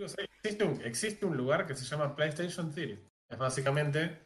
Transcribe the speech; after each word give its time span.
Chicos, 0.00 0.16
existe 0.18 0.64
un, 0.64 0.80
existe 0.82 1.26
un 1.26 1.36
lugar 1.36 1.66
que 1.66 1.76
se 1.76 1.84
llama 1.84 2.16
PlayStation 2.16 2.72
City. 2.72 2.98
Es 3.28 3.36
básicamente 3.36 4.18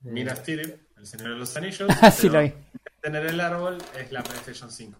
Minas 0.00 0.42
Tirith, 0.42 0.76
el 0.94 1.06
Señor 1.06 1.30
de 1.30 1.36
los 1.36 1.56
Anillos. 1.56 1.88
Ah, 2.02 2.10
sí, 2.10 2.28
lo 2.28 2.42
vi. 2.42 2.52
Tener 3.00 3.24
el 3.24 3.40
árbol 3.40 3.78
es 3.98 4.12
la 4.12 4.22
PlayStation 4.22 4.70
5. 4.70 4.98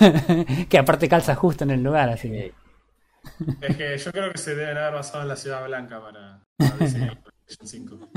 que 0.68 0.78
aparte 0.78 1.08
calza 1.08 1.34
justo 1.34 1.64
en 1.64 1.70
el 1.70 1.82
lugar, 1.82 2.10
así 2.10 2.30
que. 2.30 2.52
Es 3.62 3.76
que 3.78 3.96
yo 3.96 4.12
creo 4.12 4.32
que 4.32 4.38
se 4.38 4.54
deben 4.54 4.76
haber 4.76 4.92
basado 4.92 5.22
en 5.22 5.28
la 5.28 5.36
Ciudad 5.36 5.64
Blanca 5.64 5.98
para, 5.98 6.42
para 6.58 6.76
diseñar 6.84 7.14
la 7.14 7.22
PlayStation 7.22 7.66
5. 7.66 8.10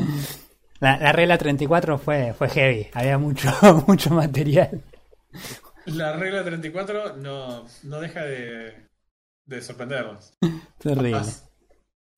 La, 0.82 0.98
la 0.98 1.12
regla 1.14 1.38
34 1.38 1.98
fue, 1.98 2.34
fue 2.34 2.50
heavy, 2.50 2.90
había 2.92 3.18
mucho, 3.18 3.50
mucho 3.88 4.10
material. 4.10 4.84
La 5.86 6.12
regla 6.18 6.44
34 6.44 7.16
no, 7.16 7.66
no 7.84 8.02
deja 8.02 8.26
de, 8.26 8.88
de 9.48 9.62
sorprendernos. 9.62 10.34
Terrible. 10.80 11.12
Más. 11.18 11.50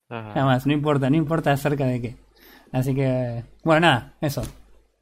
Ajá. 0.08 0.32
Jamás, 0.34 0.66
no 0.66 0.72
importa, 0.72 1.08
no 1.08 1.16
importa 1.16 1.52
acerca 1.52 1.86
de 1.86 2.02
qué. 2.02 2.16
Así 2.72 2.94
que, 2.94 3.44
bueno, 3.64 3.80
nada, 3.82 4.16
eso. 4.20 4.42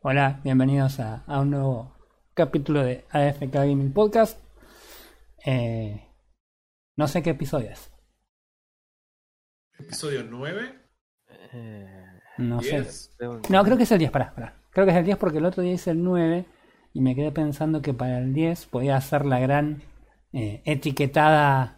Hola, 0.02 0.40
bienvenidos 0.44 1.00
a, 1.00 1.24
a 1.26 1.40
un 1.40 1.50
nuevo 1.50 1.96
capítulo 2.34 2.84
de 2.84 3.04
AFK 3.10 3.50
Gaming 3.52 3.92
Podcast. 3.92 4.38
Eh, 5.44 6.06
no 6.96 7.08
sé 7.08 7.22
qué 7.22 7.30
episodio 7.30 7.70
es. 7.70 7.90
Episodio 9.78 10.24
9. 10.28 10.74
Eh, 11.52 11.86
No 12.38 12.60
sé. 12.60 12.70
10. 12.82 13.14
creo- 13.16 13.40
No, 13.48 13.64
creo 13.64 13.76
que 13.76 13.82
es 13.84 13.92
el 13.92 13.98
10, 13.98 14.10
pará, 14.10 14.34
pará. 14.34 14.54
Creo 14.70 14.84
que 14.86 14.92
es 14.92 14.98
el 14.98 15.04
10 15.06 15.16
porque 15.16 15.38
el 15.38 15.46
otro 15.46 15.62
día 15.62 15.72
hice 15.72 15.90
el 15.92 16.02
9 16.04 16.46
y 16.92 17.00
me 17.00 17.14
quedé 17.14 17.32
pensando 17.32 17.80
que 17.80 17.94
para 17.94 18.18
el 18.18 18.34
10 18.34 18.66
podía 18.66 18.96
hacer 18.96 19.24
la 19.24 19.38
gran 19.40 19.82
eh, 20.32 20.62
etiquetada 20.66 21.77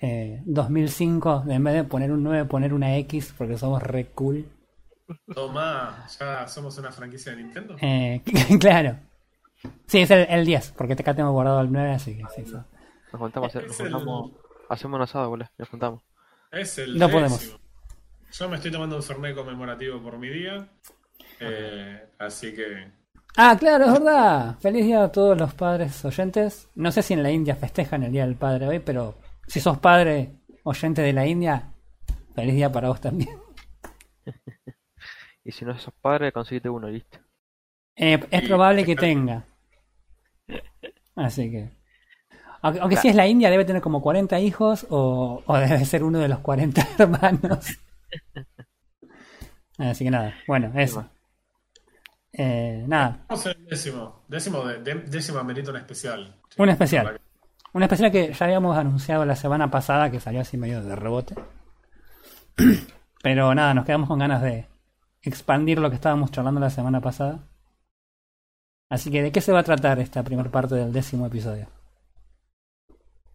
eh, 0.00 0.42
2005 0.46 1.42
de 1.46 1.54
en 1.54 1.64
vez 1.64 1.74
de 1.74 1.84
poner 1.84 2.12
un 2.12 2.22
9 2.22 2.44
poner 2.46 2.72
una 2.74 2.96
X 2.96 3.34
porque 3.36 3.58
somos 3.58 3.82
re 3.82 4.06
cool. 4.06 4.46
Toma, 5.34 6.06
ya 6.18 6.46
somos 6.46 6.78
una 6.78 6.92
franquicia 6.92 7.32
de 7.34 7.42
Nintendo. 7.42 7.76
Eh, 7.80 8.22
claro. 8.60 8.96
Sí, 9.86 10.00
es 10.00 10.10
el, 10.10 10.26
el 10.28 10.46
10 10.46 10.72
porque 10.76 10.92
acá 10.94 11.14
tengo 11.14 11.32
guardado 11.32 11.60
el 11.60 11.70
9 11.72 11.90
así 11.92 12.16
que 12.16 12.24
sí, 12.34 12.44
sí. 12.46 12.52
Nos 12.54 13.20
juntamos, 13.20 13.54
nos 13.54 13.64
el- 13.64 13.70
juntamos. 13.92 14.30
Hacemos 14.68 14.96
un 14.96 15.02
asado, 15.02 15.28
boludo. 15.28 15.48
Nos 15.58 15.68
juntamos. 15.68 16.02
Es 16.52 16.78
el 16.78 16.96
No 16.98 17.06
décimo. 17.08 17.10
podemos. 17.28 17.60
Yo 18.32 18.48
me 18.48 18.56
estoy 18.56 18.70
tomando 18.70 18.94
un 18.96 19.02
Fernet 19.02 19.34
conmemorativo 19.34 20.00
por 20.00 20.16
mi 20.18 20.28
día. 20.28 20.68
eh, 21.40 22.04
así 22.18 22.54
que. 22.54 22.88
Ah, 23.36 23.56
claro, 23.58 23.86
es 23.86 23.92
verdad. 23.94 24.56
Feliz 24.60 24.84
día 24.84 25.02
a 25.04 25.10
todos 25.12 25.36
los 25.36 25.54
padres 25.54 26.04
oyentes. 26.04 26.68
No 26.76 26.92
sé 26.92 27.02
si 27.02 27.14
en 27.14 27.22
la 27.24 27.30
India 27.32 27.56
festejan 27.56 28.04
el 28.04 28.12
Día 28.12 28.24
del 28.26 28.36
Padre 28.36 28.68
hoy, 28.68 28.78
pero 28.78 29.16
si 29.50 29.60
sos 29.60 29.78
padre 29.78 30.30
oyente 30.64 31.02
de 31.02 31.12
la 31.12 31.26
India, 31.26 31.72
feliz 32.34 32.54
día 32.54 32.70
para 32.70 32.88
vos 32.88 33.00
también. 33.00 33.30
Y 35.42 35.52
si 35.52 35.64
no 35.64 35.76
sos 35.78 35.94
padre, 36.02 36.32
conseguiste 36.32 36.68
uno, 36.68 36.86
listo. 36.88 37.18
Eh, 37.96 38.20
es 38.30 38.42
probable 38.46 38.84
que 38.84 38.94
tenga. 38.94 39.42
Así 41.16 41.50
que. 41.50 41.70
Aunque, 42.60 42.80
aunque 42.80 42.96
si 42.96 43.08
es 43.08 43.16
la 43.16 43.26
India, 43.26 43.48
debe 43.50 43.64
tener 43.64 43.80
como 43.80 44.02
40 44.02 44.38
hijos 44.38 44.86
o, 44.90 45.42
o 45.46 45.56
debe 45.56 45.82
ser 45.86 46.04
uno 46.04 46.18
de 46.18 46.28
los 46.28 46.40
40 46.40 46.86
hermanos. 46.98 47.78
Así 49.78 50.04
que 50.04 50.10
nada, 50.10 50.34
bueno, 50.46 50.70
eso. 50.78 51.08
Eh, 52.34 52.84
nada, 52.86 53.24
Vamos 53.26 53.48
décimo. 53.66 54.22
Décimo, 54.28 54.62
de, 54.64 54.82
de- 54.82 55.02
décimo 55.06 55.38
amerita 55.38 55.70
un 55.70 55.78
especial. 55.78 56.36
un 56.58 56.68
especial. 56.68 57.18
Un 57.72 57.82
especial 57.82 58.10
que 58.10 58.32
ya 58.32 58.46
habíamos 58.46 58.76
anunciado 58.76 59.24
la 59.24 59.36
semana 59.36 59.70
pasada, 59.70 60.10
que 60.10 60.20
salió 60.20 60.40
así 60.40 60.56
medio 60.56 60.82
de 60.82 60.96
rebote. 60.96 61.34
Pero 63.22 63.54
nada, 63.54 63.74
nos 63.74 63.84
quedamos 63.84 64.08
con 64.08 64.18
ganas 64.18 64.42
de 64.42 64.66
expandir 65.22 65.78
lo 65.78 65.88
que 65.90 65.96
estábamos 65.96 66.32
charlando 66.32 66.60
la 66.60 66.70
semana 66.70 67.00
pasada. 67.00 67.40
Así 68.88 69.10
que, 69.10 69.22
¿de 69.22 69.30
qué 69.30 69.40
se 69.40 69.52
va 69.52 69.60
a 69.60 69.64
tratar 69.64 70.00
esta 70.00 70.24
primera 70.24 70.50
parte 70.50 70.74
del 70.74 70.92
décimo 70.92 71.26
episodio? 71.26 71.68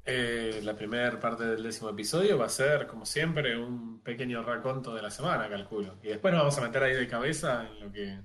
Eh, 0.04 0.60
la 0.64 0.76
primera 0.76 1.18
parte 1.20 1.46
del 1.46 1.64
décimo 1.64 1.90
episodio 1.90 2.38
va 2.38 2.46
a 2.46 2.50
ser, 2.50 2.86
como 2.88 3.06
siempre, 3.06 3.58
un 3.58 4.02
pequeño 4.02 4.44
raconto 4.44 4.94
de 4.94 5.02
la 5.02 5.10
semana, 5.10 5.50
calculo. 5.50 5.98
Y 6.04 6.10
después 6.10 6.34
nos 6.34 6.42
vamos 6.42 6.58
a 6.58 6.62
meter 6.62 6.84
ahí 6.84 6.94
de 6.94 7.08
cabeza 7.08 7.68
en 7.68 7.80
lo 7.80 7.92
que, 7.92 8.20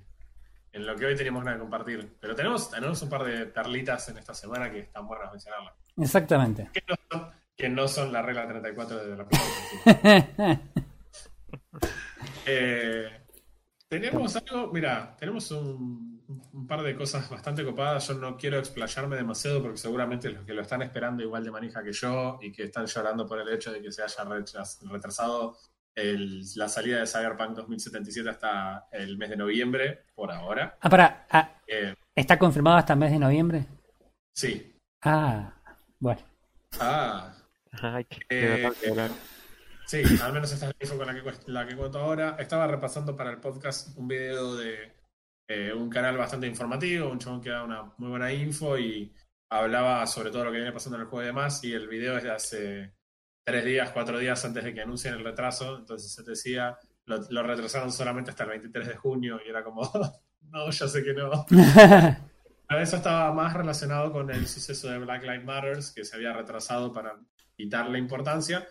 en 0.73 0.85
lo 0.85 0.95
que 0.95 1.05
hoy 1.05 1.15
teníamos 1.15 1.45
nada 1.45 1.55
que 1.55 1.61
compartir. 1.61 2.17
Pero 2.19 2.35
tenemos, 2.35 2.69
tenemos 2.69 3.01
un 3.01 3.09
par 3.09 3.23
de 3.23 3.45
perlitas 3.45 4.09
en 4.09 4.17
esta 4.17 4.33
semana 4.33 4.69
que 4.69 4.79
están 4.79 5.07
buenas 5.07 5.31
mencionarlas. 5.31 5.80
Exactamente. 5.97 6.69
Que 6.73 6.81
no 6.87 6.95
son, 7.09 7.31
que 7.57 7.69
no 7.69 7.87
son 7.87 8.11
la 8.13 8.21
regla 8.21 8.47
34 8.47 8.97
de 9.05 9.17
la 9.17 9.27
5. 9.29 10.61
Eh, 12.45 13.07
tenemos 13.87 14.35
algo, 14.35 14.71
mira, 14.73 15.15
tenemos 15.17 15.51
un, 15.51 16.23
un 16.53 16.67
par 16.67 16.81
de 16.81 16.95
cosas 16.95 17.29
bastante 17.29 17.63
copadas. 17.63 18.07
Yo 18.07 18.15
no 18.15 18.35
quiero 18.37 18.57
explayarme 18.57 19.15
demasiado 19.15 19.61
porque 19.61 19.77
seguramente 19.77 20.29
los 20.31 20.43
que 20.45 20.53
lo 20.53 20.61
están 20.61 20.81
esperando 20.81 21.23
igual 21.23 21.43
de 21.43 21.51
manija 21.51 21.83
que 21.83 21.91
yo 21.93 22.39
y 22.41 22.51
que 22.51 22.63
están 22.63 22.85
llorando 22.87 23.27
por 23.27 23.39
el 23.39 23.49
hecho 23.53 23.71
de 23.71 23.81
que 23.81 23.91
se 23.91 24.01
haya 24.03 24.23
retras- 24.25 24.79
retrasado 24.89 25.57
el- 25.93 26.43
la 26.55 26.67
salida 26.69 26.99
de 26.99 27.07
Cyberpunk 27.07 27.55
2077 27.57 28.29
hasta 28.29 28.87
el 28.91 29.17
mes 29.17 29.29
de 29.29 29.37
noviembre, 29.37 30.05
por 30.15 30.31
ahora. 30.31 30.77
Ah, 30.81 30.89
para, 30.89 31.27
ah, 31.29 31.57
Eh, 31.67 31.93
¿está 32.15 32.39
confirmado 32.39 32.77
hasta 32.77 32.93
el 32.93 32.99
mes 32.99 33.11
de 33.11 33.19
noviembre? 33.19 33.65
sí. 34.33 34.67
Ah, 35.03 35.51
bueno. 36.01 36.21
Ah, 36.79 37.33
Ay, 37.81 38.03
qué, 38.05 38.19
Eh, 38.29 38.71
qué. 38.81 39.09
Sí, 39.87 40.03
al 40.21 40.33
menos 40.33 40.51
esta 40.51 40.67
es 40.69 40.73
la 40.79 40.85
info 40.85 40.97
con 40.97 41.07
la 41.07 41.13
que, 41.13 41.23
cuest- 41.23 41.47
la 41.47 41.65
que 41.67 41.75
cuento 41.75 41.99
ahora. 41.99 42.35
Estaba 42.39 42.67
repasando 42.67 43.15
para 43.15 43.31
el 43.31 43.39
podcast 43.39 43.97
un 43.97 44.07
video 44.07 44.55
de 44.55 44.91
eh, 45.47 45.73
un 45.73 45.89
canal 45.89 46.17
bastante 46.17 46.47
informativo, 46.47 47.09
un 47.09 47.19
chabón 47.19 47.41
que 47.41 47.49
da 47.49 47.63
una 47.63 47.93
muy 47.97 48.09
buena 48.09 48.31
info 48.31 48.77
y 48.77 49.13
hablaba 49.49 50.05
sobre 50.07 50.31
todo 50.31 50.45
lo 50.45 50.51
que 50.51 50.57
viene 50.57 50.71
pasando 50.71 50.97
en 50.97 51.03
el 51.03 51.07
juego 51.09 51.23
y 51.23 51.27
demás. 51.27 51.63
Y 51.63 51.73
el 51.73 51.87
video 51.87 52.17
es 52.17 52.23
de 52.23 52.31
hace 52.31 52.93
tres 53.45 53.65
días, 53.65 53.91
cuatro 53.91 54.17
días 54.17 54.43
antes 54.45 54.63
de 54.63 54.73
que 54.73 54.81
anuncien 54.81 55.13
el 55.13 55.23
retraso. 55.23 55.77
Entonces 55.77 56.13
se 56.13 56.23
decía, 56.23 56.77
lo, 57.05 57.19
lo 57.29 57.43
retrasaron 57.43 57.91
solamente 57.91 58.31
hasta 58.31 58.43
el 58.43 58.49
23 58.51 58.87
de 58.87 58.95
junio 58.95 59.39
y 59.45 59.49
era 59.49 59.63
como, 59.63 59.81
no, 60.41 60.69
ya 60.71 60.87
sé 60.87 61.03
que 61.03 61.13
no. 61.13 61.45
Pero 62.71 62.83
eso 62.83 62.95
estaba 62.95 63.33
más 63.33 63.53
relacionado 63.53 64.13
con 64.13 64.31
el 64.31 64.47
suceso 64.47 64.89
de 64.89 64.97
Black 64.99 65.23
Lives 65.23 65.43
Matter, 65.43 65.77
que 65.93 66.05
se 66.05 66.15
había 66.15 66.31
retrasado 66.31 66.93
para 66.93 67.19
quitarle 67.53 67.99
importancia. 67.99 68.65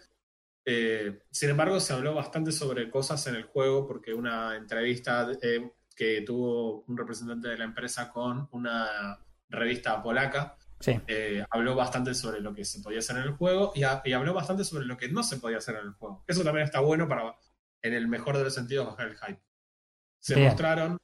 Eh, 0.65 1.25
sin 1.31 1.51
embargo, 1.51 1.79
se 1.81 1.93
habló 1.93 2.15
bastante 2.15 2.51
sobre 2.51 2.89
cosas 2.89 3.27
en 3.27 3.35
el 3.35 3.43
juego, 3.43 3.87
porque 3.87 4.15
una 4.15 4.57
entrevista 4.57 5.31
eh, 5.43 5.71
que 5.95 6.23
tuvo 6.23 6.81
un 6.89 6.97
representante 6.97 7.49
de 7.49 7.59
la 7.59 7.65
empresa 7.65 8.11
con 8.11 8.49
una 8.53 9.19
revista 9.51 10.03
polaca 10.03 10.57
Sí, 10.81 10.99
eh, 11.07 11.45
habló 11.51 11.77
bastante 11.77 12.15
sobre 12.15 12.41
lo 12.41 12.55
que 12.55 12.65
se 12.65 12.81
podía 12.81 13.01
hacer 13.01 13.19
en 13.19 13.25
el 13.25 13.33
juego 13.33 13.73
y, 13.75 13.81
y 13.81 14.13
habló 14.15 14.33
bastante 14.33 14.65
sobre 14.65 14.87
lo 14.87 14.97
que 14.97 15.11
no 15.11 15.23
se 15.23 15.37
podía 15.37 15.59
hacer 15.59 15.77
en 15.77 15.89
el 15.89 15.93
juego. 15.93 16.25
Eso 16.27 16.43
también 16.43 16.65
está 16.65 16.81
bueno 16.81 17.07
para, 17.07 17.37
en 17.83 17.93
el 17.93 18.09
mejor 18.09 18.39
de 18.39 18.45
los 18.45 18.55
sentidos, 18.55 18.87
bajar 18.87 19.09
el 19.09 19.19
hype. 19.19 19.43
Se 20.21 20.37
Bien. 20.37 20.49
mostraron 20.49 20.99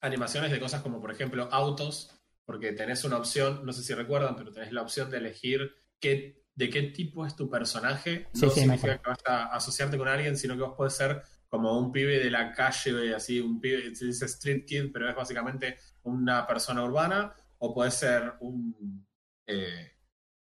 animaciones 0.00 0.50
de 0.50 0.60
cosas 0.60 0.82
como, 0.82 1.00
por 1.00 1.10
ejemplo, 1.10 1.48
autos, 1.50 2.14
porque 2.44 2.72
tenés 2.72 3.04
una 3.04 3.18
opción, 3.18 3.64
no 3.64 3.72
sé 3.72 3.82
si 3.82 3.94
recuerdan, 3.94 4.36
pero 4.36 4.52
tenés 4.52 4.72
la 4.72 4.82
opción 4.82 5.10
de 5.10 5.18
elegir 5.18 5.74
qué, 6.00 6.44
de 6.54 6.70
qué 6.70 6.82
tipo 6.84 7.26
es 7.26 7.36
tu 7.36 7.50
personaje. 7.50 8.28
Sí, 8.32 8.46
no 8.46 8.50
sí, 8.50 8.60
significa 8.60 8.98
que 8.98 9.10
vas 9.10 9.18
a 9.26 9.46
asociarte 9.54 9.98
con 9.98 10.08
alguien, 10.08 10.36
sino 10.36 10.54
que 10.54 10.62
vos 10.62 10.74
podés 10.76 10.94
ser 10.94 11.22
como 11.48 11.78
un 11.78 11.92
pibe 11.92 12.18
de 12.18 12.30
la 12.30 12.52
calle, 12.52 13.14
así, 13.14 13.40
un 13.40 13.60
pibe, 13.60 13.94
se 13.94 14.06
dice 14.06 14.26
street 14.26 14.64
kid, 14.66 14.92
pero 14.92 15.08
es 15.08 15.16
básicamente 15.16 15.78
una 16.02 16.46
persona 16.46 16.84
urbana, 16.84 17.34
o 17.58 17.74
podés 17.74 17.94
ser 17.94 18.34
un, 18.40 19.06
eh, 19.46 19.92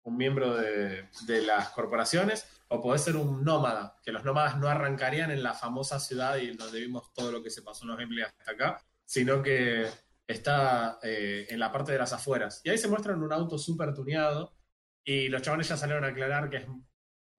un 0.04 0.18
miembro 0.18 0.56
de, 0.56 1.10
de 1.26 1.42
las 1.42 1.70
corporaciones, 1.70 2.46
o 2.70 2.82
podés 2.82 3.04
ser 3.04 3.16
un 3.16 3.44
nómada, 3.44 3.98
que 4.04 4.12
los 4.12 4.26
nómadas 4.26 4.58
no 4.58 4.68
arrancarían 4.68 5.32
en 5.32 5.44
la 5.44 5.54
famosa 5.54 6.00
ciudad 6.00 6.38
y 6.38 6.50
en 6.50 6.58
donde 6.58 6.82
vimos 6.82 7.14
todo 7.14 7.32
lo 7.32 7.42
que 7.42 7.50
se 7.50 7.62
pasó 7.62 7.84
en 7.84 7.90
los 7.90 7.98
gameplays 7.98 8.28
hasta 8.28 8.52
acá, 8.52 8.86
sino 9.08 9.42
que 9.42 9.88
está 10.28 11.00
eh, 11.02 11.48
en 11.50 11.60
la 11.60 11.72
parte 11.72 11.94
de 11.94 11.98
las 11.98 12.12
afueras. 12.12 12.62
Y 12.64 12.70
ahí 12.70 12.78
se 12.78 12.90
muestran 12.90 13.24
un 13.24 13.32
auto 13.32 13.58
súper 13.58 13.94
tuneado 13.94 14.54
y 15.04 15.30
los 15.30 15.42
chavales 15.42 15.70
ya 15.70 15.78
salieron 15.78 16.04
a 16.04 16.08
aclarar 16.08 16.50
que 16.50 16.58
es, 16.58 16.66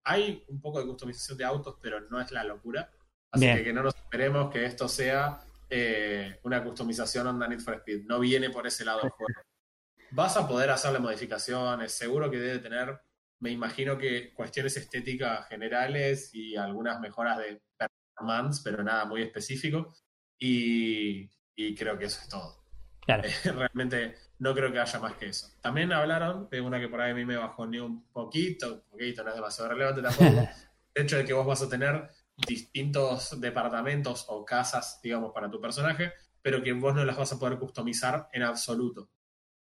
hay 0.04 0.42
un 0.48 0.60
poco 0.60 0.80
de 0.80 0.86
customización 0.86 1.36
de 1.36 1.44
autos, 1.44 1.76
pero 1.82 2.00
no 2.00 2.18
es 2.20 2.32
la 2.32 2.42
locura. 2.42 2.90
Así 3.30 3.44
Bien. 3.44 3.58
que 3.58 3.64
que 3.64 3.72
no 3.74 3.82
nos 3.82 3.94
esperemos 3.94 4.50
que 4.50 4.64
esto 4.64 4.88
sea 4.88 5.38
eh, 5.68 6.40
una 6.44 6.64
customización 6.64 7.26
onda 7.26 7.46
Need 7.46 7.60
for 7.60 7.74
Speed. 7.74 8.06
No 8.06 8.18
viene 8.18 8.48
por 8.48 8.66
ese 8.66 8.86
lado 8.86 9.02
el 9.02 9.10
juego. 9.10 9.40
Vas 10.10 10.38
a 10.38 10.48
poder 10.48 10.70
hacerle 10.70 11.00
modificaciones, 11.00 11.92
seguro 11.92 12.30
que 12.30 12.38
debe 12.38 12.60
tener, 12.60 12.98
me 13.40 13.50
imagino 13.50 13.98
que 13.98 14.32
cuestiones 14.32 14.74
estéticas 14.78 15.46
generales 15.48 16.34
y 16.34 16.56
algunas 16.56 16.98
mejoras 16.98 17.36
de 17.36 17.60
performance, 17.76 18.62
pero 18.64 18.82
nada 18.82 19.04
muy 19.04 19.20
específico. 19.20 19.94
Y, 20.38 21.28
y 21.60 21.74
creo 21.74 21.98
que 21.98 22.04
eso 22.06 22.20
es 22.22 22.28
todo. 22.28 22.62
claro. 23.00 23.22
Realmente 23.44 24.14
no 24.38 24.54
creo 24.54 24.70
que 24.72 24.78
haya 24.78 25.00
más 25.00 25.14
que 25.14 25.26
eso. 25.26 25.48
También 25.60 25.92
hablaron 25.92 26.48
de 26.50 26.60
una 26.60 26.78
que 26.78 26.88
por 26.88 27.00
ahí 27.00 27.10
a 27.10 27.14
mí 27.14 27.24
me 27.24 27.36
bajó 27.36 27.66
ni 27.66 27.78
un 27.80 28.04
poquito, 28.12 28.74
un 28.74 28.90
poquito, 28.90 29.24
no 29.24 29.30
es 29.30 29.34
demasiado 29.34 29.70
relevante 29.70 30.00
tampoco, 30.02 30.48
el 30.94 31.02
hecho 31.04 31.16
de 31.16 31.24
que 31.24 31.32
vos 31.32 31.46
vas 31.46 31.62
a 31.62 31.68
tener 31.68 32.08
distintos 32.46 33.40
departamentos 33.40 34.24
o 34.28 34.44
casas, 34.44 35.00
digamos, 35.02 35.32
para 35.32 35.50
tu 35.50 35.60
personaje, 35.60 36.12
pero 36.40 36.62
que 36.62 36.72
vos 36.72 36.94
no 36.94 37.04
las 37.04 37.16
vas 37.16 37.32
a 37.32 37.38
poder 37.38 37.58
customizar 37.58 38.28
en 38.32 38.42
absoluto. 38.44 39.10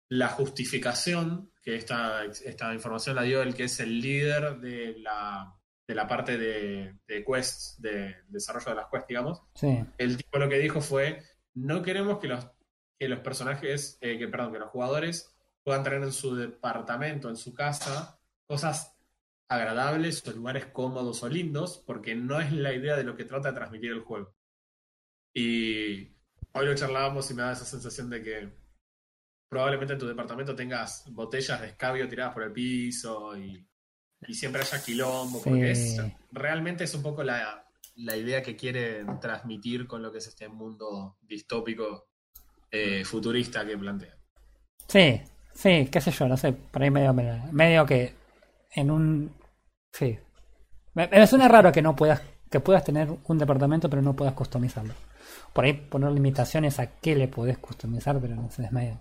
La 0.09 0.27
justificación, 0.27 1.51
que 1.63 1.75
esta, 1.75 2.25
esta 2.25 2.73
información 2.73 3.15
la 3.15 3.23
dio 3.23 3.41
el 3.41 3.55
que 3.55 3.63
es 3.65 3.79
el 3.79 3.99
líder 4.01 4.57
de 4.59 4.95
la, 4.99 5.55
de 5.87 5.95
la 5.95 6.07
parte 6.07 6.37
de, 6.37 6.97
de 7.07 7.23
quests, 7.25 7.77
de 7.81 8.15
desarrollo 8.27 8.69
de 8.71 8.75
las 8.75 8.87
quests, 8.91 9.07
digamos, 9.07 9.41
Sí. 9.55 9.83
el 9.97 10.17
tipo 10.17 10.37
lo 10.37 10.49
que 10.49 10.59
dijo 10.59 10.81
fue, 10.81 11.23
no 11.53 11.81
queremos 11.81 12.19
que 12.19 12.27
los, 12.27 12.47
que 12.97 13.07
los 13.09 13.19
personajes, 13.19 13.97
eh, 14.01 14.17
que 14.17 14.27
perdón, 14.27 14.53
que 14.53 14.59
los 14.59 14.69
jugadores 14.69 15.35
puedan 15.63 15.83
tener 15.83 16.01
en 16.01 16.11
su 16.11 16.35
departamento, 16.35 17.29
en 17.29 17.37
su 17.37 17.53
casa, 17.53 18.19
cosas 18.45 18.95
agradables 19.47 20.25
o 20.27 20.31
lugares 20.31 20.67
cómodos 20.67 21.23
o 21.23 21.29
lindos, 21.29 21.83
porque 21.85 22.15
no 22.15 22.39
es 22.39 22.51
la 22.53 22.73
idea 22.73 22.95
de 22.95 23.03
lo 23.03 23.15
que 23.15 23.25
trata 23.25 23.49
de 23.49 23.55
transmitir 23.57 23.91
el 23.91 23.99
juego. 24.01 24.33
Y 25.33 26.03
hoy 26.53 26.65
lo 26.65 26.75
charlábamos 26.75 27.29
y 27.31 27.33
me 27.33 27.43
da 27.43 27.51
esa 27.53 27.65
sensación 27.65 28.09
de 28.09 28.21
que 28.23 28.49
probablemente 29.49 29.93
en 29.93 29.99
tu 29.99 30.07
departamento 30.07 30.55
tengas 30.55 31.03
botellas 31.11 31.61
de 31.61 31.67
escabio 31.67 32.07
tiradas 32.07 32.33
por 32.33 32.43
el 32.43 32.53
piso 32.53 33.37
y, 33.37 33.65
y 34.27 34.33
siempre 34.33 34.61
haya 34.61 34.83
quilombo, 34.83 35.41
porque 35.43 35.75
Sí. 35.75 35.97
es, 35.97 36.01
realmente 36.31 36.85
es 36.85 36.93
un 36.93 37.03
poco 37.03 37.23
la, 37.23 37.69
la 38.03 38.15
idea 38.15 38.41
que 38.41 38.55
quieren 38.55 39.19
transmitir 39.19 39.87
con 39.87 40.01
lo 40.01 40.11
que 40.11 40.19
es 40.19 40.27
este 40.27 40.47
mundo 40.47 41.17
distópico 41.21 42.07
eh, 42.71 43.03
futurista 43.05 43.65
que 43.65 43.77
plantea. 43.77 44.15
Sí, 44.87 45.21
sí, 45.53 45.87
qué 45.91 46.01
sé 46.01 46.11
yo, 46.11 46.27
no 46.27 46.37
sé, 46.37 46.53
por 46.53 46.81
ahí 46.81 46.91
medio, 46.91 47.13
medio, 47.13 47.41
medio 47.51 47.85
que 47.85 48.13
en 48.75 48.91
un... 48.91 49.33
Sí. 49.91 50.17
Me, 50.93 51.07
me 51.07 51.27
suena 51.27 51.47
raro 51.47 51.71
que 51.71 51.81
no 51.81 51.95
puedas, 51.95 52.21
que 52.49 52.59
puedas 52.59 52.83
tener 52.83 53.09
un 53.25 53.37
departamento 53.37 53.89
pero 53.89 54.01
no 54.01 54.15
puedas 54.15 54.33
customizarlo. 54.33 54.93
Por 55.53 55.65
ahí 55.65 55.73
poner 55.73 56.11
limitaciones 56.11 56.79
a 56.79 56.99
qué 56.99 57.15
le 57.15 57.27
podés 57.27 57.57
customizar, 57.57 58.19
pero 58.19 58.35
no 58.35 58.49
sé, 58.49 58.65
es 58.65 58.71
medio... 58.71 58.99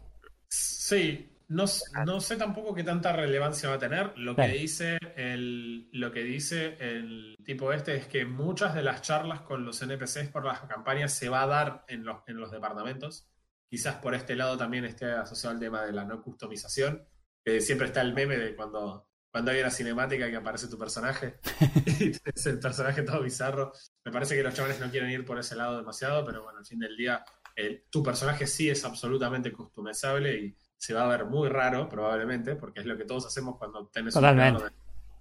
Sí, 0.49 1.31
no, 1.51 1.65
s- 1.65 1.85
no 2.07 2.21
sé 2.21 2.37
tampoco 2.37 2.75
qué 2.75 2.83
tanta 2.85 3.13
relevancia 3.13 3.69
va 3.69 3.75
a 3.77 3.79
tener. 3.79 4.17
Lo 4.17 4.35
que 4.35 4.43
dice 4.49 4.99
el, 5.17 5.89
lo 5.93 6.11
que 6.13 6.23
dice 6.25 6.77
el 6.81 7.37
tipo 7.45 7.73
este 7.73 7.97
es 7.97 8.07
que 8.07 8.25
muchas 8.25 8.75
de 8.75 8.83
las 8.83 9.03
charlas 9.03 9.43
con 9.43 9.65
los 9.65 9.81
NPCs 9.83 10.29
por 10.31 10.45
las 10.45 10.61
campañas 10.63 11.13
se 11.13 11.29
va 11.29 11.43
a 11.43 11.47
dar 11.47 11.85
en 11.89 12.05
los, 12.05 12.19
en 12.27 12.37
los 12.39 12.51
departamentos. 12.51 13.29
Quizás 13.69 13.97
por 13.97 14.15
este 14.15 14.35
lado 14.37 14.57
también 14.57 14.85
esté 14.85 15.07
asociado 15.13 15.55
al 15.55 15.61
tema 15.61 15.83
de 15.85 15.93
la 15.93 16.05
no 16.05 16.23
customización, 16.23 17.05
que 17.45 17.61
siempre 17.61 17.87
está 17.89 18.01
el 18.01 18.15
meme 18.15 18.37
de 18.37 18.57
cuando, 18.57 19.09
cuando 19.31 19.51
hay 19.53 19.61
una 19.61 19.71
cinemática 19.71 20.29
que 20.29 20.37
aparece 20.37 20.67
tu 20.69 20.77
personaje 20.79 21.39
y 22.01 22.11
es 22.25 22.47
el 22.47 22.59
personaje 22.59 23.03
todo 23.03 23.23
bizarro. 23.23 23.73
Me 24.05 24.11
parece 24.13 24.35
que 24.35 24.43
los 24.43 24.55
chavales 24.55 24.81
no 24.81 24.91
quieren 24.91 25.11
ir 25.11 25.25
por 25.25 25.39
ese 25.39 25.55
lado 25.57 25.77
demasiado, 25.77 26.25
pero 26.25 26.43
bueno, 26.43 26.59
al 26.59 26.67
fin 26.67 26.79
del 26.81 26.97
día 26.97 27.25
el- 27.55 27.85
tu 27.91 28.03
personaje 28.03 28.47
sí 28.47 28.69
es 28.71 28.85
absolutamente 28.85 29.53
customizable 29.53 30.35
y 30.37 30.57
se 30.81 30.95
va 30.95 31.05
a 31.05 31.09
ver 31.09 31.27
muy 31.27 31.51
raro, 31.51 31.91
probablemente, 31.91 32.57
porque 32.57 32.81
es 32.81 32.87
lo 32.87 32.97
que 32.97 33.05
todos 33.05 33.27
hacemos 33.27 33.59
cuando 33.59 33.87
tenés 33.89 34.17
un 34.17 34.23
Totalmente. 34.23 34.65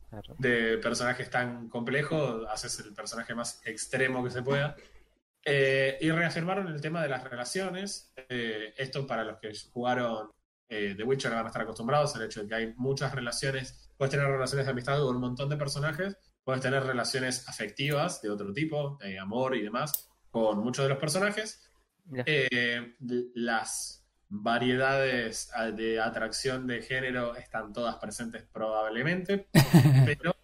Claro. 0.10 0.36
de, 0.40 0.50
de 0.50 0.78
personajes 0.78 1.30
tan 1.30 1.68
complejo, 1.68 2.48
haces 2.50 2.80
el 2.80 2.94
personaje 2.94 3.36
más 3.36 3.62
extremo 3.66 4.24
que 4.24 4.32
se 4.32 4.42
pueda. 4.42 4.76
Eh, 5.44 5.98
y 6.00 6.12
reafirmaron 6.12 6.68
el 6.68 6.80
tema 6.80 7.02
de 7.04 7.10
las 7.10 7.24
relaciones. 7.24 8.14
Eh, 8.16 8.74
esto 8.78 9.06
para 9.06 9.26
los 9.26 9.38
que 9.38 9.52
jugaron 9.74 10.32
eh, 10.70 10.94
The 10.96 11.04
Witcher 11.04 11.32
van 11.32 11.46
a 11.46 11.48
estar 11.48 11.62
acostumbrados 11.62 12.16
al 12.16 12.24
hecho 12.24 12.42
de 12.42 12.48
que 12.48 12.56
hay 12.56 12.74
muchas 12.78 13.14
relaciones. 13.14 13.92
Puedes 13.98 14.12
tener 14.12 14.28
relaciones 14.28 14.66
de 14.66 14.72
amistad 14.72 15.00
con 15.00 15.16
un 15.16 15.22
montón 15.22 15.50
de 15.50 15.58
personajes, 15.58 16.16
puedes 16.46 16.62
tener 16.62 16.84
relaciones 16.84 17.48
afectivas 17.50 18.22
de 18.22 18.30
otro 18.30 18.54
tipo, 18.54 18.98
de 19.02 19.20
amor 19.20 19.58
y 19.58 19.62
demás, 19.62 20.10
con 20.32 20.60
muchos 20.60 20.86
de 20.86 20.90
los 20.90 20.98
personajes. 20.98 21.70
Eh, 22.26 22.96
las 23.36 23.99
variedades 24.30 25.52
ah, 25.56 25.72
de 25.72 26.00
atracción 26.00 26.68
de 26.68 26.82
género 26.82 27.36
están 27.36 27.74
todas 27.74 27.96
presentes 27.98 28.44
probablemente, 28.52 29.48
pero 30.06 30.36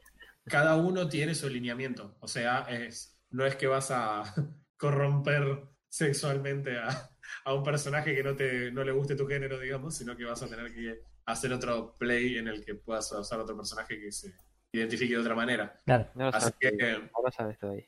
cada 0.45 0.75
uno 0.75 1.07
tiene 1.07 1.35
su 1.35 1.47
lineamiento. 1.49 2.15
O 2.19 2.27
sea, 2.27 2.65
es, 2.69 3.17
no 3.29 3.45
es 3.45 3.55
que 3.55 3.67
vas 3.67 3.91
a 3.91 4.23
corromper 4.77 5.63
sexualmente 5.89 6.77
a, 6.77 7.09
a 7.45 7.53
un 7.53 7.63
personaje 7.63 8.13
que 8.15 8.23
no, 8.23 8.35
te, 8.35 8.71
no 8.71 8.83
le 8.83 8.91
guste 8.91 9.15
tu 9.15 9.27
género, 9.27 9.59
digamos, 9.59 9.95
sino 9.95 10.15
que 10.17 10.25
vas 10.25 10.41
a 10.43 10.47
tener 10.47 10.73
que 10.73 10.99
hacer 11.25 11.53
otro 11.53 11.95
play 11.97 12.37
en 12.37 12.47
el 12.47 12.63
que 12.65 12.75
puedas 12.75 13.11
usar 13.11 13.39
otro 13.39 13.55
personaje 13.55 13.99
que 13.99 14.11
se 14.11 14.33
identifique 14.71 15.13
de 15.13 15.19
otra 15.21 15.35
manera. 15.35 15.81
Claro. 15.85 16.09
no 16.15 16.25
lo 16.25 16.29
Así 16.29 16.39
sabes 16.51 16.55
que, 16.59 16.71
no 16.99 17.23
lo 17.23 17.31
sabes 17.31 17.57
todavía. 17.57 17.85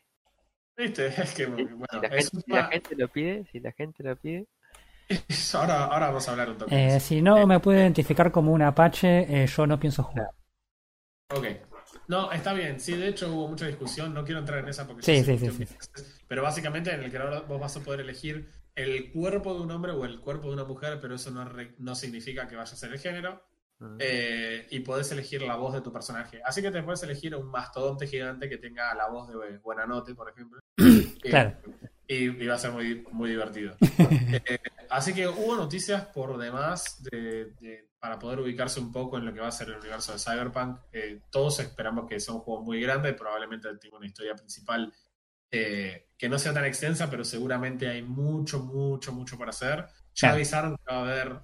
¿viste? 0.78 1.08
Es 1.22 1.34
que, 1.34 1.46
bueno, 1.48 1.86
Si 1.92 2.00
la, 2.00 2.08
es 2.08 2.30
gente, 2.30 2.38
un 2.38 2.42
si 2.44 2.52
la 2.52 2.56
tema- 2.58 2.70
gente 2.72 2.96
lo 2.96 3.08
pide, 3.10 3.46
si 3.52 3.60
la 3.60 3.72
gente 3.74 4.04
lo 4.04 4.16
pide, 4.16 4.48
ahora, 5.54 5.86
ahora 5.86 6.08
vamos 6.08 6.28
a 6.28 6.32
hablar 6.32 6.50
un 6.50 6.58
toque. 6.58 6.96
Eh, 6.96 7.00
si 7.00 7.22
no 7.22 7.46
me 7.48 7.60
puede 7.60 7.80
identificar 7.80 8.32
como 8.32 8.52
un 8.52 8.62
Apache, 8.62 9.44
eh, 9.44 9.48
yo 9.48 9.68
no 9.68 9.80
pienso 9.80 10.04
jugar. 10.04 10.32
Ok. 11.30 11.46
No, 12.08 12.32
está 12.32 12.54
bien. 12.54 12.80
Sí, 12.80 12.96
de 12.96 13.10
hecho 13.10 13.32
hubo 13.34 13.48
mucha 13.48 13.68
discusión. 13.68 14.14
No 14.14 14.24
quiero 14.24 14.40
entrar 14.40 14.60
en 14.60 14.70
esa 14.70 14.88
porque 14.88 15.04
Sí, 15.04 15.24
sí, 15.24 15.38
sí, 15.38 15.50
veces- 15.50 16.24
Pero 16.28 16.44
básicamente 16.44 16.94
en 16.94 17.04
el 17.04 17.12
que 17.12 17.18
ahora 17.18 17.42
vos 17.42 17.60
vas 17.60 17.76
a 17.78 17.82
poder 17.82 18.02
elegir 18.02 18.50
el 18.76 19.12
cuerpo 19.12 19.54
de 19.56 19.62
un 19.62 19.72
hombre 19.72 19.92
o 19.92 20.06
el 20.06 20.20
cuerpo 20.20 20.48
de 20.48 20.54
una 20.54 20.64
mujer, 20.64 21.00
pero 21.02 21.16
eso 21.16 21.32
no, 21.32 21.44
re- 21.46 21.74
no 21.80 21.96
significa 21.96 22.48
que 22.48 22.56
vaya 22.56 22.72
a 22.72 22.76
ser 22.76 22.92
el 22.94 23.00
género. 23.00 23.44
mm, 23.80 23.98
Eh, 24.00 24.68
y 24.72 24.80
podés 24.80 25.12
elegir 25.12 25.42
la 25.44 25.56
voz 25.56 25.74
de 25.74 25.82
tu 25.82 25.92
personaje. 25.92 26.42
Así 26.44 26.62
que 26.62 26.72
te 26.72 26.82
puedes 26.84 27.04
elegir 27.04 27.36
un 27.36 27.48
mastodonte 27.52 28.08
gigante 28.08 28.50
que 28.50 28.58
tenga 28.58 28.94
la 28.96 29.08
voz 29.10 29.28
de 29.30 29.58
Buenanote, 29.60 30.16
por 30.16 30.30
ejemplo. 30.30 30.60
Eh, 30.78 31.30
Claro. 31.30 31.54
Y, 32.08 32.44
y 32.44 32.48
va 32.48 32.56
a 32.56 32.60
ser 32.60 32.72
muy, 32.72 33.06
muy 33.12 33.30
divertido. 33.32 33.76
Eh, 34.50 34.60
así 34.90 35.14
que 35.14 35.28
hubo 35.28 35.56
noticias 35.56 36.06
por 36.08 36.38
demás 36.38 37.02
de, 37.04 37.52
de- 37.60 37.88
para 38.00 38.20
poder 38.20 38.40
ubicarse 38.40 38.80
un 38.80 38.92
poco 38.92 39.18
en 39.18 39.26
lo 39.26 39.34
que 39.34 39.40
va 39.42 39.48
a 39.48 39.52
ser 39.52 39.70
el 39.70 39.76
universo 39.78 40.14
de 40.14 40.20
Cyberpunk. 40.20 40.80
Eh, 40.94 41.20
todos 41.32 41.60
esperamos 41.60 42.08
que 42.08 42.20
sea 42.20 42.34
un 42.36 42.42
juego 42.42 42.64
muy 42.64 42.80
grande, 42.82 43.14
probablemente 43.14 43.68
tenga 43.78 43.98
una 43.98 44.06
historia 44.06 44.36
principal 44.36 44.94
eh, 45.52 46.08
que 46.18 46.30
no 46.30 46.38
sea 46.38 46.54
tan 46.54 46.66
extensa, 46.66 47.10
pero 47.10 47.24
seguramente 47.26 47.88
hay 47.88 48.04
mucho, 48.04 48.60
mucho, 48.60 49.12
mucho 49.12 49.38
para 49.38 49.50
hacer. 49.50 49.86
Ya 50.14 50.30
Claro. 50.30 50.36
avisaron 50.36 50.78
que 50.78 50.84
va 50.94 50.98
a 50.98 51.02
haber 51.02 51.42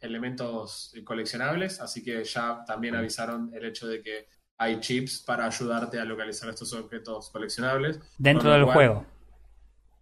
elementos 0.00 0.92
coleccionables, 1.04 1.80
así 1.80 2.02
que 2.02 2.22
ya 2.24 2.64
también 2.66 2.94
avisaron 2.94 3.50
el 3.54 3.64
hecho 3.64 3.86
de 3.86 4.00
que 4.02 4.28
hay 4.58 4.80
chips 4.80 5.20
para 5.26 5.46
ayudarte 5.46 5.98
a 6.00 6.04
localizar 6.04 6.48
estos 6.48 6.72
objetos 6.72 7.30
coleccionables. 7.30 8.00
Dentro 8.18 8.50
del 8.52 8.62
cual- 8.64 8.74
juego. 8.74 9.06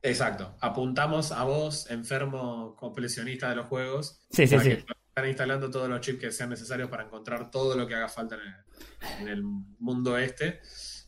Exacto. 0.05 0.55
Apuntamos 0.61 1.33
a 1.33 1.45
vos, 1.45 1.91
enfermo 1.91 2.77
coleccionista 2.77 3.49
de 3.49 3.57
los 3.57 3.67
juegos, 3.67 4.25
Sí, 4.31 4.47
sí, 4.47 4.59
sí. 4.61 4.71
están 4.71 5.27
instalando 5.29 5.71
todos 5.71 5.89
los 5.89 6.01
chips 6.01 6.21
que 6.21 6.31
sean 6.31 6.51
necesarios 6.51 6.91
para 6.91 7.05
encontrar 7.05 7.51
todo 7.51 7.75
lo 7.77 7.87
que 7.87 7.95
haga 7.95 8.09
falta 8.09 8.35
en 8.37 8.43
el, 8.43 9.23
en 9.23 9.29
el 9.29 9.43
mundo 9.43 10.19
este. 10.19 10.61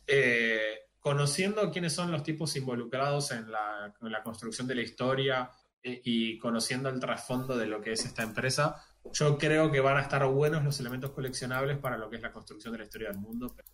Eh, 0.07 0.89
conociendo 0.99 1.69
quiénes 1.71 1.93
son 1.93 2.11
los 2.11 2.23
tipos 2.23 2.55
involucrados 2.55 3.31
en 3.31 3.51
la, 3.51 3.93
en 4.01 4.11
la 4.11 4.23
construcción 4.23 4.67
de 4.67 4.75
la 4.75 4.81
historia 4.81 5.51
eh, 5.83 6.01
y 6.03 6.37
conociendo 6.39 6.89
el 6.89 6.99
trasfondo 6.99 7.55
de 7.55 7.67
lo 7.67 7.79
que 7.81 7.91
es 7.91 8.03
esta 8.03 8.23
empresa, 8.23 8.83
yo 9.13 9.37
creo 9.37 9.71
que 9.71 9.79
van 9.79 9.97
a 9.97 10.01
estar 10.01 10.25
buenos 10.25 10.63
los 10.63 10.79
elementos 10.79 11.11
coleccionables 11.11 11.77
para 11.77 11.97
lo 11.97 12.09
que 12.09 12.15
es 12.15 12.21
la 12.21 12.31
construcción 12.31 12.71
de 12.73 12.79
la 12.79 12.85
historia 12.85 13.09
del 13.09 13.19
mundo, 13.19 13.53
pero 13.55 13.67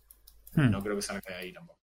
Hmm. 0.56 0.70
no 0.70 0.82
creo 0.82 0.94
que 0.96 1.02
salga 1.02 1.22
de 1.30 1.34
ahí 1.34 1.52
tampoco. 1.52 1.80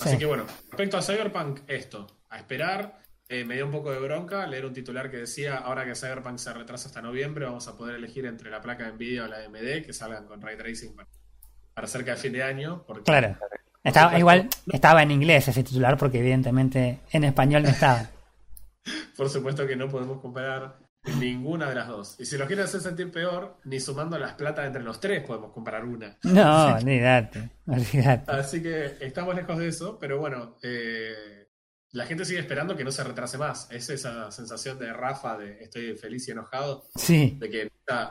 Así 0.00 0.10
Sí. 0.10 0.18
que 0.18 0.26
bueno, 0.26 0.44
respecto 0.70 0.96
a 0.98 1.02
Cyberpunk, 1.02 1.60
esto, 1.68 2.06
a 2.30 2.38
esperar. 2.38 2.98
Eh, 3.28 3.44
me 3.44 3.54
dio 3.54 3.64
un 3.64 3.72
poco 3.72 3.90
de 3.90 3.98
bronca 4.00 4.46
leer 4.46 4.66
un 4.66 4.74
titular 4.74 5.10
que 5.10 5.16
decía, 5.18 5.56
ahora 5.56 5.84
que 5.86 5.94
Cyberpunk 5.94 6.36
se 6.38 6.52
retrasa 6.52 6.88
hasta 6.88 7.00
noviembre, 7.00 7.46
vamos 7.46 7.66
a 7.68 7.76
poder 7.76 7.94
elegir 7.96 8.26
entre 8.26 8.50
la 8.50 8.60
placa 8.60 8.84
de 8.84 8.92
Nvidia 8.92 9.24
o 9.24 9.28
la 9.28 9.38
AMD, 9.38 9.82
que 9.86 9.92
salgan 9.94 10.26
con 10.26 10.42
Ray 10.42 10.58
Tracing 10.58 10.94
para, 10.94 11.08
para 11.72 11.86
cerca 11.86 12.10
de 12.12 12.16
fin 12.18 12.32
de 12.32 12.42
año. 12.42 12.84
Porque, 12.86 13.04
Claro. 13.04 13.36
Estaba, 13.82 14.08
supuesto. 14.08 14.18
igual 14.18 14.48
estaba 14.72 15.02
en 15.02 15.10
inglés 15.10 15.48
ese 15.48 15.62
titular 15.62 15.96
porque 15.96 16.18
evidentemente 16.18 17.00
en 17.12 17.24
español 17.24 17.62
no 17.62 17.68
estaba. 17.70 18.10
Por 19.16 19.30
supuesto 19.30 19.66
que 19.66 19.76
no 19.76 19.88
podemos 19.88 20.20
comparar 20.20 20.76
ninguna 21.18 21.68
de 21.68 21.74
las 21.74 21.88
dos. 21.88 22.16
Y 22.18 22.24
si 22.24 22.38
lo 22.38 22.46
quieren 22.46 22.64
hacer 22.64 22.80
sentir 22.80 23.10
peor, 23.10 23.58
ni 23.64 23.80
sumando 23.80 24.18
las 24.18 24.34
plata 24.34 24.66
entre 24.66 24.82
los 24.82 25.00
tres 25.00 25.24
podemos 25.24 25.52
comparar 25.52 25.84
una. 25.84 26.16
No, 26.22 26.76
olvídate, 26.76 27.50
olvídate. 27.66 28.30
Así 28.30 28.62
que 28.62 28.96
estamos 29.00 29.34
lejos 29.34 29.58
de 29.58 29.68
eso, 29.68 29.98
pero 29.98 30.18
bueno, 30.18 30.56
eh, 30.62 31.48
la 31.92 32.06
gente 32.06 32.24
sigue 32.24 32.40
esperando 32.40 32.76
que 32.76 32.84
no 32.84 32.90
se 32.90 33.04
retrase 33.04 33.38
más. 33.38 33.70
Es 33.70 33.88
esa 33.90 34.30
sensación 34.30 34.78
de 34.78 34.92
Rafa 34.92 35.36
de 35.38 35.62
estoy 35.62 35.96
feliz 35.96 36.26
y 36.28 36.32
enojado, 36.32 36.88
Sí, 36.96 37.36
de 37.38 37.50
que 37.50 37.62
está, 37.62 38.10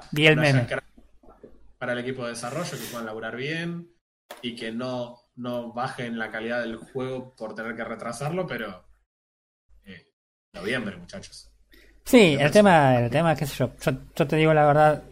para 1.78 1.94
el 1.94 2.00
equipo 2.00 2.24
de 2.24 2.30
desarrollo, 2.30 2.72
que 2.72 2.86
puedan 2.92 3.06
laburar 3.06 3.36
bien 3.36 3.90
y 4.42 4.56
que 4.56 4.72
no, 4.72 5.20
no 5.36 5.74
bajen 5.74 6.18
la 6.18 6.32
calidad 6.32 6.62
del 6.62 6.78
juego 6.78 7.36
por 7.36 7.56
tener 7.56 7.76
que 7.76 7.84
retrasarlo, 7.84 8.48
pero 8.48 8.86
eh, 9.84 10.08
noviembre, 10.54 10.96
muchachos. 10.96 11.53
Sí, 12.04 12.38
el 12.40 12.52
tema, 12.52 13.00
el 13.00 13.10
tema, 13.10 13.36
qué 13.36 13.46
sé 13.46 13.56
yo, 13.56 13.72
yo, 13.82 13.92
yo 14.16 14.28
te 14.28 14.36
digo 14.36 14.54
la 14.54 14.66
verdad, 14.66 15.04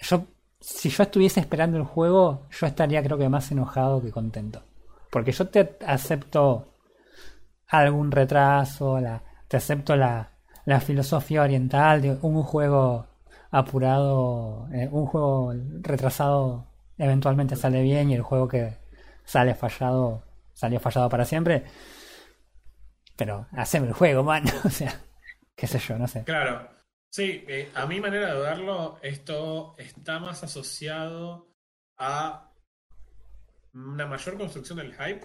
yo 0.00 0.26
si 0.62 0.90
yo 0.90 1.02
estuviese 1.02 1.40
esperando 1.40 1.76
el 1.76 1.84
juego, 1.84 2.46
yo 2.50 2.66
estaría 2.66 3.02
creo 3.02 3.18
que 3.18 3.28
más 3.28 3.50
enojado 3.50 4.00
que 4.00 4.12
contento. 4.12 4.62
Porque 5.10 5.32
yo 5.32 5.48
te 5.48 5.76
acepto 5.86 6.76
algún 7.68 8.10
retraso, 8.12 9.00
la, 9.00 9.22
te 9.48 9.56
acepto 9.56 9.96
la, 9.96 10.30
la 10.64 10.80
filosofía 10.80 11.42
oriental 11.42 12.00
de 12.00 12.18
un 12.22 12.42
juego 12.44 13.06
apurado, 13.50 14.68
eh, 14.72 14.88
un 14.90 15.06
juego 15.06 15.52
retrasado 15.80 16.66
eventualmente 16.96 17.56
sale 17.56 17.82
bien 17.82 18.10
y 18.10 18.14
el 18.14 18.22
juego 18.22 18.46
que 18.46 18.78
sale 19.24 19.54
fallado 19.54 20.22
salió 20.54 20.78
fallado 20.78 21.08
para 21.08 21.24
siempre. 21.24 21.64
Pero 23.16 23.46
haceme 23.52 23.88
el 23.88 23.94
juego, 23.94 24.22
man. 24.22 24.44
o 24.64 24.70
sea, 24.70 24.94
qué 25.56 25.66
sé 25.66 25.78
yo, 25.78 25.98
no 25.98 26.08
sé. 26.08 26.24
Claro. 26.24 26.70
Sí, 27.10 27.44
eh, 27.46 27.70
a 27.74 27.86
mi 27.86 28.00
manera 28.00 28.34
de 28.34 28.40
verlo, 28.40 28.98
esto 29.02 29.74
está 29.76 30.18
más 30.18 30.42
asociado 30.42 31.54
a 31.98 32.50
una 33.74 34.06
mayor 34.06 34.38
construcción 34.38 34.78
del 34.78 34.94
hype. 34.94 35.20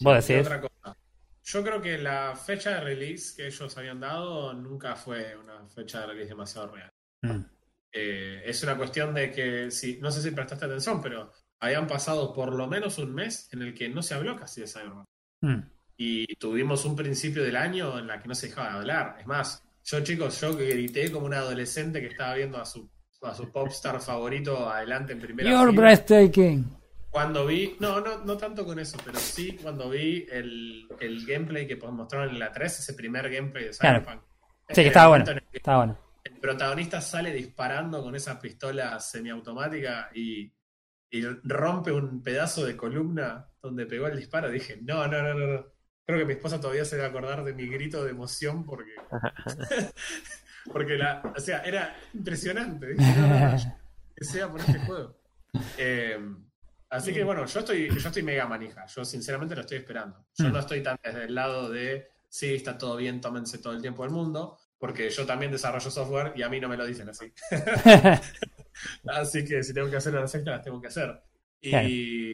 Vos 0.00 0.26
decís. 0.26 0.46
otra 0.46 0.60
cosa. 0.60 0.96
Yo 1.44 1.62
creo 1.62 1.80
que 1.80 1.98
la 1.98 2.34
fecha 2.34 2.70
de 2.70 2.80
release 2.80 3.36
que 3.36 3.46
ellos 3.46 3.76
habían 3.76 4.00
dado 4.00 4.52
nunca 4.54 4.96
fue 4.96 5.36
una 5.36 5.68
fecha 5.68 6.00
de 6.00 6.06
release 6.08 6.30
demasiado 6.30 6.68
real. 6.74 6.90
Mm. 7.22 7.44
Eh, 7.92 8.42
es 8.44 8.62
una 8.62 8.76
cuestión 8.76 9.14
de 9.14 9.30
que, 9.30 9.70
si, 9.70 9.98
no 10.00 10.10
sé 10.10 10.22
si 10.22 10.30
prestaste 10.30 10.64
atención, 10.64 11.00
pero 11.00 11.32
habían 11.60 11.86
pasado 11.86 12.32
por 12.32 12.54
lo 12.54 12.66
menos 12.66 12.98
un 12.98 13.14
mes 13.14 13.48
en 13.52 13.62
el 13.62 13.74
que 13.74 13.88
no 13.88 14.02
se 14.02 14.14
habló 14.14 14.36
casi 14.36 14.62
de 14.62 14.66
Cyberpunk. 14.66 15.06
Mm. 15.42 15.75
Y 15.96 16.36
tuvimos 16.36 16.84
un 16.84 16.94
principio 16.96 17.42
del 17.42 17.56
año 17.56 17.98
en 17.98 18.06
la 18.06 18.20
que 18.20 18.28
no 18.28 18.34
se 18.34 18.48
dejaba 18.48 18.70
de 18.72 18.76
hablar. 18.78 19.16
Es 19.20 19.26
más, 19.26 19.62
yo 19.84 20.00
chicos, 20.02 20.40
yo 20.40 20.56
que 20.56 20.66
grité 20.66 21.10
como 21.10 21.26
un 21.26 21.34
adolescente 21.34 22.00
que 22.00 22.08
estaba 22.08 22.34
viendo 22.34 22.58
a 22.58 22.66
su, 22.66 22.90
a 23.22 23.34
su 23.34 23.50
popstar 23.50 24.00
favorito 24.00 24.68
adelante 24.68 25.12
en 25.14 25.20
primera 25.20 25.48
You're 25.50 25.70
fila. 25.70 25.80
breathtaking. 25.82 26.76
Cuando 27.10 27.46
vi, 27.46 27.76
no, 27.80 28.00
no, 28.00 28.18
no 28.24 28.36
tanto 28.36 28.64
con 28.66 28.78
eso, 28.78 28.98
pero 29.02 29.18
sí 29.18 29.56
cuando 29.62 29.88
vi 29.88 30.26
el, 30.30 30.86
el 31.00 31.24
gameplay 31.24 31.66
que 31.66 31.76
mostraron 31.76 32.28
en 32.30 32.38
la 32.38 32.52
3, 32.52 32.78
ese 32.80 32.92
primer 32.92 33.30
gameplay 33.30 33.64
de 33.64 33.70
Claro. 33.70 34.00
Cyberpunk. 34.02 34.22
Sí, 34.68 34.74
que 34.82 34.88
estaba 34.88 35.08
bueno. 35.08 35.24
que 35.24 35.56
Estaba 35.56 35.78
bueno. 35.78 35.98
el 36.24 36.32
protagonista 36.40 37.00
sale 37.00 37.32
disparando 37.32 38.02
con 38.02 38.14
esa 38.16 38.38
pistola 38.38 38.98
semiautomática 39.00 40.10
y, 40.14 40.52
y 41.10 41.22
rompe 41.44 41.90
un 41.92 42.22
pedazo 42.22 42.66
de 42.66 42.76
columna 42.76 43.48
donde 43.62 43.86
pegó 43.86 44.08
el 44.08 44.16
disparo. 44.18 44.50
Dije, 44.50 44.78
no, 44.82 45.06
no, 45.06 45.22
no, 45.22 45.32
no, 45.34 45.46
no. 45.46 45.66
Creo 46.06 46.18
que 46.20 46.24
mi 46.24 46.32
esposa 46.34 46.60
todavía 46.60 46.84
se 46.84 46.96
va 46.98 47.04
a 47.06 47.08
acordar 47.08 47.42
de 47.44 47.52
mi 47.52 47.66
grito 47.66 48.04
de 48.04 48.10
emoción 48.12 48.64
porque. 48.64 48.92
porque 50.72 50.96
la. 50.96 51.20
O 51.36 51.40
sea, 51.40 51.60
era 51.62 51.96
impresionante. 52.14 52.94
Que 54.14 54.24
sea 54.24 54.50
por 54.50 54.60
este 54.60 54.78
juego. 54.80 55.18
Eh, 55.78 56.18
así 56.90 57.12
que 57.12 57.24
bueno, 57.24 57.44
yo 57.46 57.60
estoy, 57.60 57.88
yo 57.88 58.08
estoy 58.08 58.22
mega 58.22 58.46
manija. 58.46 58.86
Yo 58.86 59.04
sinceramente 59.04 59.54
lo 59.54 59.62
estoy 59.62 59.78
esperando. 59.78 60.26
Yo 60.38 60.48
Mm. 60.48 60.52
no 60.52 60.58
estoy 60.60 60.82
tan 60.82 60.98
desde 61.02 61.24
el 61.24 61.34
lado 61.34 61.70
de 61.70 62.08
sí, 62.28 62.54
está 62.54 62.78
todo 62.78 62.96
bien, 62.96 63.20
tómense 63.20 63.58
todo 63.58 63.72
el 63.72 63.82
tiempo 63.82 64.02
del 64.04 64.12
mundo. 64.12 64.58
Porque 64.78 65.08
yo 65.10 65.24
también 65.26 65.50
desarrollo 65.50 65.90
software 65.90 66.32
y 66.36 66.42
a 66.42 66.48
mí 66.50 66.60
no 66.60 66.68
me 66.68 66.76
lo 66.76 66.84
dicen 66.86 67.08
así. 67.08 67.32
Así 69.08 69.44
que 69.44 69.62
si 69.62 69.72
tengo 69.72 69.88
que 69.90 69.96
hacer 69.96 70.12
las 70.12 70.34
extras, 70.34 70.56
las 70.56 70.64
tengo 70.64 70.80
que 70.80 70.88
hacer. 70.88 71.18
Y 71.62 72.32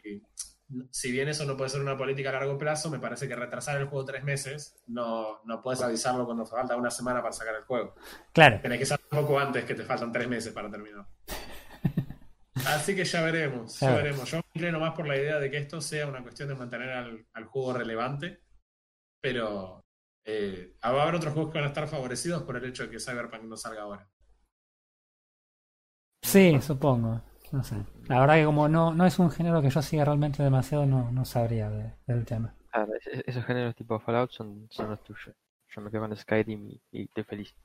si 0.91 1.11
bien 1.11 1.27
eso 1.29 1.45
no 1.45 1.57
puede 1.57 1.69
ser 1.69 1.81
una 1.81 1.97
política 1.97 2.29
a 2.29 2.33
largo 2.33 2.57
plazo, 2.57 2.89
me 2.89 2.99
parece 2.99 3.27
que 3.27 3.35
retrasar 3.35 3.79
el 3.79 3.87
juego 3.87 4.05
tres 4.05 4.23
meses 4.23 4.83
no, 4.87 5.41
no 5.45 5.61
puedes 5.61 5.81
avisarlo 5.81 6.25
cuando 6.25 6.45
falta 6.45 6.75
una 6.75 6.91
semana 6.91 7.21
para 7.21 7.33
sacar 7.33 7.55
el 7.55 7.63
juego. 7.63 7.95
claro. 8.31 8.59
Tenés 8.61 8.79
que 8.79 8.85
saber 8.85 9.05
un 9.11 9.19
poco 9.19 9.39
antes 9.39 9.65
que 9.65 9.75
te 9.75 9.83
faltan 9.83 10.11
tres 10.11 10.27
meses 10.27 10.53
para 10.53 10.69
terminar. 10.69 11.05
Así 12.67 12.95
que 12.95 13.03
ya 13.03 13.21
veremos, 13.21 13.79
ya 13.79 13.95
veremos. 13.95 14.29
Yo 14.29 14.37
me 14.37 14.43
inclino 14.53 14.79
más 14.79 14.93
por 14.93 15.07
la 15.07 15.17
idea 15.17 15.39
de 15.39 15.51
que 15.51 15.57
esto 15.57 15.81
sea 15.81 16.07
una 16.07 16.21
cuestión 16.21 16.49
de 16.49 16.55
mantener 16.55 16.89
al, 16.91 17.25
al 17.33 17.45
juego 17.45 17.73
relevante, 17.73 18.41
pero 19.21 19.83
eh, 20.25 20.75
va 20.83 20.99
a 20.99 21.03
haber 21.03 21.15
otros 21.15 21.33
juegos 21.33 21.51
que 21.51 21.59
van 21.59 21.65
a 21.65 21.69
estar 21.69 21.87
favorecidos 21.87 22.43
por 22.43 22.55
el 22.55 22.65
hecho 22.65 22.83
de 22.83 22.89
que 22.89 22.99
Cyberpunk 22.99 23.43
no 23.43 23.57
salga 23.57 23.81
ahora. 23.81 24.09
Sí, 26.21 26.57
supongo. 26.61 27.21
No 27.51 27.63
sé. 27.63 27.75
La 28.07 28.19
verdad 28.19 28.35
que 28.35 28.45
como 28.45 28.67
no, 28.67 28.93
no 28.93 29.05
es 29.05 29.17
un 29.19 29.31
género 29.31 29.61
que 29.61 29.69
yo 29.69 29.81
siga 29.81 30.05
realmente 30.05 30.43
demasiado, 30.43 30.85
no, 30.85 31.11
no 31.11 31.25
sabría 31.25 31.69
de- 31.69 31.93
del 32.07 32.25
tema. 32.25 32.53
Claro, 32.71 32.91
es- 32.95 33.07
es- 33.07 33.23
esos 33.27 33.45
géneros 33.45 33.75
tipo 33.75 33.99
Fallout 33.99 34.31
son, 34.31 34.67
son 34.69 34.89
los 34.89 35.03
tuyos. 35.03 35.35
Yo 35.69 35.81
me 35.81 35.89
quedo 35.89 36.01
con 36.01 36.15
Skyrim 36.15 36.67
y, 36.69 36.81
y 36.91 37.03
estoy 37.03 37.23
feliz. 37.23 37.55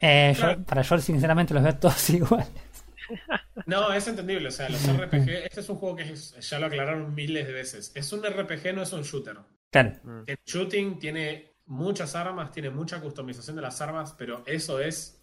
Eh, 0.00 0.34
yo- 0.38 0.62
para 0.64 0.82
yo 0.82 0.98
sinceramente 0.98 1.54
los 1.54 1.62
veo 1.62 1.76
todos 1.78 2.10
iguales. 2.10 2.48
No, 3.66 3.92
es 3.92 4.08
entendible. 4.08 4.48
O 4.48 4.50
sea, 4.50 4.68
los 4.68 4.82
RPG, 4.88 5.28
este 5.44 5.60
es 5.60 5.68
un 5.68 5.76
juego 5.76 5.96
que 5.96 6.02
es- 6.12 6.34
ya 6.48 6.58
lo 6.58 6.66
aclararon 6.66 7.14
miles 7.14 7.46
de 7.46 7.52
veces. 7.52 7.92
Es 7.94 8.12
un 8.12 8.22
RPG, 8.24 8.72
no 8.74 8.82
es 8.82 8.92
un 8.92 9.02
shooter. 9.02 9.36
Claro. 9.70 9.92
Mm. 10.02 10.22
El 10.26 10.38
shooting 10.44 10.98
tiene 10.98 11.52
muchas 11.66 12.14
armas, 12.16 12.50
tiene 12.50 12.70
mucha 12.70 13.00
customización 13.00 13.56
de 13.56 13.62
las 13.62 13.80
armas, 13.80 14.14
pero 14.18 14.42
eso 14.46 14.80
es, 14.80 15.21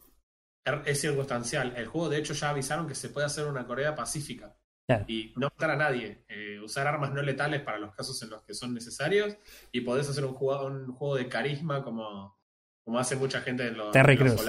es 0.86 1.02
circunstancial. 1.02 1.74
El 1.76 1.88
juego, 1.88 2.10
de 2.10 2.18
hecho, 2.18 2.34
ya 2.34 2.50
avisaron 2.50 2.88
que 2.88 2.96
se 2.96 3.10
puede 3.10 3.26
hacer 3.28 3.46
una 3.46 3.66
Corea 3.66 3.96
pacífica 3.96 4.56
Claro. 4.88 5.06
y 5.08 5.34
no 5.36 5.48
matar 5.48 5.72
a 5.72 5.76
nadie. 5.76 6.24
Eh, 6.28 6.60
usar 6.64 6.88
armas 6.88 7.12
no 7.12 7.22
letales 7.22 7.62
para 7.62 7.78
los 7.78 7.94
casos 7.96 8.22
en 8.24 8.30
los 8.32 8.42
que 8.44 8.54
son 8.56 8.74
necesarios 8.74 9.36
y 9.72 9.82
podés 9.82 10.10
hacer 10.10 10.26
un 10.26 10.34
juego, 10.34 10.66
un 10.66 10.92
juego 10.94 11.16
de 11.16 11.28
carisma 11.30 11.84
como, 11.84 12.40
como 12.84 12.98
hace 13.00 13.16
mucha 13.16 13.42
gente 13.42 13.68
en 13.68 13.78
los, 13.78 13.92
Terry 13.92 14.14
en 14.16 14.26
los. 14.26 14.46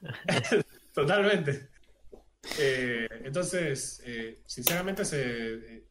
Totalmente. 0.94 1.68
Eh, 2.58 3.08
entonces, 3.24 4.02
eh, 4.06 4.40
sinceramente, 4.46 5.04
se, 5.04 5.84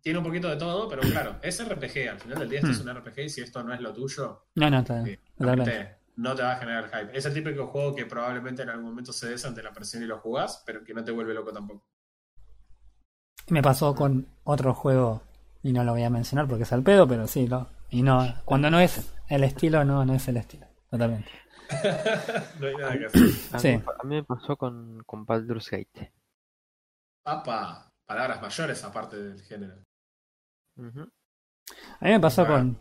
tiene 0.00 0.18
un 0.18 0.24
poquito 0.24 0.48
de 0.48 0.56
todo, 0.56 0.88
pero 0.88 1.02
claro, 1.02 1.38
es 1.42 1.62
RPG. 1.62 2.08
Al 2.10 2.20
final 2.20 2.38
del 2.38 2.48
día, 2.48 2.60
esto 2.60 2.70
es 2.72 2.80
un 2.80 2.94
RPG 2.94 3.18
y 3.20 3.28
si 3.28 3.40
esto 3.40 3.62
no 3.62 3.74
es 3.74 3.80
lo 3.80 3.92
tuyo, 3.92 4.46
No, 4.54 4.70
no, 4.70 4.80
está- 4.80 5.04
totalmente. 5.36 5.96
No 6.16 6.34
te 6.34 6.42
va 6.42 6.52
a 6.52 6.56
generar 6.56 6.88
hype. 6.90 7.16
Es 7.16 7.24
el 7.26 7.34
típico 7.34 7.66
juego 7.68 7.94
que 7.94 8.06
probablemente 8.06 8.62
en 8.62 8.70
algún 8.70 8.86
momento 8.90 9.12
se 9.12 9.28
des 9.30 9.44
ante 9.44 9.62
la 9.62 9.72
presión 9.72 10.02
y 10.02 10.06
lo 10.06 10.18
jugás, 10.18 10.62
pero 10.66 10.82
que 10.84 10.94
no 10.94 11.04
te 11.04 11.12
vuelve 11.12 11.34
loco 11.34 11.52
tampoco. 11.52 11.84
Me 13.48 13.62
pasó 13.62 13.94
con 13.94 14.26
otro 14.44 14.74
juego, 14.74 15.22
y 15.62 15.72
no 15.72 15.84
lo 15.84 15.92
voy 15.92 16.02
a 16.02 16.10
mencionar 16.10 16.48
porque 16.48 16.64
es 16.64 16.72
al 16.72 16.82
pedo, 16.82 17.06
pero 17.06 17.26
sí, 17.26 17.46
lo, 17.46 17.68
y 17.90 18.02
no, 18.02 18.26
cuando 18.44 18.70
no 18.70 18.80
es 18.80 19.12
el 19.28 19.44
estilo, 19.44 19.84
no, 19.84 20.04
no 20.04 20.14
es 20.14 20.26
el 20.28 20.36
estilo. 20.38 20.66
Totalmente. 20.90 21.30
no 22.60 22.66
hay 22.66 22.76
nada 22.76 22.98
que 22.98 23.06
hacer. 23.06 23.22
A, 23.52 23.58
Sí. 23.58 23.68
mí, 23.76 23.82
a 24.00 24.04
mí 24.04 24.14
me 24.16 24.24
pasó 24.24 24.56
con, 24.56 25.02
con 25.04 25.24
Baldur's 25.26 25.68
Gate. 25.70 26.12
Papa, 27.24 27.92
palabras 28.06 28.40
mayores 28.40 28.82
aparte 28.84 29.16
del 29.16 29.40
género. 29.42 29.74
A 30.78 32.04
mí 32.04 32.10
me 32.10 32.20
pasó 32.20 32.42
Ah. 32.42 32.46
con, 32.46 32.78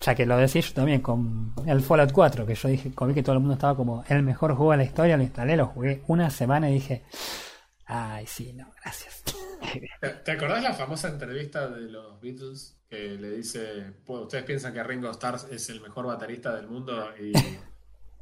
ya 0.00 0.14
que 0.14 0.26
lo 0.26 0.36
decís 0.36 0.68
yo 0.68 0.74
también, 0.74 1.00
con 1.00 1.54
el 1.66 1.80
Fallout 1.80 2.12
4, 2.12 2.46
que 2.46 2.54
yo 2.54 2.68
dije, 2.68 2.90
vi 2.98 3.14
que 3.14 3.22
todo 3.22 3.34
el 3.34 3.40
mundo 3.40 3.54
estaba 3.54 3.74
como 3.76 4.04
el 4.08 4.22
mejor 4.22 4.54
juego 4.54 4.72
de 4.72 4.78
la 4.78 4.84
historia, 4.84 5.16
lo 5.16 5.22
instalé, 5.22 5.56
lo 5.56 5.66
jugué 5.66 6.02
una 6.08 6.28
semana 6.30 6.68
y 6.70 6.74
dije, 6.74 7.04
ay, 7.86 8.26
sí, 8.26 8.52
no, 8.52 8.70
gracias. 8.82 9.22
¿Te, 10.24 10.30
acordás 10.32 10.62
la 10.62 10.74
famosa 10.74 11.08
entrevista 11.08 11.68
de 11.68 11.82
los 11.90 12.20
Beatles 12.20 12.76
que 12.88 13.16
le 13.16 13.30
dice, 13.30 13.92
"Pues, 14.04 14.22
ustedes 14.22 14.44
piensan 14.44 14.72
que 14.74 14.82
Ringo 14.84 15.10
Starr 15.10 15.36
es 15.50 15.68
el 15.70 15.80
mejor 15.80 16.06
baterista 16.06 16.54
del 16.54 16.68
mundo? 16.68 17.08
Y, 17.18 17.32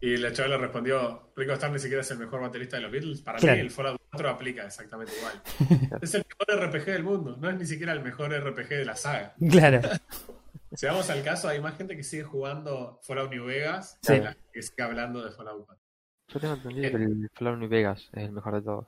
y 0.07 0.15
el 0.15 0.33
chaval 0.33 0.53
le 0.53 0.59
respondió, 0.59 1.33
Ringo 1.37 1.53
Starr 1.55 1.73
ni 1.73 1.79
siquiera 1.81 2.03
es 2.03 2.11
el 2.13 2.19
mejor 2.19 2.41
baterista 2.43 2.77
de 2.77 2.83
los 2.83 2.93
Beatles. 2.93 3.21
Para 3.23 3.39
Claro. 3.39 3.57
mí 3.57 3.61
el 3.61 3.71
Fallout 3.71 4.01
4 4.13 4.31
aplica 4.31 4.65
exactamente 4.65 5.13
igual. 5.19 5.99
es 6.01 6.15
el 6.15 6.25
mejor 6.29 6.65
RPG 6.69 6.85
del 6.87 7.03
mundo, 7.03 7.37
no 7.41 7.51
es 7.51 7.57
ni 7.57 7.67
siquiera 7.67 7.93
el 7.93 8.03
mejor 8.03 8.31
RPG 8.33 8.69
de 8.69 8.85
la 8.85 8.95
saga. 8.97 9.35
Claro, 9.51 9.81
Si 10.75 10.87
vamos 10.87 11.09
al 11.11 11.23
caso, 11.23 11.49
hay 11.49 11.61
más 11.61 11.77
gente 11.77 11.97
que 11.97 12.03
sigue 12.03 12.23
jugando 12.25 12.99
Fallout 13.03 13.31
New 13.31 13.45
Vegas 13.47 13.99
Sí. 14.03 14.15
que 14.15 14.21
la 14.21 14.37
que 14.53 14.63
sigue 14.63 14.83
hablando 14.83 15.23
de 15.25 15.31
Fallout 15.33 15.67
4. 15.67 15.83
Yo 16.29 16.41
tengo 16.41 16.55
entendido 16.55 16.87
Eh. 16.87 16.91
que 16.91 16.97
el 16.97 17.31
Fallout 17.35 17.59
New 17.59 17.69
Vegas 17.69 18.09
es 18.13 18.23
el 18.25 18.33
mejor 18.33 18.55
de 18.55 18.63
todos. 18.63 18.87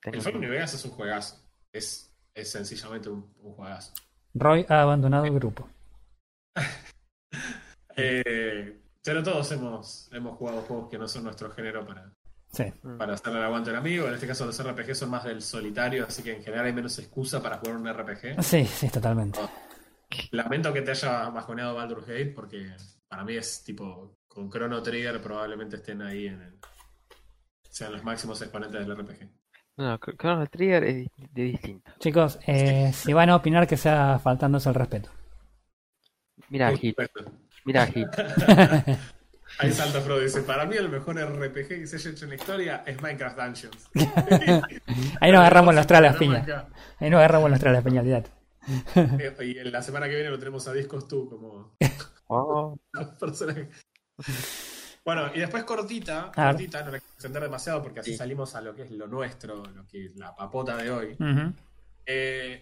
Tengo 0.00 0.16
El 0.16 0.22
Fallout 0.22 0.40
New. 0.42 0.50
Vegas 0.50 0.74
es 0.74 0.84
un 0.84 0.90
juegazo. 0.92 1.42
Es, 1.72 2.12
es 2.34 2.50
sencillamente 2.50 3.08
un, 3.08 3.32
un 3.40 3.52
juegazo. 3.54 3.92
Roy 4.34 4.66
ha 4.68 4.82
abandonado 4.82 5.24
el 5.26 5.34
grupo. 5.34 5.68
Eh, 7.96 8.80
pero 9.04 9.22
todos 9.22 9.52
hemos, 9.52 10.08
hemos 10.12 10.38
jugado 10.38 10.62
juegos 10.62 10.88
que 10.90 10.96
no 10.98 11.06
son 11.06 11.24
nuestro 11.24 11.50
género 11.50 11.84
para, 11.86 12.10
Sí, 12.50 12.64
para 12.98 13.14
hacerle 13.14 13.38
el 13.38 13.44
aguante 13.44 13.70
al 13.70 13.76
amigo. 13.76 14.06
En 14.08 14.14
este 14.14 14.26
caso 14.26 14.46
los 14.46 14.62
RPG 14.62 14.94
son 14.94 15.10
más 15.10 15.24
del 15.24 15.42
solitario, 15.42 16.06
así 16.06 16.22
que 16.22 16.36
en 16.36 16.42
general 16.42 16.66
hay 16.66 16.72
menos 16.72 16.98
excusa 16.98 17.42
para 17.42 17.58
jugar 17.58 17.76
un 17.76 17.86
RPG. 17.92 18.42
sí, 18.42 18.64
sí, 18.64 18.88
totalmente. 18.88 19.38
Lamento 20.32 20.72
que 20.72 20.82
te 20.82 20.90
haya 20.92 21.28
bajoneado 21.30 21.74
Baldur's 21.74 22.06
Gate 22.06 22.32
porque 22.34 22.74
para 23.08 23.24
mí 23.24 23.36
es 23.36 23.62
tipo 23.64 24.16
con 24.26 24.50
Chrono 24.50 24.82
Trigger 24.82 25.20
probablemente 25.20 25.76
estén 25.76 26.02
ahí 26.02 26.26
en 26.26 26.40
el, 26.40 26.58
sean 27.68 27.92
los 27.92 28.02
máximos 28.04 28.40
exponentes 28.42 28.86
del 28.86 28.96
RPG. 28.96 29.28
No, 29.76 29.84
no, 29.88 29.98
Chro- 29.98 30.16
Chrono 30.18 30.46
Trigger 30.46 30.84
es 30.84 31.06
de 31.16 31.42
distinto. 31.42 31.90
Chicos, 31.98 32.38
eh, 32.46 32.92
si 32.94 33.12
van 33.12 33.30
a 33.30 33.36
opinar 33.36 33.66
que 33.66 33.76
sea 33.76 34.18
faltándose 34.18 34.68
el 34.68 34.74
respeto. 34.74 35.10
Mira 36.48 36.68
a 36.68 36.76
Hit, 36.76 36.96
Perfecto. 36.96 37.32
mira 37.64 37.86
Hit. 37.86 38.08
Ahí 39.58 39.70
salta 39.72 39.98
y 40.16 40.20
dice, 40.22 40.42
para 40.42 40.64
mí 40.64 40.76
el 40.76 40.88
mejor 40.88 41.16
RPG 41.18 41.68
que 41.68 41.86
se 41.86 41.96
haya 41.96 42.10
hecho 42.10 42.24
en 42.24 42.30
la 42.30 42.34
historia 42.36 42.82
es 42.86 43.00
Minecraft 43.00 43.38
Dungeons. 43.38 43.90
Ahí 45.20 45.30
nos 45.30 45.40
agarramos 45.40 45.74
los 45.74 45.86
tralas 45.86 46.16
piña. 46.16 46.44
Ahí 46.98 47.10
nos 47.10 47.18
agarramos 47.18 47.50
los 47.50 47.60
tralas 47.60 47.84
piña, 47.84 48.00
olvidate. 48.00 48.30
Y 49.42 49.58
en 49.58 49.72
la 49.72 49.82
semana 49.82 50.08
que 50.08 50.14
viene 50.14 50.30
lo 50.30 50.38
tenemos 50.38 50.66
a 50.68 50.72
Discos 50.72 51.08
tú 51.08 51.28
como 51.28 51.76
Oh, 52.28 52.78
personaje. 53.20 53.68
Bueno, 55.04 55.30
y 55.34 55.40
después 55.40 55.64
cortita, 55.64 56.30
cortita, 56.34 56.80
no 56.84 56.92
la 56.92 56.98
quiero 56.98 57.12
extender 57.14 57.42
demasiado 57.42 57.82
porque 57.82 58.00
así 58.00 58.12
Sí. 58.12 58.16
salimos 58.16 58.54
a 58.54 58.60
lo 58.60 58.74
que 58.74 58.82
es 58.82 58.90
lo 58.92 59.06
nuestro, 59.08 59.64
lo 59.64 59.86
que 59.86 60.06
es 60.06 60.16
la 60.16 60.34
papota 60.34 60.76
de 60.76 60.90
hoy. 60.90 61.16
Eh, 62.06 62.60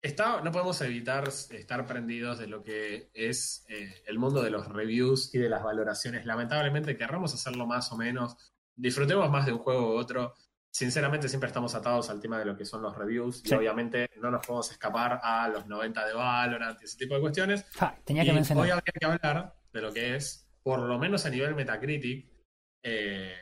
está, 0.00 0.40
no 0.42 0.52
podemos 0.52 0.80
evitar 0.82 1.28
estar 1.28 1.86
prendidos 1.86 2.38
de 2.38 2.46
lo 2.46 2.62
que 2.62 3.10
es 3.14 3.64
eh, 3.68 4.02
el 4.06 4.18
mundo 4.18 4.42
de 4.42 4.50
los 4.50 4.68
reviews 4.68 5.34
y 5.34 5.38
de 5.38 5.48
las 5.48 5.62
valoraciones. 5.62 6.24
Lamentablemente 6.24 6.96
querramos 6.96 7.34
hacerlo 7.34 7.66
más 7.66 7.90
o 7.92 7.96
menos. 7.96 8.36
Disfrutemos 8.76 9.28
más 9.30 9.44
de 9.46 9.52
un 9.52 9.58
juego 9.58 9.94
u 9.94 9.98
otro. 9.98 10.34
Sinceramente 10.72 11.28
siempre 11.28 11.48
estamos 11.48 11.74
atados 11.74 12.10
al 12.10 12.20
tema 12.20 12.38
de 12.38 12.44
lo 12.44 12.56
que 12.56 12.64
son 12.64 12.80
los 12.82 12.96
reviews 12.96 13.38
Sí. 13.44 13.50
y 13.50 13.54
obviamente 13.54 14.08
no 14.20 14.30
nos 14.30 14.46
podemos 14.46 14.70
escapar 14.70 15.20
a 15.22 15.48
los 15.48 15.66
90 15.66 16.06
de 16.06 16.14
Valorant 16.14 16.80
y 16.80 16.84
ese 16.84 16.96
tipo 16.96 17.14
de 17.14 17.20
cuestiones. 17.20 17.64
Fa, 17.72 17.96
tenía 18.04 18.22
que 18.22 18.30
Y 18.30 18.34
mencionar. 18.34 18.64
hoy 18.64 18.70
habría 18.70 18.92
que 18.98 19.06
hablar 19.06 19.54
de 19.72 19.80
lo 19.82 19.92
que 19.92 20.14
es, 20.14 20.48
por 20.62 20.78
lo 20.80 20.98
menos 20.98 21.26
a 21.26 21.30
nivel 21.30 21.54
Metacritic, 21.56 22.30
eh, 22.84 23.34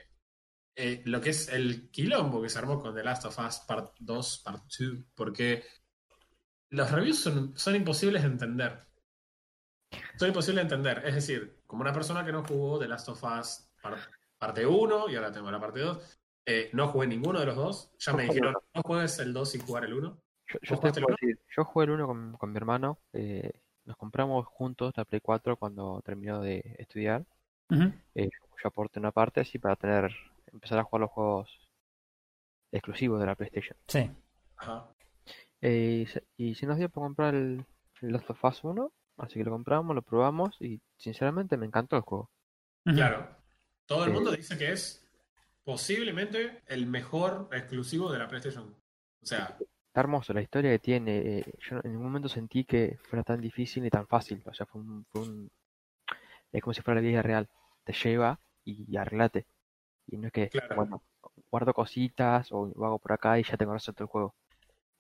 eh, 0.75 1.02
lo 1.04 1.20
que 1.20 1.30
es 1.30 1.49
el 1.49 1.90
quilombo 1.90 2.40
que 2.40 2.49
se 2.49 2.58
armó 2.58 2.80
con 2.80 2.94
The 2.94 3.04
Last 3.04 3.25
of 3.26 3.38
Us 3.38 3.58
Part 3.61 3.97
2, 3.99 4.38
Part 4.44 4.62
2, 4.78 5.04
porque 5.14 5.64
los 6.70 6.90
reviews 6.90 7.18
son, 7.20 7.56
son 7.58 7.75
imposibles 7.76 8.23
de 8.23 8.28
entender. 8.28 8.87
Son 10.16 10.28
imposibles 10.28 10.56
de 10.68 10.75
entender. 10.75 11.02
Es 11.06 11.14
decir, 11.14 11.62
como 11.66 11.82
una 11.82 11.92
persona 11.92 12.25
que 12.25 12.32
no 12.32 12.42
jugó 12.44 12.78
The 12.78 12.88
Last 12.88 13.08
of 13.11 13.23
Us 13.23 13.70
Part- 13.82 13.99
parte 14.38 14.64
1 14.66 15.08
y 15.11 15.16
ahora 15.16 15.32
tengo 15.32 15.50
la 15.50 15.61
parte 15.61 15.80
2, 15.80 16.17
eh, 16.50 16.71
no 16.73 16.88
jugué 16.88 17.07
ninguno 17.07 17.40
de 17.40 17.47
los 17.47 17.57
dos. 17.57 17.90
Ya 17.99 18.12
me 18.14 18.25
dijeron, 18.25 18.55
no 18.75 18.83
juegues 18.83 19.19
el 19.19 19.33
2 19.33 19.50
sin 19.50 19.61
jugar 19.62 19.85
el 19.85 19.95
1. 19.95 20.09
yo, 20.49 20.59
yo 20.62 20.76
¿Vos 20.76 20.81
te 20.81 20.90
jugaste 20.90 21.00
puedo 21.02 21.09
el 21.09 21.17
decir, 21.21 21.40
yo 21.57 21.64
jugué 21.64 21.85
el 21.87 21.90
1 21.93 22.07
con, 22.07 22.33
con 22.38 22.50
mi 22.52 22.57
hermano. 22.57 22.99
eh, 23.12 23.52
nos 23.85 23.97
compramos 23.97 24.47
juntos 24.47 24.93
la 24.97 25.05
Play 25.05 25.21
4 25.21 25.57
cuando 25.57 26.02
terminó 26.05 26.40
de 26.43 26.76
estudiar. 26.78 27.25
Eh, 28.14 28.28
yo 28.62 28.69
aporté 28.69 28.99
una 29.00 29.12
parte 29.12 29.40
así 29.40 29.59
para 29.59 29.76
tener 29.76 30.14
empezar 30.52 30.78
a 30.78 30.85
jugar 30.85 31.02
los 31.02 31.11
juegos 31.11 31.69
exclusivos 32.73 33.21
de 33.21 33.26
la 33.26 33.35
PlayStation. 33.35 33.76
Sí. 33.87 34.11
Ajá. 34.57 34.88
Eh, 35.61 36.02
y, 36.05 36.07
se, 36.07 36.25
y 36.37 36.55
se 36.55 36.67
nos 36.67 36.78
dio 36.78 36.88
por 36.90 37.02
comprar 37.05 37.35
el, 37.35 37.64
el 38.02 38.12
Last 38.12 38.31
of 38.31 38.45
Us 38.45 38.62
1, 38.64 38.93
así 39.19 39.35
que 39.38 39.45
lo 39.45 39.50
compramos, 39.52 39.95
lo 39.95 40.02
probamos 40.02 40.57
y 40.61 40.81
sinceramente 40.97 41.57
me 41.57 41.67
encantó 41.67 41.97
el 41.97 42.02
juego. 42.02 42.31
Claro. 42.85 43.37
Todo 43.87 44.05
el 44.05 44.11
Eh, 44.11 44.12
mundo 44.12 44.33
dice 44.33 44.57
que 44.59 44.73
es 44.73 45.07
posiblemente 45.68 46.62
el 46.66 46.87
mejor 46.87 47.50
exclusivo 47.52 48.10
de 48.10 48.18
la 48.18 48.26
PlayStation. 48.26 48.75
O 49.22 49.26
sea, 49.26 49.58
Está 49.88 50.00
hermoso 50.00 50.32
la 50.32 50.40
historia 50.40 50.70
que 50.70 50.78
tiene. 50.78 51.18
eh, 51.18 51.44
yo 51.60 51.76
en 51.84 51.90
ningún 51.90 52.06
momento 52.06 52.30
sentí 52.30 52.64
que 52.64 52.96
fuera 53.10 53.22
tan 53.22 53.42
difícil 53.42 53.82
ni 53.82 53.90
tan 53.90 54.06
fácil. 54.06 54.42
O 54.46 54.54
sea, 54.54 54.64
fue 54.64 54.80
un, 54.80 55.04
fue 55.10 55.20
un- 55.22 55.50
es 56.52 56.62
como 56.62 56.75
si 56.75 56.80
fuera 56.82 57.00
la 57.00 57.06
vida 57.06 57.22
real. 57.22 57.48
Te 57.84 57.92
lleva 57.92 58.38
y, 58.64 58.96
arreglate. 58.96 59.46
Y 60.08 60.16
no 60.18 60.28
es 60.28 60.32
que, 60.32 60.50
Claro. 60.50 60.76
bueno, 60.76 61.02
guardo 61.50 61.75
cositas 61.75 62.50
o 62.52 62.66
hago 62.84 62.98
por 62.98 63.12
acá 63.12 63.38
y 63.38 63.44
ya 63.44 63.56
tengo 63.56 63.75
resuelto 63.75 64.04
el 64.04 64.08
juego. 64.08 64.34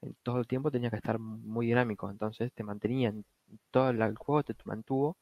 En 0.02 0.16
todo 0.22 0.38
el 0.38 0.46
tiempo 0.48 0.70
tenía 0.70 0.90
que 0.90 0.96
estar 0.96 1.18
muy 1.18 1.66
dinámico. 1.66 2.10
Entonces 2.10 2.52
te 2.52 2.64
mantenía 2.64 3.10
en 3.10 3.24
todo 3.70 3.90
el 3.90 4.16
juego, 4.16 4.42
te 4.44 4.54
mantuvo 4.64 5.16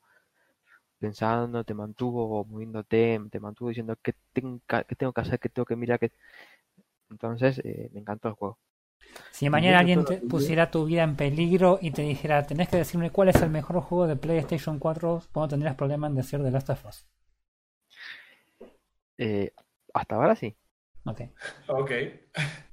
pensando, 0.98 1.64
te 1.64 1.74
mantuvo 1.74 2.44
moviéndote, 2.44 3.20
te 3.30 3.40
mantuvo 3.40 3.68
diciendo 3.70 3.96
qué, 4.02 4.14
tengo 4.32 4.60
que- 4.68 4.84
qué 4.88 4.96
tengo 4.96 5.12
que 5.12 5.20
hacer, 5.22 5.40
qué 5.40 5.48
tengo 5.48 5.66
que 5.66 5.76
mirar. 5.76 5.98
Qué... 6.00 6.12
Entonces 7.10 7.60
eh, 7.64 7.90
me 7.92 8.00
encantó 8.00 8.28
el 8.28 8.34
juego. 8.34 8.58
Si 9.30 9.48
mañana 9.50 9.78
alguien 9.78 10.04
te 10.04 10.18
pusiera 10.20 10.68
tu 10.72 10.84
vida 10.84 11.04
en 11.04 11.14
peligro 11.14 11.78
y 11.80 11.92
te 11.92 12.02
dijera, 12.02 12.44
tenés 12.44 12.68
que 12.68 12.78
decirme 12.78 13.10
cuál 13.12 13.28
es 13.28 13.40
el 13.40 13.50
mejor 13.50 13.80
juego 13.80 14.08
de 14.08 14.16
PlayStation 14.16 14.80
4, 14.80 15.22
no 15.32 15.46
tendrías 15.46 15.76
problema 15.76 16.08
en 16.08 16.16
decir 16.16 16.42
The 16.42 16.50
Last 16.50 16.70
of 16.70 16.84
Us. 16.86 17.06
Eh, 19.18 19.52
hasta 19.94 20.14
ahora 20.16 20.36
sí. 20.36 20.56
Ok. 21.04 21.20
ok. 21.68 21.90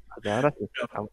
Hasta 0.10 0.34
ahora 0.36 0.52
sí. 0.58 0.68
Con, 0.96 1.10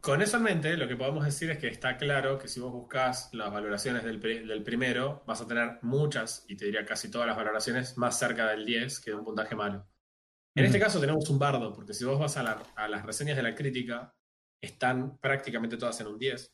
con 0.00 0.22
eso 0.22 0.36
en 0.38 0.42
mente, 0.42 0.76
lo 0.76 0.86
que 0.88 0.96
podemos 0.96 1.24
decir 1.24 1.50
es 1.50 1.58
que 1.58 1.68
está 1.68 1.96
claro 1.96 2.38
que 2.38 2.48
si 2.48 2.60
vos 2.60 2.72
buscas 2.72 3.30
las 3.32 3.52
valoraciones 3.52 4.04
del, 4.04 4.18
pri- 4.20 4.46
del 4.46 4.62
primero, 4.62 5.22
vas 5.26 5.40
a 5.40 5.46
tener 5.46 5.78
muchas, 5.82 6.44
y 6.48 6.56
te 6.56 6.66
diría 6.66 6.84
casi 6.84 7.10
todas 7.10 7.26
las 7.26 7.36
valoraciones, 7.36 7.96
más 7.98 8.18
cerca 8.18 8.48
del 8.48 8.64
10 8.64 9.00
que 9.00 9.10
de 9.10 9.16
un 9.16 9.24
puntaje 9.24 9.54
malo. 9.54 9.86
En 10.56 10.64
este 10.64 10.78
caso 10.78 11.00
tenemos 11.00 11.28
un 11.30 11.38
bardo, 11.38 11.72
porque 11.72 11.94
si 11.94 12.04
vos 12.04 12.18
vas 12.18 12.36
a, 12.36 12.42
la- 12.42 12.62
a 12.76 12.88
las 12.88 13.04
reseñas 13.04 13.36
de 13.36 13.42
la 13.42 13.54
crítica, 13.54 14.14
están 14.62 15.18
prácticamente 15.18 15.76
todas 15.76 16.00
en 16.00 16.06
un 16.08 16.18
10. 16.18 16.52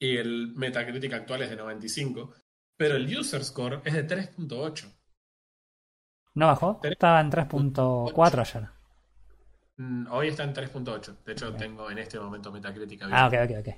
Y 0.00 0.16
el 0.16 0.52
Metacritic 0.54 1.12
actual 1.12 1.42
es 1.42 1.50
de 1.50 1.56
95. 1.56 2.34
Pero 2.76 2.96
el 2.96 3.16
User 3.18 3.44
Score 3.44 3.82
es 3.84 3.94
de 3.94 4.06
3.8. 4.06 4.92
¿No 6.34 6.46
bajó? 6.46 6.80
Estaba 6.82 7.20
en 7.20 7.30
3.4 7.30 8.40
ayer. 8.40 8.68
Mm, 9.82 10.06
Hoy 10.12 10.28
está 10.28 10.44
en 10.44 10.54
3.8. 10.54 11.24
De 11.24 11.32
hecho, 11.32 11.52
tengo 11.54 11.90
en 11.90 11.98
este 11.98 12.18
momento 12.20 12.52
Metacritic 12.52 13.02
Ah, 13.10 13.26
ok, 13.26 13.34
ok, 13.44 13.50
ok. 13.66 13.74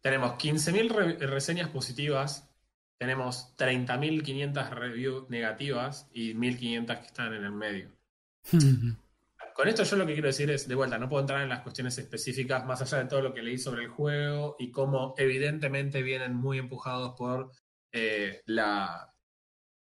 Tenemos 0.00 0.32
15.000 0.38 0.88
re- 0.90 1.26
reseñas 1.26 1.68
positivas, 1.68 2.48
tenemos 2.96 3.54
30.500 3.58 4.70
reviews 4.70 5.28
negativas 5.28 6.08
y 6.12 6.34
1.500 6.34 7.00
que 7.00 7.06
están 7.06 7.34
en 7.34 7.44
el 7.44 7.52
medio. 7.52 7.90
Con 9.54 9.66
esto 9.66 9.82
yo 9.82 9.96
lo 9.96 10.06
que 10.06 10.12
quiero 10.12 10.28
decir 10.28 10.48
es, 10.50 10.68
de 10.68 10.74
vuelta, 10.76 10.98
no 10.98 11.08
puedo 11.08 11.20
entrar 11.22 11.42
en 11.42 11.48
las 11.48 11.62
cuestiones 11.62 11.98
específicas 11.98 12.64
más 12.64 12.80
allá 12.80 12.98
de 12.98 13.06
todo 13.08 13.20
lo 13.22 13.34
que 13.34 13.42
leí 13.42 13.58
sobre 13.58 13.82
el 13.82 13.88
juego 13.90 14.54
y 14.58 14.70
cómo 14.70 15.14
evidentemente 15.18 16.00
vienen 16.02 16.34
muy 16.36 16.58
empujados 16.58 17.14
por 17.18 17.50
eh, 17.90 18.40
la... 18.46 19.12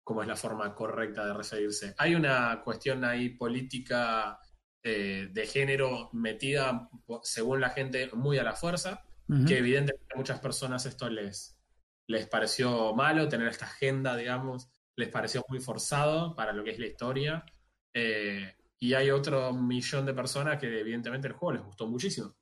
cómo 0.04 0.22
es 0.22 0.28
la 0.28 0.36
forma 0.36 0.76
correcta 0.76 1.26
de 1.26 1.34
referirse. 1.34 1.96
Hay 1.98 2.14
una 2.14 2.62
cuestión 2.64 3.04
ahí 3.04 3.30
política 3.30 4.40
eh, 4.88 5.30
de 5.34 5.48
género 5.48 6.10
metida, 6.14 6.90
según 7.24 7.60
la 7.60 7.72
gente, 7.72 8.10
muy 8.14 8.38
a 8.38 8.44
la 8.44 8.54
fuerza 8.54 9.04
que 9.48 9.58
evidentemente 9.58 10.14
a 10.14 10.18
muchas 10.18 10.40
personas 10.40 10.86
esto 10.86 11.10
les, 11.10 11.58
les 12.06 12.28
pareció 12.28 12.94
malo, 12.94 13.28
tener 13.28 13.48
esta 13.48 13.66
agenda, 13.66 14.16
digamos, 14.16 14.70
les 14.96 15.10
pareció 15.10 15.44
muy 15.50 15.60
forzado 15.60 16.36
para 16.36 16.54
lo 16.54 16.64
que 16.64 16.70
es 16.70 16.80
la 16.80 16.86
historia. 16.86 17.46
Eh, 17.92 18.54
y 18.78 18.94
hay 18.94 19.10
otro 19.10 19.52
millón 19.54 20.06
de 20.06 20.14
personas 20.14 20.60
que 20.60 20.80
evidentemente 20.80 21.28
el 21.28 21.34
juego 21.34 21.54
les 21.54 21.64
gustó 21.64 21.88
muchísimo. 21.88 22.36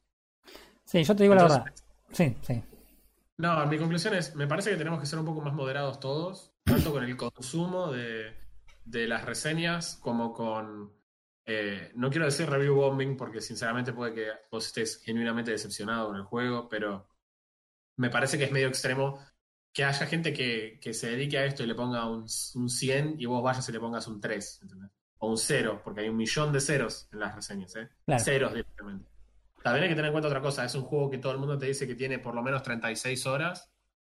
Sí, 0.83 1.03
yo 1.03 1.15
te 1.15 1.23
digo 1.23 1.35
la 1.35 1.43
verdad. 1.43 1.65
Sí, 2.11 2.35
sí. 2.41 2.61
No, 3.37 3.65
mi 3.67 3.77
conclusión 3.77 4.15
es, 4.15 4.35
me 4.35 4.47
parece 4.47 4.71
que 4.71 4.75
tenemos 4.75 4.99
que 4.99 5.05
ser 5.05 5.19
un 5.19 5.25
poco 5.25 5.41
más 5.41 5.53
moderados 5.53 6.01
todos, 6.01 6.53
tanto 6.65 6.91
con 6.91 7.03
el 7.05 7.15
consumo 7.15 7.91
de, 7.91 8.35
de 8.83 9.07
las 9.07 9.23
reseñas 9.23 9.97
como 10.01 10.33
con... 10.33 10.91
eh, 11.45 11.91
no 11.95 12.09
quiero 12.09 12.25
decir 12.25 12.49
review 12.49 12.75
bombing 12.75 13.17
porque 13.17 13.41
sinceramente 13.41 13.93
puede 13.93 14.13
que 14.13 14.27
vos 14.49 14.65
estés 14.65 15.01
genuinamente 15.03 15.51
decepcionado 15.51 16.07
con 16.07 16.17
el 16.17 16.23
juego, 16.23 16.69
pero 16.69 17.09
me 17.97 18.09
parece 18.09 18.37
que 18.37 18.45
es 18.45 18.51
medio 18.51 18.67
extremo 18.67 19.19
que 19.73 19.83
haya 19.83 20.05
gente 20.05 20.33
que, 20.33 20.79
que 20.81 20.93
se 20.93 21.09
dedique 21.09 21.37
a 21.37 21.45
esto 21.45 21.63
y 21.63 21.67
le 21.67 21.75
ponga 21.75 22.07
un, 22.09 22.27
un 22.55 22.69
100 22.69 23.15
y 23.17 23.25
vos 23.25 23.43
vayas 23.43 23.67
y 23.67 23.71
le 23.71 23.79
pongas 23.79 24.07
un 24.07 24.21
3, 24.21 24.59
¿entendés? 24.61 24.91
O 25.17 25.29
un 25.29 25.37
0, 25.37 25.81
porque 25.83 26.01
hay 26.01 26.09
un 26.09 26.17
millón 26.17 26.53
de 26.53 26.61
ceros 26.61 27.09
en 27.11 27.19
las 27.19 27.35
reseñas, 27.35 27.75
¿eh? 27.75 27.89
Claro. 28.05 28.23
Ceros 28.23 28.53
directamente. 28.53 29.09
También 29.63 29.83
hay 29.83 29.89
que 29.89 29.95
tener 29.95 30.09
en 30.09 30.11
cuenta 30.13 30.27
otra 30.27 30.41
cosa, 30.41 30.63
es 30.63 30.75
un 30.75 30.83
juego 30.83 31.09
que 31.09 31.17
todo 31.17 31.31
el 31.31 31.39
mundo 31.39 31.57
te 31.57 31.65
dice 31.65 31.87
que 31.87 31.95
tiene 31.95 32.19
por 32.19 32.35
lo 32.35 32.43
menos 32.43 32.61
36 32.63 33.25
horas 33.25 33.71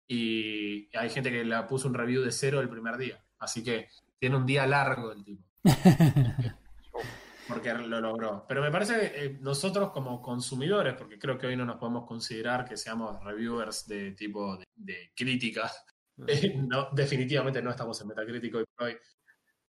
y 0.07 0.95
hay 0.95 1.09
gente 1.09 1.31
que 1.31 1.43
le 1.43 1.63
puso 1.63 1.87
un 1.87 1.93
review 1.93 2.21
de 2.21 2.31
cero 2.31 2.61
el 2.61 2.69
primer 2.69 2.97
día. 2.97 3.23
Así 3.39 3.63
que 3.63 3.87
tiene 4.19 4.35
un 4.35 4.45
día 4.45 4.67
largo 4.67 5.11
el 5.11 5.23
tipo. 5.23 5.43
Porque 7.47 7.73
lo 7.73 8.01
logró. 8.01 8.45
Pero 8.47 8.61
me 8.61 8.71
parece 8.71 8.99
que 8.99 9.25
eh, 9.25 9.37
nosotros 9.39 9.91
como 9.91 10.21
consumidores, 10.21 10.95
porque 10.95 11.17
creo 11.17 11.37
que 11.37 11.47
hoy 11.47 11.55
no 11.55 11.65
nos 11.65 11.77
podemos 11.77 12.05
considerar 12.05 12.65
que 12.65 12.77
seamos 12.77 13.23
reviewers 13.23 13.87
de 13.87 14.11
tipo 14.11 14.57
de, 14.57 14.65
de 14.75 15.11
crítica, 15.15 15.71
eh, 16.27 16.55
no, 16.57 16.89
definitivamente 16.91 17.61
no 17.61 17.69
estamos 17.69 17.99
en 18.01 18.07
Metacritic 18.07 18.55
hoy 18.55 18.65
por 18.75 18.87
hoy. 18.87 18.97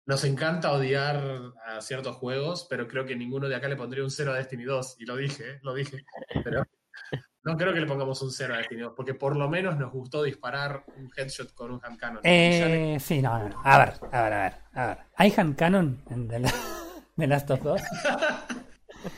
Nos 0.05 0.23
encanta 0.23 0.71
odiar 0.73 1.53
a 1.65 1.79
ciertos 1.79 2.15
juegos, 2.17 2.65
pero 2.69 2.87
creo 2.87 3.05
que 3.05 3.15
ninguno 3.15 3.47
de 3.47 3.55
acá 3.55 3.67
le 3.67 3.75
pondría 3.75 4.03
un 4.03 4.09
0 4.09 4.31
a 4.33 4.35
Destiny 4.35 4.63
2. 4.63 4.95
Y 4.99 5.05
lo 5.05 5.15
dije, 5.15 5.51
¿eh? 5.51 5.59
lo 5.61 5.73
dije. 5.75 6.03
Pero 6.43 6.63
no 7.43 7.55
creo 7.55 7.71
que 7.71 7.79
le 7.79 7.85
pongamos 7.85 8.19
un 8.23 8.31
0 8.31 8.55
a 8.55 8.57
Destiny 8.57 8.81
2, 8.81 8.93
porque 8.95 9.13
por 9.13 9.37
lo 9.37 9.47
menos 9.47 9.77
nos 9.77 9.91
gustó 9.93 10.23
disparar 10.23 10.83
un 10.97 11.09
headshot 11.15 11.53
con 11.53 11.71
un 11.71 11.79
hand 11.83 11.99
cannon. 11.99 12.21
Eh, 12.23 12.97
sí, 12.99 13.21
no, 13.21 13.37
no, 13.37 13.49
no. 13.49 13.61
A 13.63 13.77
ver, 13.77 13.93
a 14.11 14.23
ver, 14.23 14.33
a 14.33 14.41
ver, 14.43 14.53
a 14.73 14.87
ver. 14.87 14.97
¿Hay 15.15 15.33
hand 15.37 15.55
canon 15.55 16.03
en 16.09 16.27
The, 16.27 16.39
La- 16.39 16.51
The 17.21 17.27
Last 17.27 17.51
of 17.51 17.65
Us? 17.65 17.81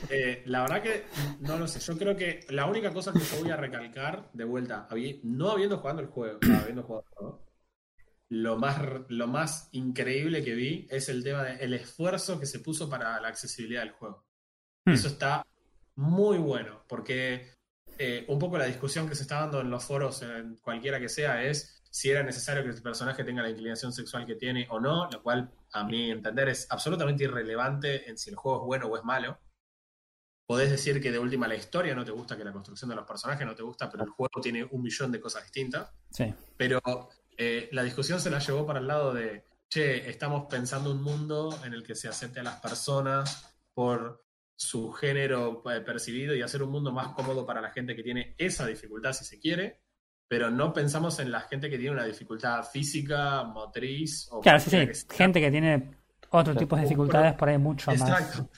Eh, 0.09 0.43
la 0.45 0.61
verdad 0.61 0.81
que 0.81 1.03
no 1.41 1.57
lo 1.57 1.67
sé. 1.67 1.81
Yo 1.81 1.97
creo 1.97 2.15
que 2.15 2.45
la 2.51 2.67
única 2.67 2.93
cosa 2.93 3.11
que 3.11 3.19
yo 3.19 3.41
voy 3.41 3.49
a 3.49 3.57
recalcar 3.57 4.29
de 4.31 4.45
vuelta, 4.45 4.87
no 5.23 5.51
habiendo 5.51 5.77
jugado 5.79 5.99
el 5.99 6.07
juego, 6.07 6.39
no 6.41 6.57
habiendo 6.57 6.83
jugado 6.83 7.05
el 7.09 7.17
juego, 7.17 7.45
lo 8.29 8.57
más, 8.57 8.81
lo 9.09 9.27
más 9.27 9.67
increíble 9.73 10.41
que 10.41 10.55
vi 10.55 10.87
es 10.89 11.09
el 11.09 11.21
tema 11.21 11.43
del 11.43 11.73
esfuerzo 11.73 12.39
que 12.39 12.45
se 12.45 12.59
puso 12.59 12.89
para 12.89 13.19
la 13.19 13.27
accesibilidad 13.27 13.81
del 13.81 13.91
juego. 13.91 14.25
Hmm. 14.85 14.93
Eso 14.93 15.09
está 15.09 15.45
muy 15.95 16.37
bueno, 16.37 16.85
porque 16.87 17.51
eh, 17.97 18.23
un 18.29 18.39
poco 18.39 18.57
la 18.57 18.67
discusión 18.67 19.09
que 19.09 19.15
se 19.15 19.23
está 19.23 19.41
dando 19.41 19.59
en 19.59 19.69
los 19.69 19.83
foros, 19.83 20.21
en 20.21 20.55
cualquiera 20.61 20.97
que 20.97 21.09
sea, 21.09 21.43
es 21.43 21.82
si 21.93 22.09
era 22.09 22.23
necesario 22.23 22.63
que 22.63 22.69
el 22.69 22.81
personaje 22.81 23.23
tenga 23.23 23.43
la 23.43 23.51
inclinación 23.51 23.93
sexual 23.93 24.25
que 24.25 24.33
tiene 24.33 24.65
o 24.71 24.79
no, 24.79 25.07
lo 25.11 25.21
cual 25.21 25.51
a 25.73 25.83
mi 25.83 26.09
entender 26.09 26.49
es 26.49 26.65
absolutamente 26.71 27.25
irrelevante 27.25 28.09
en 28.09 28.17
si 28.17 28.31
el 28.31 28.35
juego 28.35 28.61
es 28.61 28.65
bueno 28.65 28.87
o 28.87 28.97
es 28.97 29.03
malo. 29.03 29.39
Podés 30.47 30.71
decir 30.71 30.99
que 30.99 31.11
de 31.11 31.19
última 31.19 31.47
la 31.47 31.53
historia 31.53 31.93
no 31.93 32.03
te 32.03 32.09
gusta, 32.09 32.35
que 32.35 32.43
la 32.43 32.51
construcción 32.51 32.89
de 32.89 32.95
los 32.95 33.05
personajes 33.05 33.45
no 33.45 33.53
te 33.53 33.61
gusta, 33.61 33.91
pero 33.91 34.05
el 34.05 34.09
juego 34.09 34.41
tiene 34.41 34.63
un 34.63 34.81
millón 34.81 35.11
de 35.11 35.21
cosas 35.21 35.43
distintas. 35.43 35.93
Sí. 36.09 36.33
Pero 36.57 36.81
eh, 37.37 37.69
la 37.71 37.83
discusión 37.83 38.19
se 38.19 38.31
la 38.31 38.39
llevó 38.39 38.65
para 38.65 38.79
el 38.79 38.87
lado 38.87 39.13
de, 39.13 39.45
che, 39.69 40.09
estamos 40.09 40.47
pensando 40.49 40.89
un 40.89 41.03
mundo 41.03 41.55
en 41.63 41.73
el 41.73 41.83
que 41.83 41.93
se 41.93 42.07
acepte 42.07 42.39
a 42.39 42.43
las 42.43 42.59
personas 42.59 43.55
por 43.71 44.25
su 44.55 44.91
género 44.93 45.61
eh, 45.71 45.81
percibido 45.81 46.33
y 46.33 46.41
hacer 46.41 46.63
un 46.63 46.71
mundo 46.71 46.91
más 46.91 47.09
cómodo 47.09 47.45
para 47.45 47.61
la 47.61 47.69
gente 47.69 47.95
que 47.95 48.01
tiene 48.01 48.33
esa 48.39 48.65
dificultad, 48.65 49.13
si 49.13 49.25
se 49.25 49.39
quiere, 49.39 49.82
pero 50.33 50.49
no 50.49 50.73
pensamos 50.73 51.19
en 51.19 51.29
la 51.31 51.41
gente 51.41 51.69
que 51.69 51.77
tiene 51.77 51.91
una 51.93 52.05
dificultad 52.05 52.63
física, 52.63 53.43
motriz 53.43 54.27
o 54.31 54.41
Claro, 54.41 54.59
sí, 54.59 54.71
sí. 54.71 54.77
que. 55.07 55.15
Gente 55.15 55.39
que 55.39 55.51
tiene 55.51 55.91
otro 56.31 56.55
tipo 56.55 56.75
de 56.75 56.81
dificultades 56.81 57.33
por 57.33 57.49
ahí 57.49 57.59
mucho 57.59 57.91
más. 57.91 58.01
Exacto. 58.01 58.49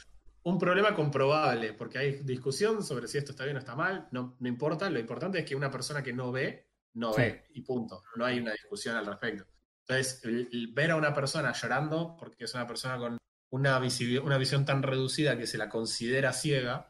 Un 0.44 0.58
problema 0.58 0.96
comprobable, 0.96 1.74
porque 1.74 1.98
hay 1.98 2.12
discusión 2.24 2.82
sobre 2.82 3.10
si 3.10 3.18
esto 3.18 3.32
está 3.34 3.44
bien 3.44 3.58
o 3.58 3.60
está 3.60 3.76
mal, 3.76 4.08
no, 4.12 4.38
no 4.40 4.48
importa, 4.48 4.90
lo 4.90 5.00
importante 5.00 5.40
es 5.40 5.46
que 5.46 5.54
una 5.54 5.70
persona 5.70 6.02
que 6.02 6.14
no 6.14 6.32
ve, 6.32 6.70
no 6.94 7.12
Sí. 7.12 7.22
ve, 7.24 7.44
y 7.56 7.62
punto. 7.62 8.02
No 8.16 8.24
hay 8.24 8.40
una 8.40 8.54
discusión 8.54 8.96
al 8.96 9.06
respecto. 9.06 9.44
Entonces, 9.82 10.22
el- 10.24 10.48
el 10.54 10.68
ver 10.74 10.92
a 10.92 10.96
una 10.96 11.14
persona 11.14 11.52
llorando, 11.52 12.16
porque 12.18 12.46
es 12.46 12.54
una 12.54 12.66
persona 12.66 12.98
con 12.98 13.18
una, 13.50 13.82
una 14.24 14.38
visión 14.38 14.64
tan 14.64 14.82
reducida 14.82 15.38
que 15.38 15.46
se 15.46 15.58
la 15.58 15.68
considera 15.68 16.32
ciega, 16.32 16.90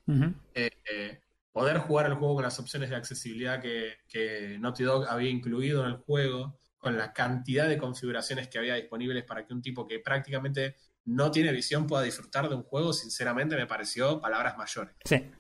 eh, 0.54 0.70
eh, 0.92 1.22
poder 1.56 1.78
jugar 1.78 2.08
el 2.08 2.16
juego 2.16 2.36
con 2.36 2.44
las 2.44 2.60
opciones 2.60 2.90
de 2.90 2.98
accesibilidad 2.98 3.62
que, 3.62 3.94
que 4.10 4.58
Naughty 4.60 4.84
Dog 4.84 5.08
había 5.08 5.30
incluido 5.30 5.86
en 5.86 5.92
el 5.92 5.98
juego, 6.00 6.60
con 6.78 6.98
la 6.98 7.14
cantidad 7.14 7.70
de 7.70 7.78
configuraciones 7.78 8.50
que 8.50 8.58
había 8.58 8.76
disponibles 8.76 9.24
para 9.24 9.48
que 9.48 9.54
un 9.54 9.62
tipo 9.62 9.88
que 9.88 10.00
prácticamente 10.00 10.76
no 11.06 11.32
tiene 11.32 11.54
visión 11.54 11.88
pueda 11.88 12.04
disfrutar 12.04 12.50
de 12.50 12.56
un 12.56 12.64
juego, 12.64 12.92
sinceramente 12.92 13.56
me 13.56 13.68
pareció 13.68 14.20
palabras 14.20 14.58
mayores. 14.58 14.98
Sí. 15.06 15.32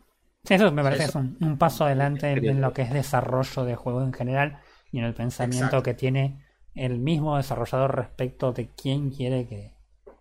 Eso 0.47 0.71
me 0.71 0.83
parece 0.83 1.03
Eso- 1.03 1.19
que 1.19 1.27
es 1.27 1.33
un, 1.33 1.37
un 1.41 1.57
paso 1.57 1.83
adelante 1.83 2.31
en, 2.31 2.61
lo 2.61 2.71
que 2.71 2.83
es 2.83 2.93
desarrollo 2.93 3.65
de 3.65 3.75
juego 3.75 4.01
en 4.01 4.13
general 4.13 4.61
y 4.93 4.99
en 4.99 5.03
el 5.03 5.13
pensamiento 5.13 5.65
Exacto. 5.65 5.83
que 5.83 5.95
tiene 5.95 6.45
el 6.75 6.97
mismo 6.97 7.35
desarrollador 7.35 7.93
respecto 7.93 8.53
de 8.53 8.69
quién 8.69 9.11
quiere 9.11 9.49
que, 9.49 9.75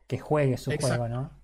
que 0.08 0.18
juegue 0.18 0.56
su 0.58 0.72
Exacto. 0.72 0.96
juego, 0.96 1.08
¿no? 1.08 1.40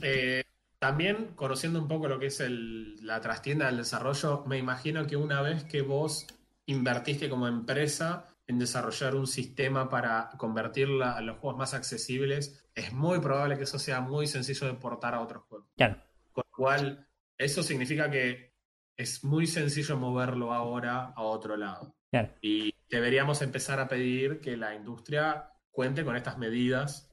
Eh, 0.00 0.42
también 0.82 1.28
conociendo 1.36 1.80
un 1.80 1.86
poco 1.86 2.08
lo 2.08 2.18
que 2.18 2.26
es 2.26 2.40
el- 2.40 2.96
la 3.06 3.20
trastienda 3.20 3.66
del 3.66 3.76
desarrollo, 3.76 4.42
me 4.48 4.58
imagino 4.58 5.06
que 5.06 5.16
una 5.16 5.40
vez 5.40 5.62
que 5.62 5.80
vos 5.80 6.26
invertiste 6.66 7.30
como 7.30 7.46
empresa 7.46 8.26
en 8.48 8.58
desarrollar 8.58 9.14
un 9.14 9.28
sistema 9.28 9.88
para 9.88 10.30
convertir 10.36 10.88
la- 10.88 11.20
los 11.20 11.38
juegos 11.38 11.56
más 11.56 11.72
accesibles, 11.72 12.68
es 12.74 12.92
muy 12.92 13.20
probable 13.20 13.56
que 13.56 13.62
eso 13.62 13.78
sea 13.78 14.00
muy 14.00 14.26
sencillo 14.26 14.66
de 14.66 14.74
portar 14.74 15.14
a 15.14 15.20
otros 15.20 15.44
juegos. 15.44 15.68
Claro. 15.76 16.02
Con 16.32 16.42
lo 16.50 16.56
cual, 16.56 17.06
eso 17.38 17.62
significa 17.62 18.10
que 18.10 18.52
es 18.96 19.22
muy 19.22 19.46
sencillo 19.46 19.96
moverlo 19.96 20.52
ahora 20.52 21.12
a 21.14 21.22
otro 21.22 21.56
lado. 21.56 21.94
Claro. 22.10 22.30
Y 22.40 22.74
deberíamos 22.90 23.40
empezar 23.40 23.78
a 23.78 23.86
pedir 23.86 24.40
que 24.40 24.56
la 24.56 24.74
industria 24.74 25.48
cuente 25.70 26.04
con 26.04 26.16
estas 26.16 26.38
medidas 26.38 27.08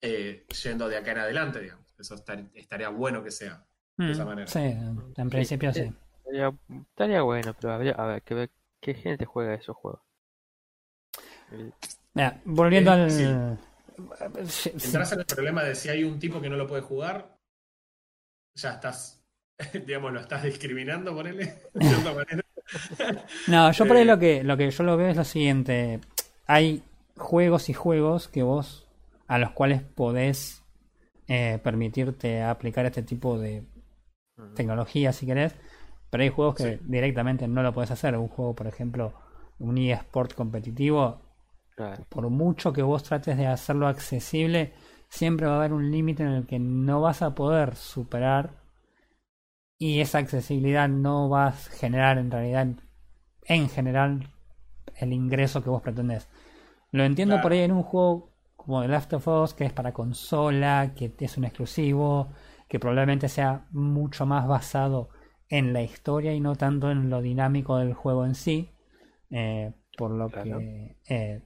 eh, 0.00 0.46
yendo 0.64 0.88
de 0.88 0.96
acá 0.96 1.12
en 1.12 1.18
adelante, 1.18 1.60
digamos. 1.60 1.89
Eso 2.00 2.14
estar- 2.14 2.50
estaría 2.54 2.88
bueno 2.88 3.22
que 3.22 3.30
sea. 3.30 3.66
De 4.04 4.12
esa 4.12 4.24
Mm, 4.24 4.24
manera. 4.24 4.46
Sí, 4.46 4.58
en 5.16 5.30
principio 5.30 5.72
sí. 5.72 5.82
eh, 5.82 5.92
Estaría, 6.18 6.52
estaría 6.92 7.22
bueno, 7.22 7.54
pero 7.60 7.72
habría, 7.72 7.92
a 7.92 8.06
ver, 8.06 8.22
que 8.22 8.34
ver 8.34 8.50
qué 8.80 8.94
gente 8.94 9.24
juega 9.26 9.54
esos 9.54 9.76
juegos. 9.76 10.00
Eh, 11.52 11.70
Mira, 12.14 12.40
volviendo 12.44 12.90
Eh, 12.90 12.92
al. 12.92 13.10
sí. 13.10 13.24
Sí, 14.48 14.72
sí. 14.78 14.88
Entras 14.88 15.12
en 15.12 15.20
el 15.20 15.26
problema 15.26 15.62
de 15.64 15.74
si 15.74 15.88
hay 15.88 16.04
un 16.04 16.18
tipo 16.18 16.40
que 16.40 16.48
no 16.50 16.56
lo 16.56 16.66
puede 16.66 16.82
jugar, 16.82 17.36
ya 18.54 18.72
estás, 18.74 19.24
digamos, 19.86 20.12
lo 20.12 20.20
estás 20.20 20.42
discriminando, 20.42 21.14
ponele, 21.14 21.70
de 21.74 21.82
cierta 21.82 22.12
manera. 22.12 22.42
No, 23.46 23.72
yo 23.72 23.86
por 23.86 23.96
ahí 23.96 24.04
lo 24.04 24.18
que, 24.18 24.44
lo 24.44 24.56
que 24.56 24.70
yo 24.70 24.84
lo 24.84 24.96
veo 24.96 25.08
es 25.08 25.16
lo 25.16 25.24
siguiente. 25.24 26.00
Hay 26.46 26.82
juegos 27.16 27.68
y 27.68 27.72
juegos 27.74 28.28
que 28.28 28.42
vos 28.42 28.86
a 29.26 29.38
los 29.38 29.50
cuales 29.52 29.82
podés 29.82 30.59
eh, 31.32 31.58
permitirte 31.62 32.42
aplicar 32.42 32.86
este 32.86 33.02
tipo 33.04 33.38
de 33.38 33.62
tecnología 34.56 35.12
si 35.12 35.26
querés, 35.26 35.54
pero 36.10 36.22
hay 36.24 36.28
juegos 36.30 36.56
que 36.56 36.78
Sí. 36.78 36.84
directamente 36.86 37.46
no 37.46 37.62
lo 37.62 37.72
podés 37.72 37.92
hacer. 37.92 38.16
Un 38.16 38.26
juego, 38.28 38.54
por 38.54 38.66
ejemplo, 38.66 39.12
un 39.60 39.78
eSport 39.78 40.34
competitivo, 40.34 41.20
claro, 41.76 42.04
por 42.08 42.28
mucho 42.30 42.72
que 42.72 42.82
vos 42.82 43.02
trates 43.04 43.36
de 43.36 43.46
hacerlo 43.46 43.86
accesible, 43.86 44.72
siempre 45.08 45.46
va 45.46 45.54
a 45.54 45.58
haber 45.58 45.72
un 45.72 45.90
límite 45.90 46.22
en 46.24 46.30
el 46.30 46.46
que 46.46 46.58
no 46.58 47.00
vas 47.00 47.22
a 47.22 47.34
poder 47.34 47.76
superar 47.76 48.58
y 49.78 50.00
esa 50.00 50.18
accesibilidad 50.18 50.88
no 50.88 51.28
va 51.28 51.46
a 51.48 51.52
generar 51.52 52.18
en 52.18 52.30
realidad, 52.30 52.66
en 53.44 53.68
general, 53.68 54.30
el 54.96 55.12
ingreso 55.12 55.62
que 55.62 55.70
vos 55.70 55.80
pretendés. 55.82 56.28
Lo 56.92 57.04
entiendo 57.04 57.36
Claro. 57.36 57.42
por 57.42 57.52
ahí 57.52 57.60
en 57.60 57.72
un 57.72 57.82
juego 57.84 58.29
como 58.70 58.82
The 58.82 58.88
Last 58.88 59.12
of 59.14 59.26
Us, 59.28 59.52
que 59.54 59.64
es 59.64 59.72
para 59.72 59.92
consola, 59.92 60.92
que 60.94 61.12
es 61.18 61.36
un 61.36 61.44
exclusivo, 61.44 62.28
que 62.68 62.78
probablemente 62.78 63.28
sea 63.28 63.66
mucho 63.72 64.26
más 64.26 64.46
basado 64.46 65.08
en 65.48 65.72
la 65.72 65.82
historia 65.82 66.32
y 66.32 66.40
no 66.40 66.54
tanto 66.54 66.90
en 66.90 67.10
lo 67.10 67.20
dinámico 67.20 67.76
del 67.78 67.94
juego 67.94 68.24
en 68.24 68.34
sí. 68.34 68.70
eh, 69.30 69.72
por 69.98 70.12
lo 70.12 70.28
Claro. 70.30 70.58
que 70.60 70.96
eh, 71.08 71.42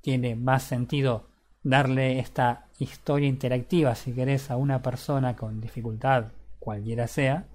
tiene 0.00 0.34
más 0.36 0.62
sentido 0.62 1.28
darle 1.62 2.18
esta 2.18 2.66
historia 2.78 3.28
interactiva, 3.28 3.94
si 3.94 4.12
querés, 4.14 4.50
a 4.50 4.56
una 4.56 4.82
persona 4.82 5.36
con 5.36 5.60
dificultad, 5.60 6.32
cualquiera 6.58 7.06
sea, 7.06 7.46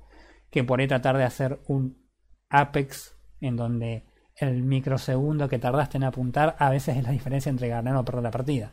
que 0.52 0.64
por 0.64 0.80
ahí 0.80 0.88
tratar 0.88 1.18
de 1.18 1.24
hacer 1.24 1.60
un 1.68 1.98
Apex 2.50 3.16
en 3.42 3.56
donde 3.58 4.04
el 4.36 4.64
microsegundo 4.64 5.50
que 5.50 5.60
tardaste 5.60 5.98
en 5.98 6.04
apuntar 6.04 6.56
a 6.60 6.70
veces 6.70 6.98
es 6.98 7.04
la 7.04 7.12
diferencia 7.12 7.50
entre 7.50 7.68
ganar 7.68 7.96
o 7.96 8.06
perder 8.06 8.24
la 8.24 8.32
partida. 8.32 8.72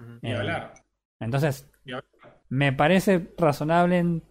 Ujú. 0.00 0.18
Ni 0.22 0.30
Eh, 0.32 0.36
hablar. 0.36 0.74
Entonces, 1.20 1.70
ni 1.84 1.92
hablar. 1.92 2.08
me 2.48 2.72
parece 2.72 3.32
razonable 3.38 3.98
en 3.98 4.22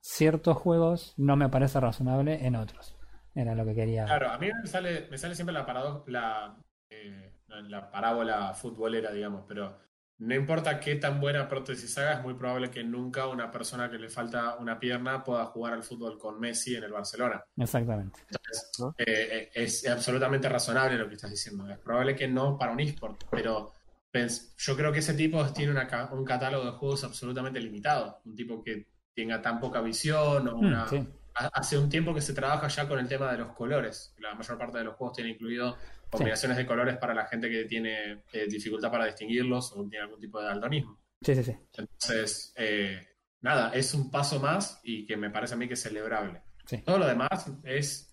ciertos 0.00 0.56
juegos, 0.56 1.14
no 1.16 1.36
me 1.36 1.48
parece 1.48 1.80
razonable 1.80 2.46
en 2.46 2.56
otros. 2.56 2.96
Era 3.34 3.54
lo 3.54 3.64
que 3.64 3.74
quería. 3.74 4.04
Claro, 4.06 4.30
a 4.30 4.38
mí 4.38 4.48
me 4.52 4.66
sale, 4.66 5.06
me 5.10 5.18
sale 5.18 5.34
siempre 5.34 5.52
la, 5.52 5.66
parado- 5.66 6.04
la, 6.08 6.56
eh, 6.90 7.32
la 7.68 7.90
parábola 7.90 8.52
futbolera, 8.54 9.12
digamos, 9.12 9.44
pero 9.46 9.78
no 10.18 10.34
importa 10.34 10.80
qué 10.80 10.96
tan 10.96 11.20
buena 11.20 11.48
prótesis 11.48 11.96
haga, 11.96 12.14
es 12.14 12.22
muy 12.22 12.34
probable 12.34 12.70
que 12.70 12.82
nunca 12.84 13.26
una 13.28 13.50
persona 13.50 13.88
que 13.90 13.98
le 13.98 14.08
falta 14.10 14.56
una 14.56 14.78
pierna 14.78 15.22
pueda 15.24 15.46
jugar 15.46 15.72
al 15.74 15.82
fútbol 15.82 16.18
con 16.18 16.38
Messi 16.40 16.76
en 16.76 16.84
el 16.84 16.92
Barcelona. 16.92 17.42
Exactamente. 17.56 18.20
Entonces, 18.28 18.70
¿No? 18.78 18.94
eh, 18.98 19.04
eh, 19.06 19.50
es 19.54 19.86
absolutamente 19.88 20.48
razonable 20.48 20.98
lo 20.98 21.08
que 21.08 21.14
estás 21.14 21.30
diciendo. 21.30 21.68
Es 21.70 21.78
probable 21.78 22.14
que 22.16 22.28
no 22.28 22.58
para 22.58 22.72
un 22.72 22.80
eSport, 22.80 23.22
pero 23.30 23.72
yo 24.12 24.76
creo 24.76 24.92
que 24.92 24.98
ese 24.98 25.14
tipo 25.14 25.44
tiene 25.52 25.72
una 25.72 26.08
un 26.12 26.24
catálogo 26.24 26.64
de 26.64 26.72
juegos 26.72 27.04
absolutamente 27.04 27.60
limitado. 27.60 28.20
Un 28.24 28.34
tipo 28.34 28.62
que 28.62 28.86
tenga 29.14 29.40
tan 29.40 29.60
poca 29.60 29.80
visión 29.80 30.48
o 30.48 30.56
Mm, 30.56 30.64
una... 30.66 30.88
sí. 30.88 31.06
Hace 31.32 31.78
un 31.78 31.88
tiempo 31.88 32.12
que 32.12 32.20
se 32.20 32.34
trabaja 32.34 32.66
ya 32.68 32.88
con 32.88 32.98
el 32.98 33.06
tema 33.08 33.30
de 33.30 33.38
los 33.38 33.52
colores. 33.52 34.12
La 34.18 34.34
mayor 34.34 34.58
parte 34.58 34.78
de 34.78 34.84
los 34.84 34.96
juegos 34.96 35.16
tiene 35.16 35.30
incluido 35.30 35.76
combinaciones 36.10 36.58
de 36.58 36.66
colores 36.66 36.96
para 36.98 37.14
la 37.14 37.24
gente 37.26 37.48
que 37.48 37.64
tiene 37.64 38.24
eh, 38.32 38.46
dificultad 38.48 38.90
para 38.90 39.06
distinguirlos 39.06 39.72
o 39.72 39.88
tiene 39.88 40.04
algún 40.04 40.20
tipo 40.20 40.40
de 40.40 40.46
daltonismo. 40.46 40.98
Sí, 41.22 41.34
sí, 41.36 41.44
sí. 41.44 41.56
Entonces, 41.78 42.52
eh, 42.56 43.00
nada, 43.42 43.70
es 43.72 43.94
un 43.94 44.10
paso 44.10 44.40
más 44.40 44.80
y 44.82 45.06
que 45.06 45.16
me 45.16 45.30
parece 45.30 45.54
a 45.54 45.56
mí 45.56 45.68
que 45.68 45.74
es 45.74 45.82
celebrable. 45.82 46.42
Sí. 46.66 46.78
Todo 46.78 46.98
lo 46.98 47.06
demás 47.06 47.46
es, 47.62 48.09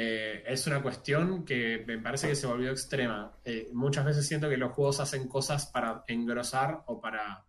eh, 0.00 0.44
es 0.46 0.66
una 0.66 0.80
cuestión 0.82 1.44
que 1.44 1.84
me 1.86 1.98
parece 1.98 2.28
que 2.28 2.36
se 2.36 2.46
volvió 2.46 2.70
extrema. 2.70 3.32
Eh, 3.44 3.68
muchas 3.72 4.04
veces 4.04 4.26
siento 4.26 4.48
que 4.48 4.56
los 4.56 4.72
juegos 4.72 5.00
hacen 5.00 5.26
cosas 5.28 5.66
para 5.66 6.04
engrosar 6.06 6.82
o 6.86 7.00
para 7.00 7.44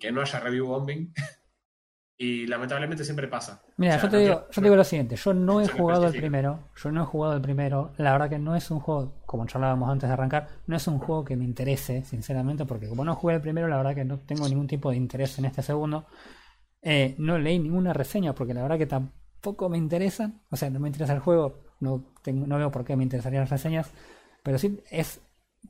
que 0.00 0.12
no 0.12 0.20
haya 0.20 0.40
review 0.40 0.66
bombing. 0.66 1.12
y 2.16 2.46
lamentablemente 2.46 3.04
siempre 3.04 3.28
pasa. 3.28 3.62
Mira, 3.76 3.96
O 3.96 3.98
sea, 3.98 4.04
yo 4.04 4.10
te 4.10 4.16
no 4.16 4.22
digo, 4.22 4.34
quiero- 4.34 4.46
yo 4.52 4.54
te 4.54 4.60
digo 4.62 4.76
lo 4.76 4.84
siguiente, 4.84 5.16
yo 5.16 5.34
no 5.34 5.60
he 5.60 5.68
jugado 5.68 6.06
el 6.06 6.14
primero, 6.14 6.60
yo 6.76 6.92
no 6.92 7.02
he 7.02 7.06
jugado 7.06 7.34
el 7.34 7.42
primero, 7.42 7.92
la 7.96 8.12
verdad 8.12 8.30
que 8.30 8.38
no 8.38 8.54
es 8.54 8.70
un 8.70 8.78
juego, 8.80 9.22
como 9.26 9.46
charlábamos 9.46 9.90
antes 9.90 10.08
de 10.08 10.12
arrancar, 10.14 10.48
no 10.68 10.76
es 10.76 10.86
un 10.86 10.98
juego 11.00 11.24
que 11.24 11.36
me 11.36 11.44
interese, 11.44 12.04
sinceramente, 12.04 12.66
porque 12.66 12.88
como 12.88 13.04
no 13.04 13.16
jugué 13.16 13.34
el 13.34 13.40
primero, 13.40 13.66
la 13.68 13.76
verdad 13.76 13.94
que 13.96 14.04
no 14.04 14.20
tengo 14.20 14.48
ningún 14.48 14.68
tipo 14.68 14.90
de 14.90 14.96
interés 14.96 15.38
en 15.40 15.46
este 15.46 15.62
segundo. 15.62 16.06
Eh, 16.82 17.14
no 17.18 17.38
leí 17.38 17.58
ninguna 17.58 17.92
reseña 17.92 18.34
porque 18.34 18.54
la 18.54 18.62
verdad 18.62 18.78
que 18.78 18.86
tampoco 18.86 19.23
me 19.70 19.78
interesan, 19.78 20.40
o 20.50 20.56
sea, 20.56 20.70
no 20.70 20.80
me 20.80 20.88
interesa 20.88 21.12
el 21.14 21.20
juego, 21.20 21.58
no, 21.80 22.04
tengo, 22.22 22.46
no 22.46 22.58
veo 22.58 22.70
por 22.70 22.84
qué 22.84 22.96
me 22.96 23.02
interesarían 23.04 23.42
las 23.42 23.50
reseñas. 23.50 23.90
Pero 24.42 24.58
sí 24.58 24.80
es 24.90 25.20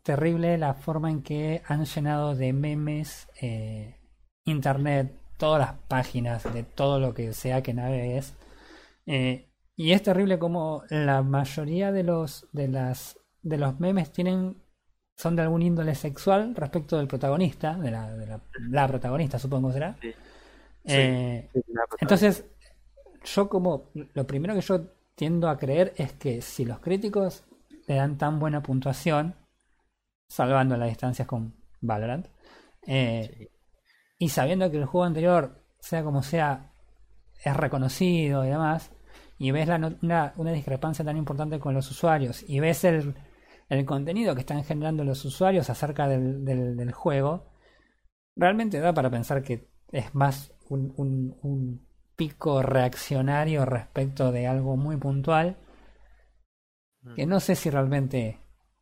terrible 0.02 0.58
la 0.58 0.74
forma 0.74 1.10
en 1.10 1.22
que 1.22 1.62
han 1.66 1.84
llenado 1.84 2.34
de 2.34 2.52
memes 2.52 3.28
eh, 3.40 3.96
internet, 4.44 5.12
todas 5.38 5.60
las 5.60 5.78
páginas 5.88 6.52
de 6.52 6.62
todo 6.64 7.00
lo 7.00 7.14
que 7.14 7.32
sea 7.32 7.62
que 7.62 7.74
navegues. 7.74 8.34
Eh, 9.06 9.48
y 9.76 9.92
es 9.92 10.02
terrible 10.02 10.38
como 10.38 10.84
la 10.88 11.22
mayoría 11.22 11.92
de 11.92 12.04
los 12.04 12.46
de 12.52 12.68
las 12.68 13.18
de 13.42 13.58
los 13.58 13.80
memes 13.80 14.10
tienen 14.12 14.56
son 15.16 15.36
de 15.36 15.42
algún 15.42 15.62
índole 15.62 15.94
sexual 15.94 16.54
respecto 16.56 16.96
del 16.98 17.06
protagonista, 17.08 17.74
de 17.76 17.90
la, 17.90 18.10
de 18.16 18.26
la, 18.26 18.40
la 18.70 18.88
protagonista 18.88 19.38
supongo 19.38 19.72
será. 19.72 19.96
Sí. 20.00 20.12
Eh, 20.84 21.48
Sí, 21.52 21.60
entonces, 22.00 22.44
yo 23.24 23.48
como 23.48 23.90
lo 23.94 24.26
primero 24.26 24.54
que 24.54 24.60
yo 24.60 24.80
tiendo 25.14 25.48
a 25.48 25.56
creer 25.58 25.92
es 25.96 26.12
que 26.12 26.40
si 26.42 26.64
los 26.64 26.80
críticos 26.80 27.44
le 27.86 27.96
dan 27.96 28.18
tan 28.18 28.38
buena 28.38 28.62
puntuación, 28.62 29.34
salvando 30.28 30.76
las 30.76 30.88
distancias 30.88 31.26
con 31.28 31.54
Valorant, 31.80 32.26
eh, 32.86 33.30
Sí. 33.38 33.48
y 34.18 34.28
sabiendo 34.28 34.70
que 34.70 34.78
el 34.78 34.86
juego 34.86 35.04
anterior, 35.04 35.62
sea 35.80 36.02
como 36.02 36.22
sea, 36.22 36.72
es 37.44 37.56
reconocido 37.56 38.44
y 38.44 38.48
demás, 38.48 38.90
y 39.38 39.50
ves 39.50 39.68
la 39.68 39.76
una, 40.02 40.32
una 40.36 40.52
discrepancia 40.52 41.04
tan 41.04 41.16
importante 41.16 41.58
con 41.58 41.74
los 41.74 41.90
usuarios, 41.90 42.44
y 42.48 42.60
ves 42.60 42.84
el, 42.84 43.14
el 43.68 43.84
contenido 43.84 44.34
que 44.34 44.40
están 44.40 44.64
generando 44.64 45.04
los 45.04 45.24
usuarios 45.24 45.68
acerca 45.70 46.08
del, 46.08 46.44
del- 46.44 46.76
del 46.76 46.92
juego, 46.92 47.50
realmente 48.36 48.80
da 48.80 48.92
para 48.94 49.10
pensar 49.10 49.42
que 49.42 49.68
es 49.92 50.14
más 50.14 50.52
un, 50.68 50.92
un- 50.96 51.36
un 51.42 51.83
pico 52.16 52.62
reaccionario 52.62 53.64
respecto 53.64 54.32
de 54.32 54.46
algo 54.46 54.76
muy 54.76 54.96
puntual, 54.96 55.56
que 57.16 57.26
no 57.26 57.40
sé 57.40 57.54
si 57.54 57.70
realmente 57.70 58.40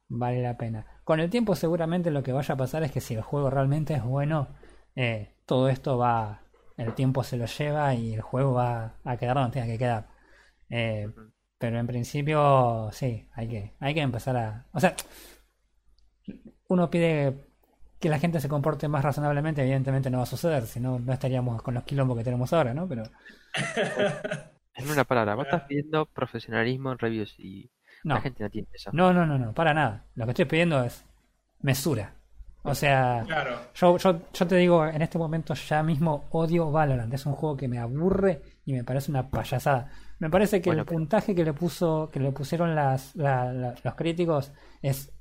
vale 0.08 0.42
la 0.42 0.56
pena. 0.56 0.86
Con 1.04 1.20
el 1.20 1.30
tiempo 1.30 1.56
seguramente 1.56 2.10
lo 2.10 2.22
que 2.22 2.32
vaya 2.32 2.54
a 2.54 2.58
pasar 2.58 2.84
es 2.84 2.92
que 2.92 3.00
si 3.00 3.14
el 3.14 3.22
juego 3.22 3.50
realmente 3.50 3.94
es 3.94 4.04
bueno, 4.04 4.48
eh, 4.94 5.34
todo 5.46 5.68
esto 5.68 5.98
va, 5.98 6.42
el 6.76 6.94
tiempo 6.94 7.24
se 7.24 7.36
lo 7.36 7.46
lleva 7.46 7.94
y 7.94 8.14
el 8.14 8.20
juego 8.20 8.54
va 8.54 8.98
a 9.04 9.16
quedar 9.16 9.36
donde 9.36 9.52
tenga 9.52 9.66
que 9.66 9.78
quedar. 9.78 10.08
Eh, 10.68 11.08
pero 11.58 11.78
en 11.78 11.86
principio 11.86 12.90
sí, 12.92 13.28
hay 13.34 13.48
que, 13.48 13.74
hay 13.80 13.94
que 13.94 14.00
empezar 14.00 14.36
a... 14.36 14.66
O 14.72 14.80
sea, 14.80 14.94
uno 16.68 16.90
pide 16.90 17.51
que 18.02 18.10
la 18.10 18.18
gente 18.18 18.40
se 18.40 18.48
comporte 18.50 18.86
más 18.88 19.02
razonablemente, 19.04 19.62
evidentemente 19.62 20.10
no 20.10 20.18
va 20.18 20.24
a 20.24 20.26
suceder, 20.26 20.66
si 20.66 20.80
no, 20.80 20.98
no 20.98 21.12
estaríamos 21.12 21.62
con 21.62 21.72
los 21.72 21.84
quilombos 21.84 22.18
que 22.18 22.24
tenemos 22.24 22.52
ahora, 22.52 22.74
¿no? 22.74 22.86
Pero 22.86 23.04
En 24.74 24.88
una 24.90 25.04
palabra, 25.04 25.34
vos 25.34 25.44
estás 25.46 25.62
pidiendo 25.64 26.06
profesionalismo 26.06 26.92
en 26.92 26.98
reviews 26.98 27.34
y 27.38 27.70
no. 28.04 28.14
la 28.14 28.20
gente 28.22 28.42
no 28.42 28.50
tiene 28.50 28.68
eso. 28.72 28.90
No, 28.92 29.12
no, 29.12 29.26
no, 29.26 29.38
no, 29.38 29.52
para 29.52 29.74
nada. 29.74 30.06
Lo 30.14 30.24
que 30.24 30.30
estoy 30.32 30.46
pidiendo 30.46 30.82
es 30.82 31.04
mesura. 31.60 32.14
O 32.64 32.74
sea, 32.74 33.22
Claro. 33.26 33.58
yo, 33.74 33.98
yo, 33.98 34.20
yo 34.32 34.46
te 34.46 34.56
digo, 34.56 34.86
en 34.86 35.02
este 35.02 35.18
momento 35.18 35.52
ya 35.54 35.82
mismo 35.82 36.24
odio 36.30 36.70
Valorant. 36.70 37.12
Es 37.12 37.26
un 37.26 37.34
juego 37.34 37.56
que 37.56 37.68
me 37.68 37.78
aburre 37.78 38.40
y 38.64 38.72
me 38.72 38.82
parece 38.84 39.10
una 39.10 39.28
payasada. 39.28 39.90
Me 40.20 40.30
parece 40.30 40.62
que 40.62 40.70
Bueno, 40.70 40.82
el 40.82 40.86
pero- 40.86 40.98
puntaje 40.98 41.34
que 41.34 41.44
le 41.44 41.52
puso, 41.52 42.08
que 42.12 42.20
le 42.20 42.32
pusieron 42.32 42.74
las, 42.74 43.14
la- 43.16 43.52
la- 43.52 43.74
los 43.82 43.94
críticos 43.94 44.52
es 44.80 45.12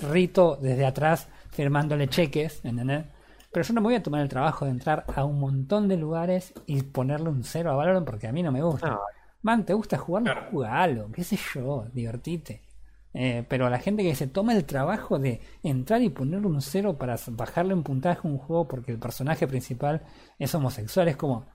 Rito 0.00 0.56
desde 0.56 0.86
atrás 0.86 1.28
firmándole 1.52 2.08
cheques, 2.08 2.60
¿entendés? 2.64 3.04
Pero 3.52 3.64
yo 3.66 3.74
no 3.74 3.80
me 3.82 3.86
voy 3.88 3.94
a 3.96 4.02
tomar 4.02 4.22
el 4.22 4.28
trabajo 4.28 4.64
de 4.64 4.72
entrar 4.72 5.04
a 5.14 5.24
un 5.24 5.38
montón 5.38 5.88
de 5.88 5.96
lugares 5.96 6.54
y 6.66 6.82
ponerle 6.82 7.28
un 7.28 7.44
cero 7.44 7.70
a 7.70 7.74
Valorant 7.76 8.06
porque 8.06 8.26
a 8.26 8.32
mí 8.32 8.42
no 8.42 8.50
me 8.52 8.62
gusta. 8.62 8.88
No, 8.88 9.00
Man, 9.42 9.64
¿te 9.66 9.74
gusta? 9.74 9.98
Claro. 10.22 10.50
Jugalo, 10.50 11.10
qué 11.12 11.24
sé 11.24 11.38
yo, 11.54 11.86
divertite. 11.92 12.62
Eh, 13.14 13.44
pero 13.48 13.68
la 13.68 13.78
gente 13.78 14.02
que 14.02 14.14
se 14.14 14.26
toma 14.26 14.54
el 14.54 14.64
trabajo 14.64 15.18
de 15.18 15.42
entrar 15.62 16.00
y 16.02 16.08
ponerle 16.08 16.46
un 16.46 16.62
cero 16.62 16.96
para 16.96 17.16
bajarle 17.32 17.74
un 17.74 17.82
puntaje 17.82 18.26
a 18.26 18.30
un 18.30 18.38
juego 18.38 18.66
porque 18.68 18.92
el 18.92 18.98
personaje 18.98 19.46
principal 19.46 20.02
es 20.38 20.54
homosexual, 20.54 21.08
es 21.08 21.16
como. 21.16 21.46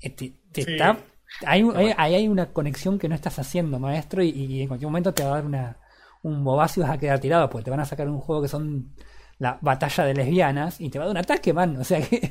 eh, 0.00 0.10
te- 0.10 0.34
te 0.52 0.62
Sí. 0.62 0.72
está- 0.72 0.98
hay, 1.46 1.62
hay, 1.74 1.94
ahí 1.96 2.14
hay 2.14 2.28
una 2.28 2.52
conexión 2.52 2.98
que 2.98 3.08
no 3.08 3.14
estás 3.14 3.38
haciendo, 3.38 3.78
maestro, 3.78 4.22
y, 4.22 4.30
y 4.30 4.62
en 4.62 4.68
cualquier 4.68 4.88
momento 4.88 5.14
te 5.14 5.22
va 5.24 5.30
a 5.32 5.34
dar 5.36 5.46
una, 5.46 5.76
un 6.22 6.42
bobazo 6.44 6.80
y 6.80 6.82
vas 6.82 6.92
a 6.92 6.98
quedar 6.98 7.18
tirado 7.20 7.48
porque 7.50 7.64
te 7.64 7.70
van 7.70 7.80
a 7.80 7.84
sacar 7.84 8.08
un 8.08 8.18
juego 8.20 8.42
que 8.42 8.48
son 8.48 8.94
la 9.40 9.58
batalla 9.60 10.04
de 10.04 10.14
lesbianas 10.14 10.80
y 10.80 10.88
te 10.90 10.98
va 10.98 11.04
a 11.04 11.08
dar 11.08 11.16
un 11.16 11.18
ataque, 11.22 11.52
man. 11.52 11.76
O 11.78 11.82
sea 11.84 12.00
que. 12.08 12.30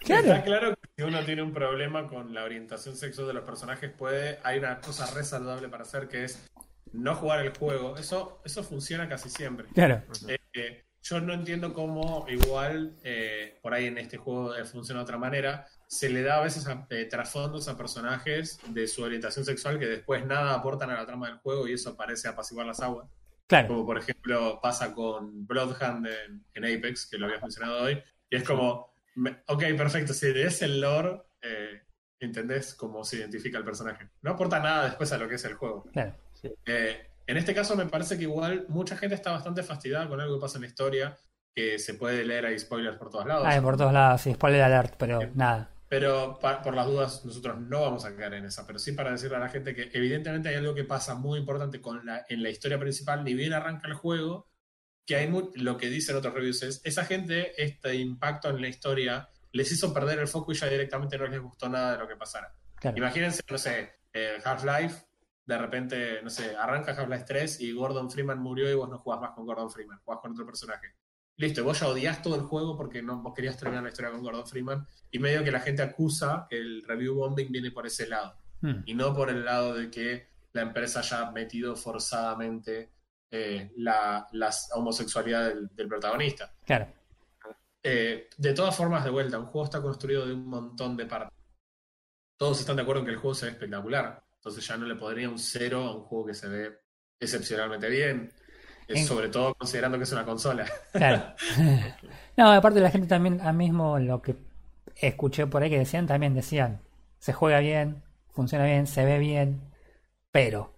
Claro. 0.00 0.32
Está 0.32 0.42
claro 0.42 0.74
que 0.74 0.88
si 0.96 1.02
uno 1.04 1.20
tiene 1.24 1.42
un 1.42 1.52
problema 1.52 2.08
con 2.08 2.34
la 2.34 2.42
orientación 2.42 2.96
sexual 2.96 3.28
de 3.28 3.34
los 3.34 3.44
personajes, 3.44 3.90
puede, 3.96 4.40
hay 4.42 4.58
una 4.58 4.80
cosa 4.80 5.06
re 5.14 5.22
saludable 5.22 5.68
para 5.68 5.84
hacer 5.84 6.08
que 6.08 6.24
es 6.24 6.44
no 6.92 7.14
jugar 7.14 7.40
el 7.46 7.56
juego. 7.56 7.96
Eso, 7.96 8.40
eso 8.44 8.64
funciona 8.64 9.08
casi 9.08 9.28
siempre. 9.30 9.68
Claro. 9.72 10.02
Eh, 10.28 10.38
eh, 10.54 10.84
yo 11.02 11.20
no 11.20 11.32
entiendo 11.34 11.72
cómo 11.72 12.26
igual 12.28 12.96
eh, 13.04 13.58
por 13.62 13.74
ahí 13.74 13.86
en 13.86 13.98
este 13.98 14.16
juego 14.16 14.52
funciona 14.64 15.00
de 15.00 15.04
otra 15.04 15.18
manera. 15.18 15.66
Se 15.86 16.08
le 16.08 16.22
da 16.22 16.38
a 16.38 16.42
veces 16.42 16.66
a- 16.68 16.86
eh, 16.90 17.04
trasfondos 17.04 17.68
a 17.68 17.76
personajes 17.76 18.58
de 18.68 18.86
su 18.88 19.02
orientación 19.02 19.44
sexual 19.44 19.78
que 19.78 19.86
después 19.86 20.24
nada 20.26 20.54
aportan 20.54 20.90
a 20.90 20.94
la 20.94 21.06
trama 21.06 21.28
del 21.28 21.38
juego 21.38 21.68
y 21.68 21.74
eso 21.74 21.96
parece 21.96 22.28
apaciguar 22.28 22.66
las 22.66 22.80
aguas. 22.80 23.08
Claro. 23.52 23.68
Como 23.68 23.84
por 23.84 23.98
ejemplo 23.98 24.58
pasa 24.62 24.94
con 24.94 25.46
Bloodhound 25.46 26.06
en, 26.06 26.44
en 26.54 26.64
Apex, 26.64 27.06
que 27.06 27.18
lo 27.18 27.26
habías 27.26 27.42
mencionado 27.42 27.82
hoy. 27.82 28.02
Y 28.30 28.36
es 28.36 28.44
como, 28.44 28.94
me- 29.16 29.42
ok, 29.46 29.62
perfecto, 29.76 30.14
si 30.14 30.32
lees 30.32 30.62
el 30.62 30.80
lore, 30.80 31.20
eh, 31.42 31.82
entendés 32.18 32.74
cómo 32.74 33.04
se 33.04 33.16
identifica 33.18 33.58
el 33.58 33.64
personaje. 33.64 34.08
No 34.22 34.30
aporta 34.30 34.58
nada 34.58 34.86
después 34.86 35.12
a 35.12 35.18
lo 35.18 35.28
que 35.28 35.34
es 35.34 35.44
el 35.44 35.52
juego. 35.54 35.84
Claro. 35.92 36.14
Eh, 36.64 37.06
en 37.26 37.36
este 37.36 37.54
caso 37.54 37.76
me 37.76 37.84
parece 37.84 38.16
que 38.16 38.22
igual 38.22 38.64
mucha 38.70 38.96
gente 38.96 39.16
está 39.16 39.32
bastante 39.32 39.62
fastidiada 39.62 40.08
con 40.08 40.18
algo 40.18 40.36
que 40.36 40.40
pasa 40.40 40.56
en 40.56 40.62
la 40.62 40.68
historia, 40.68 41.18
que 41.54 41.78
se 41.78 41.92
puede 41.92 42.24
leer, 42.24 42.46
hay 42.46 42.58
spoilers 42.58 42.96
por 42.96 43.10
todos 43.10 43.26
lados. 43.26 43.44
Ay, 43.46 43.60
por 43.60 43.76
todos 43.76 43.92
lados, 43.92 44.22
sí, 44.22 44.32
spoiler 44.32 44.62
alert, 44.62 44.94
pero 44.96 45.20
nada. 45.34 45.68
Pero 45.92 46.38
pa- 46.40 46.62
por 46.62 46.74
las 46.74 46.86
dudas, 46.86 47.22
nosotros 47.26 47.60
no 47.60 47.82
vamos 47.82 48.06
a 48.06 48.16
caer 48.16 48.32
en 48.32 48.46
esa. 48.46 48.66
Pero 48.66 48.78
sí 48.78 48.92
para 48.92 49.10
decirle 49.10 49.36
a 49.36 49.40
la 49.40 49.50
gente 49.50 49.74
que 49.74 49.90
evidentemente 49.92 50.48
hay 50.48 50.54
algo 50.54 50.74
que 50.74 50.84
pasa 50.84 51.14
muy 51.16 51.38
importante 51.38 51.82
con 51.82 52.06
la, 52.06 52.24
en 52.30 52.42
la 52.42 52.48
historia 52.48 52.78
principal, 52.78 53.22
ni 53.22 53.34
bien 53.34 53.52
arranca 53.52 53.88
el 53.88 53.92
juego, 53.92 54.48
que 55.04 55.16
hay 55.16 55.28
mu- 55.28 55.50
lo 55.56 55.76
que 55.76 55.90
dicen 55.90 56.16
otros 56.16 56.32
reviews 56.32 56.62
es, 56.62 56.80
esa 56.84 57.04
gente, 57.04 57.62
este 57.62 57.94
impacto 57.96 58.48
en 58.48 58.62
la 58.62 58.68
historia, 58.68 59.28
les 59.52 59.70
hizo 59.70 59.92
perder 59.92 60.18
el 60.18 60.28
foco 60.28 60.52
y 60.52 60.54
ya 60.54 60.66
directamente 60.66 61.18
no 61.18 61.26
les 61.26 61.42
gustó 61.42 61.68
nada 61.68 61.92
de 61.92 61.98
lo 61.98 62.08
que 62.08 62.16
pasara. 62.16 62.54
Claro. 62.76 62.96
Imagínense, 62.96 63.42
no 63.50 63.58
sé, 63.58 63.92
eh, 64.14 64.38
Half-Life, 64.42 64.96
de 65.44 65.58
repente, 65.58 66.22
no 66.22 66.30
sé, 66.30 66.56
arranca 66.56 66.92
Half-Life 66.92 67.24
3 67.28 67.60
y 67.60 67.70
Gordon 67.72 68.10
Freeman 68.10 68.38
murió 68.38 68.70
y 68.70 68.74
vos 68.74 68.88
no 68.88 68.96
jugás 68.98 69.20
más 69.20 69.32
con 69.32 69.44
Gordon 69.44 69.70
Freeman, 69.70 70.00
jugás 70.02 70.20
con 70.22 70.32
otro 70.32 70.46
personaje. 70.46 70.86
Listo, 71.42 71.64
vos 71.64 71.78
ya 71.80 71.88
odiás 71.88 72.22
todo 72.22 72.36
el 72.36 72.42
juego 72.42 72.76
porque 72.76 73.02
no, 73.02 73.20
vos 73.22 73.34
querías 73.34 73.56
terminar 73.56 73.82
la 73.82 73.90
historia 73.90 74.12
con 74.12 74.22
Gordon 74.22 74.46
Freeman 74.46 74.86
y 75.10 75.18
medio 75.18 75.42
que 75.44 75.50
la 75.50 75.60
gente 75.60 75.82
acusa 75.82 76.46
que 76.48 76.56
el 76.56 76.82
review 76.84 77.16
bombing 77.16 77.50
viene 77.50 77.70
por 77.70 77.86
ese 77.86 78.06
lado 78.08 78.36
Mm, 78.62 78.82
y 78.86 78.94
no 78.94 79.12
por 79.12 79.28
el 79.28 79.44
lado 79.44 79.74
de 79.74 79.90
que 79.90 80.28
la 80.52 80.62
empresa 80.62 81.00
haya 81.00 81.30
metido 81.32 81.74
forzadamente 81.74 82.90
eh, 83.30 83.72
la, 83.76 84.26
la 84.32 84.50
homosexualidad 84.74 85.48
del, 85.48 85.68
del 85.74 85.88
protagonista. 85.88 86.54
claro. 86.64 86.88
Eh, 87.84 88.28
de 88.36 88.52
todas 88.52 88.76
formas, 88.76 89.02
de 89.02 89.10
vuelta, 89.10 89.40
un 89.40 89.46
juego 89.46 89.64
está 89.64 89.82
construido 89.82 90.24
de 90.24 90.34
un 90.34 90.46
montón 90.46 90.96
de 90.96 91.04
partes. 91.04 91.36
Todos 92.36 92.60
están 92.60 92.76
de 92.76 92.82
acuerdo 92.82 93.00
en 93.00 93.06
que 93.06 93.12
el 93.12 93.18
juego 93.18 93.34
se 93.34 93.46
ve 93.46 93.52
espectacular. 93.52 94.22
Entonces 94.36 94.64
ya 94.64 94.76
no 94.76 94.86
le 94.86 94.94
podría 94.94 95.28
un 95.28 95.38
cero 95.38 95.82
a 95.82 95.96
un 95.96 96.02
juego 96.02 96.26
que 96.26 96.34
se 96.34 96.48
ve 96.48 96.78
excepcionalmente 97.18 97.88
bien. 97.88 98.32
Es 98.88 99.00
En- 99.00 99.06
sobre 99.06 99.28
todo 99.28 99.54
considerando 99.54 99.96
que 99.98 100.04
es 100.04 100.12
una 100.12 100.24
consola. 100.24 100.66
Claro. 100.92 101.34
no, 102.36 102.50
aparte 102.52 102.80
la 102.80 102.90
gente 102.90 103.06
también, 103.08 103.40
a 103.40 103.52
mismo 103.52 103.98
lo 103.98 104.20
que 104.22 104.36
escuché 104.96 105.46
por 105.46 105.62
ahí 105.62 105.70
que 105.70 105.78
decían, 105.78 106.06
también 106.06 106.34
decían, 106.34 106.80
se 107.18 107.32
juega 107.32 107.60
bien, 107.60 108.02
funciona 108.30 108.64
bien, 108.64 108.86
se 108.86 109.04
ve 109.04 109.18
bien, 109.18 109.60
pero. 110.30 110.74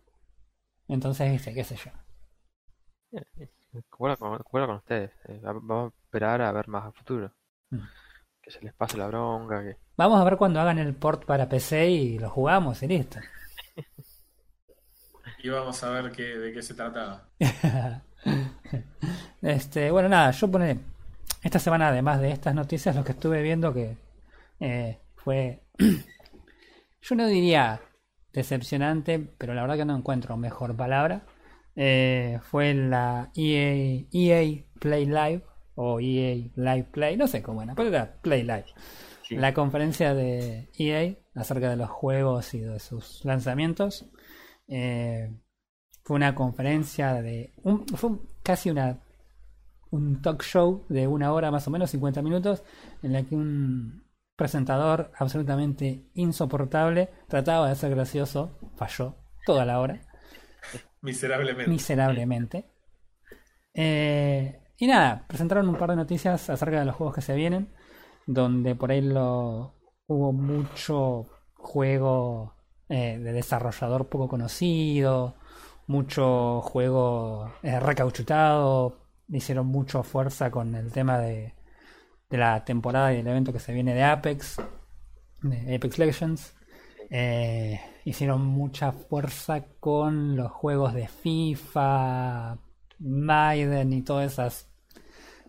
Entonces, 0.89 1.31
viste, 1.33 1.55
qué 1.55 1.65
sé 1.65 1.77
yo. 1.77 1.91
Concuerdo 3.91 4.17
con, 4.19 4.39
con 4.67 4.71
ustedes. 4.77 5.11
Eh, 5.29 5.41
va- 5.45 5.53
vamos 5.53 5.93
a 5.93 5.97
esperar 6.05 6.43
a 6.43 6.53
ver 6.53 6.69
más 6.69 6.85
a 6.85 6.93
futuro. 6.93 7.33
Mm. 7.71 7.79
Que 8.43 8.51
se 8.51 8.61
les 8.61 8.75
pase 8.75 8.99
la 8.99 9.07
bronca, 9.09 9.63
que 9.63 9.77
Vamos 9.97 10.21
a 10.21 10.25
ver 10.25 10.37
cuando 10.37 10.61
hagan 10.61 10.79
el 10.79 10.95
port 10.95 11.25
para 11.25 11.49
PC 11.49 11.89
y 11.89 12.19
lo 12.19 12.29
jugamos 12.31 12.83
y 12.83 12.89
listo. 12.89 13.19
Y 15.45 15.51
vamos 15.51 15.85
a 15.85 15.91
ver 15.91 16.11
qué, 16.11 16.39
de 16.39 16.55
qué 16.55 16.63
se 16.63 16.73
trataba. 16.73 17.29
Este, 19.43 19.91
bueno, 19.91 20.09
nada, 20.09 20.31
yo 20.31 20.51
pone 20.51 20.81
esta 21.43 21.59
semana, 21.59 21.89
además 21.89 22.19
de 22.19 22.31
estas 22.31 22.55
noticias, 22.55 22.97
lo 22.97 23.05
que 23.05 23.13
estuve 23.13 23.43
viendo 23.43 23.75
que 23.75 23.99
eh, 24.59 24.99
fue, 25.17 25.61
yo 27.03 27.15
no 27.15 27.27
diría 27.27 27.83
decepcionante, 28.33 29.19
pero 29.19 29.53
la 29.53 29.61
verdad 29.61 29.77
que 29.77 29.85
no 29.85 29.95
encuentro 29.95 30.39
mejor 30.39 30.75
palabra. 30.75 31.27
Eh, 31.77 32.41
fue 32.45 32.73
la 32.73 33.31
EA, 33.37 34.07
EA 34.11 34.65
Play 34.81 35.05
Live 35.05 35.43
o 35.75 36.01
EA 36.01 36.49
Live 36.57 36.89
Play, 36.91 37.19
no 37.19 37.29
sé 37.29 37.43
cómo 37.43 37.63
era, 37.63 37.75
pero 37.75 37.91
era 37.91 38.15
Play 38.23 38.45
Live. 38.45 38.67
sí. 39.29 39.37
La 39.37 39.53
conferencia 39.53 40.15
de 40.15 40.71
EA 40.79 41.17
acerca 41.35 41.69
de 41.69 41.77
los 41.77 41.91
juegos 41.91 42.55
y 42.55 42.61
de 42.61 42.81
sus 42.81 43.23
lanzamientos. 43.27 44.07
Eh, 44.69 45.31
fue 46.03 46.17
una 46.17 46.35
conferencia 46.35 47.15
de. 47.23 47.53
Un, 47.63 47.87
fue 47.87 48.11
casi 48.43 48.71
una 48.71 49.01
un 49.95 50.21
talk 50.21 50.43
show 50.43 50.85
de 50.89 51.07
una 51.07 51.33
hora 51.33 51.51
más 51.51 51.67
o 51.69 51.71
menos, 51.71 51.91
50 51.91 52.21
minutos, 52.23 52.65
en 53.03 53.13
la 53.13 53.23
que 53.23 53.37
un 53.37 54.05
presentador 54.37 55.13
absolutamente 55.17 56.11
insoportable 56.15 57.11
trataba 57.29 57.69
de 57.69 57.77
ser 57.77 57.91
gracioso, 57.91 58.59
falló 58.77 59.15
toda 59.47 59.65
la 59.65 59.79
hora. 59.79 60.01
Miserablemente. 61.01 61.71
Miserablemente. 61.71 62.71
Eh, 63.73 64.61
y 64.77 64.87
nada, 64.87 65.27
presentaron 65.29 65.69
un 65.69 65.77
par 65.77 65.91
de 65.91 65.97
noticias 65.97 66.51
acerca 66.51 66.81
de 66.81 66.87
los 66.87 66.97
juegos 66.97 67.15
que 67.15 67.23
se 67.23 67.37
vienen, 67.37 67.73
donde 68.27 68.75
por 68.75 68.91
ahí 68.91 69.01
lo, 69.01 69.75
hubo 70.07 70.33
mucho 70.33 71.27
juego 71.55 72.55
eh, 72.89 73.19
de 73.19 73.33
desarrollador 73.33 74.09
poco 74.09 74.29
conocido, 74.29 75.35
mucho 75.87 76.61
juego 76.63 77.53
eh, 77.63 77.79
recauchutado, 77.81 78.99
hicieron 79.29 79.67
mucho 79.67 80.03
fuerza 80.03 80.51
con 80.51 80.75
el 80.75 80.93
tema 80.93 81.19
de, 81.19 81.55
de 82.31 82.39
la 82.39 82.65
temporada 82.65 83.13
y 83.13 83.21
el 83.21 83.27
evento 83.27 83.53
que 83.53 83.61
se 83.61 83.73
viene 83.73 83.95
de 83.95 84.03
Apex, 84.03 84.57
de 85.43 85.77
Apex 85.77 85.99
Legends. 85.99 86.55
Eh, 87.11 87.81
hicieron 88.05 88.45
mucha 88.45 88.93
fuerza 88.93 89.65
con 89.79 90.37
los 90.37 90.51
juegos 90.51 90.95
de 90.95 91.07
FIFA, 91.07 92.59
Maiden 92.99 93.93
y 93.93 94.03
todas 94.03 94.33
esas 94.33 94.69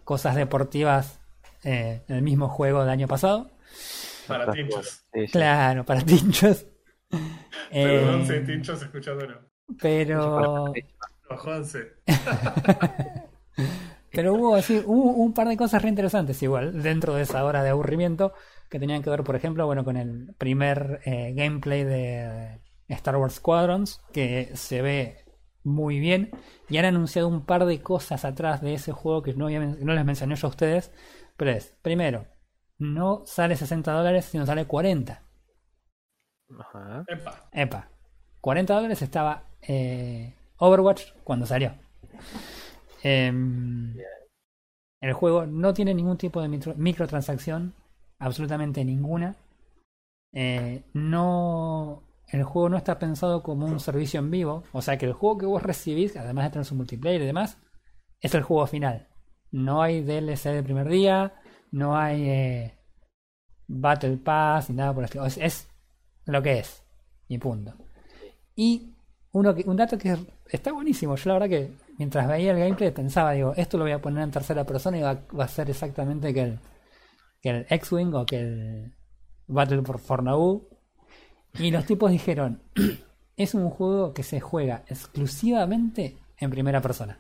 cosas 0.04 0.36
deportivas 0.36 1.20
eh, 1.64 2.04
en 2.08 2.16
el 2.16 2.22
mismo 2.22 2.50
juego 2.50 2.82
del 2.82 2.90
año 2.90 3.08
pasado. 3.08 3.50
Para 4.28 4.52
tinchos. 4.52 5.06
Claro, 5.32 5.86
para 5.86 6.02
tinchos. 6.06 6.66
Perdón, 7.80 8.22
Eh, 8.22 8.26
si 8.26 8.46
tinchos 8.46 8.82
escuchándolo. 8.82 9.42
pero 9.82 10.84
Juanse. 11.30 11.94
Pero 14.12 14.34
hubo 14.36 14.56
así, 14.56 14.82
hubo 14.86 15.12
un 15.12 15.34
par 15.34 15.48
de 15.50 15.58
cosas 15.58 15.82
re 15.82 15.90
interesantes 15.90 16.42
igual 16.42 16.82
dentro 16.82 17.16
de 17.16 17.24
esa 17.24 17.44
hora 17.44 17.64
de 17.64 17.70
aburrimiento 17.70 18.34
que 18.70 18.80
tenían 18.80 19.04
que 19.04 19.10
ver, 19.10 19.24
por 19.24 19.36
ejemplo, 19.36 19.66
bueno, 19.66 19.84
con 19.84 19.98
el 19.98 20.34
primer 20.38 21.02
eh, 21.06 21.34
gameplay 21.36 21.84
de 21.84 22.62
Star 22.88 23.18
Wars 23.18 23.36
Squadrons 23.36 24.02
que 24.14 24.52
se 24.56 24.82
ve 24.82 25.26
muy 25.64 26.00
bien 26.00 26.32
y 26.70 26.78
han 26.78 26.86
anunciado 26.86 27.28
un 27.28 27.46
par 27.46 27.66
de 27.66 27.82
cosas 27.82 28.24
atrás 28.24 28.62
de 28.62 28.76
ese 28.76 28.94
juego 28.94 29.22
que 29.22 29.34
no, 29.34 29.48
había 29.48 29.60
no 29.60 29.94
les 29.94 30.06
mencioné 30.06 30.36
yo 30.36 30.48
a 30.48 30.52
ustedes, 30.52 30.92
pero 31.36 31.52
es, 31.52 31.76
primero, 31.82 32.28
no 32.78 33.24
sale 33.26 33.58
60 33.58 33.92
dólares, 33.92 34.26
sino 34.26 34.46
sale 34.46 34.66
40. 34.66 35.25
Ajá. 36.60 37.04
Epa. 37.08 37.50
Epa, 37.52 37.90
40 38.42 38.74
dólares 38.76 39.02
estaba 39.02 39.44
eh, 39.62 40.34
Overwatch 40.58 41.12
cuando 41.24 41.46
salió. 41.46 41.74
Em, 43.04 43.96
el 45.02 45.14
juego 45.14 45.46
no 45.46 45.74
tiene 45.74 45.94
ningún 45.94 46.18
tipo 46.18 46.42
de 46.42 46.48
micro- 46.48 46.76
microtransacción, 46.76 47.74
absolutamente 48.20 48.84
ninguna. 48.86 49.36
Eh, 50.34 50.84
no, 50.94 52.04
el 52.28 52.44
juego 52.44 52.70
no 52.70 52.78
está 52.78 53.00
pensado 53.00 53.42
como 53.44 53.66
un 53.66 53.80
servicio 53.80 54.20
en 54.20 54.32
vivo, 54.32 54.64
o 54.72 54.82
sea 54.82 54.98
que 54.98 55.06
el 55.06 55.14
juego 55.14 55.38
que 55.38 55.46
vos 55.46 55.64
recibís, 55.64 56.16
además 56.18 56.46
de 56.46 56.52
tener 56.52 56.66
su 56.66 56.76
multiplayer 56.76 57.22
y 57.22 57.26
demás, 57.26 57.58
es 58.22 58.34
el 58.36 58.44
juego 58.44 58.66
final. 58.68 59.08
No 59.52 59.82
hay 59.82 60.02
DLC 60.02 60.50
del 60.52 60.64
primer 60.64 60.90
día, 60.90 61.36
no 61.72 61.96
hay 61.98 62.30
eh, 62.30 62.78
Battle 63.68 64.18
Pass 64.18 64.70
ni 64.70 64.76
nada 64.78 64.94
por 64.94 65.04
el 65.04 65.06
estilo. 65.06 65.26
Es, 65.26 65.38
es 65.38 65.70
lo 66.26 66.42
que 66.42 66.60
es. 66.60 66.84
Y 67.28 67.38
punto. 67.38 67.74
Y 68.56 68.94
uno 69.32 69.54
que, 69.54 69.64
un 69.68 69.78
dato 69.78 69.98
que 69.98 70.18
está 70.50 70.72
buenísimo. 70.72 71.16
Yo 71.16 71.30
la 71.30 71.34
verdad 71.34 71.50
que 71.50 71.72
mientras 71.98 72.28
veía 72.28 72.52
el 72.52 72.60
gameplay 72.60 72.92
pensaba, 72.92 73.32
digo, 73.32 73.54
esto 73.56 73.78
lo 73.78 73.84
voy 73.84 73.94
a 73.94 74.02
poner 74.02 74.24
en 74.24 74.32
tercera 74.32 74.66
persona 74.66 74.98
y 74.98 75.02
va, 75.02 75.22
va 75.38 75.46
a 75.46 75.50
ser 75.50 75.70
exactamente 75.70 76.34
que 76.34 76.42
el, 76.42 76.60
que 77.42 77.50
el 77.50 77.66
X-Wing 77.70 78.14
o 78.14 78.26
que 78.26 78.40
el 78.40 78.96
Battle 79.48 79.82
for, 79.84 80.00
for 80.00 80.24
Naboo. 80.24 80.70
Y 81.60 81.72
los 81.72 81.86
tipos 81.86 82.12
dijeron, 82.12 82.62
es 83.38 83.54
un 83.54 83.70
juego 83.70 84.14
que 84.14 84.24
se 84.24 84.40
juega 84.40 84.84
exclusivamente 84.88 86.18
en 86.38 86.50
primera 86.50 86.82
persona. 86.82 87.20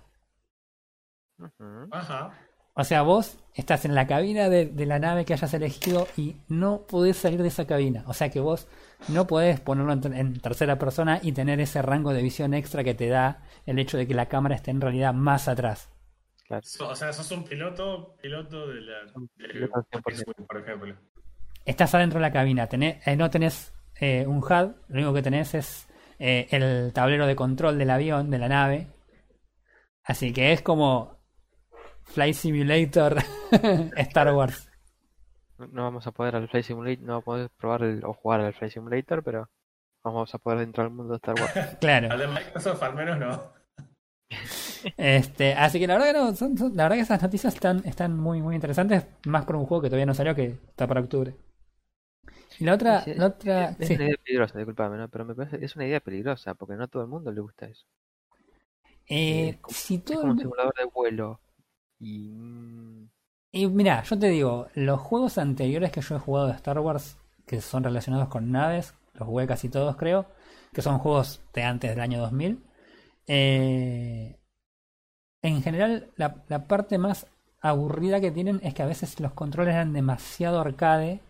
Ajá. 1.92 2.45
O 2.78 2.84
sea, 2.84 3.04
vos 3.04 3.38
estás 3.54 3.86
en 3.86 3.96
la 3.96 4.06
cabina 4.06 4.50
de, 4.50 4.66
de 4.66 4.86
la 4.86 5.00
nave 5.00 5.24
que 5.24 5.34
hayas 5.34 5.54
elegido 5.54 6.08
y 6.18 6.36
no 6.50 6.82
podés 6.88 7.16
salir 7.18 7.42
de 7.42 7.48
esa 7.48 7.66
cabina. 7.66 8.04
O 8.08 8.14
sea 8.14 8.30
que 8.30 8.42
vos 8.42 8.68
no 9.08 9.28
podés 9.28 9.62
ponerlo 9.62 9.94
en, 9.94 10.02
ter- 10.02 10.14
en 10.14 10.40
tercera 10.42 10.78
persona 10.78 11.20
y 11.24 11.32
tener 11.32 11.62
ese 11.62 11.82
rango 11.82 12.12
de 12.14 12.22
visión 12.22 12.54
extra 12.54 12.84
que 12.84 12.94
te 12.94 13.08
da 13.08 13.44
el 13.66 13.80
hecho 13.80 13.98
de 13.98 14.06
que 14.08 14.14
la 14.14 14.26
cámara 14.28 14.56
esté 14.56 14.72
en 14.72 14.82
realidad 14.82 15.14
más 15.14 15.48
atrás. 15.48 15.90
Claro. 16.48 16.64
O 16.90 16.96
sea, 16.96 17.14
sos 17.14 17.32
un 17.32 17.44
piloto, 17.46 18.16
piloto 18.22 18.68
de 18.68 18.82
la. 18.82 18.94
Un 19.16 19.30
de 19.38 19.48
piloto 19.48 19.74
al 19.78 19.86
100%. 19.86 20.10
X-Wing, 20.12 20.46
por 20.48 20.58
ejemplo. 20.58 20.96
Estás 21.64 21.96
adentro 21.96 22.20
de 22.20 22.24
la 22.24 22.32
cabina, 22.34 22.68
tenés- 22.70 23.00
eh, 23.06 23.16
no 23.16 23.30
tenés 23.30 23.74
eh, 24.00 24.26
un 24.28 24.40
HUD, 24.40 24.50
lo 24.90 24.96
único 24.96 25.14
que 25.14 25.22
tenés 25.24 25.56
es 25.56 25.88
eh, 26.20 26.48
el 26.52 26.92
tablero 26.94 27.26
de 27.26 27.36
control 27.38 27.78
del 27.80 27.90
avión, 27.90 28.30
de 28.30 28.38
la 28.38 28.50
nave. 28.50 28.88
Así 30.04 30.34
que 30.34 30.52
es 30.52 30.62
como 30.62 31.15
Flight 32.06 32.36
Simulator 32.36 33.18
Star 33.98 34.34
Wars. 34.34 34.70
No 35.58 35.84
vamos 35.84 36.06
a 36.08 36.12
poder 36.12 36.36
al 36.36 36.48
Flight 36.50 36.66
Simulator, 36.66 37.04
no 37.06 37.14
vamos 37.14 37.24
a 37.24 37.26
poder 37.26 37.50
probar 37.58 37.84
el- 37.84 38.04
o 38.06 38.14
jugar 38.14 38.42
al 38.42 38.54
Flight 38.54 38.74
Simulator, 38.74 39.24
pero 39.24 39.50
vamos 40.04 40.34
a 40.34 40.38
poder 40.38 40.60
entrar 40.62 40.88
al 40.88 40.94
mundo 40.94 41.14
de 41.14 41.18
Star 41.18 41.36
Wars. 41.40 41.54
Claro. 41.80 42.12
Al 42.12 42.20
de 42.20 42.28
Microsoft, 42.28 42.84
al 42.84 42.96
menos 42.96 43.18
no. 43.20 43.54
Este, 44.98 45.54
así 45.54 45.80
que 45.80 45.88
la 45.88 45.96
verdad 45.96 46.08
que 46.08 46.14
no, 46.20 46.36
son- 46.36 46.58
son- 46.58 46.76
la 46.76 46.84
verdad 46.84 46.98
que 46.98 47.02
esas 47.04 47.22
noticias 47.22 47.54
están, 47.54 47.82
están 47.86 48.18
muy 48.18 48.42
muy 48.42 48.56
interesantes, 48.56 49.06
más 49.26 49.46
por 49.46 49.56
un 49.56 49.66
juego 49.66 49.82
que 49.84 49.90
todavía 49.90 50.06
no 50.06 50.14
salió 50.14 50.36
que 50.36 50.46
está 50.68 50.86
para 50.88 51.02
octubre. 51.02 51.36
Y 52.60 52.66
la 52.66 52.74
otra, 52.76 53.02
Sí, 53.02 53.14
la 53.16 53.26
otra, 53.28 53.76
Es 53.80 53.88
sí. 53.88 53.96
una 53.96 54.06
idea 54.06 54.16
peligrosa, 54.24 54.58
disculpame, 54.60 54.98
¿no? 54.98 55.10
pero 55.10 55.26
me 55.26 55.36
parece 55.36 55.64
es 55.64 55.76
una 55.76 55.86
idea 55.88 56.00
peligrosa 56.00 56.54
porque 56.54 56.76
no 56.76 56.84
a 56.84 56.88
todo 56.88 57.02
el 57.04 57.10
mundo 57.10 57.32
le 57.32 57.42
gusta 57.42 57.66
eso. 57.66 57.86
Eh, 59.08 59.50
es 59.50 59.58
como- 59.58 59.74
si 59.76 59.96
Es 59.96 60.12
como 60.20 60.32
un 60.32 60.40
simulador 60.40 60.74
de 60.76 60.86
vuelo. 60.86 61.40
Y. 62.06 62.30
mm, 62.30 63.10
y 63.52 63.68
mira, 63.68 64.04
yo 64.04 64.20
te 64.20 64.28
digo, 64.30 64.68
los 64.76 65.00
juegos 65.02 65.38
anteriores 65.38 65.92
que 65.92 66.02
yo 66.02 66.16
he 66.16 66.20
jugado 66.20 66.48
de 66.48 66.54
Star 66.54 66.80
Wars, 66.80 67.18
que 67.48 67.62
son 67.62 67.84
relacionados 67.84 68.28
con 68.30 68.52
naves, 68.52 68.94
los 69.14 69.28
jugué 69.28 69.48
casi 69.48 69.70
todos 69.70 69.96
creo, 69.96 70.26
que 70.74 70.82
son 70.82 71.00
juegos 71.00 71.42
de 71.54 71.64
antes 71.64 71.90
del 71.92 72.02
año 72.02 72.20
2000. 72.20 72.64
eh, 73.28 74.38
en 75.42 75.62
general, 75.62 76.12
la, 76.18 76.44
la 76.50 76.68
parte 76.68 76.98
más 76.98 77.28
aburrida 77.62 78.20
que 78.20 78.32
tienen 78.32 78.60
es 78.64 78.74
que 78.74 78.84
a 78.84 78.88
veces 78.88 79.20
los 79.20 79.34
controles 79.34 79.74
eran 79.76 79.94
demasiado 79.94 80.60
arcade 80.60 81.22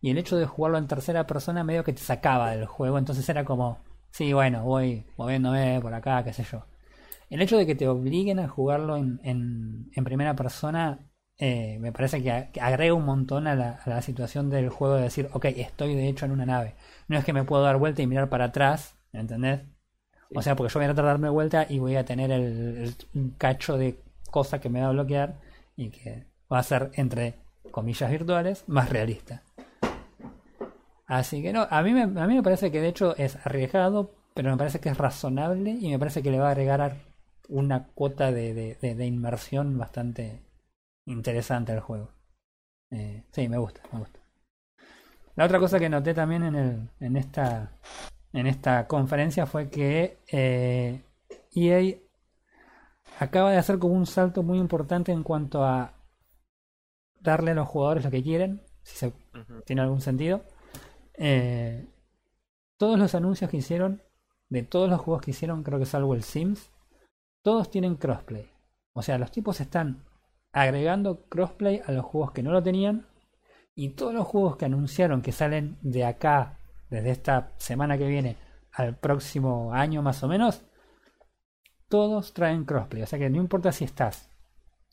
y 0.00 0.10
el 0.10 0.18
hecho 0.18 0.36
de 0.36 0.46
jugarlo 0.46 0.78
en 0.78 0.88
tercera 0.88 1.26
persona 1.26 1.64
medio 1.64 1.84
que 1.84 1.92
te 1.94 2.02
sacaba 2.02 2.50
del 2.52 2.66
juego, 2.66 2.98
entonces 2.98 3.28
era 3.28 3.44
como, 3.44 3.78
sí, 4.10 4.32
bueno, 4.32 4.64
voy 4.64 5.04
moviéndome 5.16 5.80
por 5.82 5.94
acá, 5.94 6.24
qué 6.24 6.32
sé 6.32 6.44
yo. 6.44 6.64
El 7.34 7.42
hecho 7.42 7.58
de 7.58 7.66
que 7.66 7.74
te 7.74 7.88
obliguen 7.88 8.38
a 8.38 8.46
jugarlo 8.46 8.96
en, 8.96 9.18
en- 9.24 10.04
primera 10.04 10.36
persona 10.36 11.00
eh, 11.36 11.78
me 11.80 11.90
parece 11.90 12.22
que, 12.22 12.30
agrega 12.60 12.94
un 12.94 13.04
montón 13.04 13.48
a 13.48 13.56
la, 13.56 13.80
a 13.84 13.90
la 13.90 14.02
situación 14.02 14.50
del 14.50 14.68
juego 14.68 14.94
de 14.94 15.02
decir, 15.02 15.28
ok, 15.32 15.46
estoy 15.46 15.96
de 15.96 16.08
hecho 16.08 16.26
en 16.26 16.30
una 16.30 16.46
nave. 16.46 16.74
No 17.08 17.18
es 17.18 17.24
que 17.24 17.32
me 17.32 17.42
puedo 17.42 17.64
dar 17.64 17.76
vuelta 17.76 18.02
y 18.02 18.06
mirar 18.06 18.28
para 18.28 18.44
atrás, 18.44 18.94
¿entendés? 19.12 19.62
O 20.32 20.42
sea, 20.42 20.54
porque 20.54 20.72
yo 20.72 20.78
voy 20.78 20.84
a 20.84 20.88
tratar 20.90 21.06
de 21.06 21.10
darme 21.10 21.28
vuelta 21.28 21.66
y 21.68 21.80
voy 21.80 21.96
a 21.96 22.04
tener 22.04 22.30
el, 22.30 22.94
cacho 23.36 23.78
de 23.78 23.98
cosa 24.30 24.60
que 24.60 24.68
me 24.68 24.80
va 24.80 24.86
a 24.86 24.92
bloquear 24.92 25.34
y 25.74 25.90
que 25.90 26.28
va 26.52 26.60
a 26.60 26.62
ser, 26.62 26.92
entre 26.94 27.34
comillas 27.72 28.12
virtuales, 28.12 28.62
más 28.68 28.90
realista. 28.90 29.42
Así 31.06 31.42
que 31.42 31.52
no, 31.52 31.66
a 31.68 31.82
mí, 31.82 31.94
me, 31.94 32.02
a 32.02 32.26
mí 32.28 32.36
me 32.36 32.44
parece 32.44 32.70
que 32.70 32.80
de 32.80 32.86
hecho 32.86 33.16
es 33.16 33.44
arriesgado, 33.44 34.14
pero 34.34 34.52
me 34.52 34.56
parece 34.56 34.78
que 34.78 34.88
es 34.88 34.96
razonable 34.96 35.72
y 35.72 35.90
me 35.90 35.98
parece 35.98 36.22
que 36.22 36.30
le 36.30 36.38
va 36.38 36.46
a 36.46 36.52
agregar 36.52 37.13
una 37.48 37.88
cuota 37.88 38.32
de, 38.32 38.54
de- 38.54 38.74
de- 38.80 38.94
de 38.94 39.06
inmersión 39.06 39.78
bastante 39.78 40.42
interesante 41.06 41.72
al 41.72 41.80
juego. 41.80 42.10
Eh, 42.90 43.24
sí, 43.32 43.48
me 43.48 43.58
gusta, 43.58 43.82
me 43.92 44.00
gusta. 44.00 44.20
La 45.36 45.44
otra 45.46 45.58
cosa 45.58 45.78
que 45.78 45.88
noté 45.88 46.14
también 46.14 46.44
en, 46.44 46.54
el, 46.54 46.88
en, 47.00 47.16
esta, 47.16 47.72
en 48.32 48.46
esta 48.46 48.86
conferencia 48.86 49.46
fue 49.46 49.68
que 49.68 50.18
eh, 50.30 51.02
EA 51.54 52.24
acaba 53.24 53.50
de 53.52 53.58
hacer 53.58 53.78
como 53.78 53.94
un 53.94 54.06
salto 54.06 54.42
muy 54.42 54.58
importante 54.58 55.12
en 55.12 55.22
cuanto 55.24 55.64
a 55.64 55.94
darle 57.20 57.52
a 57.52 57.54
los 57.54 57.68
jugadores 57.68 58.04
lo 58.04 58.10
que 58.10 58.22
quieren, 58.22 58.62
si 58.82 58.96
se 58.96 59.12
tiene 59.64 59.82
algún 59.82 60.00
sentido. 60.00 60.44
Eh, 61.14 61.86
todos 62.78 62.98
los 62.98 63.14
anuncios 63.16 63.50
que 63.50 63.58
hicieron, 63.58 64.02
de 64.50 64.62
todos 64.64 64.90
los 64.90 65.00
juegos 65.00 65.22
que 65.22 65.32
hicieron, 65.32 65.62
creo 65.64 65.78
que 65.80 65.86
salvo 65.86 66.14
el 66.14 66.24
Sims, 66.24 66.70
todos 67.44 67.70
tienen 67.70 67.96
crossplay. 67.96 68.50
O 68.94 69.02
sea, 69.02 69.18
los 69.18 69.30
tipos 69.30 69.60
están 69.60 70.02
agregando 70.50 71.26
crossplay 71.28 71.82
a 71.86 71.92
los 71.92 72.04
juegos 72.04 72.32
que 72.32 72.42
no 72.42 72.50
lo 72.50 72.62
tenían. 72.62 73.06
Y 73.76 73.90
todos 73.90 74.14
los 74.14 74.26
juegos 74.26 74.56
que 74.56 74.64
anunciaron 74.64 75.20
que 75.20 75.30
salen 75.30 75.76
de 75.82 76.06
acá, 76.06 76.58
desde 76.88 77.10
esta 77.10 77.52
semana 77.58 77.98
que 77.98 78.06
viene 78.06 78.38
al 78.72 78.96
próximo 78.96 79.74
año 79.74 80.00
más 80.00 80.22
o 80.22 80.28
menos, 80.28 80.64
todos 81.88 82.32
traen 82.32 82.64
crossplay. 82.64 83.02
O 83.02 83.06
sea 83.06 83.18
que 83.18 83.28
no 83.28 83.36
importa 83.36 83.72
si 83.72 83.84
estás 83.84 84.30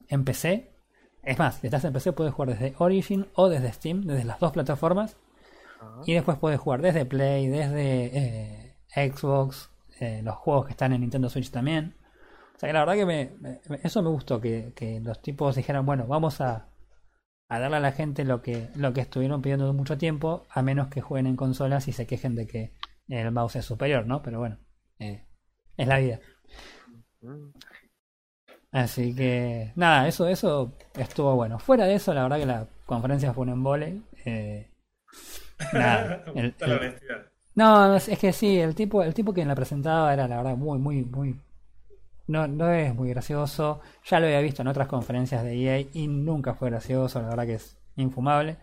en 0.10 0.26
PC. 0.26 0.76
Es 1.24 1.39
más, 1.39 1.56
si 1.56 1.68
estás 1.68 1.86
en 1.86 1.93
PC 1.93 2.12
puedes 2.12 2.34
jugar 2.34 2.49
desde 2.49 2.76
Origin 2.80 3.28
o 3.36 3.47
desde 3.47 3.72
Steam, 3.72 4.02
desde 4.02 4.26
las 4.26 4.39
dos 4.39 4.52
plataformas. 4.52 5.16
Ah, 5.80 6.02
Y 6.06 6.16
después 6.16 6.38
puedes 6.38 6.60
jugar 6.60 6.82
desde 6.82 7.06
Play, 7.06 7.47
desde 7.47 8.76
eh, 8.93 9.12
Xbox, 9.14 9.70
eh, 10.02 10.22
los 10.22 10.36
juegos 10.36 10.66
que 10.66 10.72
están 10.72 10.91
en 10.91 10.99
Nintendo 10.99 11.30
Switch 11.30 11.49
también. 11.49 11.95
O 12.62 12.64
sea 12.64 12.70
que 12.70 12.74
la 12.74 12.80
verdad 12.82 12.93
que 12.93 13.05
me, 13.07 13.32
me- 13.39 13.59
eso 13.84 14.03
me 14.03 14.09
gustó, 14.09 14.39
que, 14.39 14.72
que 14.76 14.99
los 14.99 15.20
tipos 15.20 15.55
dijeran, 15.55 15.84
bueno, 15.84 16.05
vamos 16.05 16.41
a, 16.41 16.68
a 17.49 17.59
darle 17.59 17.78
a 17.78 17.80
la 17.80 17.91
gente 17.91 18.24
lo 18.26 18.41
que, 18.43 18.70
lo 18.76 18.93
que 18.93 19.01
estuvieron 19.01 19.41
pidiendo 19.41 19.74
mucho 19.74 19.97
tiempo, 19.97 20.45
a 20.51 20.62
menos 20.62 20.89
que 20.89 21.01
jueguen 21.01 21.28
en 21.28 21.36
consolas 21.38 21.88
y 21.88 21.91
se 21.93 22.05
quejen 22.07 22.36
de 22.36 22.45
que 22.47 22.74
el 23.07 23.32
mouse 23.32 23.57
es 23.57 23.66
superior, 23.66 24.05
¿no? 24.05 24.22
Pero 24.22 24.39
bueno, 24.39 24.59
eh, 24.99 25.26
es 25.78 25.88
la 25.88 25.97
vida. 25.99 26.20
Así 28.72 29.16
que 29.16 29.74
nada, 29.76 30.07
eso, 30.07 30.28
eso 30.28 30.74
estuvo 30.95 31.36
bueno. 31.36 31.59
Fuera 31.59 31.86
de 31.86 31.95
eso, 31.95 32.14
la 32.14 32.24
verdad 32.24 32.38
que 32.39 32.45
la 32.45 32.68
conferencia 32.86 33.34
fue 33.34 33.43
un 33.43 33.49
embole. 33.49 34.01
Eh, 34.26 34.70
nada, 35.74 36.24
el- 36.36 36.55
el- 36.62 36.95
no, 37.55 37.95
es, 37.95 38.07
es 38.09 38.20
que 38.20 38.34
sí, 38.34 38.59
el 38.59 38.76
tipo, 38.76 39.03
el 39.03 39.14
tipo 39.14 39.34
que 39.34 39.45
la 39.45 39.55
presentaba 39.55 40.14
era 40.14 40.28
la 40.28 40.38
verdad 40.38 40.55
muy, 40.57 40.80
muy, 40.80 41.03
muy. 41.03 41.39
No, 42.32 42.47
no 42.47 42.71
es 42.71 42.95
muy 42.95 43.09
gracioso. 43.09 43.82
Ya 44.05 44.21
lo 44.21 44.25
había 44.25 44.39
visto 44.39 44.61
en 44.61 44.69
otras 44.69 44.88
conferencias 44.88 45.43
de 45.43 45.53
EA 45.53 45.86
y 45.91 46.07
nunca 46.07 46.53
fue 46.53 46.69
gracioso, 46.69 47.21
la 47.21 47.27
verdad 47.27 47.45
que 47.45 47.55
es 47.55 47.77
infumable. 47.97 48.55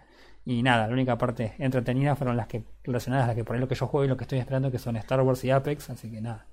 Y 0.47 0.63
nada, 0.63 0.87
la 0.87 0.93
única 0.95 1.19
parte 1.19 1.55
entretenida 1.59 2.17
fueron 2.17 2.39
las 2.39 2.47
que 2.47 2.65
relacionadas 2.83 3.25
a 3.25 3.27
las 3.27 3.37
que 3.37 3.45
por 3.45 3.55
ahí 3.55 3.61
lo 3.61 3.69
que 3.69 3.75
yo 3.75 3.87
juego 3.87 4.07
y 4.07 4.09
lo 4.09 4.17
que 4.17 4.25
estoy 4.25 4.39
esperando, 4.39 4.71
que 4.71 4.79
son 4.79 4.97
Star 4.97 5.21
Wars 5.21 5.45
y 5.45 5.51
Apex, 5.51 5.91
así 5.91 6.11
que 6.11 6.23
nada. 6.23 6.47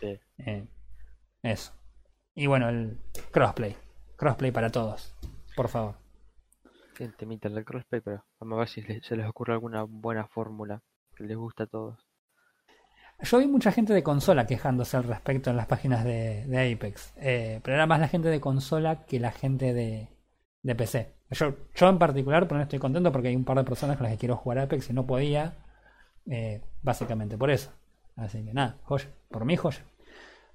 sí. 0.00 0.18
Eh, 0.38 0.66
eso. 1.42 1.74
Y 2.34 2.46
bueno, 2.46 2.70
el 2.70 2.98
crossplay. 3.32 3.76
Crossplay 4.16 4.50
para 4.50 4.70
todos, 4.70 5.14
por 5.54 5.68
favor. 5.68 5.96
Sí, 6.96 7.04
el 7.04 7.64
crossplay, 7.66 8.00
pero 8.00 8.24
vamos 8.40 8.56
a 8.56 8.60
ver 8.60 8.68
si 8.68 8.82
se 9.02 9.16
les 9.16 9.26
ocurre 9.26 9.52
alguna 9.52 9.82
buena 9.82 10.26
fórmula 10.26 10.80
que 11.14 11.24
les 11.24 11.36
guste 11.36 11.64
a 11.64 11.66
todos. 11.66 11.98
Yo 13.22 13.38
vi 13.38 13.46
mucha 13.46 13.72
gente 13.72 13.92
de 13.94 14.02
consola 14.02 14.46
quejándose 14.46 14.96
al 14.96 15.04
respecto 15.04 15.50
en 15.50 15.56
las 15.56 15.66
páginas 15.66 16.04
de, 16.04 16.74
Apex. 16.74 17.12
Eh, 17.16 17.60
pero 17.62 17.76
era 17.76 17.86
más 17.86 18.00
la 18.00 18.08
gente 18.08 18.28
de 18.28 18.40
consola 18.40 19.04
que 19.06 19.20
la 19.20 19.30
gente 19.32 19.72
de, 19.72 20.08
PC. 20.74 21.14
Yo, 21.30 21.88
en 21.88 21.98
particular, 21.98 22.46
por 22.48 22.56
no 22.58 22.62
estoy 22.62 22.78
contento 22.78 23.10
porque 23.12 23.28
hay 23.28 23.36
un 23.36 23.44
par 23.44 23.56
de 23.56 23.64
personas 23.64 23.96
con 23.96 24.04
las 24.04 24.12
que 24.12 24.18
quiero 24.18 24.36
jugar 24.36 24.58
Apex 24.58 24.90
y 24.90 24.92
no 24.92 25.06
podía. 25.06 25.54
eh, 26.26 26.60
básicamente 26.82 27.38
por 27.38 27.50
eso. 27.50 27.70
Así 28.16 28.44
que 28.44 28.52
nada, 28.52 28.76
joya. 28.84 29.08
Por 29.30 29.44
mí, 29.44 29.56
joya. 29.56 29.82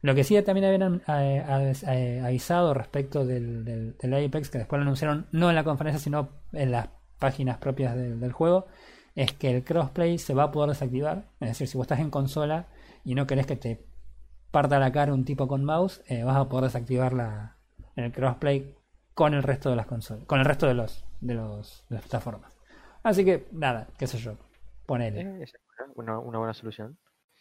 Lo 0.01 0.13
que 0.13 0.23
sí 0.23 0.39
también 0.43 0.65
habían 0.65 1.01
eh, 1.07 1.73
eh, 1.87 2.21
avisado 2.23 2.73
respecto 2.73 3.25
del, 3.25 3.95
del- 3.97 4.25
Apex, 4.25 4.49
que 4.49 4.59
después 4.59 4.77
lo 4.77 4.83
anunciaron 4.83 5.27
no 5.31 5.49
en 5.49 5.55
la 5.55 5.63
conferencia, 5.63 5.99
sino 5.99 6.29
en 6.53 6.71
las 6.71 6.89
páginas 7.17 7.57
propias 7.57 7.95
del 7.95 8.31
juego, 8.31 8.67
es 9.17 9.33
que 9.33 9.49
el 9.53 9.63
crossplay 9.63 10.17
se 10.19 10.33
va 10.33 10.43
a 10.43 10.51
poder 10.51 10.69
desactivar. 10.69 11.25
Es 11.39 11.49
decir, 11.49 11.67
si 11.67 11.75
vos 11.77 11.85
estás 11.85 11.99
en 11.99 12.11
consola 12.11 12.67
y 13.03 13.15
no 13.15 13.25
querés 13.27 13.47
que 13.47 13.55
te 13.55 13.83
parta 14.51 14.79
la 14.79 14.91
cara 14.91 15.13
un 15.13 15.25
tipo 15.25 15.47
con 15.47 15.65
mouse, 15.65 16.01
eh, 16.07 16.23
vas 16.23 16.37
a 16.37 16.47
poder 16.47 16.65
desactivar 16.65 17.13
la, 17.13 17.57
el 17.95 18.11
crossplay 18.11 18.75
con 19.15 19.33
el 19.33 19.41
resto 19.43 19.69
de 19.71 19.75
las 19.75 19.87
consolas, 19.87 20.23
con 20.25 20.39
el 20.39 20.45
resto 20.45 20.67
de 20.67 20.75
los 20.75 21.03
de 21.19 21.33
los 21.33 21.83
de 21.89 21.95
las 21.95 22.03
plataformas. 22.03 22.55
Así 23.01 23.25
que 23.25 23.47
nada, 23.51 23.87
qué 23.97 24.05
sé 24.05 24.19
yo, 24.19 24.37
ponele. 24.85 25.21
Eh, 25.21 25.43
esa 25.43 25.57
es 25.57 25.63
una, 25.95 26.19
una 26.19 26.37
buena 26.37 26.53
solución. 26.53 26.97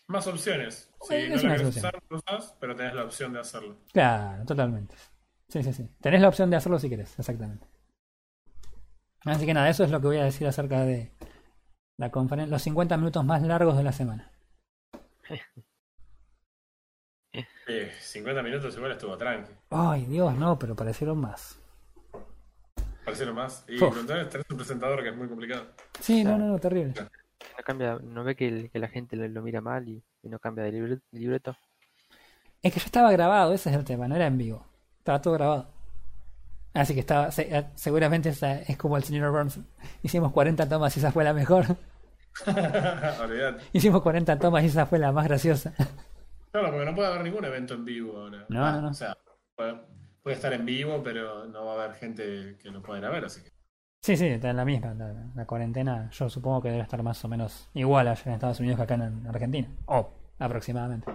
Más 0.08 0.26
opciones. 0.28 0.90
Si 1.02 1.14
Eh, 1.14 1.28
no 1.28 1.34
una 1.34 1.42
querés 1.42 1.60
solución. 1.60 1.84
usar, 1.84 2.02
lo 2.08 2.16
usás, 2.16 2.56
pero 2.58 2.74
tenés 2.74 2.94
la 2.94 3.04
opción 3.04 3.32
de 3.34 3.40
hacerlo. 3.40 3.76
Claro, 3.92 4.44
totalmente. 4.46 4.94
Sí, 5.48 5.62
sí, 5.62 5.72
sí. 5.74 5.88
Tenés 6.00 6.22
la 6.22 6.28
opción 6.28 6.48
de 6.48 6.56
hacerlo 6.56 6.78
si 6.78 6.88
querés, 6.88 7.18
exactamente. 7.18 7.66
Así 9.24 9.44
que 9.44 9.52
nada, 9.54 9.68
eso 9.68 9.84
es 9.84 9.90
lo 9.90 10.00
que 10.00 10.06
voy 10.06 10.18
a 10.18 10.24
decir 10.24 10.46
acerca 10.46 10.80
de 10.84 11.10
la 11.98 12.10
conferencia, 12.10 12.50
los 12.50 12.62
50 12.62 12.96
minutos 12.96 13.24
más 13.24 13.42
largos 13.42 13.76
de 13.76 13.82
la 13.82 13.92
semana. 13.92 14.30
Eh, 17.68 17.92
50 18.00 18.42
minutos 18.42 18.74
igual 18.76 18.92
estuvo 18.92 19.16
tranqui. 19.16 19.50
Ay, 19.70 20.04
Dios, 20.06 20.34
no, 20.36 20.58
pero 20.58 20.74
parecieron 20.74 21.18
más. 21.18 21.58
Parecieron 23.04 23.34
más. 23.34 23.64
Y 23.68 23.78
tenés 23.78 24.46
un 24.50 24.56
presentador 24.56 25.02
que 25.02 25.10
es 25.10 25.16
muy 25.16 25.28
complicado. 25.28 25.66
Sí, 26.00 26.24
no, 26.24 26.38
no, 26.38 26.46
no, 26.48 26.58
terrible. 26.58 26.94
No 26.98 27.64
cambia, 27.64 27.98
no 28.02 28.24
ve 28.24 28.36
que, 28.36 28.48
el- 28.48 28.70
que 28.70 28.78
la 28.78 28.88
gente 28.88 29.16
lo, 29.16 29.26
lo 29.28 29.42
mira 29.42 29.60
mal 29.60 29.88
y, 29.88 30.02
y 30.22 30.28
no 30.28 30.38
cambia 30.38 30.64
de 30.64 30.72
libre- 30.72 31.00
libreto. 31.12 31.56
Es 32.62 32.72
que 32.72 32.80
ya 32.80 32.86
estaba 32.86 33.12
grabado, 33.12 33.52
ese 33.52 33.70
es 33.70 33.76
el 33.76 33.84
tema, 33.84 34.08
no 34.08 34.16
era 34.16 34.26
en 34.26 34.38
vivo. 34.38 34.64
Estaba 34.98 35.20
todo 35.20 35.34
grabado. 35.34 35.68
Así 36.76 36.94
que 36.94 37.00
estaba, 37.00 37.30
se- 37.30 37.56
eh, 37.56 37.66
seguramente 37.74 38.28
esa 38.28 38.60
es 38.60 38.76
como 38.76 38.96
el 38.96 39.04
señor 39.04 39.30
Burns. 39.32 39.58
Hicimos 40.02 40.32
40 40.32 40.68
tomas 40.68 40.96
y 40.96 41.00
esa 41.00 41.10
fue 41.12 41.24
la 41.24 41.32
mejor. 41.32 41.64
Hicimos 43.72 44.02
40 44.02 44.38
tomas 44.38 44.62
y 44.62 44.66
esa 44.66 44.86
fue 44.86 44.98
la 44.98 45.12
más 45.12 45.26
graciosa. 45.26 45.72
Claro, 46.50 46.70
porque 46.70 46.84
no 46.84 46.94
puede 46.94 47.08
haber 47.08 47.22
ningún 47.22 47.44
evento 47.44 47.74
en 47.74 47.84
vivo 47.84 48.18
ahora. 48.18 48.44
No, 48.48 48.64
Ah, 48.64 48.72
no, 48.72 48.82
no. 48.82 48.88
O 48.90 48.94
sea, 48.94 49.16
puede, 49.54 49.80
estar 50.34 50.52
en 50.52 50.66
vivo, 50.66 51.02
pero 51.02 51.46
no 51.46 51.64
va 51.64 51.72
a 51.80 51.84
haber 51.84 51.96
gente 51.96 52.56
que 52.60 52.70
lo 52.70 52.82
pueda 52.82 53.08
ver, 53.08 53.24
así 53.24 53.42
que. 53.42 53.50
Sí, 54.02 54.16
sí, 54.16 54.26
está 54.26 54.50
en 54.50 54.56
la 54.56 54.64
misma. 54.64 54.94
La, 54.94 55.12
la 55.34 55.46
cuarentena 55.46 56.10
yo 56.10 56.28
supongo 56.28 56.62
que 56.62 56.68
debe 56.70 56.82
estar 56.82 57.02
más 57.02 57.24
o 57.24 57.28
menos 57.28 57.68
igual 57.74 58.06
allá 58.08 58.22
en 58.26 58.32
Estados 58.32 58.60
Unidos 58.60 58.76
que 58.76 58.82
acá 58.84 58.94
en 58.94 59.26
Argentina. 59.26 59.68
O 59.86 60.10
aproximadamente. 60.38 61.10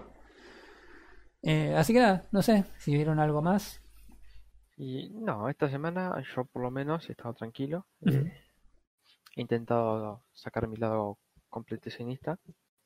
Eh, 1.44 1.74
así 1.76 1.94
que 1.94 2.00
nada, 2.00 2.24
no 2.32 2.42
sé 2.42 2.66
si 2.78 2.94
vieron 2.94 3.20
algo 3.20 3.42
más. 3.42 3.81
Y 4.84 5.10
no, 5.12 5.48
esta 5.48 5.70
semana 5.70 6.12
yo 6.36 6.46
por 6.46 6.64
lo 6.64 6.72
menos 6.72 7.08
he 7.08 7.12
estado 7.12 7.36
tranquilo. 7.36 7.86
Eh, 8.04 8.34
he 9.36 9.42
intentado 9.42 10.24
sacar 10.34 10.68
mi 10.68 10.76
lado 10.78 11.20
completicionista 11.50 12.40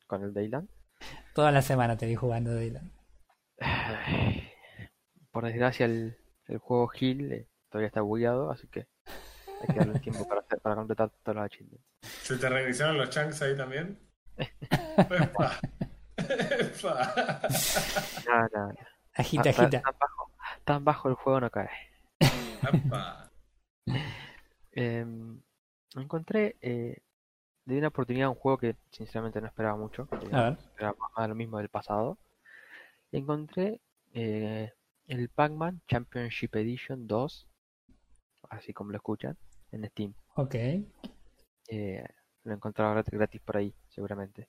con 0.06 0.22
el 0.22 0.34
Dayland. 0.34 0.68
Toda 1.34 1.50
la 1.52 1.62
semana 1.62 1.96
te 1.96 2.04
vi 2.04 2.14
jugando 2.14 2.54
Dylan. 2.54 2.92
Por 5.30 5.44
desgracia 5.46 5.86
el, 5.86 6.18
el 6.48 6.58
juego 6.58 6.90
Hill 6.98 7.32
eh, 7.32 7.48
todavía 7.70 7.88
está 7.88 8.00
bugueado, 8.02 8.50
así 8.50 8.66
que 8.68 8.86
hay 9.60 9.66
que 9.74 9.78
darle 9.80 10.00
tiempo 10.00 10.26
para, 10.28 10.40
hacer- 10.42 10.60
para 10.60 10.74
completar 10.76 11.10
todos 11.22 11.36
los 11.36 11.44
achievements. 11.46 11.84
¿Se 12.02 12.36
te 12.36 12.48
reiniciaron 12.48 12.98
los 12.98 13.08
chunks 13.10 13.40
ahí 13.42 13.56
también? 13.56 13.98
Epa. 14.36 15.58
Epa. 16.18 17.40
No, 18.26 18.40
no, 18.54 18.66
no. 18.68 18.74
Agita, 19.14 19.50
tan 20.66 20.84
bajo 20.84 21.08
el 21.08 21.14
juego 21.14 21.40
no 21.40 21.50
cae. 21.50 21.70
Em, 24.78 25.40
encontré, 25.94 26.56
eh, 26.60 26.98
le 27.64 27.72
di 27.72 27.78
una 27.78 27.88
oportunidad 27.88 28.26
a 28.26 28.30
un 28.30 28.36
juego 28.36 28.58
que 28.58 28.76
sinceramente 28.90 29.40
no 29.40 29.46
esperaba 29.46 29.74
mucho. 29.74 30.06
que 30.06 30.36
A 30.36 30.50
ver. 30.50 30.58
Era 30.76 30.94
más 31.16 31.28
lo 31.30 31.34
mismo 31.34 31.56
del 31.56 31.70
pasado. 31.70 32.18
Encontré 33.10 33.80
eh, 34.12 34.70
el 35.06 35.30
Pac-Man 35.30 35.80
Championship 35.88 36.54
Edition 36.56 37.06
2, 37.06 37.48
así 38.50 38.74
como 38.74 38.90
lo 38.90 38.96
escuchan, 38.96 39.38
en 39.72 39.88
Steam. 39.88 40.12
Ok. 40.34 40.54
Eh, 41.68 42.04
lo 42.44 42.52
encontraba 42.52 42.92
gratis, 42.92 43.14
gratis 43.14 43.40
por 43.40 43.56
ahí, 43.56 43.72
seguramente. 43.88 44.48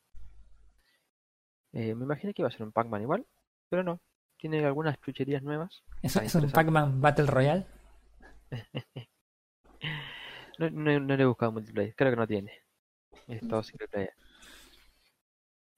Eh, 1.72 1.96
me 1.96 2.04
imaginé 2.04 2.34
que 2.34 2.42
iba 2.42 2.50
a 2.50 2.52
ser 2.52 2.64
un 2.64 2.74
Pac-Man 2.74 3.04
igual, 3.04 3.26
pero 3.70 3.84
no. 3.84 4.02
Tiene 4.38 4.64
algunas 4.66 5.00
chucherías 5.02 5.44
nuevas. 5.44 5.84
¿Eso 6.02 6.22
es 6.22 6.34
un. 6.36 6.52
Pac-Man 6.52 7.02
Battle 7.02 7.28
Royale? 7.28 7.66
No, 10.60 10.72
no, 10.72 11.00
no 11.00 11.16
le 11.16 11.22
he 11.22 11.26
buscado 11.28 11.52
multiplayer, 11.52 11.94
creo 11.96 12.10
que 12.10 12.18
no 12.18 12.26
tiene. 12.26 12.52
Es 13.28 13.48
todo 13.48 13.62
single 13.62 13.88
player. 13.88 14.14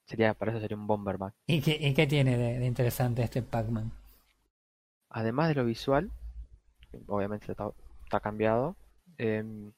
Sería, 0.06 0.34
para 0.34 0.52
eso 0.52 0.62
sería 0.62 0.78
un 0.78 0.88
Bomberman. 0.88 1.34
¿Y 1.48 1.62
qué, 1.62 1.78
y 1.80 1.94
qué 1.94 2.08
tiene 2.08 2.38
de, 2.38 2.60
de 2.60 2.66
interesante 2.66 3.22
este 3.22 3.42
Pac-Man? 3.42 3.92
Además 5.10 5.50
de 5.50 5.56
lo 5.56 5.66
visual, 5.66 6.12
obviamente 7.08 7.52
está, 7.52 7.70
está 8.06 8.20
cambiado, 8.20 8.76
em, 9.18 9.72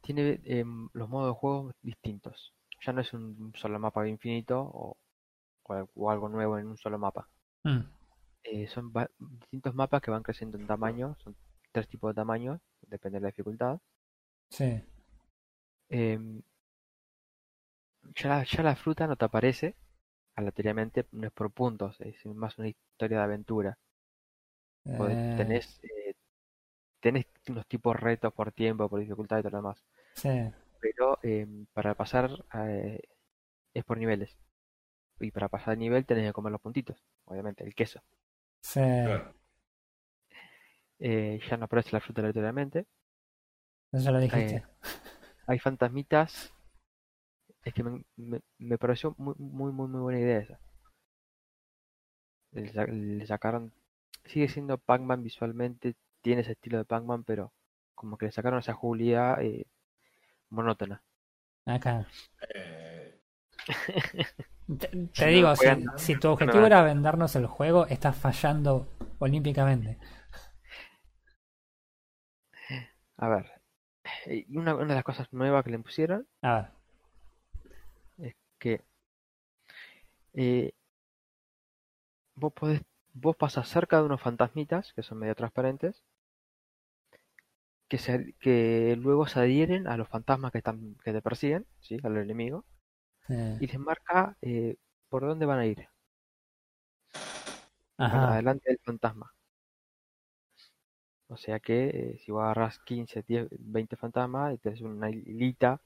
tiene 0.00 0.40
em, 0.44 0.88
los 0.92 1.08
modos 1.08 1.34
de 1.34 1.38
juego 1.38 1.72
distintos. 1.82 2.52
Ya 2.84 2.92
no 2.92 3.00
es 3.00 3.12
un 3.12 3.52
solo 3.56 3.78
mapa 3.78 4.06
infinito 4.08 4.60
o, 4.60 4.96
o 5.64 5.72
al- 5.74 5.88
o 5.94 6.10
algo 6.10 6.28
nuevo 6.28 6.58
en 6.58 6.68
un 6.68 6.76
solo 6.78 6.98
mapa. 6.98 7.28
Mm, 7.66 7.86
Eh, 8.44 8.68
son 8.68 8.92
distintos 9.40 9.74
mapas 9.74 10.00
que 10.00 10.12
van 10.12 10.22
creciendo 10.22 10.56
en 10.56 10.66
tamaño, 10.68 11.16
son 11.24 11.34
tres 11.72 11.88
tipos 11.88 12.10
de 12.10 12.14
tamaños, 12.20 12.60
depende 12.82 13.18
de 13.18 13.22
la 13.22 13.28
dificultad. 13.30 13.80
sí. 14.50 14.82
Em, 15.90 16.42
ya, 18.16 18.28
la, 18.28 18.44
ya 18.44 18.62
la 18.62 18.76
fruta 18.76 19.06
no 19.06 19.16
te 19.16 19.24
aparece 19.24 19.76
aleatoriamente, 20.36 21.06
no 21.12 21.26
es 21.28 21.32
por 21.32 21.50
puntos, 21.52 22.00
es 22.00 22.26
más 22.26 22.58
una 22.58 22.68
historia 22.68 23.18
de 23.18 23.24
aventura. 23.24 23.78
Podés- 24.96 25.26
Eh, 25.26 25.34
tenés, 25.34 25.78
eh, 25.82 26.14
tenés 27.00 27.26
unos 27.48 27.66
tipos 27.68 27.96
retos 28.00 28.32
por 28.34 28.52
tiempo, 28.52 28.88
por 28.90 29.00
dificultad 29.00 29.38
y 29.40 29.42
todo 29.42 29.52
lo 29.52 29.58
demás. 29.58 29.84
sí. 30.14 30.28
Pero 30.80 31.18
em, 31.22 31.66
para 31.74 31.94
pasar 31.94 32.30
eh, 32.54 33.00
es 33.74 33.84
por 33.84 33.98
niveles. 33.98 34.36
Y 35.24 35.30
para 35.30 35.48
pasar 35.48 35.74
de 35.74 35.78
nivel 35.80 36.06
tenés 36.06 36.26
que 36.28 36.32
comer 36.32 36.52
los 36.52 36.60
puntitos, 36.60 36.96
obviamente, 37.26 37.64
el 37.64 37.74
queso. 37.74 38.00
Sí. 38.62 38.80
Claro. 38.80 39.34
Eh, 40.98 41.38
ya 41.50 41.56
no 41.58 41.66
aparece 41.66 41.90
la 41.92 42.00
fruta 42.00 42.22
aleatoriamente. 42.22 42.86
Eso 43.92 44.04
ya 44.04 44.10
lo 44.10 44.18
dijiste. 44.20 44.56
Eh, 44.56 44.62
hay 45.46 45.58
fantasmitas. 45.58 46.52
Es 47.64 47.74
que 47.74 47.82
me, 47.82 48.04
me, 48.16 48.40
me 48.58 48.78
pareció 48.78 49.16
muy, 49.18 49.34
muy, 49.36 49.72
muy, 49.72 49.88
muy 49.88 50.00
buena 50.00 50.20
idea 50.20 50.38
esa. 50.38 50.60
Le, 52.52 52.68
sa- 52.72 52.86
le 52.86 53.26
sacaron. 53.26 53.72
Sigue 54.24 54.48
siendo 54.48 54.78
Pac-Man 54.78 55.22
visualmente, 55.24 55.96
tiene 56.22 56.42
ese 56.42 56.52
estilo 56.52 56.78
de 56.78 56.84
Pac-Man, 56.84 57.24
pero 57.24 57.52
como 57.96 58.16
que 58.16 58.26
le 58.26 58.32
sacaron 58.32 58.60
esa 58.60 58.74
jugabilidad 58.74 59.42
eh, 59.42 59.66
monótona. 60.50 61.02
Acá. 61.66 62.06
Te, 64.78 64.90
no 64.94 65.26
digo, 65.26 65.54
si, 65.96 66.16
tu 66.16 66.28
objetivo 66.30 66.64
era 66.64 66.82
vendernos 66.82 67.36
el 67.36 67.46
juego, 67.46 67.86
estás 67.86 68.16
fallando 68.16 68.88
olímpicamente. 69.18 69.98
A 73.16 73.28
ver, 73.28 73.50
eh, 74.26 74.46
una, 74.50 74.74
una 74.74 74.86
de 74.88 74.94
las 74.94 75.04
cosas 75.04 75.32
nuevas 75.32 75.64
que 75.64 75.70
le 75.70 75.78
pusieron 75.78 76.26
A 76.42 76.54
ver. 78.18 78.28
es 78.28 78.34
que 78.58 78.82
eh, 80.34 80.72
vos 82.34 82.52
podés, 82.52 82.82
vos 83.14 83.36
pasas 83.36 83.68
cerca 83.68 83.98
de 83.98 84.04
unos 84.04 84.20
fantasmitas 84.20 84.92
que 84.94 85.02
son 85.02 85.18
medio 85.18 85.34
transparentes, 85.34 86.02
que, 87.88 87.98
se, 87.98 88.34
que 88.40 88.96
luego 88.98 89.26
se 89.26 89.40
adhieren 89.40 89.86
a 89.86 89.96
los 89.96 90.08
fantasmas 90.08 90.52
que 90.52 90.58
están, 90.58 90.96
que 91.04 91.12
te 91.12 91.22
persiguen, 91.22 91.66
¿sí? 91.80 91.98
al 92.02 92.16
enemigo, 92.16 92.64
eh, 93.28 93.60
y 93.60 93.66
les 93.66 93.78
marca 93.78 94.36
eh, 94.42 94.76
por 95.08 95.22
dónde 95.22 95.46
van 95.46 95.58
a 95.60 95.66
ir, 95.66 95.88
ajá. 97.96 98.34
adelante 98.34 98.68
del 98.70 98.78
fantasma. 98.84 99.32
O 101.28 101.36
sea 101.36 101.58
que 101.58 101.88
eh, 101.88 102.18
si 102.18 102.30
vos 102.30 102.42
agarras 102.44 102.78
15, 102.80 103.22
10, 103.22 103.48
20 103.58 103.96
fantasmas 103.96 104.54
y 104.54 104.58
tenés 104.58 104.82
una 104.82 105.10
hilita, 105.10 105.80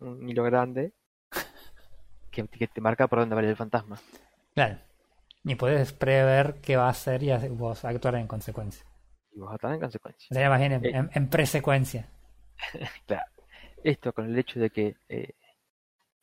un 0.00 0.28
hilo 0.28 0.44
grande, 0.44 0.94
que, 2.30 2.46
que 2.48 2.68
te 2.68 2.80
marca 2.80 3.08
por 3.08 3.20
dónde 3.20 3.34
va 3.34 3.40
a 3.40 3.44
ir 3.44 3.50
el 3.50 3.56
fantasma. 3.56 3.98
Claro. 4.54 4.78
Y 5.44 5.54
puedes 5.56 5.92
prever 5.92 6.60
qué 6.62 6.76
va 6.76 6.86
a 6.86 6.90
hacer 6.90 7.22
y 7.22 7.30
vos 7.48 7.84
actuar 7.84 8.16
en 8.16 8.26
consecuencia. 8.26 8.84
Y 9.32 9.40
vos 9.40 9.52
estás 9.54 9.74
en 9.74 9.80
consecuencia. 9.80 10.28
Sería 10.30 10.48
más 10.50 10.60
bien 10.60 10.72
en, 10.72 10.84
en, 10.84 11.10
en 11.12 11.28
presecuencia. 11.28 12.08
Claro. 13.06 13.30
Esto 13.82 14.12
con 14.12 14.26
el 14.26 14.38
hecho 14.38 14.60
de 14.60 14.70
que 14.70 14.96
eh, 15.08 15.34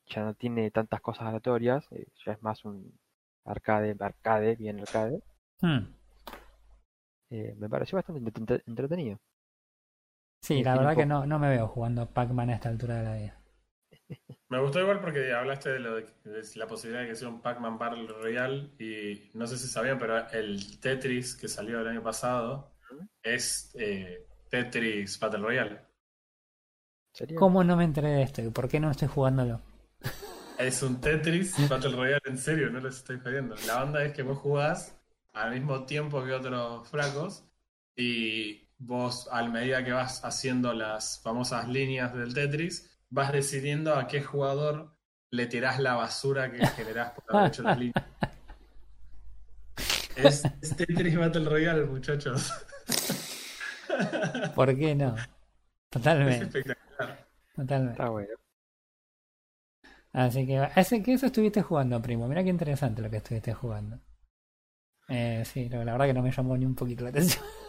ya 0.07 0.23
no 0.23 0.33
tiene 0.33 0.71
tantas 0.71 1.01
cosas 1.01 1.27
aleatorias, 1.27 1.87
eh, 1.91 2.07
ya 2.25 2.33
es 2.33 2.41
más 2.43 2.65
un 2.65 2.99
arcade, 3.45 3.95
arcade, 3.99 4.55
bien 4.55 4.79
arcade, 4.81 5.21
Hmm. 5.61 5.93
eh, 7.29 7.55
me 7.57 7.69
pareció 7.69 7.95
bastante 7.95 8.21
entre- 8.37 8.63
entretenido. 8.67 9.17
Sí, 10.41 10.61
Eh, 10.61 10.63
la 10.63 10.75
verdad 10.75 10.95
que 10.97 11.05
no, 11.05 11.27
no 11.27 11.37
me 11.37 11.47
veo 11.47 11.67
jugando 11.67 12.09
Pac-Man 12.09 12.49
a 12.49 12.55
esta 12.55 12.69
altura 12.69 12.95
de 12.95 13.03
la 13.03 13.13
vida. 13.17 13.39
me 14.49 14.59
gustó 14.61 14.79
igual 14.81 15.01
porque 15.01 15.33
hablaste 15.33 15.69
de, 15.71 15.79
lo 15.79 15.95
de, 15.95 16.03
de 16.23 16.41
la 16.55 16.67
posibilidad 16.67 17.03
de 17.03 17.09
que 17.09 17.15
sea 17.15 17.29
un 17.29 17.41
Pac-Man 17.41 17.77
Battle 17.77 18.07
Royale 18.07 18.71
y 18.79 19.29
no 19.33 19.45
sé 19.47 19.57
si 19.57 19.67
sabían, 19.67 19.99
pero 19.99 20.29
el 20.31 20.79
Tetris 20.79 21.35
que 21.35 21.47
salió 21.47 21.81
el 21.81 21.87
año 21.87 22.03
pasado 22.03 22.73
es 23.23 23.71
eh, 23.77 24.25
Tetris 24.49 25.19
Battle 25.19 25.39
Royale. 25.41 25.81
¿Sería? 27.11 27.41
¿Cómo 27.41 27.63
no 27.63 27.77
me 27.77 27.85
enteré 27.85 28.09
de 28.09 28.23
esto? 28.23 28.41
¿Y 28.41 28.49
por 28.49 28.67
qué 28.67 28.81
no 28.81 28.91
estoy 28.91 29.07
jugándolo? 29.07 29.61
Es 30.57 30.81
un 30.81 30.99
Tetris 30.99 31.55
Battle 31.69 31.91
Royale 31.95 32.21
en 32.25 32.37
serio, 32.37 32.69
no 32.69 32.79
les 32.79 32.95
estoy 32.97 33.19
jodiendo. 33.19 33.55
La 33.67 33.83
onda 33.83 34.03
es 34.03 34.13
que 34.13 34.23
vos 34.23 34.37
jugás 34.39 34.95
al 35.33 35.51
mismo 35.51 35.85
tiempo 35.85 36.23
que 36.25 36.33
otros 36.33 36.87
flacos 36.89 37.43
y 37.95 38.67
vos, 38.79 39.27
al 39.31 39.51
medida 39.51 39.83
que 39.83 39.91
vas 39.91 40.23
haciendo 40.25 40.73
las 40.73 41.19
famosas 41.21 41.67
líneas 41.67 42.13
del 42.15 42.33
Tetris, 42.33 42.89
vas 43.09 43.31
decidiendo 43.31 43.95
a 43.95 44.07
qué 44.07 44.21
jugador 44.21 44.95
le 45.29 45.45
tirás 45.45 45.79
la 45.79 45.93
basura 45.95 46.51
que 46.51 46.65
generás 46.65 47.11
por 47.13 47.35
haber 47.35 47.47
hecho 47.47 47.63
las 47.63 47.77
líneas. 47.77 48.05
Es, 50.15 50.43
es 50.61 50.75
Tetris 50.75 51.15
Battle 51.17 51.45
Royale, 51.47 51.85
muchachos. 51.85 52.51
¿Por 54.55 54.75
qué 54.77 54.95
no? 54.95 55.15
Es 55.15 55.29
Totalmente, 55.89 56.43
espectacular. 56.45 57.27
totalmente. 57.55 57.91
Está 57.91 58.09
bueno. 58.09 58.33
Así 60.23 60.41
que, 60.47 60.57
así 60.57 61.01
que 61.03 61.13
eso 61.13 61.27
estuviste 61.27 61.61
jugando, 61.61 62.01
primo. 62.01 62.27
Mira 62.27 62.43
qué 62.43 62.49
interesante 62.49 63.01
lo 63.01 63.09
que 63.09 63.17
estuviste 63.17 63.53
jugando. 63.53 63.99
Eh, 65.09 65.43
sí, 65.45 65.69
la 65.69 65.83
la 65.85 65.91
verdad 65.93 66.05
que 66.07 66.13
no 66.13 66.21
me 66.21 66.31
llamó 66.31 66.57
ni 66.57 66.65
un 66.65 66.75
poquito 66.75 67.03
la 67.03 67.09
atención. 67.09 67.43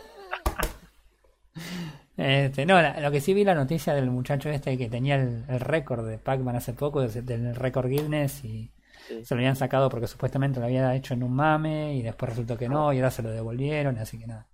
Este, 2.16 2.66
no, 2.66 2.80
la- 2.82 3.00
lo 3.00 3.10
que 3.12 3.20
sí 3.20 3.32
vi 3.32 3.44
la 3.44 3.54
noticia 3.54 3.94
del 3.94 4.10
muchacho 4.10 4.50
este 4.50 4.76
que 4.76 4.88
tenía 4.88 5.14
el, 5.16 5.44
el 5.48 5.60
récord 5.60 6.06
de 6.08 6.18
Pac-Man 6.18 6.56
hace 6.56 6.72
poco, 6.72 7.00
de- 7.06 7.22
del 7.22 7.54
récord 7.54 7.88
Guinness, 7.88 8.44
y 8.44 8.72
Sí. 9.06 9.24
se 9.24 9.34
lo 9.34 9.38
habían 9.40 9.54
sacado 9.56 9.88
porque 9.88 10.08
supuestamente 10.08 10.58
lo 10.58 10.66
había 10.66 10.94
hecho 10.96 11.14
en 11.14 11.22
un 11.22 11.32
mame, 11.34 11.94
y 11.94 12.02
después 12.02 12.30
resultó 12.30 12.58
que 12.58 12.68
no, 12.68 12.92
y 12.92 12.96
ahora 12.98 13.10
se 13.12 13.22
lo 13.22 13.30
devolvieron, 13.30 13.98
así 13.98 14.18
que 14.18 14.26
nada. 14.26 14.48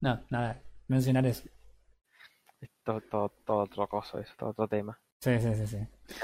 No, 0.00 0.20
nada, 0.30 0.60
mencionar 0.88 1.26
eso. 1.26 1.48
Es 2.60 2.70
todo, 2.84 3.00
todo, 3.02 3.28
todo 3.44 3.58
otro 3.64 3.86
cosa, 3.86 4.20
eso, 4.20 4.32
todo 4.38 4.50
otro 4.50 4.66
tema. 4.68 4.98
Sí, 5.20 5.38
sí, 5.38 5.54
sí, 5.54 5.66
sí. 5.66 5.78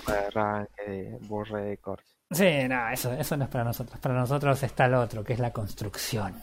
Arranque, 0.07 1.19
Records. 1.51 2.17
Sí, 2.31 2.67
no, 2.69 2.89
eso, 2.89 3.13
eso 3.13 3.37
no 3.37 3.45
es 3.45 3.51
para 3.51 3.65
nosotros. 3.65 4.01
Para 4.01 4.15
nosotros 4.15 4.63
está 4.63 4.89
lo 4.89 5.01
otro, 5.01 5.23
que 5.23 5.35
es 5.35 5.39
la 5.39 5.53
construcción. 5.53 6.35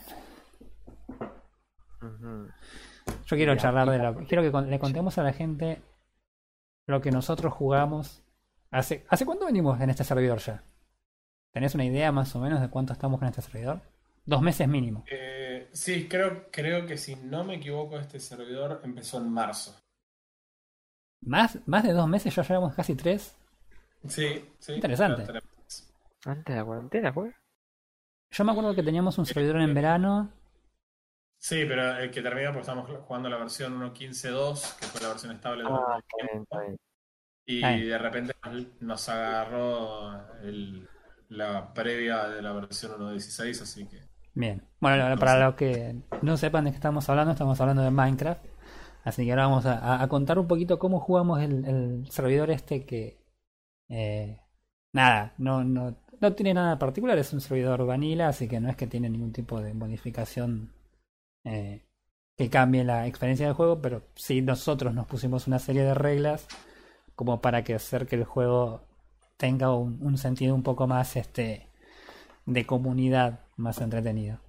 Yo 2.00 3.36
quiero 3.36 3.56
charlar 3.56 3.90
de 3.90 3.98
la. 3.98 4.14
Quiero 4.14 4.42
que 4.42 4.70
le 4.70 4.78
contemos 4.78 5.18
a 5.18 5.22
la 5.22 5.32
gente 5.32 5.82
lo 6.86 7.00
que 7.00 7.10
nosotros 7.10 7.52
jugamos. 7.52 8.22
¿Hace, 8.70 9.04
¿Hace 9.08 9.26
cuánto 9.26 9.46
venimos 9.46 9.80
en 9.80 9.90
este 9.90 10.04
servidor 10.04 10.38
ya? 10.38 10.62
¿Tenés 11.52 11.74
una 11.74 11.84
idea 11.84 12.12
más 12.12 12.34
o 12.34 12.40
menos 12.40 12.60
de 12.60 12.68
cuánto 12.68 12.92
estamos 12.92 13.18
con 13.18 13.28
este 13.28 13.42
servidor? 13.42 13.80
Dos 14.26 14.42
meses 14.42 14.66
mínimo. 14.66 15.04
Eh, 15.10 15.68
sí, 15.72 16.08
creo, 16.08 16.50
creo 16.50 16.86
que 16.86 16.96
si 16.96 17.16
no 17.16 17.44
me 17.44 17.56
equivoco, 17.56 17.98
este 17.98 18.18
servidor 18.18 18.80
empezó 18.84 19.18
en 19.18 19.30
marzo. 19.30 19.83
¿Más, 21.26 21.58
más 21.66 21.82
de 21.84 21.92
dos 21.92 22.08
meses? 22.08 22.34
Ya 22.34 22.42
llevamos 22.42 22.74
casi 22.74 22.94
tres. 22.94 23.34
Sí, 24.08 24.44
sí. 24.58 24.72
Interesante. 24.74 25.22
Antes 26.24 26.44
de 26.44 26.56
la 26.56 26.64
cuarentena, 26.64 27.12
fue. 27.12 27.34
Yo 28.30 28.44
me 28.44 28.52
acuerdo 28.52 28.74
que 28.74 28.82
teníamos 28.82 29.16
un 29.18 29.26
servidor 29.26 29.60
en 29.60 29.74
verano. 29.74 30.30
Sí, 31.38 31.64
pero 31.68 31.98
el 31.98 32.10
que 32.10 32.22
termina 32.22 32.48
porque 32.48 32.60
estamos 32.60 32.90
jugando 33.06 33.28
la 33.28 33.36
versión 33.36 33.74
1.15.2, 33.74 34.74
que 34.80 34.86
fue 34.86 35.00
la 35.02 35.08
versión 35.08 35.32
estable 35.32 35.64
de 35.64 35.70
Ah, 35.70 35.98
está 35.98 36.26
bien, 36.32 36.42
está 36.42 36.60
bien. 36.62 36.76
Y 37.46 37.60
de 37.86 37.98
repente 37.98 38.34
nos, 38.80 39.08
agarró 39.08 40.40
el- 40.42 40.88
la 41.28 41.72
previa 41.74 42.28
de 42.28 42.40
la 42.42 42.52
versión 42.52 42.92
1.16, 42.92 43.60
así 43.60 43.86
que. 43.86 44.00
Bien. 44.34 44.62
Bueno, 44.80 45.16
para 45.18 45.46
los 45.46 45.54
que 45.54 45.96
no 46.22 46.36
sepan 46.36 46.64
de 46.64 46.70
qué 46.70 46.76
estamos 46.76 47.08
hablando, 47.08 47.32
estamos 47.32 47.60
hablando 47.60 47.82
de 47.82 47.90
Minecraft. 47.90 48.44
Así 49.04 49.24
que 49.24 49.30
ahora 49.32 49.46
vamos 49.46 49.66
a, 49.66 50.06
contar 50.08 50.38
un 50.38 50.48
poquito 50.48 50.78
cómo 50.78 51.00
jugamos 51.00 51.42
el, 51.42 51.64
el 51.66 52.10
servidor 52.10 52.50
este 52.50 52.86
que... 52.86 53.18
eh, 53.88 54.40
nada, 54.92 55.34
no, 55.38 55.64
no, 55.64 55.96
no 56.20 56.32
tiene 56.34 56.54
nada 56.54 56.78
particular, 56.78 57.18
es 57.18 57.32
un 57.32 57.40
servidor 57.40 57.84
vanilla, 57.86 58.28
así 58.28 58.48
que 58.48 58.60
no 58.60 58.70
es 58.70 58.76
que 58.76 58.86
tiene 58.86 59.10
ningún 59.10 59.32
tipo 59.32 59.60
de 59.60 59.74
modificación 59.74 60.72
eh, 61.44 61.84
que 62.36 62.50
cambie 62.50 62.84
la 62.84 63.06
experiencia 63.06 63.46
del 63.46 63.54
juego, 63.54 63.80
pero 63.82 64.02
sí 64.14 64.40
nosotros 64.42 64.94
nos 64.94 65.06
pusimos 65.06 65.46
una 65.46 65.58
serie 65.58 65.82
de 65.84 65.94
reglas 65.94 66.46
como 67.14 67.40
para 67.40 67.62
que 67.64 67.74
hacer 67.74 68.06
que 68.06 68.16
el 68.16 68.24
juego 68.24 68.82
tenga 69.36 69.74
un, 69.74 69.98
un 70.02 70.18
sentido 70.18 70.54
un 70.54 70.62
poco 70.62 70.86
más 70.86 71.16
este 71.16 71.68
de 72.46 72.66
comunidad 72.66 73.40
más 73.56 73.80
entretenido. 73.80 74.43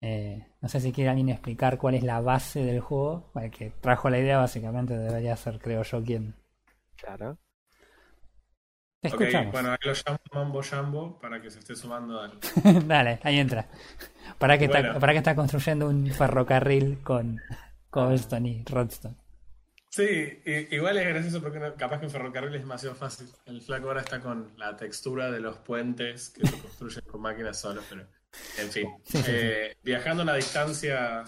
Eh, 0.00 0.46
no 0.60 0.68
sé 0.68 0.80
si 0.80 0.92
quiere 0.92 1.10
alguien 1.10 1.30
explicar 1.30 1.78
cuál 1.78 1.94
es 1.94 2.02
la 2.02 2.20
base 2.20 2.62
del 2.62 2.80
juego. 2.80 3.30
El 3.34 3.50
que 3.50 3.70
trajo 3.80 4.10
la 4.10 4.18
idea 4.18 4.38
básicamente 4.38 4.96
debería 4.96 5.36
ser, 5.36 5.58
creo 5.58 5.82
yo, 5.82 6.02
quien. 6.02 6.34
Claro. 6.96 7.38
Te 9.00 9.08
escuchamos. 9.08 9.52
bueno, 9.52 9.70
ahí 9.70 9.78
lo 9.82 9.92
llamo 9.92 10.18
Mambo 10.32 10.62
Jambo 10.62 11.18
para 11.18 11.40
que 11.40 11.50
se 11.50 11.58
esté 11.60 11.76
sumando 11.76 12.20
al. 12.20 12.38
Dale, 12.86 13.20
ahí 13.22 13.38
entra. 13.38 13.68
Para 14.38 14.58
que, 14.58 14.64
está, 14.66 14.80
Bueno. 14.80 15.00
para 15.00 15.12
que 15.12 15.18
está 15.18 15.34
construyendo 15.34 15.88
un 15.88 16.06
ferrocarril 16.10 16.98
con 17.02 17.40
cobblestone 17.90 18.48
y 18.48 18.64
redstone. 18.64 19.16
Sí, 19.90 20.42
igual 20.72 20.98
es 20.98 21.08
gracioso 21.08 21.40
porque 21.40 21.58
capaz 21.78 21.98
que 22.00 22.06
un 22.06 22.10
ferrocarril 22.10 22.54
es 22.54 22.60
demasiado 22.60 22.94
fácil. 22.94 23.28
El 23.46 23.62
flaco 23.62 23.88
ahora 23.88 24.00
está 24.02 24.20
con 24.20 24.52
la 24.58 24.76
textura 24.76 25.30
de 25.30 25.40
los 25.40 25.56
puentes 25.58 26.30
que 26.30 26.46
se 26.46 26.58
construyen 26.58 27.04
con 27.10 27.22
máquinas 27.22 27.58
solo, 27.58 27.80
pero 27.88 28.04
en 28.58 28.70
fin. 28.70 28.88
Eh, 29.28 29.76
Viajando 29.82 30.22
una 30.22 30.34
distancia 30.34 31.24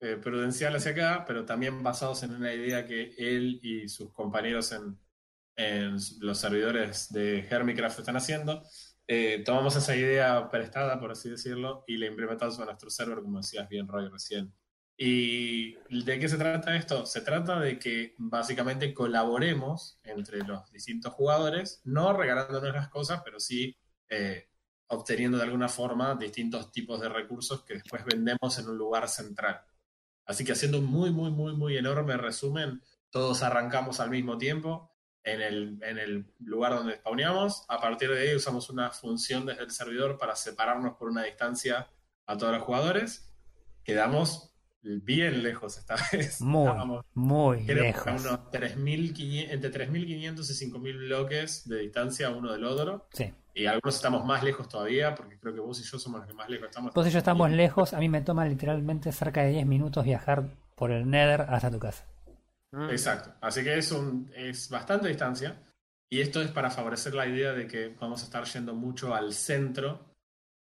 eh, 0.00 0.16
prudencial 0.16 0.76
hacia 0.76 0.92
acá, 0.92 1.24
pero 1.26 1.44
también 1.44 1.82
basados 1.82 2.22
en 2.22 2.34
una 2.34 2.52
idea 2.52 2.86
que 2.86 3.14
él 3.18 3.60
y 3.62 3.88
sus 3.88 4.12
compañeros 4.12 4.72
en, 4.72 4.98
en 5.56 5.96
los 6.20 6.38
servidores 6.38 7.12
de 7.12 7.46
Hermicraft 7.48 7.98
están 8.00 8.16
haciendo, 8.16 8.62
eh, 9.08 9.42
tomamos 9.44 9.76
esa 9.76 9.94
idea 9.94 10.50
prestada, 10.50 10.98
por 10.98 11.12
así 11.12 11.30
decirlo, 11.30 11.84
y 11.86 11.96
la 11.96 12.06
implementamos 12.06 12.58
a 12.58 12.64
nuestro 12.64 12.90
server, 12.90 13.20
como 13.22 13.38
decías 13.38 13.68
bien, 13.68 13.86
Roy, 13.86 14.08
recién. 14.08 14.52
¿Y 14.98 15.74
de 16.04 16.18
qué 16.18 16.28
se 16.28 16.38
trata 16.38 16.74
esto? 16.74 17.06
Se 17.06 17.20
trata 17.20 17.60
de 17.60 17.78
que 17.78 18.14
básicamente 18.18 18.94
colaboremos 18.94 20.00
entre 20.02 20.38
los 20.38 20.70
distintos 20.72 21.12
jugadores, 21.12 21.82
no 21.84 22.14
regalándonos 22.14 22.74
las 22.74 22.88
cosas, 22.88 23.22
pero 23.24 23.38
sí 23.38 23.76
eh, 24.08 24.48
obteniendo 24.88 25.38
de 25.38 25.44
alguna 25.44 25.68
forma 25.68 26.14
distintos 26.14 26.70
tipos 26.70 27.00
de 27.00 27.08
recursos 27.08 27.64
que 27.64 27.74
después 27.74 28.04
vendemos 28.04 28.58
en 28.58 28.68
un 28.68 28.76
lugar 28.78 29.08
central. 29.08 29.60
Así 30.24 30.44
que 30.44 30.52
haciendo 30.52 30.78
un 30.78 30.86
muy, 30.86 31.10
muy, 31.10 31.30
muy, 31.30 31.54
muy 31.56 31.76
enorme 31.76 32.16
resumen, 32.16 32.82
todos 33.10 33.42
arrancamos 33.42 34.00
al 34.00 34.10
mismo 34.10 34.38
tiempo 34.38 34.90
en 35.22 35.40
el, 35.40 35.78
en 35.82 35.98
el 35.98 36.26
lugar 36.40 36.74
donde 36.74 36.96
spawneamos. 36.96 37.64
A 37.68 37.80
partir 37.80 38.10
de 38.10 38.20
ahí 38.20 38.34
usamos 38.34 38.70
una 38.70 38.90
función 38.90 39.46
desde 39.46 39.62
el 39.64 39.70
servidor 39.70 40.18
para 40.18 40.36
separarnos 40.36 40.96
por 40.96 41.08
una 41.08 41.24
distancia 41.24 41.88
a 42.26 42.36
todos 42.36 42.52
los 42.52 42.62
jugadores. 42.62 43.32
Quedamos 43.84 44.52
bien 44.82 45.42
lejos 45.42 45.78
esta 45.78 45.96
vez. 46.12 46.40
Muy, 46.40 46.66
Estábamos, 46.68 47.04
muy 47.14 47.66
creo, 47.66 47.82
lejos. 47.84 48.06
unos 48.06 48.40
3.500 48.52 49.46
entre 49.50 49.88
3.500 49.88 50.50
y 50.50 50.70
5.000 50.70 50.98
bloques 50.98 51.68
de 51.68 51.78
distancia 51.80 52.30
uno 52.30 52.52
del 52.52 52.64
otro. 52.64 53.08
Sí. 53.12 53.32
Y 53.56 53.64
algunos 53.64 53.96
estamos 53.96 54.22
más 54.22 54.42
lejos 54.42 54.68
todavía, 54.68 55.14
porque 55.14 55.38
creo 55.38 55.54
que 55.54 55.60
vos 55.60 55.80
y 55.80 55.82
yo 55.82 55.98
somos 55.98 56.20
los 56.20 56.28
que 56.28 56.34
más 56.34 56.46
lejos 56.50 56.68
estamos. 56.68 56.92
Vos 56.92 57.06
y 57.06 57.10
yo 57.10 57.16
estamos 57.16 57.50
lejos, 57.50 57.94
a 57.94 57.98
mí 58.00 58.08
me 58.10 58.20
toma 58.20 58.44
literalmente 58.44 59.10
cerca 59.12 59.44
de 59.44 59.52
10 59.52 59.66
minutos 59.66 60.04
viajar 60.04 60.50
por 60.74 60.90
el 60.90 61.08
Nether 61.08 61.40
hasta 61.40 61.70
tu 61.70 61.78
casa. 61.78 62.06
Mm. 62.72 62.90
Exacto. 62.90 63.32
Así 63.40 63.64
que 63.64 63.78
es, 63.78 63.90
un, 63.92 64.30
es 64.36 64.68
bastante 64.68 65.08
distancia. 65.08 65.62
Y 66.10 66.20
esto 66.20 66.42
es 66.42 66.50
para 66.50 66.70
favorecer 66.70 67.14
la 67.14 67.26
idea 67.26 67.54
de 67.54 67.66
que 67.66 67.96
vamos 67.98 68.20
a 68.20 68.24
estar 68.26 68.44
yendo 68.44 68.74
mucho 68.74 69.14
al 69.14 69.32
centro, 69.32 70.04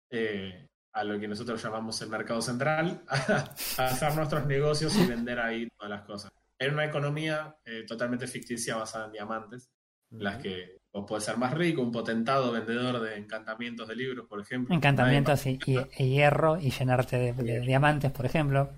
eh, 0.09 0.69
a 0.93 1.03
lo 1.03 1.19
que 1.19 1.27
nosotros 1.27 1.61
llamamos 1.61 2.01
el 2.01 2.11
mercado 2.11 2.41
central, 2.43 3.03
a, 3.09 3.55
hacer 3.87 4.15
nuestros 4.15 4.47
negocios 4.47 4.97
y 4.97 5.05
vender 5.05 5.41
ahí 5.41 5.69
todas 5.77 5.91
las 5.91 6.03
cosas. 6.03 6.31
En 6.61 6.75
una 6.75 6.85
economía 6.85 7.57
eh, 7.65 7.85
totalmente 7.89 8.29
ficticia 8.29 8.77
basada 8.77 9.07
en 9.07 9.13
diamantes, 9.13 9.69
en 10.13 10.23
las 10.23 10.41
que 10.41 10.84
vos 10.95 11.05
podés 11.07 11.25
ser 11.25 11.37
más 11.37 11.53
rico, 11.53 11.83
un 11.83 11.93
potentado 11.93 12.53
vendedor 12.53 13.01
de 13.01 13.17
encantamientos 13.17 13.87
de 13.89 13.97
libros, 13.97 14.27
por 14.27 14.41
ejemplo. 14.41 14.75
Encantamientos 14.75 15.45
y, 15.47 15.59
y- 15.67 15.87
y 15.99 16.09
hierro 16.15 16.59
y 16.59 16.71
llenarte 16.71 17.19
de, 17.19 17.33
de 17.35 17.61
diamantes, 17.61 18.11
por 18.13 18.25
ejemplo. 18.25 18.71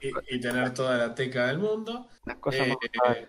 Y, 0.00 0.36
y 0.36 0.40
tener 0.40 0.72
toda 0.74 0.96
la 0.98 1.14
teca 1.14 1.46
del 1.48 1.58
mundo. 1.58 2.08
Las 2.24 2.36
cosas 2.36 2.68
Eh, 2.68 2.76
más 3.04 3.16
eh, 3.16 3.28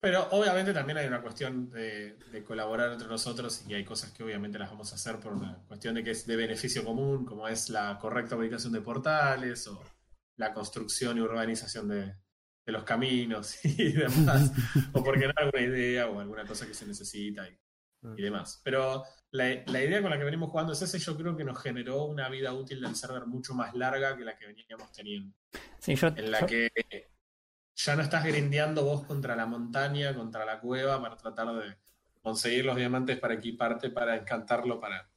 Pero 0.00 0.28
obviamente 0.30 0.72
también 0.72 0.98
hay 0.98 1.06
una 1.06 1.20
cuestión 1.20 1.68
de, 1.70 2.14
de 2.32 2.42
colaborar 2.44 2.92
entre 2.92 3.06
nosotros 3.08 3.64
y 3.68 3.74
hay 3.74 3.84
cosas 3.84 4.10
que 4.12 4.22
obviamente 4.24 4.58
las 4.58 4.70
vamos 4.70 4.92
a 4.92 4.94
hacer 4.96 5.20
por 5.20 5.32
una 5.34 5.58
cuestión 5.68 5.94
de 5.94 6.02
que 6.02 6.12
es 6.12 6.26
de 6.26 6.36
beneficio 6.36 6.84
común, 6.84 7.26
como 7.26 7.46
es 7.48 7.68
la 7.68 7.98
correcta 7.98 8.36
ubicación 8.36 8.72
de 8.72 8.80
portales 8.80 9.66
o 9.68 9.82
la 10.36 10.54
construcción 10.54 11.18
y 11.18 11.20
urbanización 11.20 11.88
de, 11.88 12.14
de 12.64 12.72
los 12.72 12.84
caminos 12.84 13.58
y 13.64 13.92
demás, 13.92 14.52
o 14.92 15.02
porque 15.02 15.26
no 15.26 15.32
alguna 15.36 15.62
idea 15.62 16.06
o 16.08 16.20
alguna 16.20 16.44
cosa 16.46 16.66
que 16.66 16.74
se 16.74 16.86
necesita 16.86 17.48
y, 17.48 17.58
y 18.16 18.22
demás. 18.22 18.60
Pero 18.64 19.02
la, 19.32 19.62
la 19.66 19.82
idea 19.82 20.00
con 20.02 20.10
la 20.10 20.18
que 20.18 20.24
venimos 20.24 20.50
jugando 20.50 20.72
es 20.72 20.82
esa 20.82 20.96
y 20.96 21.00
yo 21.00 21.16
creo 21.16 21.36
que 21.36 21.44
nos 21.44 21.60
generó 21.60 22.04
una 22.04 22.28
vida 22.28 22.52
útil 22.52 22.80
del 22.80 22.94
server 22.96 23.26
mucho 23.26 23.54
más 23.54 23.74
larga 23.74 24.16
que 24.16 24.24
la 24.24 24.36
que 24.36 24.46
veníamos 24.46 24.92
teniendo 24.92 25.34
Sí, 25.78 25.94
yo, 25.94 26.08
en 26.08 26.30
la 26.30 26.40
yo- 26.40 26.46
que 26.46 26.70
ya 27.76 27.96
no 27.96 28.02
estás 28.02 28.24
grindeando 28.24 28.84
vos 28.84 29.04
contra 29.06 29.34
la 29.34 29.46
montaña, 29.46 30.14
contra 30.14 30.44
la 30.44 30.60
cueva, 30.60 31.00
para 31.00 31.16
tratar 31.16 31.48
de 31.54 31.76
conseguir 32.20 32.66
los 32.66 32.76
diamantes 32.76 33.18
para 33.18 33.34
equiparte, 33.34 33.88
para 33.90 34.16
encantarlo 34.16 34.78
para, 34.78 35.10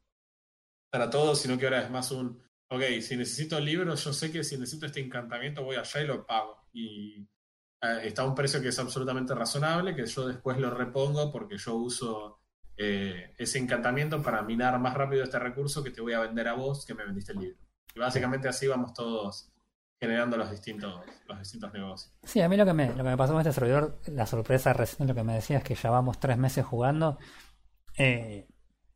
para 0.89 1.09
todo, 1.09 1.35
sino 1.35 1.57
que 1.57 1.65
ahora 1.65 1.81
es 1.83 1.89
más 1.89 2.11
un, 2.11 2.41
ok, 2.69 2.81
si 3.01 3.17
necesito 3.17 3.59
libros, 3.59 4.03
yo 4.05 4.13
sé 4.13 4.31
que 4.31 4.43
si 4.43 4.57
necesito 4.57 4.85
este 4.85 5.01
encantamiento 5.01 5.63
voy 5.63 5.75
allá 5.75 6.01
y 6.01 6.07
lo 6.07 6.25
pago. 6.25 6.69
Y 6.71 7.27
está 8.03 8.21
a 8.21 8.25
un 8.25 8.35
precio 8.35 8.61
que 8.61 8.69
es 8.69 8.79
absolutamente 8.79 9.35
razonable, 9.35 9.95
que 9.95 10.05
yo 10.05 10.27
después 10.27 10.57
lo 10.57 10.69
repongo 10.69 11.31
porque 11.31 11.57
yo 11.57 11.75
uso 11.75 12.39
eh, 12.77 13.33
ese 13.37 13.59
encantamiento 13.59 14.21
para 14.21 14.41
minar 14.41 14.79
más 14.79 14.93
rápido 14.93 15.23
este 15.23 15.37
recurso 15.37 15.83
que 15.83 15.91
te 15.91 16.01
voy 16.01 16.13
a 16.13 16.21
vender 16.21 16.47
a 16.47 16.53
vos 16.53 16.85
que 16.85 16.93
me 16.93 17.05
vendiste 17.05 17.33
el 17.33 17.39
libro. 17.39 17.57
Y 17.93 17.99
básicamente 17.99 18.47
así 18.47 18.67
vamos 18.67 18.93
todos 18.93 19.49
generando 19.99 20.37
los 20.37 20.49
distintos, 20.49 21.01
los 21.27 21.39
distintos 21.39 21.73
negocios. 21.73 22.13
Sí, 22.23 22.41
a 22.41 22.49
mí 22.49 22.57
lo 22.57 22.65
que 22.65 22.73
me, 22.73 22.89
lo 22.89 23.03
que 23.03 23.03
me 23.03 23.17
pasó 23.17 23.33
con 23.33 23.41
este 23.41 23.53
servidor, 23.53 23.99
la 24.07 24.25
sorpresa 24.25 24.73
recién 24.73 25.07
lo 25.07 25.15
que 25.15 25.23
me 25.23 25.33
decías 25.33 25.63
que 25.63 25.75
ya 25.75 25.89
vamos 25.89 26.19
tres 26.19 26.37
meses 26.37 26.65
jugando, 26.65 27.17
eh, 27.97 28.47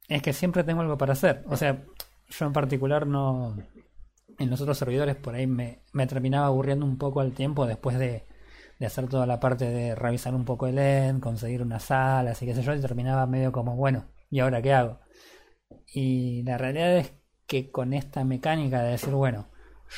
es 0.07 0.21
que 0.21 0.33
siempre 0.33 0.63
tengo 0.63 0.81
algo 0.81 0.97
para 0.97 1.13
hacer. 1.13 1.43
O 1.47 1.57
sea, 1.57 1.83
yo 2.29 2.45
en 2.45 2.53
particular 2.53 3.05
no. 3.05 3.57
En 4.39 4.49
los 4.49 4.61
otros 4.61 4.77
servidores 4.77 5.15
por 5.15 5.33
ahí 5.33 5.47
me, 5.47 5.81
me 5.93 6.05
terminaba 6.05 6.47
aburriendo 6.47 6.85
un 6.85 6.97
poco 6.97 7.21
al 7.21 7.33
tiempo 7.33 7.65
después 7.65 7.97
de, 7.97 8.27
de 8.79 8.85
hacer 8.85 9.07
toda 9.07 9.25
la 9.25 9.39
parte 9.39 9.65
de 9.69 9.95
revisar 9.95 10.35
un 10.35 10.45
poco 10.45 10.67
el 10.67 10.77
end, 10.79 11.21
conseguir 11.21 11.61
una 11.61 11.79
sala, 11.79 12.31
así 12.31 12.45
que 12.45 12.55
sé 12.55 12.61
yo, 12.63 12.73
y 12.75 12.81
terminaba 12.81 13.25
medio 13.27 13.51
como, 13.51 13.75
bueno, 13.75 14.05
¿y 14.29 14.39
ahora 14.39 14.61
qué 14.61 14.73
hago? 14.73 14.99
Y 15.93 16.43
la 16.43 16.57
realidad 16.57 16.97
es 16.97 17.13
que 17.47 17.71
con 17.71 17.93
esta 17.93 18.23
mecánica 18.23 18.81
de 18.83 18.91
decir, 18.91 19.13
bueno, 19.13 19.47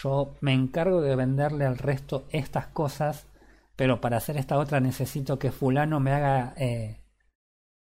yo 0.04 0.36
me 0.42 0.54
encargo 0.54 1.02
de 1.02 1.16
venderle 1.16 1.66
al 1.66 1.78
resto 1.78 2.28
estas 2.32 2.68
cosas, 2.68 3.28
pero 3.76 4.02
para 4.02 4.18
hacer 4.18 4.38
esta 4.38 4.58
otra 4.58 4.80
necesito 4.80 5.40
que 5.40 5.52
fulano 5.52 6.00
me 6.00 6.12
haga, 6.14 6.54
eh, 6.58 7.02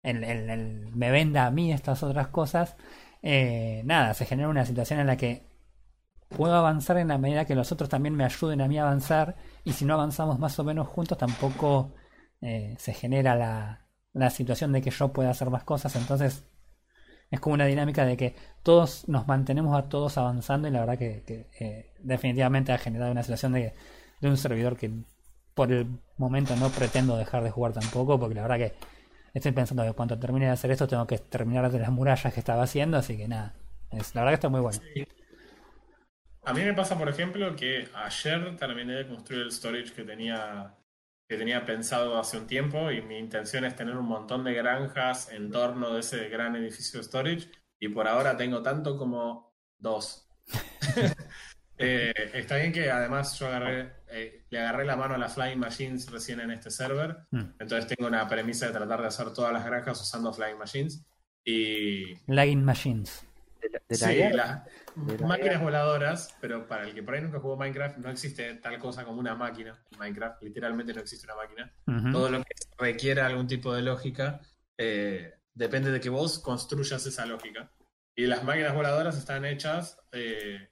el- 0.03 0.23
el- 0.23 0.49
el- 0.49 0.95
me 0.95 1.11
venda 1.11 1.45
a 1.45 1.51
mí 1.51 1.71
estas 1.73 2.03
otras 2.03 2.27
cosas. 2.29 2.75
Eh, 3.21 3.81
nada, 3.85 4.13
se 4.13 4.25
genera 4.25 4.49
una 4.49 4.65
situación 4.65 4.99
en 4.99 5.07
la 5.07 5.17
que 5.17 5.47
puedo 6.37 6.55
avanzar 6.55 6.97
en 6.97 7.09
la 7.09 7.17
medida 7.17 7.45
que 7.45 7.55
los 7.55 7.71
otros 7.71 7.89
también 7.89 8.15
me 8.15 8.25
ayuden 8.25 8.61
a 8.61 8.67
mí 8.67 8.77
a 8.77 8.83
avanzar, 8.83 9.35
y 9.63 9.73
si 9.73 9.85
no 9.85 9.93
avanzamos 9.93 10.39
más 10.39 10.57
o 10.59 10.63
menos 10.63 10.87
juntos, 10.87 11.17
tampoco 11.17 11.93
eh, 12.41 12.75
se 12.77 12.93
genera 12.93 13.35
la, 13.35 13.87
la 14.13 14.29
situación 14.29 14.71
de 14.71 14.81
que 14.81 14.91
yo 14.91 15.13
pueda 15.13 15.31
hacer 15.31 15.49
más 15.49 15.63
cosas, 15.63 15.95
entonces 15.95 16.45
es 17.31 17.39
como 17.39 17.55
una 17.55 17.65
dinámica 17.65 18.05
de 18.05 18.15
que 18.15 18.35
todos 18.61 19.07
nos 19.09 19.27
mantenemos 19.27 19.75
a 19.75 19.89
todos 19.89 20.17
avanzando 20.19 20.67
y 20.67 20.71
la 20.71 20.81
verdad 20.81 20.97
que, 20.99 21.47
eh, 21.59 21.91
definitivamente 21.99 22.71
ha 22.71 22.77
generado 22.77 23.11
una 23.11 23.23
situación 23.23 23.53
de, 23.53 23.73
de 24.21 24.29
un 24.29 24.37
servidor 24.37 24.77
que 24.77 24.91
por 25.55 25.71
el 25.71 25.87
momento 26.17 26.55
no 26.55 26.69
pretendo 26.69 27.17
dejar 27.17 27.43
de 27.43 27.49
jugar 27.49 27.73
tampoco 27.73 28.19
porque 28.19 28.35
la 28.35 28.43
verdad 28.43 28.57
que 28.57 28.73
estoy 29.33 29.51
pensando 29.51 29.83
que 29.83 29.93
cuando 29.93 30.19
termine 30.19 30.45
de 30.45 30.51
hacer 30.51 30.69
esto 30.71 30.87
tengo 30.87 31.07
que 31.07 31.17
terminar 31.17 31.71
de 31.71 31.79
las 31.79 31.89
murallas 31.91 32.31
que 32.33 32.39
estaba 32.39 32.63
haciendo 32.63 32.97
así 32.97 33.17
que 33.17 33.27
nada 33.27 33.55
es, 33.91 34.13
la 34.13 34.21
verdad 34.21 34.31
que 34.33 34.35
está 34.35 34.49
muy 34.49 34.61
bueno 34.61 34.79
A 36.45 36.53
mí 36.53 36.61
me 36.61 36.73
pasa, 36.73 36.97
por 36.97 37.07
ejemplo, 37.09 37.55
que 37.55 37.87
ayer 37.95 38.55
terminé 38.57 38.93
de 38.95 39.07
construir 39.07 39.43
el 39.43 39.51
storage 39.51 39.93
que 39.93 40.03
tenía, 40.03 40.75
que 41.27 41.37
tenía 41.37 41.65
pensado 41.65 42.17
hace 42.19 42.37
un 42.37 42.47
tiempo 42.47 42.91
y 42.91 43.01
mi 43.01 43.17
intención 43.17 43.63
es 43.65 43.75
tener 43.75 43.95
un 43.95 44.05
montón 44.05 44.43
de 44.43 44.53
granjas 44.53 45.31
en 45.31 45.51
torno 45.51 45.93
de 45.93 46.01
ese 46.01 46.27
gran 46.29 46.55
edificio 46.55 46.99
de 46.99 47.05
storage 47.05 47.49
y 47.79 47.87
por 47.89 48.07
ahora 48.07 48.35
tengo 48.35 48.61
tanto 48.61 48.97
como 48.97 49.53
dos. 49.77 50.27
Eh, 51.75 52.13
está 52.35 52.57
bien 52.57 52.71
que 52.71 52.91
además 52.91 53.37
yo 53.39 53.47
agarré, 53.47 53.91
eh, 54.07 54.45
le 54.51 54.59
agarré 54.59 54.85
la 54.85 54.95
mano 54.95 55.15
a 55.15 55.17
las 55.17 55.33
Flying 55.33 55.57
Machines 55.57 56.09
recién 56.11 56.39
en 56.39 56.51
este 56.51 56.69
server, 56.69 57.17
Mm. 57.31 57.55
entonces 57.59 57.87
tengo 57.87 58.07
una 58.07 58.27
premisa 58.27 58.67
de 58.67 58.73
tratar 58.73 59.01
de 59.01 59.07
hacer 59.07 59.33
todas 59.33 59.51
las 59.51 59.65
granjas 59.65 59.99
usando 59.99 60.31
Flying 60.31 60.59
Machines 60.59 61.03
y 61.43 62.13
lagging 62.27 62.63
machines 62.63 63.25
De 63.59 63.69
la, 63.69 63.79
de 63.89 63.97
la 63.97 64.07
Sí, 64.31 64.35
la 64.37 64.65
máquinas 64.95 65.61
voladoras, 65.61 66.37
pero 66.41 66.67
para 66.67 66.83
el 66.83 66.93
que 66.93 67.03
por 67.03 67.15
ahí 67.15 67.21
nunca 67.21 67.39
jugó 67.39 67.57
Minecraft, 67.57 67.97
no 67.97 68.09
existe 68.09 68.55
tal 68.55 68.77
cosa 68.79 69.03
como 69.05 69.19
una 69.19 69.35
máquina 69.35 69.83
en 69.91 69.99
Minecraft. 69.99 70.41
Literalmente 70.43 70.93
no 70.93 71.01
existe 71.01 71.25
una 71.25 71.35
máquina. 71.35 71.73
Ujú. 71.87 72.11
Todo 72.11 72.29
lo 72.29 72.43
que 72.43 72.53
requiera 72.77 73.25
algún 73.25 73.47
tipo 73.47 73.73
de 73.73 73.81
lógica 73.81 74.41
eh, 74.77 75.33
depende 75.53 75.91
de 75.91 75.99
que 75.99 76.09
vos 76.09 76.39
construyas 76.39 77.05
esa 77.05 77.25
lógica. 77.25 77.71
Y 78.15 78.27
las 78.27 78.43
máquinas 78.43 78.75
voladoras 78.75 79.17
están 79.17 79.45
hechas 79.45 79.97
eh, 80.11 80.69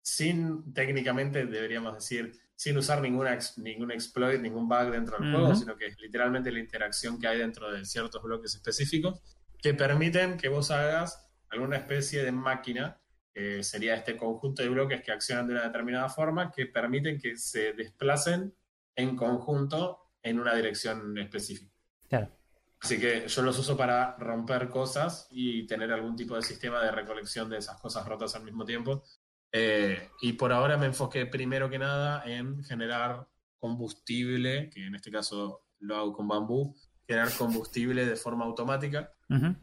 sin, 0.00 0.72
técnicamente, 0.72 1.46
deberíamos 1.46 1.94
decir, 1.94 2.32
sin 2.54 2.76
usar 2.78 3.00
ninguna, 3.00 3.38
ningún 3.56 3.90
exploit, 3.90 4.40
ningún 4.40 4.68
bug 4.68 4.90
dentro 4.90 5.18
del 5.18 5.28
Ujú. 5.28 5.38
juego, 5.38 5.54
sino 5.54 5.76
que 5.76 5.86
es 5.86 5.98
literalmente 6.00 6.50
la 6.50 6.60
interacción 6.60 7.20
que 7.20 7.28
hay 7.28 7.38
dentro 7.38 7.70
de 7.70 7.84
ciertos 7.84 8.22
bloques 8.22 8.54
específicos 8.54 9.20
que 9.62 9.74
permiten 9.74 10.36
que 10.36 10.48
vos 10.48 10.70
hagas 10.70 11.28
alguna 11.50 11.76
especie 11.76 12.24
de 12.24 12.32
máquina, 12.32 13.00
que 13.32 13.62
sería 13.62 13.94
este 13.94 14.16
conjunto 14.16 14.62
de 14.62 14.68
bloques 14.68 15.02
que 15.02 15.12
accionan 15.12 15.46
de 15.46 15.54
una 15.54 15.64
determinada 15.64 16.08
forma, 16.08 16.50
que 16.50 16.66
permiten 16.66 17.18
que 17.18 17.36
se 17.36 17.72
desplacen 17.72 18.54
en 18.94 19.16
conjunto 19.16 20.10
en 20.22 20.38
una 20.38 20.54
dirección 20.54 21.16
específica. 21.18 21.72
claro 22.08 22.42
Así 22.82 22.98
que 22.98 23.28
yo 23.28 23.42
los 23.42 23.56
uso 23.60 23.76
para 23.76 24.16
romper 24.16 24.68
cosas 24.68 25.28
y 25.30 25.66
tener 25.68 25.92
algún 25.92 26.16
tipo 26.16 26.34
de 26.34 26.42
sistema 26.42 26.82
de 26.82 26.90
recolección 26.90 27.48
de 27.48 27.58
esas 27.58 27.80
cosas 27.80 28.04
rotas 28.04 28.34
al 28.34 28.42
mismo 28.42 28.64
tiempo. 28.64 29.04
Eh, 29.52 30.08
y 30.20 30.32
por 30.32 30.52
ahora 30.52 30.76
me 30.76 30.86
enfoqué 30.86 31.26
primero 31.26 31.70
que 31.70 31.78
nada 31.78 32.24
en 32.26 32.64
generar 32.64 33.28
combustible, 33.60 34.68
que 34.68 34.84
en 34.84 34.96
este 34.96 35.12
caso 35.12 35.64
lo 35.78 35.96
hago 35.96 36.12
con 36.12 36.26
bambú, 36.26 36.74
generar 37.06 37.32
combustible 37.36 38.06
de 38.06 38.16
forma 38.16 38.44
automática 38.44 39.12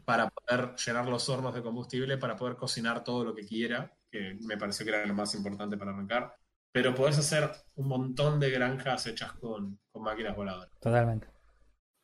para 0.04 0.28
poder 0.28 0.74
llenar 0.76 1.06
los 1.06 1.28
hornos 1.28 1.54
de 1.54 1.62
combustible, 1.62 2.18
para 2.18 2.36
poder 2.36 2.56
cocinar 2.56 3.04
todo 3.04 3.24
lo 3.24 3.34
que 3.34 3.46
quiera, 3.46 3.96
que 4.10 4.36
me 4.42 4.56
pareció 4.56 4.84
que 4.84 4.90
era 4.90 5.06
lo 5.06 5.14
más 5.14 5.34
importante 5.34 5.76
para 5.76 5.92
arrancar. 5.92 6.34
Pero 6.72 6.94
podés 6.94 7.18
hacer 7.18 7.50
un 7.76 7.88
montón 7.88 8.40
de 8.40 8.50
granjas 8.50 9.06
hechas 9.06 9.32
con, 9.34 9.78
con 9.90 10.02
máquinas 10.02 10.36
voladoras. 10.36 10.70
Totalmente. 10.80 11.28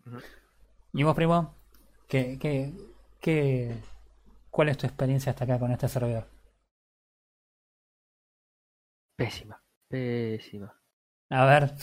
Ujú. 0.07 0.18
¿Y 0.93 1.03
vos, 1.03 1.14
primo? 1.14 1.57
¿Qué, 2.09 2.39
qué, 2.41 2.72
qué, 3.20 3.76
¿Cuál 4.51 4.70
es 4.70 4.78
tu 4.78 4.87
experiencia 4.87 5.30
hasta 5.30 5.45
acá 5.45 5.59
con 5.59 5.70
este 5.70 5.87
servidor? 5.87 6.26
Pésima, 9.16 9.62
pésima. 9.89 10.74
A 11.28 11.45
ver, 11.45 11.74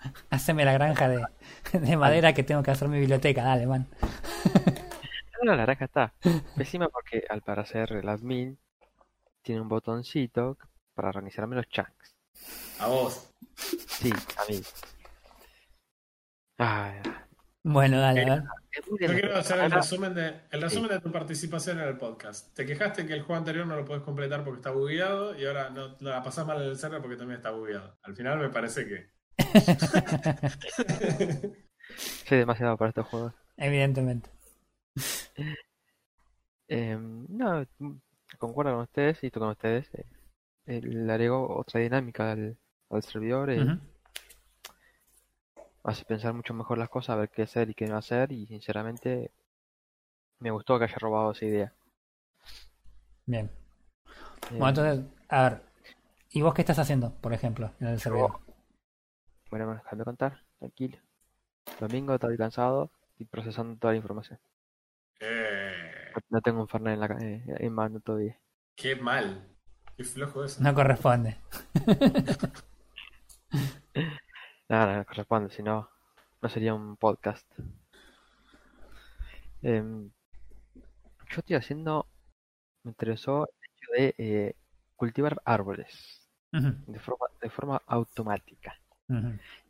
haceme 0.30 0.64
la 0.64 0.72
granja 0.72 1.08
de, 1.08 1.24
de 1.72 1.96
madera 1.96 2.32
que 2.32 2.42
tengo 2.42 2.62
que 2.62 2.70
hacer 2.70 2.88
mi 2.88 2.98
biblioteca, 2.98 3.42
dale, 3.42 3.66
man. 3.66 3.86
No, 5.42 5.54
la 5.56 5.62
granja 5.62 5.86
está. 5.86 6.12
Pésima 6.56 6.88
porque 6.88 7.24
al 7.28 7.40
parecer 7.42 7.92
el 7.92 8.08
admin 8.08 8.58
tiene 9.42 9.62
un 9.62 9.68
botoncito 9.68 10.58
para 10.94 11.08
organizarme 11.08 11.56
los 11.56 11.66
chunks. 11.68 12.14
A 12.78 12.88
vos. 12.88 13.32
Sí, 13.56 14.12
a 14.12 14.50
mí. 14.50 14.60
Ay, 16.58 17.00
Bueno, 17.62 17.98
dale, 18.00 18.22
a 18.22 18.34
ver. 18.34 18.44
es 18.70 18.90
muy 18.90 18.98
Yo 19.00 19.08
quiero 19.08 19.36
hacer 19.36 19.60
el 19.60 19.70
resumen, 19.70 20.14
de, 20.14 20.42
el 20.50 20.60
resumen 20.60 20.90
de 20.90 21.00
tu 21.00 21.10
participación 21.10 21.78
en 21.80 21.88
el 21.88 21.96
podcast. 21.96 22.54
Te 22.54 22.66
quejaste 22.66 23.06
que 23.06 23.14
el 23.14 23.22
juego 23.22 23.38
anterior 23.38 23.66
no 23.66 23.76
lo 23.76 23.84
puedes 23.84 24.02
completar 24.02 24.44
porque 24.44 24.58
está 24.58 24.70
bugueado 24.70 25.34
y 25.38 25.46
ahora 25.46 25.70
no 25.70 25.96
la 26.00 26.22
pasás 26.22 26.46
mal 26.46 26.60
en 26.60 26.68
el 26.68 26.76
server 26.78 27.00
porque 27.00 27.16
también 27.16 27.38
está 27.38 27.50
bugueado. 27.50 27.98
Al 28.02 28.14
final 28.14 28.38
me 28.38 28.50
parece 28.50 28.86
que. 28.86 29.10
Soy 32.26 32.38
demasiado 32.38 32.76
para 32.76 32.90
estos 32.90 33.06
juegos. 33.06 33.32
Evidentemente. 33.56 34.30
Em, 36.68 37.26
no, 37.28 37.64
concuerdo 38.38 38.72
con 38.72 38.80
ustedes 38.82 39.22
y 39.22 39.26
estoy 39.26 39.40
con 39.40 39.50
ustedes. 39.50 39.88
eh, 40.66 40.80
le 40.82 41.12
agrego 41.12 41.56
otra 41.58 41.80
dinámica 41.80 42.32
al, 42.32 42.56
al 42.90 43.02
servidor. 43.02 43.50
eh, 43.50 43.78
hace 45.82 46.04
pensar 46.04 46.32
mucho 46.34 46.54
mejor 46.54 46.78
las 46.78 46.88
cosas, 46.88 47.10
a 47.10 47.16
ver 47.16 47.30
qué 47.30 47.42
hacer 47.42 47.70
y 47.70 47.74
qué 47.74 47.86
no 47.86 47.96
hacer. 47.96 48.32
Y 48.32 48.46
sinceramente, 48.46 49.30
me 50.38 50.50
gustó 50.50 50.78
que 50.78 50.84
haya 50.84 50.96
robado 50.98 51.32
esa 51.32 51.44
idea. 51.46 51.72
Bien. 53.26 53.46
Eh, 53.46 53.50
Bueno, 54.58 54.68
entonces, 54.68 55.04
a 55.28 55.42
ver. 55.42 55.62
¿Y 56.32 56.42
vos 56.42 56.54
qué 56.54 56.62
estás 56.62 56.78
haciendo, 56.78 57.12
por 57.20 57.32
ejemplo, 57.32 57.72
en 57.80 57.88
el 57.88 58.00
servidor? 58.00 58.38
Bueno, 59.50 59.74
déjame 59.74 60.04
contar, 60.04 60.44
tranquilo. 60.58 60.98
Domingo, 61.80 62.14
estoy 62.14 62.36
cansado 62.36 62.90
y 63.18 63.24
procesando 63.24 63.76
toda 63.78 63.92
la 63.92 63.98
información. 63.98 64.38
Eh, 65.20 66.12
No 66.28 66.40
tengo 66.40 66.60
un 66.60 66.68
Fernet 66.68 66.94
en, 66.94 67.00
la, 67.00 67.06
eh, 67.20 67.44
en 67.46 67.72
mano 67.72 68.00
todavía. 68.00 68.38
qué 68.76 68.96
mal. 68.96 69.46
Qué 69.96 70.04
flojo 70.04 70.44
eso. 70.44 70.62
No 70.62 70.74
corresponde. 70.74 71.36
Nada, 74.68 74.98
no 74.98 75.04
corresponde, 75.04 75.50
si 75.50 75.62
no, 75.62 75.90
no 76.40 76.48
sería 76.48 76.74
un 76.74 76.96
podcast. 76.96 77.46
Em, 79.62 80.10
yo 81.28 81.38
estoy 81.38 81.56
haciendo, 81.56 82.06
me 82.84 82.90
interesó 82.92 83.46
el 83.46 83.70
hecho 83.74 83.92
de 83.92 84.14
eh, 84.18 84.56
cultivar 84.96 85.42
árboles 85.44 86.28
de 86.52 86.98
forma, 86.98 87.26
de 87.40 87.50
forma 87.50 87.82
automática. 87.86 88.79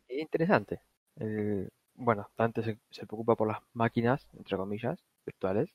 Es 0.07 0.19
interesante. 0.19 0.81
El- 1.17 1.69
bueno, 1.95 2.29
Dante 2.37 2.63
se, 2.63 2.77
se 2.89 3.05
preocupa 3.05 3.35
por 3.35 3.47
las 3.47 3.59
máquinas, 3.73 4.27
entre 4.37 4.57
comillas, 4.57 4.99
virtuales. 5.25 5.69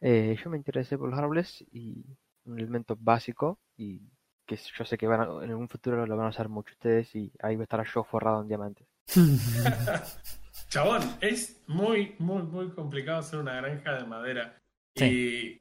Eh, 0.00 0.36
yo 0.42 0.50
me 0.50 0.56
interesé 0.56 0.96
por 0.96 1.08
los 1.10 1.18
árboles 1.18 1.64
y 1.72 2.04
un 2.44 2.58
elemento 2.58 2.96
básico 3.00 3.58
y 3.76 4.00
que 4.46 4.56
yo 4.56 4.84
sé 4.84 4.96
que 4.96 5.06
van 5.06 5.20
a- 5.20 5.44
en 5.44 5.54
un 5.54 5.68
futuro 5.68 6.06
lo 6.06 6.16
van 6.16 6.26
a 6.26 6.30
usar 6.30 6.48
mucho 6.48 6.72
ustedes 6.72 7.14
y 7.14 7.32
ahí 7.42 7.56
va 7.56 7.62
a 7.62 7.64
estar 7.64 7.84
yo 7.92 8.04
forrado 8.04 8.42
en 8.42 8.48
diamantes. 8.48 8.86
Chabón, 10.68 11.02
es 11.20 11.60
muy, 11.66 12.14
muy, 12.18 12.42
muy 12.42 12.70
complicado 12.70 13.18
hacer 13.20 13.38
una 13.40 13.54
granja 13.56 13.94
de 13.94 14.04
madera. 14.06 14.60
Y 14.94 15.60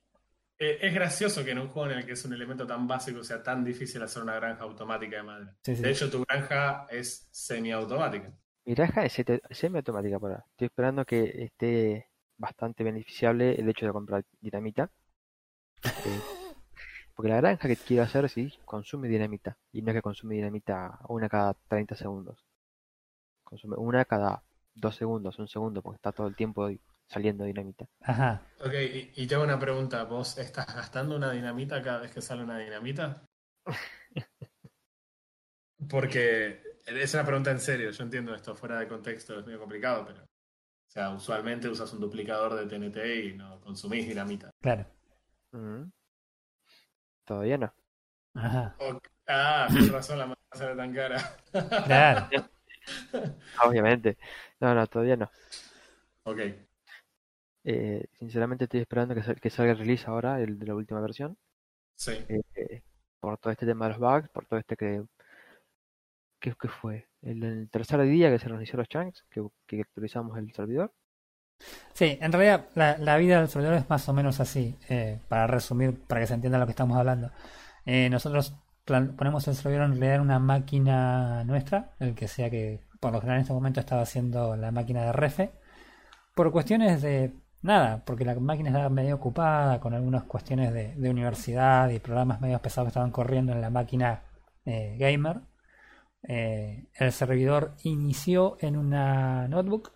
eh, 0.59 0.79
es 0.81 0.93
gracioso 0.93 1.45
que 1.45 1.51
en 1.51 1.59
un 1.59 1.67
juego 1.67 1.91
en 1.91 1.99
el 1.99 2.05
que 2.05 2.13
es 2.13 2.25
un 2.25 2.33
elemento 2.33 2.65
tan 2.65 2.87
básico 2.87 3.23
sea 3.23 3.43
tan 3.43 3.63
difícil 3.63 4.01
hacer 4.01 4.23
una 4.23 4.35
granja 4.35 4.63
automática 4.63 5.17
de 5.17 5.23
madera. 5.23 5.55
Sí, 5.61 5.75
sí. 5.75 5.83
De 5.83 5.91
hecho, 5.91 6.09
tu 6.09 6.23
granja 6.23 6.87
es 6.89 7.27
semiautomática. 7.31 8.33
Mi 8.65 8.73
granja 8.73 9.05
es 9.05 9.23
semiautomática 9.51 10.19
por 10.19 10.31
ahora. 10.31 10.45
Estoy 10.49 10.65
esperando 10.65 11.05
que 11.05 11.43
esté 11.43 12.09
bastante 12.37 12.83
beneficiable 12.83 13.55
el 13.55 13.69
hecho 13.69 13.85
de 13.85 13.91
comprar 13.91 14.25
dinamita. 14.41 14.89
Eh, 15.83 15.89
porque 17.15 17.29
la 17.29 17.37
granja 17.37 17.67
que 17.67 17.75
quiero 17.75 18.03
hacer 18.03 18.27
sí 18.27 18.51
consume 18.65 19.07
dinamita. 19.07 19.57
Y 19.71 19.83
no 19.83 19.91
es 19.91 19.95
que 19.97 20.01
consume 20.01 20.35
dinamita 20.35 20.99
una 21.07 21.29
cada 21.29 21.53
30 21.67 21.95
segundos. 21.95 22.43
Consume 23.43 23.75
una 23.77 24.05
cada 24.05 24.43
2 24.73 24.95
segundos, 24.95 25.37
un 25.37 25.47
segundo, 25.47 25.83
porque 25.83 25.97
está 25.97 26.11
todo 26.11 26.27
el 26.27 26.35
tiempo 26.35 26.69
saliendo 27.07 27.45
dinamita. 27.45 27.87
Ajá. 28.01 28.41
Ok, 28.59 28.73
y, 28.73 29.11
y 29.15 29.27
te 29.27 29.35
hago 29.35 29.43
una 29.43 29.59
pregunta. 29.59 30.03
¿Vos 30.03 30.37
estás 30.37 30.67
gastando 30.75 31.15
una 31.15 31.31
dinamita 31.31 31.81
cada 31.81 32.01
vez 32.01 32.11
que 32.11 32.21
sale 32.21 32.43
una 32.43 32.59
dinamita? 32.59 33.23
Porque 35.89 36.61
es 36.85 37.13
una 37.13 37.25
pregunta 37.25 37.51
en 37.51 37.59
serio. 37.59 37.91
Yo 37.91 38.03
entiendo 38.03 38.33
esto 38.35 38.55
fuera 38.55 38.79
de 38.79 38.87
contexto, 38.87 39.39
es 39.39 39.45
medio 39.45 39.59
complicado, 39.59 40.05
pero. 40.05 40.23
O 40.23 40.89
sea, 40.89 41.09
usualmente 41.11 41.67
usas 41.67 41.91
un 41.93 41.99
duplicador 41.99 42.55
de 42.55 42.65
TNT 42.65 42.97
y 43.25 43.33
no 43.33 43.59
consumís 43.59 44.07
dinamita. 44.07 44.49
Claro. 44.61 44.85
Mm. 45.51 45.83
Todavía 47.25 47.57
no. 47.57 47.73
Ajá. 48.33 48.75
Ah, 49.27 49.67
con 49.69 49.89
razón 49.89 50.19
la 50.19 50.27
madera 50.27 50.41
sale 50.53 50.75
tan 50.75 50.93
cara. 50.93 51.37
Claro. 51.85 52.29
Obviamente. 53.65 54.17
No, 54.59 54.73
no, 54.73 54.87
todavía 54.87 55.17
no. 55.17 55.29
Ok. 56.23 56.39
Eh, 57.71 58.05
sinceramente 58.19 58.63
estoy 58.65 58.79
esperando 58.81 59.13
que, 59.15 59.23
sal- 59.23 59.39
que 59.41 59.49
salga 59.51 59.73
el 59.73 59.79
release 59.79 60.05
ahora, 60.07 60.39
el 60.41 60.57
de 60.59 60.65
la 60.67 60.75
última 60.75 61.01
versión. 61.01 61.37
Sí. 61.95 62.13
eh, 62.29 62.81
por 63.19 63.37
todo 63.39 63.51
este 63.51 63.65
tema 63.65 63.85
de 63.87 63.91
los 63.93 63.99
bugs, 63.99 64.29
por 64.29 64.45
todo 64.47 64.59
este 64.59 64.75
que... 64.77 65.03
¿Qué, 66.39 66.53
qué 66.59 66.67
fue? 66.67 67.07
El, 67.21 67.43
el 67.43 67.69
tercer 67.69 68.01
día 68.03 68.29
que 68.29 68.39
se 68.39 68.45
hicieron 68.47 68.79
los 68.79 68.87
chunks, 68.89 69.25
que, 69.29 69.41
que 69.67 69.81
actualizamos 69.81 70.37
el 70.37 70.51
servidor. 70.53 70.91
Sí, 71.93 72.17
en 72.21 72.31
realidad 72.31 72.67
la, 72.75 72.97
la 72.99 73.17
vida 73.17 73.39
del 73.39 73.49
servidor 73.49 73.73
es 73.75 73.89
más 73.89 74.07
o 74.09 74.13
menos 74.13 74.39
así. 74.39 74.77
eh, 74.89 75.19
para 75.27 75.47
resumir, 75.47 75.99
para 76.07 76.21
que 76.21 76.27
se 76.27 76.33
entienda 76.35 76.59
lo 76.59 76.65
que 76.65 76.71
estamos 76.71 76.97
hablando. 76.97 77.31
Eh, 77.85 78.09
nosotros 78.09 78.55
plan- 78.85 79.15
ponemos 79.15 79.47
el 79.47 79.55
servidor 79.55 79.85
en 79.85 79.91
realidad 79.93 80.15
en 80.15 80.21
una 80.21 80.39
máquina 80.39 81.43
nuestra, 81.43 81.95
el 81.99 82.15
que 82.15 82.27
sea 82.27 82.49
que 82.49 82.81
por 82.99 83.11
lo 83.13 83.19
general 83.19 83.37
en 83.39 83.41
este 83.43 83.53
momento 83.53 83.79
estaba 83.79 84.01
haciendo 84.03 84.55
la 84.55 84.71
máquina 84.71 85.03
de 85.05 85.13
Refe. 85.13 85.51
Por 86.35 86.51
cuestiones 86.51 87.01
de 87.01 87.33
nada, 87.61 88.03
porque 88.05 88.25
la 88.25 88.35
máquina 88.35 88.69
estaba 88.69 88.89
medio 88.89 89.15
ocupada 89.15 89.79
con 89.79 89.93
algunas 89.93 90.23
cuestiones 90.23 90.73
de, 90.73 91.09
universidad 91.09 91.89
y 91.89 91.99
programas 91.99 92.41
medio 92.41 92.59
pesados 92.61 92.87
que 92.87 92.89
estaban 92.89 93.11
corriendo 93.11 93.51
en 93.53 93.61
la 93.61 93.69
máquina 93.69 94.23
eh, 94.65 94.97
gamer. 94.99 95.41
Eh, 96.23 96.87
el 96.95 97.11
servidor 97.11 97.75
inició 97.83 98.57
en 98.61 98.77
una 98.77 99.47
notebook 99.47 99.91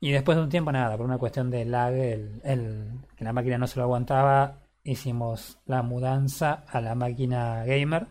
y 0.00 0.10
después 0.10 0.36
de 0.36 0.42
un 0.44 0.48
tiempo, 0.50 0.72
nada, 0.72 0.96
por 0.96 1.06
una 1.06 1.18
cuestión 1.18 1.50
de 1.50 1.64
lag, 1.64 1.94
el, 1.94 2.40
el- 2.44 2.90
que 3.16 3.24
la 3.24 3.32
máquina 3.32 3.56
no 3.58 3.66
se 3.66 3.78
lo 3.78 3.84
aguantaba, 3.84 4.58
hicimos 4.84 5.58
la 5.66 5.82
mudanza 5.82 6.64
a 6.68 6.80
la 6.80 6.94
máquina 6.94 7.64
gamer. 7.64 8.08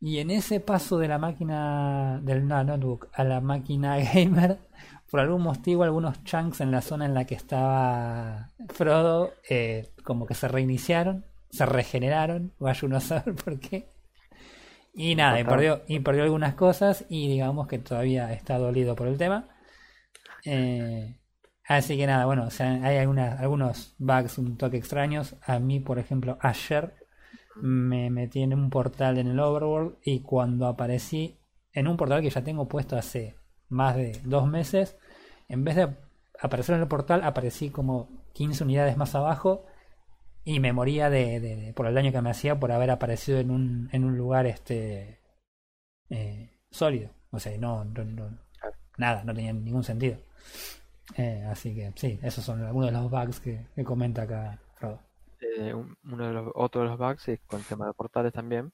Y 0.00 0.18
en 0.18 0.30
ese 0.30 0.60
paso 0.60 0.98
de 0.98 1.08
la 1.08 1.18
máquina 1.18 2.20
del 2.22 2.46
no, 2.48 2.62
notebook 2.64 3.08
a 3.14 3.24
la 3.24 3.40
máquina 3.40 3.98
gamer, 4.14 4.58
por 5.10 5.20
algún 5.20 5.42
motivo, 5.42 5.84
algunos 5.84 6.22
chunks 6.24 6.60
en 6.60 6.70
la 6.70 6.82
zona 6.82 7.06
en 7.06 7.14
la 7.14 7.24
que 7.24 7.34
estaba 7.34 8.50
Frodo, 8.68 9.32
eh, 9.48 9.90
como 10.04 10.26
que 10.26 10.34
se 10.34 10.48
reiniciaron, 10.48 11.24
se 11.50 11.64
regeneraron, 11.66 12.52
vaya 12.58 12.80
uno 12.86 12.98
a 12.98 13.00
saber 13.00 13.34
por 13.34 13.58
qué. 13.58 13.88
Y 14.94 15.14
nada, 15.14 15.38
y 15.40 15.44
perdió, 15.44 15.82
y 15.86 16.00
perdió 16.00 16.24
algunas 16.24 16.54
cosas 16.54 17.04
y 17.08 17.28
digamos 17.28 17.68
que 17.68 17.78
todavía 17.78 18.32
está 18.32 18.58
dolido 18.58 18.96
por 18.96 19.06
el 19.06 19.16
tema. 19.16 19.48
Eh, 20.44 21.20
así 21.64 21.96
que 21.96 22.06
nada, 22.06 22.26
bueno, 22.26 22.44
o 22.46 22.50
sea, 22.50 22.84
hay 22.84 22.96
algunas, 22.96 23.38
algunos 23.38 23.94
bugs 23.98 24.38
un 24.38 24.56
toque 24.56 24.76
extraños. 24.76 25.36
A 25.46 25.60
mí, 25.60 25.78
por 25.78 26.00
ejemplo, 26.00 26.36
ayer 26.40 26.94
me 27.54 28.10
metí 28.10 28.42
en 28.42 28.54
un 28.54 28.70
portal 28.70 29.18
en 29.18 29.28
el 29.28 29.38
Overworld 29.38 29.98
y 30.02 30.20
cuando 30.20 30.66
aparecí 30.66 31.38
en 31.72 31.86
un 31.86 31.96
portal 31.96 32.20
que 32.20 32.30
ya 32.30 32.42
tengo 32.42 32.66
puesto 32.66 32.96
hace 32.96 33.37
más 33.68 33.96
de 33.96 34.20
dos 34.24 34.46
meses, 34.48 34.96
en 35.48 35.64
vez 35.64 35.76
de 35.76 35.96
aparecer 36.40 36.74
en 36.76 36.82
el 36.82 36.88
portal, 36.88 37.22
aparecí 37.24 37.70
como 37.70 38.08
15 38.32 38.64
unidades 38.64 38.96
más 38.96 39.14
abajo 39.14 39.66
y 40.44 40.60
me 40.60 40.72
moría 40.72 41.10
de, 41.10 41.40
de- 41.40 41.56
de- 41.56 41.72
por 41.74 41.86
el 41.86 41.94
daño 41.94 42.12
que 42.12 42.22
me 42.22 42.30
hacía 42.30 42.58
por 42.58 42.72
haber 42.72 42.90
aparecido 42.90 43.38
en 43.38 43.50
un, 43.50 43.88
en 43.92 44.04
un 44.04 44.16
lugar 44.16 44.46
este 44.46 45.20
eh, 46.10 46.50
sólido. 46.70 47.10
O 47.30 47.38
sea, 47.38 47.56
no, 47.58 47.84
no, 47.84 48.04
no- 48.04 48.38
nada, 48.96 49.24
no 49.24 49.34
tenían 49.34 49.64
ningún 49.64 49.84
sentido. 49.84 50.18
Eh, 51.16 51.44
así 51.50 51.74
que 51.74 51.92
sí, 51.96 52.18
esos 52.22 52.44
son 52.44 52.62
algunos 52.64 52.90
de 52.92 52.96
los 52.98 53.10
bugs 53.10 53.40
que, 53.40 53.66
que 53.74 53.84
comenta 53.84 54.22
acá 54.22 54.58
Frodo. 54.76 55.00
Eh, 55.40 55.72
un- 55.74 55.96
uno 56.04 56.26
de 56.26 56.32
los, 56.32 56.52
otro 56.54 56.82
de 56.82 56.88
los 56.88 56.98
bugs 56.98 57.28
es 57.28 57.40
con 57.46 57.60
el 57.60 57.66
tema 57.66 57.86
de 57.86 57.92
portales 57.94 58.32
también. 58.32 58.72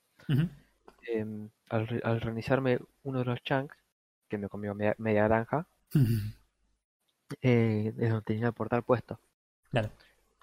Em, 1.07 1.51
al, 1.70 2.01
al 2.03 2.20
reiniciarme 2.20 2.78
uno 3.03 3.18
de 3.20 3.24
los 3.26 3.42
chunks, 3.42 3.76
que 4.28 4.38
me 4.38 4.48
comió 4.48 4.74
media, 4.74 4.94
media 4.98 5.24
granja, 5.24 5.66
eh, 7.42 7.92
es 7.98 8.08
donde 8.10 8.22
tenía 8.24 8.48
el 8.48 8.52
portal 8.52 8.82
puesto. 8.82 9.18
Claro, 9.70 9.90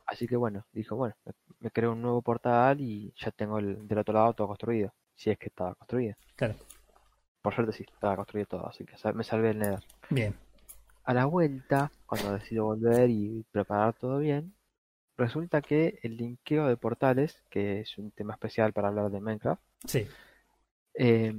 Así 0.06 0.28
que 0.28 0.36
bueno, 0.36 0.66
dijo, 0.74 0.96
bueno, 0.98 1.16
me, 1.26 1.32
me 1.60 1.72
creo 1.72 1.94
un 1.94 2.02
nuevo 2.02 2.22
portal 2.22 2.82
y 2.82 3.14
ya 3.18 3.32
tengo 3.32 3.60
el 3.60 3.88
del 3.88 4.00
otro 4.00 4.14
lado 4.14 4.34
todo 4.34 4.48
construido. 4.48 4.94
Si 5.16 5.30
es 5.30 5.38
que 5.38 5.48
estaba 5.48 5.76
construido. 5.76 6.16
claro. 6.36 6.56
Por 7.42 7.56
suerte 7.56 7.74
sí, 7.74 7.84
estaba 7.92 8.16
construido 8.18 8.46
todo, 8.46 8.68
así 8.68 8.86
que 8.86 8.94
me 9.14 9.24
salvé 9.24 9.50
el 9.52 9.58
Nether. 9.60 9.84
Bien. 10.12 10.36
A 11.06 11.14
la 11.16 11.26
vuelta, 11.26 11.92
cuando 12.06 12.34
decido 12.34 12.66
volver 12.66 13.10
y 13.10 13.44
preparar 13.52 13.96
todo 13.96 14.20
bien, 14.20 14.54
resulta 15.18 15.62
que 15.64 15.98
el 16.04 16.18
linkeo 16.18 16.68
de 16.68 16.78
portales, 16.78 17.44
que 17.50 17.80
es 17.80 17.98
un 17.98 18.12
tema 18.12 18.34
especial 18.34 18.74
para 18.74 18.90
hablar 18.90 19.10
de 19.10 19.22
Minecraft, 19.22 19.62
Sí, 19.86 20.08
eh, 20.94 21.34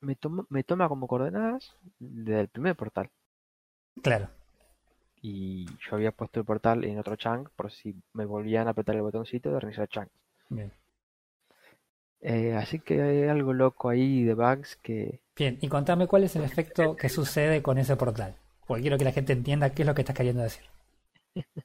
me, 0.00 0.16
toma, 0.16 0.44
me 0.48 0.62
toma 0.64 0.88
como 0.88 1.06
coordenadas 1.06 1.76
del 1.98 2.48
primer 2.48 2.76
portal. 2.76 3.10
claro. 4.02 4.28
Y 5.22 5.66
yo 5.66 5.96
había 5.96 6.12
puesto 6.12 6.38
el 6.38 6.46
portal 6.46 6.84
en 6.84 6.98
otro 6.98 7.16
chunk 7.16 7.48
por 7.56 7.72
si 7.72 7.96
me 8.12 8.26
volvían 8.26 8.68
a 8.68 8.70
apretar 8.70 8.94
el 8.94 9.02
botoncito 9.02 9.50
de 9.50 9.58
reiniciar 9.58 9.88
chunk. 9.88 10.08
Bien. 10.50 10.70
Eh, 12.20 12.54
así 12.54 12.78
que 12.78 13.02
hay 13.02 13.24
algo 13.24 13.52
loco 13.52 13.88
ahí 13.88 14.22
de 14.24 14.34
bugs 14.34 14.76
que 14.76 15.20
Bien, 15.36 15.58
y 15.60 15.68
contame 15.68 16.06
cuál 16.06 16.24
es 16.24 16.36
el 16.36 16.44
efecto 16.44 16.94
que 16.96 17.08
sucede 17.08 17.62
con 17.62 17.78
ese 17.78 17.96
portal. 17.96 18.36
Porque 18.66 18.82
quiero 18.82 18.98
que 18.98 19.04
la 19.04 19.12
gente 19.12 19.32
entienda 19.32 19.70
qué 19.70 19.82
es 19.82 19.86
lo 19.86 19.94
que 19.94 20.02
estás 20.02 20.16
queriendo 20.16 20.42
decir. 20.42 20.64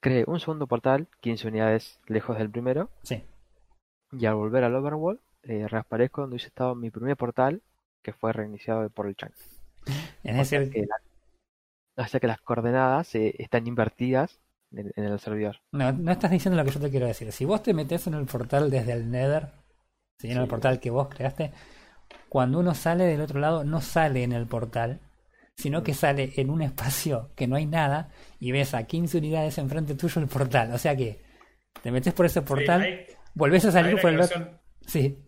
creé 0.00 0.24
un 0.26 0.40
segundo 0.40 0.66
portal, 0.66 1.08
15 1.20 1.48
unidades 1.48 2.00
lejos 2.06 2.38
del 2.38 2.50
primero, 2.50 2.90
Sí, 3.02 3.22
y 4.12 4.26
al 4.26 4.34
volver 4.34 4.64
al 4.64 4.74
overworld, 4.74 5.20
eh, 5.42 5.66
reaparezco 5.68 6.20
donde 6.22 6.34
hubiese 6.34 6.48
estado 6.48 6.74
mi 6.74 6.90
primer 6.90 7.16
portal, 7.16 7.62
que 8.02 8.12
fue 8.12 8.32
reiniciado 8.32 8.88
por 8.90 9.06
el 9.06 9.16
chunk. 9.16 9.32
en 10.24 10.38
O 10.38 10.44
sea 10.44 10.60
ese, 10.60 10.70
que, 10.70 10.86
la- 10.86 12.04
o 12.04 12.06
sea 12.06 12.20
que 12.20 12.26
las 12.26 12.40
coordenadas 12.40 13.14
eh, 13.14 13.34
están 13.38 13.66
invertidas 13.66 14.40
en, 14.72 14.92
en 14.96 15.04
el 15.04 15.18
servidor. 15.20 15.56
no, 15.72 15.92
no 15.92 16.12
estás 16.12 16.30
diciendo 16.30 16.56
lo 16.56 16.64
que 16.64 16.72
yo 16.72 16.80
te 16.80 16.90
quiero 16.90 17.06
decir. 17.06 17.30
Si 17.32 17.44
vos 17.44 17.62
te 17.62 17.74
metes 17.74 18.06
en 18.06 18.14
el 18.14 18.26
portal 18.26 18.70
desde 18.70 18.92
el 18.92 19.10
Nether, 19.10 19.48
¿sí? 20.18 20.30
en 20.30 20.38
el 20.38 20.46
portal 20.48 20.78
que 20.80 20.90
vos 20.90 21.08
creaste, 21.08 21.52
cuando 22.28 22.58
uno 22.60 22.74
sale 22.74 23.04
del 23.04 23.20
otro 23.20 23.40
lado, 23.40 23.64
no 23.64 23.80
sale 23.80 24.22
en 24.22 24.32
el 24.32 24.46
portal, 24.46 25.00
sino 25.56 25.82
que 25.82 25.92
sale 25.94 26.32
en 26.36 26.48
un 26.50 26.62
espacio 26.62 27.30
que 27.34 27.46
no 27.46 27.56
hay 27.56 27.66
nada 27.66 28.08
y 28.38 28.52
ves 28.52 28.72
a 28.74 28.84
15 28.84 29.18
unidades 29.18 29.58
enfrente 29.58 29.94
tuyo 29.94 30.20
el 30.20 30.28
portal. 30.28 30.72
O 30.72 30.78
sea 30.78 30.96
que 30.96 31.22
te 31.82 31.90
metes 31.90 32.14
por 32.14 32.26
ese 32.26 32.40
portal, 32.42 32.82
Sí, 32.82 32.86
hay- 32.88 33.06
volvés 33.34 33.64
a 33.66 33.72
salir 33.72 34.00
por 34.00 34.10
el 34.10 34.20
otro. 34.20 34.58
Sí, 34.86 35.18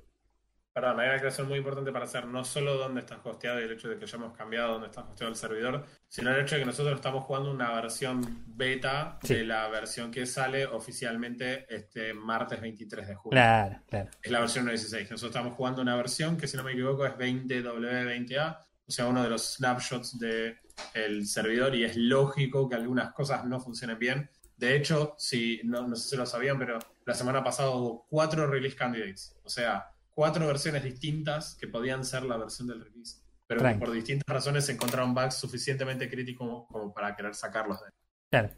Perdón, 0.75 1.01
hay 1.01 1.07
una 1.09 1.17
aclaración 1.17 1.49
muy 1.49 1.59
importante 1.59 1.93
para 1.93 2.07
hacer, 2.07 2.27
no 2.27 2.45
solo 2.45 2.77
dónde 2.79 3.01
está 3.01 3.21
hosteado 3.23 3.61
y 3.61 3.65
el 3.65 3.73
hecho 3.73 3.91
de 3.91 3.99
que 3.99 4.05
hayamos 4.07 4.35
cambiado 4.35 4.73
dónde 4.73 4.87
está 4.87 5.03
hosteado 5.03 5.31
el 5.31 5.37
servidor, 5.37 5.85
sino 6.09 6.31
el 6.35 6.41
hecho 6.41 6.55
de 6.55 6.63
que 6.63 6.67
nosotros 6.67 6.95
estamos 6.95 7.25
jugando 7.25 7.51
una 7.51 7.73
versión 7.73 8.43
beta 8.47 9.19
Sí. 9.23 9.35
de 9.35 9.45
la 9.45 9.69
versión 9.69 10.11
que 10.11 10.25
sale 10.25 10.65
oficialmente 10.65 11.67
este 11.69 12.15
martes 12.15 12.59
23 12.61 13.07
de 13.07 13.15
julio. 13.15 13.33
claro, 13.37 13.83
claro. 13.87 14.11
Es 14.23 14.31
la 14.31 14.41
versión 14.41 14.67
16. 14.67 15.11
Nosotros 15.11 15.31
estamos 15.37 15.55
jugando 15.57 15.83
una 15.83 15.95
versión 15.95 16.39
que, 16.39 16.47
si 16.49 16.57
no 16.57 16.63
me 16.65 16.73
equivoco, 16.73 17.05
es 17.05 17.13
20W20A, 17.19 18.59
o 18.87 18.91
sea, 18.91 19.07
uno 19.09 19.23
de 19.23 19.29
los 19.29 19.57
snapshots 19.57 20.19
del 20.19 21.27
servidor, 21.27 21.75
y 21.75 21.85
es 21.85 21.97
lógico 21.97 22.69
que 22.69 22.77
algunas 22.77 23.13
cosas 23.13 23.45
no 23.45 23.61
funcionen 23.61 23.99
bien. 23.99 24.31
De 24.57 24.75
hecho, 24.77 25.15
si 25.19 25.61
no, 25.65 25.87
no 25.87 25.97
sé 25.97 26.11
si 26.11 26.17
lo 26.17 26.25
sabían, 26.25 26.59
pero 26.59 26.79
la 27.05 27.15
semana 27.15 27.43
pasada 27.45 27.71
hubo 27.71 28.07
cuatro 28.09 28.47
release 28.47 28.77
candidates, 28.77 29.37
o 29.43 29.49
sea, 29.51 29.87
cuatro 30.15 30.47
versiones 30.47 30.85
distintas 30.85 31.57
que 31.57 31.69
podían 31.69 32.05
ser 32.05 32.25
la 32.25 32.37
versión 32.37 32.69
del 32.69 32.85
release, 32.85 33.19
pero 33.47 33.65
que 33.67 33.75
por 33.75 33.91
distintas 33.93 34.25
razones 34.35 34.67
se 34.67 34.73
encontraron 34.73 35.15
bugs 35.15 35.35
suficientemente 35.37 36.09
críticos 36.11 36.47
como, 36.49 36.67
como 36.69 36.95
para 36.95 37.15
querer 37.17 37.35
sacarlos 37.35 37.81
de 37.81 37.91
claro. 38.31 38.51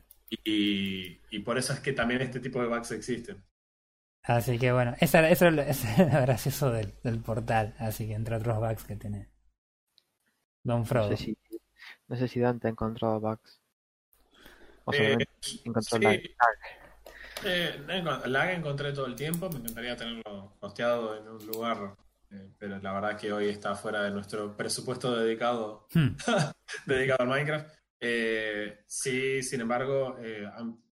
y, 0.45 1.21
y 1.31 1.39
por 1.41 1.59
eso 1.59 1.73
es 1.73 1.81
que 1.81 1.93
también 1.93 2.23
este 2.23 2.41
tipo 2.41 2.61
de 2.61 2.69
bugs 2.69 2.91
existen. 2.93 3.45
Así 4.25 4.59
que 4.59 4.73
bueno, 4.73 4.95
eso 5.01 5.19
era, 5.19 5.31
eso 5.31 5.47
eso 5.49 5.87
era 5.99 6.21
lo 6.21 6.21
gracioso 6.23 6.71
del, 6.73 6.95
del 7.03 7.21
portal. 7.23 7.75
Así 7.79 8.07
que 8.09 8.15
entre 8.15 8.37
otros 8.37 8.59
bugs 8.59 8.85
que 8.85 8.97
tiene 8.97 9.31
Don 10.65 10.85
No 10.89 11.03
Frodo. 11.03 11.05
sé 11.05 11.17
si, 11.17 11.39
no 12.09 12.17
sé 12.17 12.29
si 12.29 12.41
Dante 12.41 12.69
ha 12.69 12.71
encontrado 12.73 13.21
bugs. 13.21 13.61
O 14.87 14.93
Eh, 14.93 15.19
encontró 15.65 15.99
sí. 15.99 16.01
lag. 16.01 16.21
Eh, 17.47 18.03
lag 18.27 18.51
encontré 18.51 18.93
todo 18.93 19.07
el 19.07 19.15
tiempo, 19.15 19.51
me 19.51 19.59
encantaría 19.59 19.97
tenerlo 19.97 20.57
hosteado 20.61 21.17
en 21.17 21.29
un 21.29 21.47
lugar, 21.47 21.95
eh, 22.31 22.51
pero 22.59 22.79
la 22.79 22.93
verdad 22.93 23.19
que 23.19 23.33
hoy 23.33 23.49
está 23.49 23.75
fuera 23.75 24.03
de 24.03 24.11
nuestro 24.11 24.57
presupuesto 24.57 25.15
dedicado, 25.17 25.87
Hmm, 25.93 26.17
dedicado 26.87 27.23
al 27.23 27.29
Minecraft. 27.29 27.69
Eh, 28.01 28.85
sí, 28.87 29.43
sin 29.43 29.61
embargo, 29.61 30.17
eh, 30.21 30.47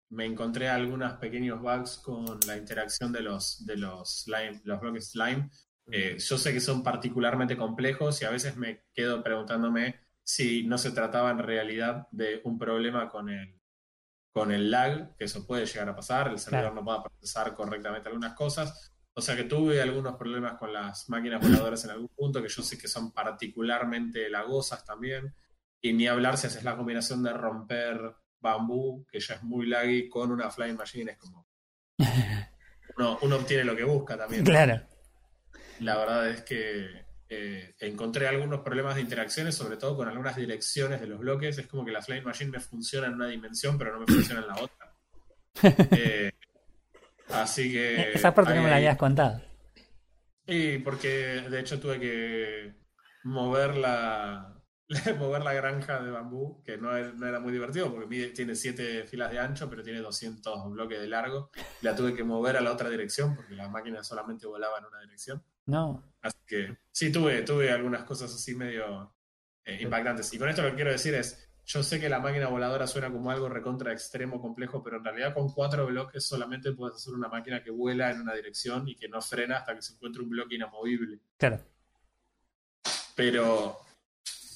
me 0.09 0.25
encontré 0.25 0.69
algunos 0.69 1.13
pequeños 1.13 1.61
bugs 1.61 1.97
con 1.97 2.25
la 2.47 2.57
interacción 2.57 3.11
de 3.11 3.21
los, 3.21 3.65
de 3.65 3.77
los, 3.77 4.23
slime, 4.23 4.61
los 4.65 4.79
bloques 4.79 5.11
slime. 5.11 5.49
Eh, 5.91 6.17
yo 6.19 6.37
sé 6.37 6.53
que 6.53 6.59
son 6.59 6.83
particularmente 6.83 7.57
complejos 7.57 8.21
y 8.21 8.25
a 8.25 8.29
veces 8.29 8.55
me 8.55 8.85
quedo 8.93 9.23
preguntándome 9.23 9.99
si 10.23 10.63
no 10.63 10.77
se 10.77 10.91
trataba 10.91 11.31
en 11.31 11.39
realidad 11.39 12.07
de 12.11 12.41
un 12.43 12.57
problema 12.57 13.09
con 13.09 13.29
el, 13.29 13.60
con 14.33 14.51
el 14.51 14.71
lag, 14.71 15.15
que 15.17 15.25
eso 15.25 15.45
puede 15.45 15.65
llegar 15.65 15.89
a 15.89 15.95
pasar, 15.95 16.29
el 16.29 16.39
servidor 16.39 16.63
Claro. 16.71 16.75
no 16.75 16.85
pueda 16.85 17.03
procesar 17.03 17.53
correctamente 17.53 18.07
algunas 18.07 18.33
cosas. 18.33 18.91
O 19.13 19.21
sea 19.21 19.35
que 19.35 19.43
tuve 19.43 19.81
algunos 19.81 20.15
problemas 20.15 20.57
con 20.57 20.71
las 20.71 21.09
máquinas 21.09 21.41
voladoras 21.41 21.83
en 21.83 21.91
algún 21.91 22.07
punto, 22.09 22.41
que 22.41 22.47
yo 22.47 22.63
sé 22.63 22.77
que 22.77 22.87
son 22.87 23.11
particularmente 23.11 24.29
lagosas 24.29 24.85
también. 24.85 25.35
Y 25.81 25.91
ni 25.93 26.07
hablar 26.07 26.37
si 26.37 26.47
haces 26.47 26.63
la 26.63 26.77
combinación 26.77 27.21
de 27.23 27.33
romper 27.33 27.99
bambú, 28.39 29.05
que 29.11 29.19
ya 29.19 29.35
es 29.35 29.43
muy 29.43 29.65
laggy, 29.67 30.07
con 30.09 30.31
una 30.31 30.49
flying 30.49 30.77
machine, 30.77 31.11
es 31.11 31.17
como... 31.17 31.45
Uno, 32.97 33.17
uno 33.21 33.35
obtiene 33.37 33.63
lo 33.63 33.75
que 33.75 33.83
busca 33.85 34.17
también. 34.17 34.43
claro. 34.43 34.81
La 35.79 35.97
verdad 35.97 36.29
es 36.29 36.41
que 36.41 37.05
eh, 37.33 37.75
encontré 37.79 38.27
algunos 38.27 38.59
problemas 38.59 38.95
de 38.95 39.01
interacciones, 39.01 39.55
sobre 39.55 39.77
todo 39.77 39.95
con 39.95 40.09
algunas 40.09 40.35
direcciones 40.35 40.99
de 40.99 41.07
los 41.07 41.17
bloques. 41.19 41.57
Es 41.57 41.65
como 41.67 41.85
que 41.85 41.91
la 41.93 42.01
Flame 42.01 42.23
Machine 42.23 42.51
me 42.51 42.59
funciona 42.59 43.07
en 43.07 43.13
una 43.13 43.27
dimensión, 43.27 43.77
pero 43.77 43.93
no 43.93 44.01
me 44.01 44.05
funciona 44.05 44.41
en 44.41 44.47
la 44.47 44.55
otra. 44.55 44.93
Eh, 45.97 46.31
así 47.29 47.71
que. 47.71 48.11
Esa 48.13 48.33
parte 48.33 48.53
no 48.55 48.63
me 48.63 48.69
la 48.69 48.75
habías 48.77 48.97
contado. 48.97 49.41
Y 50.45 50.79
porque 50.79 51.07
de 51.49 51.59
hecho 51.59 51.79
tuve 51.79 51.99
que 51.99 52.73
mover 53.23 53.75
la, 53.77 54.61
mover 55.17 55.41
la 55.43 55.53
granja 55.53 56.01
de 56.01 56.11
bambú, 56.11 56.61
que 56.63 56.77
no 56.77 56.95
era, 56.95 57.11
no 57.13 57.27
era 57.27 57.39
muy 57.39 57.53
divertido 57.53 57.91
porque 57.91 58.07
mide- 58.07 58.33
tiene 58.33 58.55
7 58.55 59.05
filas 59.05 59.31
de 59.31 59.39
ancho, 59.39 59.69
pero 59.69 59.83
tiene 59.83 59.99
200 59.99 60.71
bloques 60.71 60.99
de 60.99 61.07
largo. 61.07 61.51
La 61.81 61.95
tuve 61.95 62.13
que 62.13 62.23
mover 62.23 62.57
a 62.57 62.61
la 62.61 62.71
otra 62.73 62.89
dirección 62.89 63.35
porque 63.35 63.55
la 63.55 63.69
máquina 63.69 64.03
solamente 64.03 64.47
volaba 64.47 64.79
en 64.79 64.85
una 64.85 64.99
dirección. 65.01 65.41
No. 65.71 66.03
Así 66.21 66.37
que 66.45 66.77
sí, 66.91 67.13
tuve, 67.13 67.43
tuve 67.43 67.71
algunas 67.71 68.03
cosas 68.03 68.33
así 68.35 68.53
medio 68.53 69.15
eh, 69.63 69.81
impactantes. 69.81 70.33
Y 70.33 70.37
con 70.37 70.49
esto 70.49 70.61
lo 70.63 70.71
que 70.71 70.75
quiero 70.75 70.91
decir 70.91 71.13
es, 71.13 71.49
yo 71.63 71.81
sé 71.81 71.97
que 71.97 72.09
la 72.09 72.19
máquina 72.19 72.49
voladora 72.49 72.87
suena 72.87 73.09
como 73.09 73.31
algo 73.31 73.47
recontra 73.47 73.93
extremo, 73.93 74.41
complejo, 74.41 74.83
pero 74.83 74.97
en 74.97 75.05
realidad 75.05 75.33
con 75.33 75.47
cuatro 75.53 75.85
bloques 75.87 76.25
solamente 76.25 76.73
puedes 76.73 76.97
hacer 76.97 77.13
una 77.13 77.29
máquina 77.29 77.63
que 77.63 77.71
vuela 77.71 78.11
en 78.11 78.19
una 78.19 78.33
dirección 78.33 78.85
y 78.89 78.97
que 78.97 79.07
no 79.07 79.21
frena 79.21 79.59
hasta 79.59 79.73
que 79.73 79.81
se 79.81 79.93
encuentre 79.93 80.21
un 80.21 80.29
bloque 80.29 80.55
inamovible. 80.55 81.21
Claro. 81.37 81.61
Pero 83.15 83.77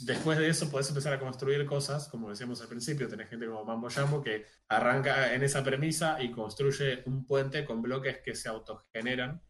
después 0.01 0.37
de 0.37 0.49
eso 0.49 0.69
podés 0.69 0.89
empezar 0.89 1.13
a 1.13 1.19
construir 1.19 1.65
cosas, 1.65 2.09
como 2.09 2.29
decíamos 2.29 2.59
al 2.59 2.67
principio, 2.67 3.07
tenés 3.07 3.29
gente 3.29 3.47
como 3.47 3.63
Mambo 3.63 3.89
Jambo 3.89 4.21
que 4.21 4.45
arranca 4.67 5.33
en 5.33 5.43
esa 5.43 5.63
premisa 5.63 6.21
y 6.21 6.29
construye 6.29 7.03
un 7.05 7.25
puente 7.25 7.63
con 7.63 7.81
bloques 7.81 8.17
que 8.17 8.35
se 8.35 8.49
autogeneran 8.49 9.41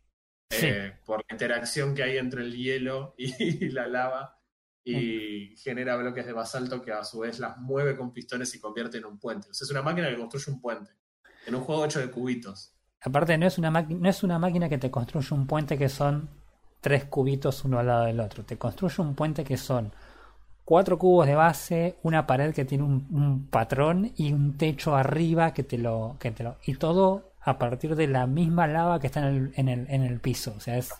Sí. 0.59 0.67
eh, 0.67 0.93
por 1.05 1.19
la 1.19 1.33
interacción 1.33 1.93
que 1.95 2.03
hay 2.03 2.17
entre 2.17 2.41
el 2.43 2.55
hielo 2.55 3.15
y 3.17 3.69
la 3.69 3.87
lava 3.87 4.39
y 4.83 5.55
genera 5.57 5.95
bloques 5.95 6.25
de 6.25 6.33
basalto 6.33 6.81
que 6.81 6.91
a 6.91 7.03
su 7.03 7.19
vez 7.19 7.39
las 7.39 7.57
mueve 7.57 7.97
con 7.97 8.13
pistones 8.13 8.53
y 8.53 8.59
convierte 8.59 8.97
en 8.97 9.05
un 9.05 9.17
puente. 9.17 9.49
O 9.49 9.53
sea, 9.53 9.65
es 9.65 9.71
una 9.71 9.81
máquina 9.81 10.09
que 10.09 10.15
construye 10.15 10.51
un 10.51 10.61
puente 10.61 10.91
en 11.47 11.55
un 11.55 11.61
juego 11.61 11.85
hecho 11.85 11.99
de 11.99 12.11
cubitos. 12.11 12.71
Aparte, 13.01 13.37
no 13.37 13.47
es, 13.47 13.57
una 13.57 13.71
no 13.71 14.09
es 14.09 14.23
una 14.23 14.39
máquina 14.39 14.69
que 14.69 14.77
te 14.77 14.91
construye 14.91 15.27
un 15.31 15.47
puente 15.47 15.77
que 15.77 15.89
son 15.89 16.29
tres 16.81 17.05
cubitos 17.05 17.65
uno 17.65 17.79
al 17.79 17.87
lado 17.87 18.05
del 18.05 18.19
otro. 18.19 18.43
Te 18.43 18.57
construye 18.57 19.01
un 19.01 19.15
puente 19.15 19.43
que 19.43 19.57
son 19.57 19.91
cuatro 20.63 20.97
cubos 20.99 21.25
de 21.25 21.35
base, 21.35 21.97
una 22.03 22.27
pared 22.27 22.53
que 22.53 22.65
tiene 22.65 22.83
un, 22.83 23.07
un 23.11 23.47
patrón 23.47 24.11
y 24.17 24.33
un 24.33 24.57
techo 24.57 24.95
arriba 24.95 25.53
que 25.53 25.63
te 25.63 25.77
lo, 25.79 26.17
que 26.19 26.31
te 26.31 26.43
lo. 26.43 26.57
Y 26.65 26.75
todo 26.75 27.31
a 27.45 27.59
partir 27.59 27.95
de 27.95 28.07
la 28.07 28.25
misma 28.25 28.67
lava 28.67 28.99
que 28.99 29.07
está 29.07 29.19
en 29.19 29.35
el, 29.35 29.53
en 29.55 29.69
el, 29.69 29.89
en 29.89 30.01
el 30.01 30.19
piso. 30.19 30.55
O 30.57 30.59
sea, 30.59 30.77
es. 30.77 30.91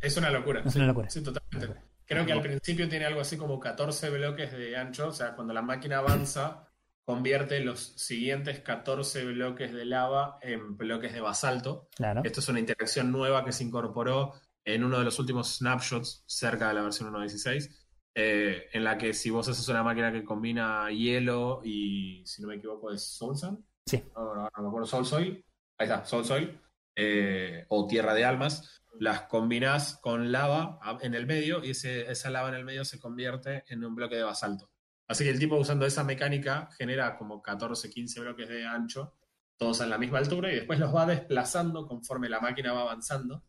Es 0.00 0.16
una 0.16 0.30
locura. 0.30 0.62
Es 0.64 0.74
una 0.74 0.86
locura. 0.86 1.10
Sí, 1.10 1.22
totalmente. 1.22 1.80
Creo 2.06 2.24
que 2.24 2.32
al 2.32 2.40
principio 2.40 2.88
tiene 2.88 3.04
algo 3.04 3.20
así 3.20 3.36
como 3.36 3.60
14 3.60 4.08
bloques 4.08 4.50
de 4.52 4.74
ancho, 4.76 5.08
o 5.08 5.12
sea, 5.12 5.34
cuando 5.34 5.52
la 5.52 5.60
máquina 5.60 5.98
avanza, 5.98 6.66
convierte 7.04 7.60
los 7.60 7.80
siguientes 7.96 8.60
14 8.60 9.26
bloques 9.26 9.74
de 9.74 9.84
lava 9.84 10.38
en 10.40 10.78
bloques 10.78 11.12
de 11.12 11.20
basalto. 11.20 11.88
Claro. 11.94 12.22
Esto 12.24 12.40
es 12.40 12.48
una 12.48 12.60
interacción 12.60 13.12
nueva 13.12 13.44
que 13.44 13.52
se 13.52 13.64
incorporó 13.64 14.32
en 14.64 14.84
uno 14.84 14.98
de 14.98 15.04
los 15.04 15.18
últimos 15.18 15.56
snapshots 15.56 16.24
cerca 16.26 16.68
de 16.68 16.74
la 16.74 16.82
versión 16.82 17.12
1.16, 17.12 17.70
eh, 18.14 18.68
en 18.72 18.84
la 18.84 18.96
que 18.96 19.12
si 19.12 19.28
vos 19.28 19.46
haces 19.46 19.68
una 19.68 19.82
máquina 19.82 20.10
que 20.10 20.24
combina 20.24 20.90
hielo 20.90 21.60
y, 21.62 22.22
si 22.24 22.40
no 22.40 22.48
me 22.48 22.54
equivoco, 22.54 22.90
es 22.90 23.02
Soul 23.02 23.36
Sand. 23.36 23.58
Sí. 23.88 24.02
No, 24.14 24.34
no, 24.34 24.42
me 24.62 24.68
acuerdo, 24.68 24.86
Soul 24.86 25.06
Soil. 25.06 25.44
Ahí 25.78 25.86
está, 25.88 26.04
Soul 26.04 26.24
Soil. 26.24 26.60
eh, 27.00 27.64
o 27.68 27.86
Tierra 27.86 28.12
de 28.12 28.24
Almas. 28.24 28.82
Las 28.98 29.22
combinas 29.22 29.98
con 30.02 30.32
lava 30.32 30.80
en 31.00 31.14
el 31.14 31.26
medio 31.26 31.64
y 31.64 31.70
ese- 31.70 32.10
esa 32.10 32.28
lava 32.28 32.48
en 32.48 32.56
el 32.56 32.64
medio 32.64 32.84
se 32.84 32.98
convierte 32.98 33.62
en 33.68 33.84
un 33.84 33.94
bloque 33.94 34.16
de 34.16 34.24
basalto. 34.24 34.70
Así 35.06 35.22
que 35.22 35.30
el 35.30 35.38
tipo 35.38 35.56
usando 35.56 35.86
esa 35.86 36.02
mecánica 36.02 36.68
genera 36.76 37.16
como 37.16 37.40
14, 37.40 37.88
15 37.88 38.20
bloques 38.20 38.48
de 38.48 38.66
ancho, 38.66 39.14
todos 39.56 39.80
a 39.80 39.86
la 39.86 39.96
misma 39.96 40.18
altura, 40.18 40.50
y 40.52 40.56
después 40.56 40.80
los 40.80 40.92
va 40.94 41.06
desplazando 41.06 41.86
conforme 41.86 42.28
la 42.28 42.40
máquina 42.40 42.72
va 42.72 42.80
avanzando 42.82 43.44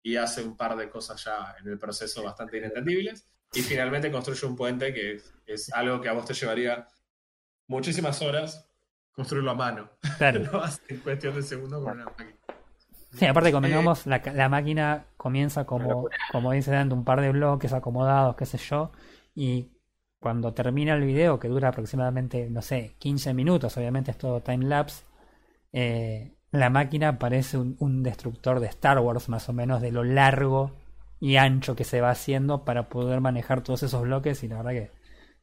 y 0.00 0.14
hace 0.16 0.42
un 0.44 0.56
par 0.56 0.76
de 0.76 0.88
cosas 0.88 1.24
ya 1.24 1.56
en 1.60 1.68
el 1.68 1.78
proceso 1.78 2.22
bastante 2.22 2.58
inentendibles. 2.58 3.28
Y 3.52 3.62
finalmente 3.62 4.12
construye 4.12 4.46
un 4.46 4.54
puente 4.56 4.94
que 4.94 5.14
es, 5.14 5.34
es 5.44 5.72
algo 5.72 6.00
que 6.00 6.08
a 6.08 6.12
vos 6.12 6.24
te 6.24 6.34
llevaría 6.34 6.86
muchísimas 7.68 8.22
horas 8.22 8.68
construirlo 9.12 9.50
a 9.50 9.54
mano. 9.54 9.90
Claro. 10.18 10.40
Lo 10.52 10.62
haces 10.62 10.82
en 10.88 10.98
cuestión 10.98 11.34
de 11.34 11.42
segundos 11.42 11.82
con 11.82 11.92
una 11.92 12.04
máquina. 12.04 12.32
Sí, 13.12 13.26
aparte 13.26 13.52
convengamos, 13.52 14.06
la, 14.06 14.22
la 14.34 14.48
máquina 14.48 15.04
comienza 15.18 15.66
como, 15.66 16.08
como 16.30 16.52
dice 16.52 16.70
Dante, 16.70 16.94
un 16.94 17.04
par 17.04 17.20
de 17.20 17.30
bloques 17.30 17.74
acomodados, 17.74 18.36
qué 18.36 18.46
sé 18.46 18.56
yo, 18.56 18.90
y 19.34 19.70
cuando 20.18 20.54
termina 20.54 20.94
el 20.94 21.02
video, 21.02 21.38
que 21.38 21.48
dura 21.48 21.68
aproximadamente, 21.68 22.48
no 22.48 22.62
sé, 22.62 22.96
15 22.98 23.34
minutos, 23.34 23.76
obviamente 23.76 24.12
es 24.12 24.16
todo 24.16 24.40
time 24.40 24.64
lapse, 24.64 25.04
eh, 25.72 26.32
la 26.52 26.70
máquina 26.70 27.18
parece 27.18 27.58
un, 27.58 27.76
un 27.80 28.02
destructor 28.02 28.60
de 28.60 28.68
Star 28.68 28.98
Wars, 29.00 29.28
más 29.28 29.46
o 29.48 29.52
menos, 29.52 29.82
de 29.82 29.92
lo 29.92 30.04
largo 30.04 30.72
y 31.20 31.36
ancho 31.36 31.76
que 31.76 31.84
se 31.84 32.00
va 32.00 32.10
haciendo 32.10 32.64
para 32.64 32.88
poder 32.88 33.20
manejar 33.20 33.62
todos 33.62 33.82
esos 33.82 34.02
bloques, 34.02 34.42
y 34.42 34.48
la 34.48 34.56
verdad 34.56 34.70
que 34.70 34.90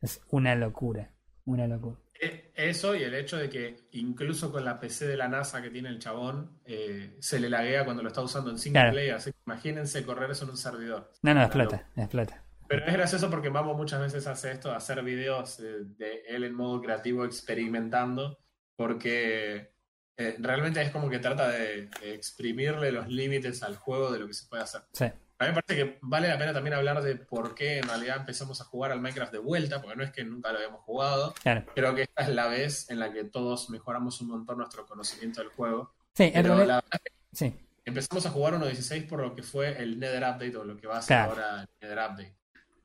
es 0.01 0.21
una 0.31 0.55
locura, 0.55 1.11
una 1.45 1.67
locura. 1.67 1.99
Eh, 2.21 2.51
Eso 2.55 2.93
y 2.95 3.03
el 3.03 3.15
hecho 3.15 3.37
de 3.37 3.49
que 3.49 3.87
incluso 3.93 4.51
con 4.51 4.65
la 4.65 4.79
PC 4.79 5.07
de 5.07 5.15
la 5.15 5.29
NASA 5.29 5.61
que 5.61 5.69
tiene 5.69 5.87
el 5.89 5.99
chabón, 5.99 6.59
eh, 6.65 7.15
se 7.19 7.39
le 7.39 7.49
laguea 7.49 7.85
cuando 7.85 8.03
lo 8.03 8.09
está 8.09 8.21
usando 8.21 8.51
en 8.51 8.57
single 8.57 8.81
Claro. 8.81 8.91
player. 8.93 9.13
Así 9.15 9.31
que 9.31 9.37
imagínense 9.45 10.03
correr 10.05 10.29
eso 10.31 10.43
en 10.43 10.51
un 10.51 10.57
servidor. 10.57 11.11
No, 11.21 11.31
no, 11.33 11.39
Una 11.39 11.45
explota, 11.45 11.87
explota. 11.95 12.43
Pero 12.67 12.85
es 12.85 12.93
gracioso 12.93 13.29
porque 13.29 13.49
Mambo 13.49 13.73
muchas 13.73 14.01
veces 14.01 14.27
hace 14.27 14.51
esto, 14.51 14.71
hacer 14.71 15.01
videos 15.03 15.59
eh, 15.61 15.77
de 15.97 16.23
él 16.27 16.43
en 16.43 16.53
modo 16.53 16.81
creativo 16.81 17.23
experimentando, 17.25 18.37
porque 18.75 19.73
eh, 20.17 20.35
realmente 20.39 20.81
es 20.81 20.91
como 20.91 21.09
que 21.09 21.19
trata 21.19 21.49
de, 21.49 21.89
de 22.01 22.13
exprimirle 22.13 22.91
los 22.91 23.07
límites 23.07 23.63
al 23.63 23.75
juego 23.77 24.11
de 24.11 24.19
lo 24.19 24.27
que 24.27 24.33
se 24.33 24.47
puede 24.47 24.63
hacer. 24.63 24.81
Sí, 24.93 25.05
A 25.39 25.45
mí 25.45 25.51
me 25.53 25.61
parece 25.61 25.75
que 25.75 25.97
vale 26.01 26.27
la 26.27 26.37
pena 26.37 26.51
también 26.53 26.73
hablar 26.75 27.01
de 27.01 27.15
por 27.15 27.55
qué 27.55 27.77
en 27.79 27.87
realidad 27.87 28.17
empezamos 28.17 28.59
a 28.59 28.65
jugar 28.65 28.91
al 28.91 28.99
Minecraft 28.99 29.31
de 29.31 29.37
vuelta, 29.39 29.81
porque 29.81 29.95
no 29.95 30.03
es 30.03 30.11
que 30.11 30.23
nunca 30.25 30.51
lo 30.51 30.57
habíamos 30.57 30.81
jugado. 30.81 31.33
claro. 31.41 31.65
Creo 31.73 31.95
que 31.95 32.01
esta 32.03 32.23
es 32.23 32.29
la 32.29 32.47
vez 32.47 32.89
en 32.89 32.99
la 32.99 33.11
que 33.13 33.23
todos 33.23 33.69
mejoramos 33.69 34.19
un 34.21 34.27
montón 34.27 34.57
nuestro 34.57 34.85
conocimiento 34.85 35.39
del 35.41 35.49
juego. 35.51 35.93
Sí, 36.13 36.29
Pero 36.33 36.49
la 36.49 36.81
verdad 36.81 36.83
sí. 37.31 37.55
empezamos 37.85 38.25
a 38.25 38.31
jugar 38.31 38.55
1.16 38.55 39.07
por 39.07 39.21
lo 39.21 39.33
que 39.33 39.41
fue 39.43 39.81
el 39.81 39.97
Nether 39.97 40.23
Update 40.23 40.57
o 40.57 40.65
lo 40.65 40.75
que 40.75 40.87
va 40.87 40.97
a 40.97 41.01
ser 41.01 41.15
Claro. 41.15 41.31
ahora 41.31 41.61
el 41.61 41.67
Nether 41.81 41.97
Update. 41.99 42.35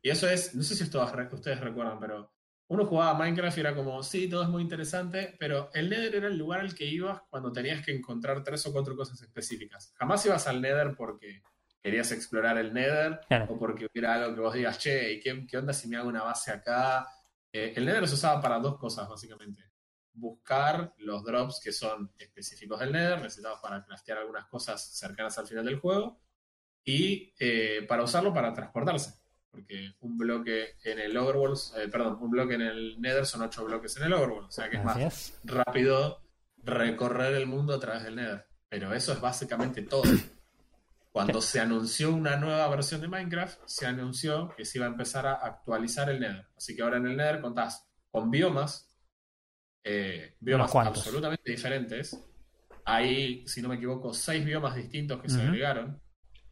Y 0.02 0.11
eso 0.11 0.28
es, 0.28 0.55
no 0.55 0.62
sé 0.62 0.76
si 0.76 0.84
ustedes, 0.84 1.32
ustedes 1.32 1.59
recuerdan, 1.61 1.98
pero 1.98 2.30
uno 2.68 2.86
jugaba 2.86 3.11
a 3.11 3.14
Minecraft 3.14 3.57
y 3.57 3.61
era 3.61 3.74
como, 3.74 4.00
sí, 4.05 4.28
todo 4.28 4.44
es 4.44 4.48
muy 4.48 4.62
interesante, 4.62 5.34
pero 5.40 5.70
el 5.74 5.90
Nether 5.90 6.14
era 6.14 6.28
el 6.28 6.36
lugar 6.38 6.61
al 6.61 6.74
que 6.74 6.84
ibas 6.84 7.20
cuando 7.30 7.50
tenías 7.50 7.84
que 7.84 7.92
encontrar 7.96 8.44
tres 8.44 8.64
o 8.66 8.72
cuatro 8.72 8.94
cosas 8.94 9.20
específicas. 9.22 9.92
Jamás 9.98 10.24
ibas 10.26 10.46
al 10.46 10.61
Nether 10.61 10.94
porque 10.94 11.42
querías 11.85 12.11
explorar 12.12 12.57
el 12.57 12.72
Nether 12.72 13.20
Claro. 13.28 13.47
o 13.51 13.59
porque 13.59 13.85
hubiera 13.87 14.14
algo 14.14 14.35
que 14.35 14.41
vos 14.41 14.55
digas, 14.55 14.78
che, 14.78 15.12
¿y 15.12 15.20
qué, 15.20 15.47
qué 15.47 15.59
onda 15.59 15.74
si 15.74 15.87
me 15.87 15.99
hago 15.99 16.09
una 16.09 16.22
base 16.22 16.51
acá? 16.51 17.07
Eh, 17.53 17.74
el 17.76 17.85
Nether 17.85 18.09
se 18.09 18.14
usaba 18.14 18.41
para 18.41 18.59
dos 18.59 18.78
cosas, 18.78 19.07
básicamente. 19.07 19.62
Buscar 20.14 20.95
los 20.99 21.22
drops 21.24 21.61
que 21.62 21.72
son 21.72 22.11
específicos 22.18 22.80
del 22.80 22.93
Nether, 22.93 23.20
necesitados 23.20 23.61
para 23.61 23.85
craftear 23.85 24.18
algunas 24.18 24.47
cosas 24.47 24.82
cercanas 24.97 25.37
al 25.39 25.47
final 25.47 25.64
del 25.66 25.78
juego, 25.78 26.20
y 26.85 27.35
eh, 27.39 27.85
para 27.87 28.03
usarlo 28.05 28.32
para 28.32 28.53
transportarse. 28.55 29.14
Porque 29.51 29.93
un 30.01 30.16
bloque 30.16 30.76
en 30.85 30.99
el 31.01 31.16
Overworld, 31.16 31.59
eh, 31.76 31.89
perdón, 31.89 32.18
un 32.20 32.30
bloque 32.30 32.55
en 32.55 32.62
el 32.62 33.01
Nether 33.01 33.26
son 33.26 33.43
ocho 33.43 33.64
bloques 33.64 33.95
en 33.99 34.05
el 34.05 34.12
Overworld. 34.14 34.49
O 34.49 34.51
sea 34.51 34.70
que 34.70 34.78
es 34.78 34.85
más 34.85 34.99
es. 34.99 35.39
rápido 35.45 36.22
recorrer 36.62 37.35
el 37.35 37.47
mundo 37.47 37.74
a 37.74 37.78
través 37.78 38.05
del 38.05 38.16
Nether. 38.16 38.47
Pero 38.68 38.93
eso 38.95 39.12
es 39.12 39.20
básicamente 39.20 39.82
todo. 39.82 40.03
Cuando 41.14 41.40
se 41.40 41.60
anunció 41.60 42.12
una 42.12 42.36
nueva 42.38 42.66
versión 42.66 43.00
de 43.00 43.06
Minecraft, 43.06 43.60
se 43.66 43.86
anunció 43.86 44.52
que 44.56 44.64
se 44.64 44.78
iba 44.78 44.86
a 44.88 44.90
empezar 44.90 45.28
a 45.28 45.34
actualizar 45.34 46.10
el 46.10 46.18
Nether. 46.18 46.48
Así 46.56 46.74
que 46.74 46.82
ahora 46.82 46.96
en 46.96 47.06
el 47.06 47.16
Nether 47.16 47.40
contás 47.40 47.88
con 48.10 48.32
biomas, 48.32 48.92
eh, 49.84 50.34
biomas 50.40 50.74
absolutamente 50.74 51.48
diferentes. 51.48 52.20
Hay, 52.84 53.46
si 53.46 53.62
no 53.62 53.68
me 53.68 53.76
equivoco, 53.76 54.12
seis 54.12 54.44
biomas 54.44 54.74
distintos 54.74 55.22
que 55.22 55.28
se 55.28 55.40
agregaron. 55.40 56.02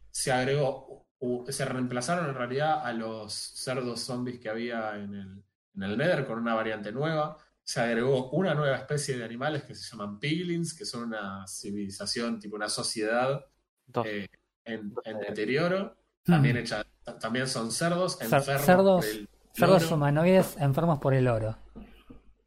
Se 0.09 0.31
agregó, 0.31 1.09
se 1.49 1.65
reemplazaron 1.65 2.29
en 2.29 2.35
realidad 2.35 2.85
a 2.85 2.93
los 2.93 3.33
cerdos 3.33 3.99
zombies 3.99 4.39
que 4.39 4.47
había 4.47 4.95
en 4.95 5.13
el, 5.13 5.43
en 5.75 5.83
el 5.83 5.97
Nether 5.97 6.25
con 6.25 6.39
una 6.39 6.53
variante 6.53 6.93
nueva. 6.93 7.37
Se 7.61 7.81
agregó 7.81 8.29
una 8.29 8.53
nueva 8.53 8.77
especie 8.77 9.17
de 9.17 9.25
animales 9.25 9.63
que 9.63 9.75
se 9.75 9.91
llaman 9.91 10.21
piglins, 10.21 10.73
que 10.73 10.85
son 10.85 11.03
una 11.03 11.45
civilización, 11.47 12.39
tipo 12.39 12.55
una 12.55 12.69
sociedad 12.69 13.45
Dos. 13.87 14.05
eh, 14.07 14.29
en, 14.65 14.93
en 15.05 15.19
deterioro. 15.19 15.95
También, 16.25 16.55
Mm. 16.55 16.59
hecha, 16.59 16.85
también 17.19 17.47
son 17.47 17.71
cerdos, 17.71 18.17
Cer- 18.19 18.37
enfermos 18.37 18.65
cerdos- 18.65 19.05
por 19.05 19.13
el 19.13 19.29
Cerdos 19.55 19.91
humanoides 19.91 20.55
enfermos 20.57 20.99
por 20.99 21.13
el 21.13 21.27
oro. 21.27 21.57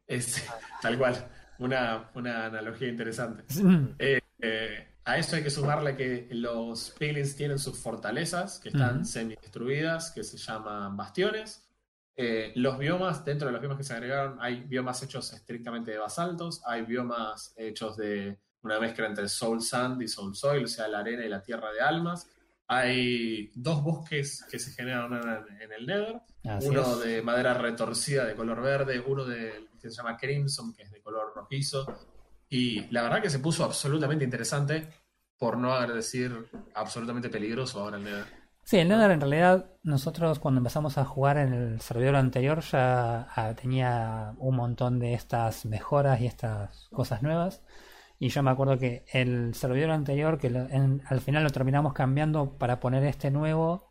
Es- 0.07 0.43
tal 0.81 0.97
cual, 0.97 1.15
una, 1.59 2.09
una 2.15 2.45
analogía 2.47 2.87
interesante. 2.87 3.43
Mm, 3.61 3.95
Eh, 3.99 4.19
eh, 4.39 4.87
a 5.05 5.17
esto 5.17 5.35
hay 5.35 5.43
que 5.43 5.49
sumarle 5.49 5.95
que 5.95 6.27
los 6.31 6.91
piglins 6.97 7.35
tienen 7.35 7.59
sus 7.59 7.77
fortalezas, 7.79 8.59
que 8.59 8.69
están 8.69 8.97
Ujú. 8.97 9.05
semi-destruidas, 9.05 10.11
que 10.11 10.23
se 10.23 10.37
llaman 10.37 10.97
bastiones. 10.97 11.63
Eh, 12.15 12.51
los 12.55 12.77
biomas, 12.79 13.23
dentro 13.23 13.45
de 13.47 13.51
los 13.53 13.61
biomas 13.61 13.77
que 13.77 13.83
se 13.83 13.93
agregaron, 13.93 14.37
hay 14.41 14.61
biomas 14.63 15.01
hechos 15.03 15.31
estrictamente 15.33 15.91
de 15.91 15.99
basaltos, 15.99 16.61
hay 16.65 16.81
biomas 16.81 17.53
hechos 17.57 17.95
de 17.95 18.39
una 18.63 18.79
mezcla 18.79 19.07
entre 19.07 19.27
soul 19.29 19.61
sand 19.61 20.01
y 20.01 20.07
soul 20.07 20.35
soil, 20.35 20.65
o 20.65 20.67
sea, 20.67 20.87
la 20.87 20.99
arena 20.99 21.25
y 21.25 21.29
la 21.29 21.41
tierra 21.41 21.71
de 21.71 21.81
almas. 21.81 22.27
Hay 22.67 23.51
dos 23.55 23.81
bosques 23.81 24.45
que 24.51 24.59
se 24.59 24.71
generan 24.71 25.13
en, 25.61 25.71
el 25.71 25.85
Nether, 25.85 26.21
así 26.43 26.67
uno 26.67 26.81
es. 26.81 26.99
de 26.99 27.21
madera 27.21 27.53
retorcida 27.53 28.25
de 28.25 28.35
color 28.35 28.61
verde, 28.61 28.99
uno 28.99 29.23
de, 29.23 29.67
que 29.81 29.89
se 29.89 29.95
llama 29.95 30.17
Crimson, 30.17 30.73
que 30.73 30.83
es 30.83 30.91
de 30.91 31.01
color 31.01 31.31
rojizo. 31.33 31.85
Y 32.49 32.87
la 32.91 33.03
verdad 33.03 33.21
que 33.21 33.29
se 33.29 33.39
puso 33.39 33.63
absolutamente 33.63 34.25
interesante, 34.25 34.89
por 35.37 35.57
no 35.57 35.79
decir 35.87 36.49
absolutamente 36.73 37.29
peligroso 37.29 37.79
ahora 37.79 37.97
el 37.97 38.03
Nether. 38.03 38.25
Sí, 38.63 38.77
el 38.79 38.89
Nether 38.89 39.11
en 39.11 39.21
realidad 39.21 39.71
nosotros 39.83 40.39
cuando 40.39 40.57
empezamos 40.57 40.97
a 40.97 41.05
jugar 41.05 41.37
en 41.37 41.53
el 41.53 41.79
servidor 41.79 42.17
anterior 42.17 42.59
ya 42.59 43.29
ah, 43.33 43.53
tenía 43.55 44.33
un 44.39 44.57
montón 44.57 44.99
de 44.99 45.13
estas 45.13 45.65
mejoras 45.65 46.19
y 46.19 46.25
estas 46.25 46.89
cosas 46.91 47.23
nuevas. 47.23 47.61
Y 48.19 48.29
yo 48.29 48.41
me 48.43 48.51
acuerdo 48.51 48.79
que 48.79 49.05
el 49.13 49.53
servidor 49.53 49.91
anterior, 49.91 50.39
que 50.39 50.49
lo- 50.49 50.67
en- 50.69 51.01
al 51.07 51.21
final 51.21 51.43
lo 51.43 51.49
terminamos 51.51 51.93
cambiando 51.93 52.57
para 52.57 52.79
poner 52.79 53.03
este 53.03 53.31
nuevo, 53.31 53.89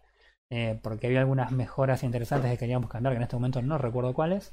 eh, 0.51 0.79
porque 0.83 1.07
había 1.07 1.21
algunas 1.21 1.53
mejoras 1.53 2.03
interesantes 2.03 2.51
que 2.51 2.59
queríamos 2.59 2.91
cambiar, 2.91 3.13
que 3.15 3.17
en 3.19 3.23
este 3.23 3.37
momento 3.37 3.63
no 3.63 3.79
recuerdo 3.79 4.15
cuáles. 4.15 4.53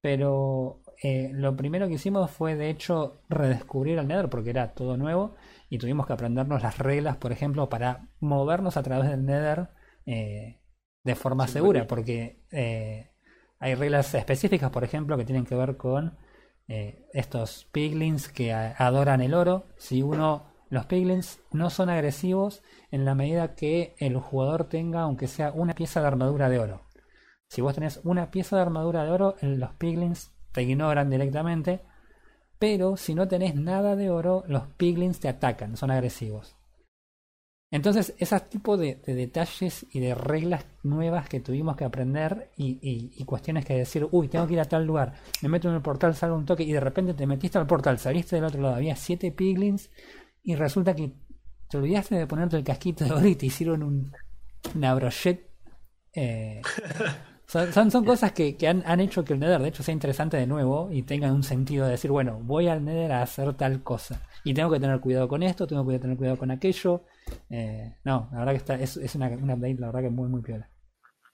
Pero 0.00 0.82
eh, 1.02 1.30
lo 1.32 1.56
primero 1.56 1.86
que 1.88 1.94
hicimos 1.94 2.30
fue 2.30 2.56
de 2.56 2.70
hecho 2.70 3.22
redescubrir 3.28 3.98
el 3.98 4.08
Nether 4.08 4.28
porque 4.28 4.50
era 4.50 4.74
todo 4.74 4.96
nuevo 4.96 5.34
y 5.70 5.78
tuvimos 5.78 6.06
que 6.06 6.12
aprendernos 6.14 6.62
las 6.62 6.78
reglas, 6.78 7.16
por 7.18 7.32
ejemplo, 7.32 7.68
para 7.68 8.08
movernos 8.20 8.76
a 8.76 8.82
través 8.82 9.08
del 9.10 9.24
Nether 9.24 9.68
eh, 10.06 10.60
de 11.04 11.14
forma 11.14 11.46
Sí, 11.46 11.52
segura, 11.52 11.86
porque 11.86 12.42
hay 13.58 13.74
reglas 13.74 14.14
específicas, 14.14 14.70
por 14.70 14.84
ejemplo, 14.84 15.16
que 15.16 15.24
tienen 15.24 15.44
que 15.44 15.54
ver 15.54 15.76
con 15.76 16.16
eh, 16.74 17.06
estos 17.12 17.68
piglins 17.70 18.30
que 18.30 18.50
adoran 18.54 19.20
el 19.20 19.34
oro. 19.34 19.66
Si 19.76 20.02
uno, 20.02 20.44
los 20.70 20.86
piglins 20.86 21.38
no 21.50 21.68
son 21.68 21.90
agresivos 21.90 22.62
en 22.90 23.04
la 23.04 23.14
medida 23.14 23.54
que 23.54 23.94
el 23.98 24.16
jugador 24.16 24.70
tenga, 24.70 25.02
aunque 25.02 25.28
sea 25.28 25.52
una 25.52 25.74
pieza 25.74 26.00
de 26.00 26.06
armadura 26.06 26.48
de 26.48 26.58
oro. 26.58 26.80
Si 27.46 27.60
vos 27.60 27.74
tenés 27.74 28.00
una 28.04 28.30
pieza 28.30 28.56
de 28.56 28.62
armadura 28.62 29.04
de 29.04 29.10
oro, 29.10 29.36
los 29.42 29.74
piglins 29.74 30.32
te 30.52 30.62
ignoran 30.62 31.10
directamente. 31.10 31.82
Pero 32.58 32.96
si 32.96 33.14
no 33.14 33.28
tenés 33.28 33.54
nada 33.54 33.94
de 33.94 34.08
oro, 34.08 34.42
los 34.46 34.66
piglins 34.78 35.20
te 35.20 35.28
atacan, 35.28 35.76
son 35.76 35.90
agresivos. 35.90 36.56
Entonces, 37.72 38.14
esos 38.18 38.48
tipos 38.48 38.78
de, 38.78 38.96
de 39.04 39.14
detalles 39.14 39.84
y 39.90 39.98
de 39.98 40.14
reglas 40.14 40.64
nuevas 40.84 41.28
que 41.28 41.40
tuvimos 41.40 41.74
que 41.74 41.84
aprender 41.84 42.50
y, 42.56 42.78
y- 42.82 43.10
y 43.16 43.24
cuestiones 43.24 43.64
que 43.64 43.74
decir, 43.74 44.06
uy, 44.12 44.28
tengo 44.28 44.46
que 44.46 44.52
ir 44.52 44.60
a 44.60 44.66
tal 44.66 44.84
lugar, 44.86 45.14
me 45.42 45.48
meto 45.48 45.68
en 45.68 45.74
el 45.74 45.82
portal, 45.82 46.14
salgo 46.14 46.36
un 46.36 46.44
toque 46.46 46.62
y 46.62 46.72
de 46.72 46.80
repente 46.80 47.14
te 47.14 47.26
metiste 47.26 47.58
al 47.58 47.66
portal, 47.66 47.98
saliste 47.98 48.36
del 48.36 48.44
otro 48.44 48.60
lado, 48.62 48.76
había 48.76 48.94
siete 48.94 49.32
piglins 49.32 49.90
y 50.44 50.54
resulta 50.54 50.94
que 50.94 51.12
te 51.68 51.76
olvidaste 51.78 52.14
de 52.14 52.26
ponerte 52.26 52.56
el 52.56 52.64
casquito 52.64 53.04
de 53.04 53.10
oro 53.12 53.26
y 53.26 53.36
hicieron 53.40 53.82
un, 53.82 54.12
una 54.76 54.94
brochette. 54.94 55.50
eh, 56.14 56.60
son, 57.52 57.70
son, 57.70 57.90
son 57.90 58.04
cosas 58.04 58.32
que, 58.32 58.56
que 58.56 58.66
han, 58.66 58.82
han 58.86 59.00
hecho 59.00 59.24
que 59.24 59.34
el 59.34 59.40
Nether 59.40 59.60
de 59.60 59.68
hecho 59.68 59.82
sea 59.82 59.92
interesante 59.92 60.38
de 60.38 60.46
nuevo 60.46 60.88
y 60.90 61.02
tenga 61.02 61.30
un 61.30 61.42
sentido 61.42 61.84
de 61.84 61.92
decir, 61.92 62.10
bueno, 62.10 62.40
voy 62.42 62.68
al 62.68 62.82
Nether 62.82 63.12
a 63.12 63.22
hacer 63.22 63.52
tal 63.54 63.82
cosa. 63.82 64.22
Y 64.42 64.54
tengo 64.54 64.70
que 64.70 64.80
tener 64.80 65.00
cuidado 65.00 65.28
con 65.28 65.42
esto, 65.42 65.66
tengo 65.66 65.86
que 65.86 65.98
tener 65.98 66.16
cuidado 66.16 66.38
con 66.38 66.50
aquello. 66.50 67.04
Eh, 67.50 67.94
no, 68.04 68.30
la 68.32 68.38
verdad 68.38 68.52
que 68.52 68.56
está, 68.58 68.74
es, 68.76 68.96
es 68.96 69.14
una, 69.16 69.28
una 69.28 69.54
update, 69.54 69.76
la 69.78 69.88
verdad 69.88 70.00
que 70.00 70.10
muy, 70.10 70.28
muy 70.30 70.40
piola. 70.40 70.70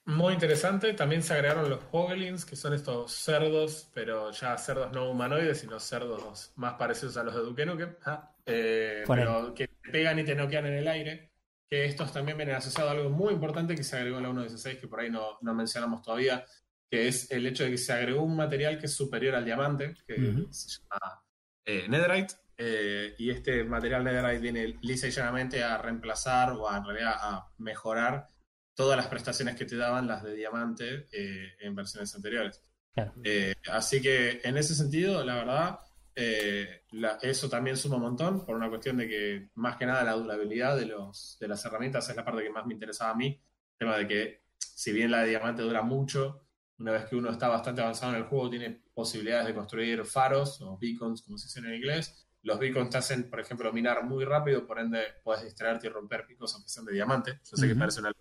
Muy 0.07 0.33
interesante. 0.33 0.95
También 0.95 1.23
se 1.23 1.35
agregaron 1.35 1.71
los 1.71 1.81
Hoglins, 1.93 2.45
que 2.45 2.57
son 2.57 2.75
estos 2.75 3.13
cerdos, 3.13 3.89
pero 3.95 4.33
ya 4.33 4.57
cerdos 4.59 4.91
no 4.93 5.11
humanoides, 5.11 5.61
sino 5.61 5.79
cerdos 5.79 6.53
más 6.57 6.75
parecidos 6.75 7.17
a 7.19 7.23
los 7.23 7.35
de 7.35 7.41
Duke 7.43 7.67
Nukem. 7.67 7.95
Ah, 8.05 8.35
eh, 8.45 9.05
pero 9.07 9.55
que 9.55 9.69
te 9.69 9.91
pegan 9.91 10.19
y 10.19 10.25
te 10.25 10.35
noquean 10.35 10.67
en 10.67 10.75
el 10.75 10.89
aire. 10.89 11.28
Que 11.71 11.85
estos 11.85 12.13
también 12.13 12.37
vienen 12.39 12.57
asociados 12.57 12.91
a 12.91 12.95
algo 12.97 13.11
muy 13.11 13.35
importante 13.35 13.75
que 13.75 13.83
se 13.85 13.97
agregó 13.97 14.19
en 14.19 14.23
la 14.25 14.31
1.16, 14.31 14.81
que 14.81 14.89
por 14.89 15.01
ahí 15.01 15.11
no, 15.11 15.39
no 15.43 15.55
mencionamos 15.55 16.03
todavía, 16.03 16.45
que 16.91 17.09
es 17.09 17.31
el 17.31 17.47
hecho 17.47 17.65
de 17.65 17.71
que 17.73 17.79
se 17.79 17.93
agregó 17.93 18.23
un 18.23 18.37
material 18.37 18.79
que 18.79 18.87
es 18.87 18.95
superior 18.95 19.35
al 19.35 19.45
diamante, 19.45 19.95
que 20.07 20.15
Ujú. 20.15 20.49
se 20.53 20.81
llama 20.81 21.23
eh, 21.67 21.87
Netherite. 21.89 22.35
eh, 22.57 23.15
y 23.19 23.31
este 23.31 23.63
material 23.65 24.03
Netherite 24.03 24.41
viene 24.41 24.79
lisa 24.81 25.07
y 25.09 25.11
llanamente 25.11 25.63
a 25.63 25.77
reemplazar 25.77 26.53
o 26.53 26.69
a, 26.71 26.79
en 26.79 26.85
realidad 26.87 27.15
a 27.21 27.53
mejorar 27.59 28.29
todas 28.75 28.97
las 28.97 29.09
prestaciones 29.09 29.55
que 29.57 29.67
te 29.67 29.77
daban 29.77 30.07
las 30.07 30.23
de 30.23 30.35
diamante 30.35 31.09
eh, 31.13 31.53
en 31.61 31.75
versiones 31.75 32.15
anteriores. 32.15 32.63
Claro. 32.95 33.13
Eh, 33.23 33.55
así 33.71 34.01
que 34.01 34.41
en 34.43 34.57
ese 34.57 34.75
sentido, 34.75 35.23
la 35.25 35.35
verdad, 35.35 35.79
eh, 36.21 36.83
la- 36.93 37.19
eso 37.23 37.49
también 37.49 37.77
suma 37.77 37.97
un 37.97 38.03
montón 38.03 38.45
por 38.45 38.57
una 38.57 38.69
cuestión 38.69 38.97
de 38.97 39.09
que 39.09 39.51
más 39.55 39.77
que 39.77 39.87
nada 39.87 40.05
la 40.05 40.13
durabilidad 40.15 40.77
de, 40.77 40.87
los, 40.87 41.37
de 41.41 41.49
las 41.49 41.65
herramientas 41.65 42.09
es 42.09 42.17
la 42.17 42.25
parte 42.25 42.43
que 42.43 42.51
más 42.51 42.67
me 42.67 42.75
interesaba 42.75 43.13
a 43.13 43.15
mí. 43.15 43.27
El 43.29 43.79
tema 43.79 43.97
de 43.97 44.09
que 44.09 44.43
si 44.59 44.93
bien 44.93 45.11
la 45.11 45.23
de 45.23 45.29
diamante 45.31 45.63
dura 45.63 45.83
mucho, 45.83 46.47
una 46.79 46.93
vez 46.93 47.07
que 47.07 47.17
uno 47.17 47.31
está 47.31 47.49
bastante 47.49 47.81
avanzado 47.83 48.13
en 48.15 48.19
el 48.23 48.25
juego, 48.29 48.51
tiene 48.51 48.83
posibilidades 48.95 49.47
de 49.49 49.55
construir 49.55 50.05
faros 50.05 50.61
o 50.63 50.79
beacons, 50.79 51.23
como 51.23 51.39
se 51.39 51.47
dice 51.47 51.61
en 51.61 51.75
inglés. 51.75 52.27
Los 52.43 52.59
beacons 52.59 52.91
te 52.91 52.99
hacen, 52.99 53.29
por 53.31 53.41
ejemplo, 53.41 53.73
minar 53.73 54.05
muy 54.05 54.25
rápido, 54.25 54.67
por 54.67 54.79
ende 54.79 55.03
puedes 55.25 55.45
distraerte 55.45 55.87
y 55.89 55.91
romper 55.91 56.27
picos 56.27 56.55
aunque 56.55 56.69
sean 56.69 56.87
de 56.87 56.93
diamante. 56.95 57.41
Yo 57.49 57.57
sé 57.57 57.67
que 57.69 57.75
Ujú. 57.75 57.81
parece 57.81 58.01
una 58.01 58.13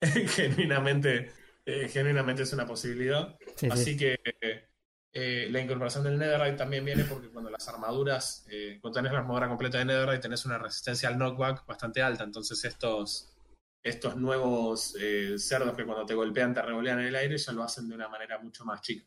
genuinamente, 0.02 1.32
eh, 1.64 1.88
genuinamente 1.88 2.42
es 2.42 2.52
una 2.52 2.66
posibilidad. 2.66 3.36
Sí, 3.56 3.70
sí. 3.70 3.84
Así 3.84 3.96
que 3.96 4.18
eh, 4.40 4.69
la 5.12 5.60
incorporación 5.60 6.04
del 6.04 6.18
Netherite 6.18 6.56
también 6.56 6.84
viene 6.84 7.04
porque 7.04 7.28
cuando 7.30 7.50
las 7.50 7.66
armaduras, 7.68 8.46
eh, 8.50 8.78
cuando 8.80 8.98
tenés 8.98 9.12
la 9.12 9.18
armadura 9.20 9.48
completa 9.48 9.78
de 9.78 9.84
Netherite, 9.86 10.18
tenés 10.22 10.44
una 10.46 10.58
resistencia 10.58 11.08
al 11.08 11.16
knockback 11.18 11.66
bastante 11.66 12.00
alta. 12.02 12.22
Entonces 12.24 12.64
estos, 12.64 13.36
estos 13.82 14.16
nuevos 14.16 14.94
eh, 15.00 15.34
cerdos 15.38 15.76
que 15.76 15.84
cuando 15.84 16.06
te 16.06 16.14
golpean 16.14 16.54
te 16.54 16.62
revolean 16.62 17.00
en 17.00 17.06
el 17.06 17.16
aire 17.16 17.36
ya 17.38 17.52
lo 17.52 17.62
hacen 17.64 17.88
de 17.88 17.94
una 17.94 18.08
manera 18.08 18.38
mucho 18.38 18.64
más 18.64 18.80
chica. 18.82 19.04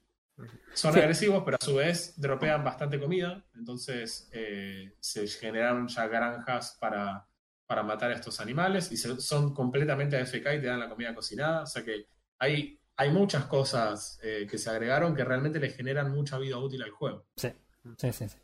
Son 0.73 0.91
Sí. 0.93 0.99
agresivos, 0.99 1.43
pero 1.45 1.57
a 1.61 1.63
su 1.63 1.75
vez 1.75 2.19
dropean 2.19 2.63
bastante 2.63 2.99
comida. 2.99 3.45
Entonces 3.55 4.29
eh, 4.33 4.95
se 4.99 5.27
generaron 5.27 5.87
ya 5.87 6.07
granjas 6.07 6.75
para, 6.81 7.27
para 7.67 7.83
matar 7.83 8.11
a 8.11 8.15
estos 8.15 8.39
animales 8.41 8.91
y 8.91 8.97
se- 8.97 9.21
son 9.21 9.53
completamente 9.53 10.17
AFK 10.17 10.55
y 10.55 10.59
te 10.61 10.67
dan 10.67 10.79
la 10.79 10.89
comida 10.89 11.13
cocinada. 11.15 11.61
O 11.63 11.65
sea 11.67 11.83
que 11.83 12.07
hay, 12.39 12.79
hay 12.95 13.11
muchas 13.11 13.45
cosas 13.45 14.19
eh, 14.23 14.47
que 14.49 14.57
se 14.57 14.69
agregaron 14.69 15.15
que 15.15 15.23
realmente 15.23 15.59
le 15.59 15.69
generan 15.69 16.11
mucha 16.11 16.37
vida 16.37 16.57
útil 16.57 16.83
al 16.83 16.91
juego. 16.91 17.25
Sí, 17.35 17.49
sí, 17.97 18.11
sí. 18.13 18.29
sí. 18.29 18.37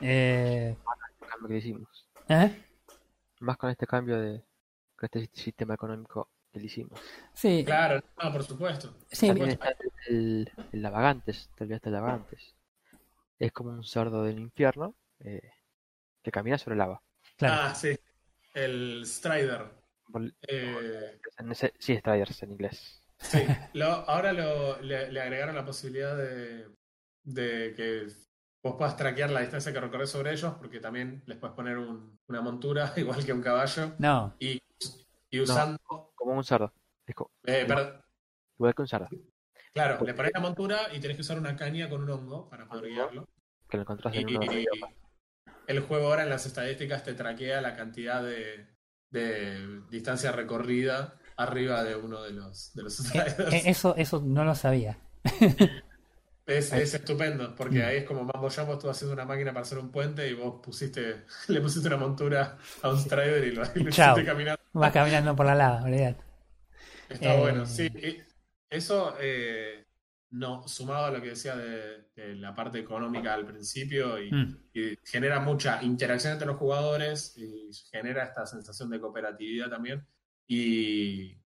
Eh, 0.00 0.76
El 1.20 1.28
cambio 1.28 1.48
que 1.48 1.56
hicimos. 1.56 2.08
¿eh? 2.28 2.64
Más 3.40 3.56
con 3.56 3.70
este 3.70 3.86
cambio 3.86 4.20
de 4.20 4.42
con 4.96 5.08
este 5.12 5.30
sistema 5.40 5.74
económico 5.74 6.28
que 6.52 6.58
le 6.60 6.66
hicimos. 6.66 7.00
Sí, 7.32 7.62
Claro, 7.64 8.02
no, 8.22 8.32
por 8.32 8.42
supuesto. 8.44 8.94
sí, 9.10 9.28
También 9.28 9.50
está 9.50 9.74
el, 10.08 10.50
el 10.72 10.82
lavagantes, 10.82 11.48
te 11.54 11.64
olvidaste 11.64 11.90
del 11.90 11.94
lavagantes. 12.00 12.54
Es 13.38 13.52
como 13.52 13.70
un 13.70 13.84
cerdo 13.84 14.24
del 14.24 14.38
infierno 14.40 14.94
eh, 15.20 15.52
que 16.22 16.30
camina 16.32 16.58
sobre 16.58 16.76
lava. 16.76 17.00
claro. 17.36 17.54
Ah, 17.62 17.74
sí. 17.74 17.96
El 18.54 19.04
Strider. 19.06 19.66
Eh, 20.48 21.20
en 21.38 21.52
ese- 21.52 21.74
sí, 21.78 21.96
Striders 21.96 22.42
en 22.42 22.52
inglés. 22.52 23.00
Sí, 23.20 23.38
lo- 23.74 23.86
ahora 24.08 24.32
lo- 24.32 24.80
le, 24.80 25.10
le 25.10 25.20
agregaron 25.20 25.54
la 25.54 25.64
posibilidad 25.64 26.16
de, 26.16 26.68
de 27.24 27.74
que 27.74 28.06
vos 28.62 28.76
puedas 28.76 28.96
traquear 28.96 29.30
la 29.30 29.40
distancia 29.40 29.72
que 29.72 29.80
recorres 29.80 30.10
sobre 30.10 30.32
ellos, 30.32 30.54
porque 30.58 30.80
también 30.80 31.22
les 31.26 31.36
puedes 31.38 31.54
poner 31.56 31.78
un- 31.78 32.18
una 32.28 32.40
montura, 32.40 32.92
igual 32.96 33.24
que 33.24 33.32
un 33.32 33.42
caballo, 33.42 33.94
No, 33.98 34.34
y, 34.38 34.60
y 35.30 35.40
usando. 35.40 35.78
Como 36.14 36.32
un 36.34 36.44
cerdo. 36.44 36.72
Eh, 37.46 37.64
perdón, 37.66 38.02
igual 38.58 38.74
que 38.74 38.82
un 38.82 38.88
cerdo. 38.88 39.08
claro, 39.72 40.04
le 40.04 40.12
pones 40.14 40.32
la 40.34 40.40
montura 40.40 40.94
y 40.94 41.00
tenés 41.00 41.16
que 41.16 41.22
usar 41.22 41.38
una 41.38 41.56
caña 41.56 41.88
con 41.88 42.02
un 42.02 42.10
hongo 42.10 42.48
para 42.48 42.68
poder 42.68 42.90
guiarlo. 42.90 43.26
Que 43.68 43.78
lo 43.78 43.82
encontrás 43.82 44.14
en 44.14 44.28
Y 44.28 44.36
uno 44.36 44.46
de 44.46 44.66
el 45.66 45.80
juego 45.80 46.06
ahora 46.08 46.22
en 46.22 46.30
las 46.30 46.46
estadísticas 46.46 47.04
te 47.04 47.14
traquea 47.14 47.60
la 47.60 47.76
cantidad 47.76 48.22
de, 48.22 48.68
de 49.10 49.82
distancia 49.90 50.32
recorrida 50.32 51.17
arriba 51.38 51.82
de 51.84 51.96
uno 51.96 52.22
de 52.22 52.32
los, 52.32 52.72
de 52.74 52.82
los 52.84 52.96
sliders. 52.96 53.54
eh, 53.54 53.62
eso, 53.66 53.94
eso 53.96 54.20
no 54.24 54.44
lo 54.44 54.54
sabía. 54.54 54.98
Es, 56.46 56.72
es 56.72 56.94
estupendo, 56.94 57.54
porque 57.54 57.82
ahí 57.84 57.98
es 57.98 58.04
como 58.04 58.24
Mambo 58.24 58.48
Jumbo 58.50 58.72
estuvo 58.72 58.90
haciendo 58.90 59.12
una 59.12 59.26
máquina 59.26 59.52
para 59.52 59.62
hacer 59.62 59.78
un 59.78 59.90
puente 59.92 60.26
y 60.30 60.32
vos 60.34 60.60
pusiste, 60.62 61.26
le 61.48 61.60
pusiste 61.60 61.88
una 61.88 61.98
montura 61.98 62.56
a 62.82 62.88
un 62.90 62.98
Strider 62.98 63.44
y 63.44 63.52
lo, 63.52 63.62
y 63.74 63.80
lo 63.84 63.90
Chao. 63.90 64.14
hiciste 64.14 64.24
caminando. 64.24 64.62
Vas 64.72 64.92
caminando 64.92 65.36
por 65.36 65.46
la 65.46 65.54
lava, 65.54 65.82
olvidate. 65.84 66.22
Está 67.08 67.34
Eh, 67.34 67.40
bueno, 67.40 67.66
sí. 67.66 67.90
Eso, 68.70 69.14
eh, 69.20 69.86
no, 70.30 70.66
sumado 70.68 71.06
a 71.06 71.10
lo 71.10 71.22
que 71.22 71.30
decía 71.30 71.56
de, 71.56 72.08
de 72.14 72.34
la 72.36 72.54
parte 72.54 72.78
económica 72.78 73.34
al 73.34 73.46
principio, 73.46 74.18
y, 74.22 74.30
Mm. 74.30 74.56
y 74.74 74.96
genera 75.04 75.40
mucha 75.40 75.82
interacción 75.82 76.34
entre 76.34 76.46
los 76.48 76.56
jugadores 76.56 77.36
y 77.36 77.70
genera 77.90 78.24
esta 78.24 78.46
sensación 78.46 78.90
de 78.90 79.00
cooperatividad 79.00 79.70
también. 79.70 80.06
Y, 80.48 81.42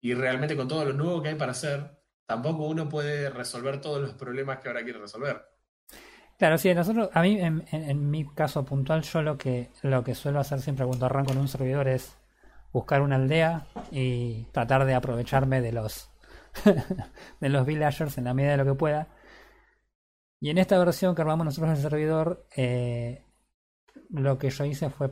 y 0.00 0.14
realmente 0.14 0.56
con 0.56 0.68
todo 0.68 0.84
lo 0.86 0.94
nuevo 0.94 1.22
que 1.22 1.30
hay 1.30 1.36
para 1.36 1.52
hacer, 1.52 1.98
tampoco 2.26 2.66
uno 2.66 2.88
puede 2.88 3.30
resolver 3.30 3.80
todos 3.80 4.00
los 4.02 4.14
problemas 4.14 4.60
que 4.60 4.68
ahora 4.68 4.84
quiere 4.84 4.98
resolver. 5.00 5.44
Claro, 6.38 6.58
sí, 6.58 6.74
nosotros, 6.74 7.08
a 7.14 7.22
mí, 7.22 7.40
en, 7.40 7.64
en- 7.72 8.10
mi 8.10 8.26
caso 8.26 8.64
puntual, 8.64 9.02
yo 9.02 9.22
lo 9.22 9.38
que, 9.38 9.70
lo 9.82 10.04
que 10.04 10.14
suelo 10.14 10.38
hacer 10.40 10.60
siempre 10.60 10.84
cuando 10.86 11.06
arranco 11.06 11.32
en 11.32 11.38
un 11.38 11.48
servidor 11.48 11.88
es 11.88 12.16
buscar 12.72 13.00
una 13.02 13.16
aldea 13.16 13.66
y 13.90 14.44
tratar 14.52 14.84
de 14.84 14.94
aprovecharme 14.94 15.62
de 15.62 15.72
los 15.72 16.10
de 17.40 17.48
los 17.48 17.66
villagers 17.66 18.18
en 18.18 18.24
la 18.24 18.34
medida 18.34 18.52
de 18.52 18.58
lo 18.58 18.64
que 18.66 18.74
pueda. 18.74 19.08
Y 20.40 20.50
en 20.50 20.58
esta 20.58 20.78
versión 20.78 21.14
que 21.14 21.22
armamos 21.22 21.44
nosotros 21.46 21.72
el 21.76 21.82
servidor, 21.82 22.46
eh, 22.56 23.22
lo 24.10 24.38
que 24.38 24.50
yo 24.50 24.64
hice 24.66 24.90
fue, 24.90 25.10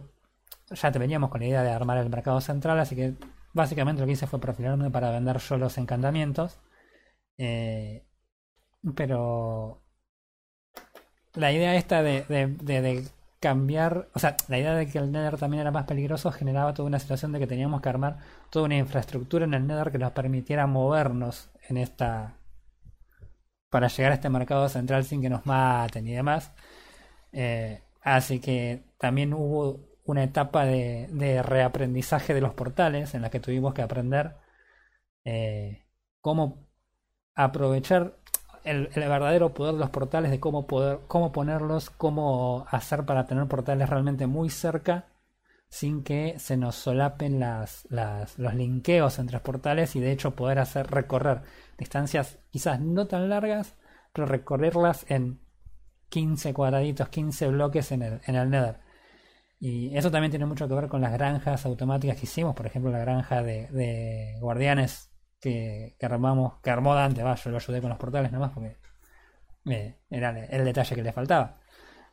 ya 0.71 0.93
te 0.93 0.99
veníamos 0.99 1.31
con 1.31 1.41
la 1.41 1.49
idea 1.49 1.63
de 1.63 1.73
armar 1.73 1.99
el 1.99 2.11
mercado 2.11 2.41
central, 2.41 2.81
así 2.81 2.97
que 2.97 3.15
básicamente 3.55 4.01
lo 4.03 4.07
que 4.07 4.13
hice 4.13 4.27
fue 4.27 4.41
perfilarme 4.41 4.91
para 4.91 5.11
vender 5.11 5.39
yo 5.39 5.57
los 5.57 5.79
encantamientos. 5.79 6.61
Eh, 7.39 8.05
pero 8.95 9.83
la 11.35 11.53
idea 11.53 11.75
esta 11.77 12.03
de, 12.03 13.05
cambiar, 13.41 14.09
o 14.15 14.19
sea, 14.19 14.37
la 14.49 14.59
idea 14.59 14.75
de 14.75 14.89
que 14.89 14.99
el 14.99 15.13
Nether 15.13 15.39
también 15.39 15.63
era 15.63 15.71
más 15.71 15.85
peligroso 15.87 16.31
generaba 16.33 16.75
toda 16.75 16.89
una 16.89 16.99
situación 16.99 17.33
de 17.33 17.39
que 17.39 17.47
teníamos 17.47 17.81
que 17.83 17.89
armar 17.89 18.19
toda 18.51 18.67
una 18.67 18.77
infraestructura 18.77 19.45
en 19.45 19.55
el 19.55 19.67
Nether 19.67 19.91
que 19.93 19.99
nos 19.99 20.13
permitiera 20.13 20.67
movernos 20.67 21.51
en 21.69 21.77
esta 21.79 22.37
para 23.71 23.89
llegar 23.89 24.13
a 24.13 24.15
este 24.17 24.29
mercado 24.31 24.69
central 24.69 25.05
sin 25.05 25.21
que 25.21 25.31
nos 25.31 25.47
maten 25.47 26.07
y 26.07 26.13
demás. 26.13 26.53
Eh, 27.33 27.83
así 28.03 28.41
que 28.41 28.85
también 28.99 29.35
hubo 29.35 29.81
una 30.05 30.23
etapa 30.25 30.65
de, 30.65 31.43
reaprendizaje 31.43 32.35
de 32.35 32.41
los 32.41 32.55
portales 32.55 33.15
en 33.15 33.23
la 33.23 33.31
que 33.31 33.41
tuvimos 33.41 33.75
que 33.75 33.83
aprender 33.83 34.37
eh, 35.25 35.87
cómo 36.21 36.69
aprovechar 37.35 38.17
el, 38.65 38.89
verdadero 38.89 39.55
poder 39.55 39.75
de 39.75 39.81
los 39.81 39.91
portales, 39.91 40.31
de 40.31 40.41
cómo 40.41 40.67
poder, 40.67 41.01
cómo 41.07 41.33
ponerlos, 41.33 41.91
cómo 41.91 42.67
hacer 42.71 43.05
para 43.05 43.27
tener 43.27 43.47
portales 43.47 43.89
realmente 43.89 44.27
muy 44.27 44.51
cerca 44.51 45.07
sin 45.69 46.05
que 46.05 46.39
se 46.39 46.57
nos 46.57 46.77
solapen 46.77 47.41
los 47.41 48.55
linkeos 48.55 49.19
entre 49.19 49.41
portales 49.41 49.97
y 49.97 50.01
de 50.01 50.13
hecho 50.13 50.37
poder 50.37 50.61
hacer 50.61 50.89
recorrer 50.89 51.43
distancias 51.79 52.39
quizás 52.51 52.81
no 52.81 53.07
tan 53.07 53.29
largas, 53.29 53.75
pero 54.13 54.27
recorrerlas 54.27 55.05
en 55.11 55.41
15 56.11 56.55
cuadraditos, 56.55 57.09
15 57.09 57.49
bloques 57.49 57.91
en 57.91 58.03
el, 58.03 58.21
en 58.27 58.37
el 58.37 58.51
Nether. 58.51 58.84
Y 59.59 59.97
eso 59.97 60.11
también 60.11 60.31
tiene 60.31 60.47
mucho 60.47 60.69
que 60.69 60.75
ver 60.75 60.89
con 60.89 61.01
las 61.01 61.13
granjas 61.13 61.65
automáticas 61.65 62.19
que 62.19 62.25
hicimos, 62.25 62.55
por 62.55 62.67
ejemplo 62.67 62.91
la 62.91 62.99
granja 62.99 63.43
de, 63.43 64.37
guardianes 64.41 65.11
que, 65.41 65.97
que 65.99 66.07
armamos, 66.07 66.61
que 66.63 66.71
armó 66.71 66.95
Dante, 66.95 67.23
va, 67.23 67.35
yo 67.37 67.51
lo 67.51 67.57
ayudé 67.57 67.81
con 67.81 67.91
los 67.91 67.99
portales 67.99 68.33
nomás 68.33 68.53
porque 68.53 68.77
eh, 69.67 69.97
era 70.11 70.31
el 70.47 70.65
detalle 70.65 70.95
que 70.95 71.03
le 71.03 71.13
faltaba. 71.13 71.59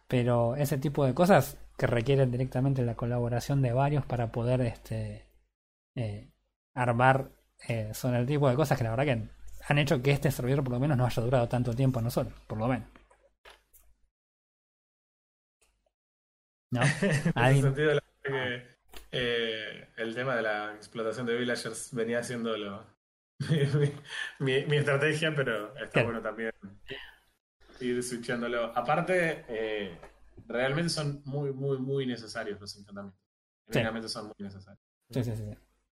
Pero 0.07 0.55
ese 0.55 0.77
tipo 0.77 1.05
de 1.05 1.13
cosas 1.13 1.57
que 1.77 1.87
requieren 1.87 2.31
directamente 2.31 2.83
la 2.83 2.95
colaboración 2.95 3.61
de 3.61 3.73
varios 3.73 4.05
para 4.05 4.31
poder 4.31 4.61
este 4.61 5.29
eh, 5.95 6.31
armar 6.73 7.31
eh, 7.67 7.91
son 7.93 8.15
el 8.15 8.25
tipo 8.25 8.49
de 8.49 8.55
cosas 8.55 8.77
que 8.77 8.83
la 8.83 8.91
verdad 8.91 9.05
que 9.05 9.29
han 9.67 9.77
hecho 9.77 10.01
que 10.01 10.11
este 10.11 10.31
servidor 10.31 10.63
por 10.63 10.73
lo 10.73 10.79
menos 10.79 10.97
no 10.97 11.05
haya 11.05 11.23
durado 11.23 11.47
tanto 11.47 11.73
tiempo 11.73 11.99
a 11.99 12.01
nosotros, 12.01 12.39
por 12.47 12.57
lo 12.57 12.67
menos. 12.67 12.87
¿No? 16.71 16.81
en 17.01 17.45
ese 17.45 17.61
sentido, 17.61 17.93
la 17.95 18.03
que 18.23 18.67
eh, 19.11 19.87
el 19.97 20.15
tema 20.15 20.35
de 20.35 20.41
la 20.41 20.73
explotación 20.75 21.25
de 21.25 21.37
villagers 21.37 21.93
venía 21.93 22.23
siendo 22.23 22.55
lo, 22.57 22.85
mi, 23.49 23.91
mi- 24.39 24.65
mi 24.65 24.77
estrategia, 24.77 25.33
pero 25.35 25.75
está 25.75 25.89
Claro. 25.89 26.07
bueno 26.07 26.21
también 26.21 26.51
ir 27.79 28.01
switchándolo. 28.03 28.71
Aparte, 28.77 29.43
eh, 29.47 29.97
realmente 30.47 30.89
son 30.89 31.21
muy, 31.25 31.51
muy, 31.51 31.77
muy 31.79 32.05
necesarios 32.05 32.59
los 32.61 32.75
encantamientos. 32.77 33.19
Sí. 33.69 33.79
Realmente 33.79 34.07
son 34.09 34.27
muy 34.27 34.35
necesarios. 34.39 34.83
Sí, 35.09 35.23
sí. 35.23 35.31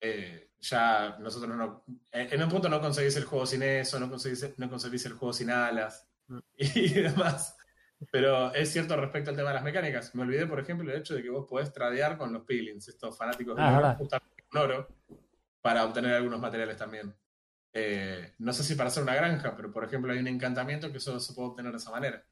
Eh, 0.01 0.51
ya 0.60 1.18
nosotros 1.19 1.56
no. 1.56 1.84
En 2.11 2.34
en 2.34 2.43
un 2.43 2.49
punto 2.49 2.69
no 2.69 2.80
conseguís 2.80 3.15
el 3.18 3.26
juego 3.26 3.45
sin 3.45 3.64
eso, 3.64 3.99
no 3.99 4.10
conseguís, 4.10 4.53
no 4.57 4.69
conseguís 4.69 5.06
el 5.06 5.14
juego 5.14 5.34
sin 5.34 5.49
alas 5.49 6.06
Mm. 6.27 6.39
y 6.57 6.89
demás. 6.93 7.57
Pero 8.11 8.53
es 8.53 8.71
cierto 8.71 8.95
respecto 8.95 9.30
al 9.30 9.35
tema 9.35 9.49
de 9.49 9.55
las 9.55 9.63
mecánicas. 9.63 10.15
Me 10.15 10.23
olvidé, 10.23 10.47
por 10.47 10.59
ejemplo, 10.59 10.89
el 10.89 10.97
hecho 10.97 11.15
de 11.15 11.21
que 11.21 11.30
vos 11.30 11.45
podés 11.47 11.73
tradear 11.73 12.17
con 12.17 12.31
los 12.31 12.43
piglins, 12.43 12.88
estos 12.88 13.17
fanáticos 13.17 13.57
de 13.57 13.61
Ah, 13.61 13.95
justamente 13.97 14.43
con 14.49 14.61
oro, 14.61 14.88
para 15.61 15.85
obtener 15.85 16.13
algunos 16.13 16.39
materiales 16.39 16.77
también. 16.77 17.13
Eh, 17.73 18.34
no 18.39 18.53
sé 18.53 18.63
si 18.63 18.76
para 18.76 18.88
hacer 18.88 19.03
una 19.03 19.15
granja, 19.15 19.55
pero 19.55 19.71
por 19.71 19.84
ejemplo 19.84 20.11
hay 20.11 20.19
un 20.19 20.27
encantamiento 20.27 20.91
que 20.91 20.99
solo 20.99 21.19
se 21.19 21.34
puede 21.34 21.49
obtener 21.49 21.71
de 21.71 21.77
esa 21.77 21.91
manera. 21.91 22.26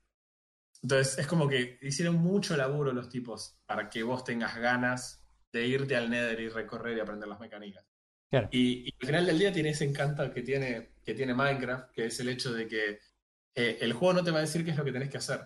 Entonces 0.82 1.18
es 1.18 1.28
como 1.28 1.48
que 1.48 1.78
hicieron 1.82 2.16
mucho 2.16 2.56
laburo 2.56 2.94
los 2.94 3.10
tipos 3.10 3.60
para 3.66 3.90
que 3.90 4.04
vos 4.04 4.24
tengas 4.24 4.56
ganas 4.58 5.28
de 5.52 5.68
irte 5.68 5.96
al 5.96 6.10
Nether 6.10 6.40
y 6.40 6.50
recorrer 6.50 6.98
y 6.98 7.02
aprender 7.02 7.28
las 7.28 7.40
mecánicas. 7.40 7.86
Claro. 8.30 8.48
Y, 8.52 8.90
y 8.90 8.94
al 9.02 9.08
final 9.08 9.26
del 9.26 9.40
día 9.40 9.52
tiene 9.52 9.70
ese 9.70 9.86
encanto 9.86 10.32
que 10.32 10.42
tiene, 10.44 10.92
que 11.04 11.14
tiene 11.14 11.34
Minecraft, 11.34 11.92
que 11.92 12.06
es 12.06 12.20
el 12.20 12.30
hecho 12.30 12.54
de 12.54 12.68
que 12.68 13.00
eh, 13.56 13.78
el 13.82 13.94
juego 13.94 14.14
no 14.14 14.24
te 14.24 14.32
va 14.32 14.38
a 14.38 14.42
decir 14.42 14.64
qué 14.64 14.72
es 14.72 14.78
lo 14.78 14.84
que 14.84 14.92
tenés 14.92 15.10
que 15.10 15.18
hacer. 15.18 15.40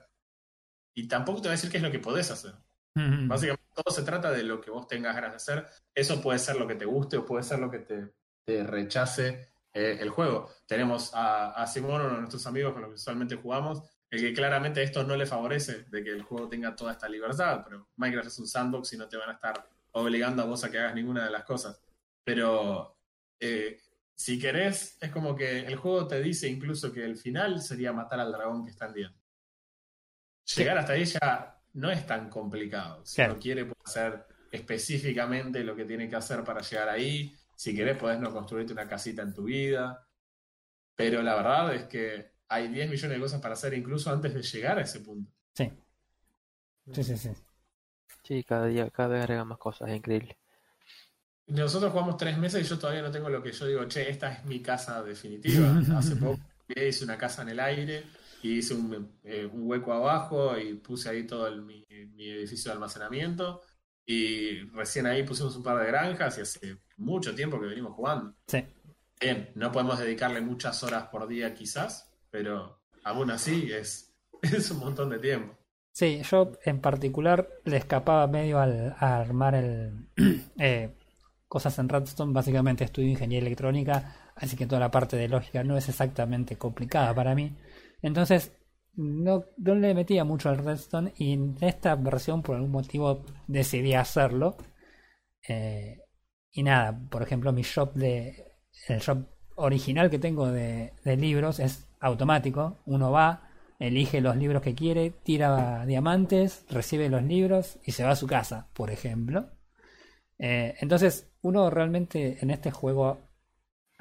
Y 0.94 1.08
tampoco 1.08 1.42
te 1.42 1.48
va 1.48 1.54
a 1.54 1.58
decir 1.58 1.70
qué 1.72 1.78
es 1.78 1.84
lo 1.84 1.92
que 1.92 2.00
podés 2.00 2.32
hacer. 2.32 2.54
Mm, 2.96 3.28
Básicamente 3.28 3.64
todo 3.74 3.94
se 3.94 4.04
trata 4.04 4.32
de 4.32 4.44
lo 4.44 4.60
que 4.60 4.72
vos 4.72 4.88
tengas 4.88 5.16
ganas 5.16 5.32
de 5.32 5.38
hacer. 5.38 5.68
Eso 5.94 6.22
puede 6.22 6.40
ser 6.40 6.58
lo 6.58 6.68
que 6.68 6.76
te 6.76 6.86
guste 6.86 7.18
o 7.18 7.26
puede 7.26 7.44
ser 7.44 7.60
lo 7.60 7.72
que 7.72 7.80
te, 7.80 8.14
te 8.46 8.64
rechace 8.64 9.54
eh, 9.74 9.98
el 10.02 10.10
juego. 10.10 10.50
Tenemos 10.66 11.14
a, 11.14 11.52
a 11.52 11.68
Simón, 11.68 12.02
uno 12.02 12.16
de 12.16 12.20
nuestros 12.20 12.46
amigos 12.48 12.74
con 12.74 12.82
los 12.82 12.90
que 12.92 12.96
usualmente 12.96 13.36
jugamos, 13.38 13.82
el 14.10 14.20
que 14.20 14.34
claramente 14.34 14.84
esto 14.84 15.04
no 15.06 15.16
le 15.16 15.26
favorece 15.26 15.86
de 15.90 16.04
que 16.04 16.10
el 16.10 16.24
juego 16.24 16.50
tenga 16.50 16.76
toda 16.76 16.92
esta 16.92 17.08
libertad, 17.08 17.62
pero 17.64 17.88
Minecraft 17.96 18.28
es 18.28 18.40
un 18.40 18.48
sandbox 18.48 18.92
y 18.92 18.98
no 18.98 19.08
te 19.08 19.16
van 19.16 19.30
a 19.30 19.34
estar 19.34 19.70
obligando 19.94 20.42
a 20.42 20.46
vos 20.46 20.64
a 20.66 20.70
que 20.70 20.80
hagas 20.80 20.96
ninguna 20.96 21.24
de 21.24 21.32
las 21.32 21.46
cosas. 21.46 21.82
Pero 22.24 22.98
eh, 23.40 23.80
si 24.14 24.38
querés, 24.38 24.98
es 25.00 25.12
como 25.12 25.34
que 25.36 25.62
el 25.62 25.78
juego 25.78 26.08
te 26.08 26.22
dice 26.22 26.50
incluso 26.50 26.92
que 26.92 27.06
el 27.06 27.16
final 27.16 27.62
sería 27.62 27.94
matar 27.94 28.20
al 28.20 28.34
dragón 28.34 28.66
que 28.66 28.72
está 28.72 28.88
en 28.88 28.94
día. 28.94 29.16
Llegar 30.56 30.78
hasta 30.78 30.94
ahí 30.94 31.06
ya 31.06 31.58
no 31.74 31.92
es 31.92 32.06
tan 32.06 32.30
complicado. 32.30 33.06
Si 33.06 33.16
Claro. 33.16 33.34
no 33.34 33.40
quiere, 33.40 33.66
puede 33.66 33.82
hacer 33.86 34.26
específicamente 34.52 35.64
lo 35.64 35.76
que 35.76 35.86
tiene 35.86 36.10
que 36.10 36.16
hacer 36.16 36.44
para 36.44 36.62
llegar 36.62 36.90
ahí. 36.90 37.34
Si 37.56 37.76
querés, 37.76 37.98
podés 37.98 38.20
no 38.20 38.32
construirte 38.34 38.74
una 38.74 38.88
casita 38.88 39.22
en 39.22 39.34
tu 39.34 39.44
vida. 39.46 40.08
Pero 40.96 41.22
la 41.22 41.36
verdad 41.36 41.74
es 41.76 41.86
que 41.86 42.32
hay 42.50 42.68
10 42.68 42.90
millones 42.90 43.18
de 43.18 43.22
cosas 43.22 43.42
para 43.42 43.54
hacer 43.54 43.74
incluso 43.74 44.12
antes 44.12 44.34
de 44.34 44.42
llegar 44.42 44.78
a 44.78 44.82
ese 44.82 45.00
punto. 45.00 45.32
Sí. 45.54 45.72
Sí, 46.94 47.04
sí, 47.04 47.18
sí. 47.18 47.30
Sí, 48.24 48.44
cada 48.44 48.66
día, 48.68 48.90
cada 48.90 49.10
vez 49.10 49.22
agregan 49.24 49.48
más 49.48 49.58
cosas, 49.58 49.90
es 49.90 49.96
increíble. 49.96 50.38
Nosotros 51.48 51.92
jugamos 51.92 52.18
tres 52.18 52.38
meses 52.38 52.66
y 52.66 52.70
yo 52.70 52.78
todavía 52.78 53.02
no 53.02 53.12
tengo 53.12 53.30
lo 53.30 53.42
que 53.42 53.52
yo 53.52 53.66
digo, 53.66 53.86
che, 53.86 54.10
esta 54.10 54.32
es 54.34 54.46
mi 54.46 54.62
casa 54.62 55.02
definitiva. 55.04 55.68
Hace 55.98 56.16
poco 56.16 56.40
hice 56.74 57.04
una 57.04 57.18
casa 57.18 57.42
en 57.42 57.50
el 57.50 57.60
aire 57.60 58.06
y 58.42 58.58
hice 58.58 58.74
un, 58.74 59.20
eh, 59.24 59.46
un 59.46 59.68
hueco 59.68 59.94
abajo 59.94 60.58
y 60.58 60.74
puse 60.76 61.10
ahí 61.10 61.26
todo 61.28 61.48
el- 61.48 61.62
mi, 61.62 61.86
mi 62.16 62.30
edificio 62.30 62.70
de 62.72 62.76
almacenamiento. 62.76 63.62
Y 64.06 64.62
recién 64.72 65.06
ahí 65.06 65.24
pusimos 65.24 65.56
un 65.56 65.64
par 65.64 65.78
de 65.80 65.86
granjas 65.88 66.38
y 66.38 66.42
hace 66.42 66.78
mucho 66.98 67.34
tiempo 67.36 67.60
que 67.60 67.68
venimos 67.68 67.94
jugando. 67.94 68.34
Sí. 68.48 68.64
Bien, 69.20 69.52
no 69.56 69.72
podemos 69.72 70.00
dedicarle 70.00 70.42
muchas 70.42 70.84
horas 70.84 71.06
por 71.12 71.28
día 71.28 71.54
quizás, 71.54 72.12
pero 72.32 72.82
aún 73.04 73.30
así 73.32 73.72
es, 73.72 74.14
es 74.42 74.72
un 74.72 74.80
montón 74.80 75.10
de 75.10 75.20
tiempo. 75.20 75.56
Sí, 75.94 76.22
yo 76.24 76.54
en 76.64 76.80
particular 76.80 77.48
le 77.66 77.78
escapaba 77.78 78.26
medio 78.28 78.60
al, 78.60 78.96
a 78.98 79.18
armar 79.20 79.56
el 79.56 80.08
eh, 80.58 80.90
cosas 81.48 81.78
en 81.80 81.90
Redstone. 81.90 82.34
Básicamente 82.34 82.84
estudio 82.86 83.10
ingeniería 83.10 83.46
electrónica, 83.48 84.32
así 84.36 84.56
que 84.56 84.66
toda 84.66 84.80
la 84.80 84.90
parte 84.90 85.18
de 85.18 85.28
lógica 85.28 85.64
no 85.64 85.78
es 85.78 85.88
exactamente 85.90 86.58
complicada 86.58 87.14
para 87.14 87.36
mí. 87.36 87.56
Entonces 88.02 88.56
no, 88.96 89.46
le 89.58 89.94
metía 89.94 90.24
mucho 90.24 90.50
al 90.50 90.58
Redstone 90.58 91.14
y 91.18 91.34
en 91.34 91.58
esta 91.62 91.96
versión 91.96 92.42
por 92.42 92.56
algún 92.56 92.72
motivo 92.72 93.24
decidí 93.48 93.94
hacerlo. 93.94 94.58
Eh, 95.48 96.00
y 96.52 96.64
nada, 96.64 97.00
por 97.10 97.24
ejemplo, 97.24 97.54
mi 97.54 97.62
shop 97.62 97.94
de 97.94 98.52
el 98.88 99.00
shop 99.00 99.26
original 99.56 100.10
que 100.10 100.20
tengo 100.20 100.48
de, 100.52 100.94
de 101.04 101.18
libros 101.18 101.60
es 101.60 101.88
automático. 102.00 102.82
Uno 102.86 103.12
va, 103.12 103.50
elige 103.80 104.22
los 104.22 104.36
libros 104.36 104.62
que 104.62 104.76
quiere, 104.76 105.12
tira 105.24 105.86
diamantes, 105.86 106.66
recibe 106.70 107.10
los 107.10 107.24
libros 107.24 107.80
y 107.84 107.92
se 107.94 108.04
va 108.04 108.12
a 108.12 108.16
su 108.16 108.28
casa, 108.28 108.70
por 108.74 108.92
ejemplo. 108.92 109.52
Eh, 110.38 110.76
entonces, 110.80 111.32
uno 111.42 111.70
realmente 111.70 112.40
en 112.42 112.50
este 112.50 112.72
juego 112.72 113.31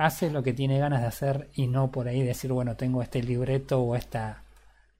hace 0.05 0.31
lo 0.31 0.43
que 0.43 0.52
tiene 0.52 0.78
ganas 0.78 1.02
de 1.02 1.09
hacer 1.09 1.48
y 1.55 1.66
no 1.66 1.90
por 1.90 2.09
ahí 2.09 2.22
decir, 2.22 2.52
bueno, 2.52 2.77
tengo 2.77 3.02
este 3.02 3.22
libreto 3.22 3.81
o 3.82 3.97
esta, 3.97 4.43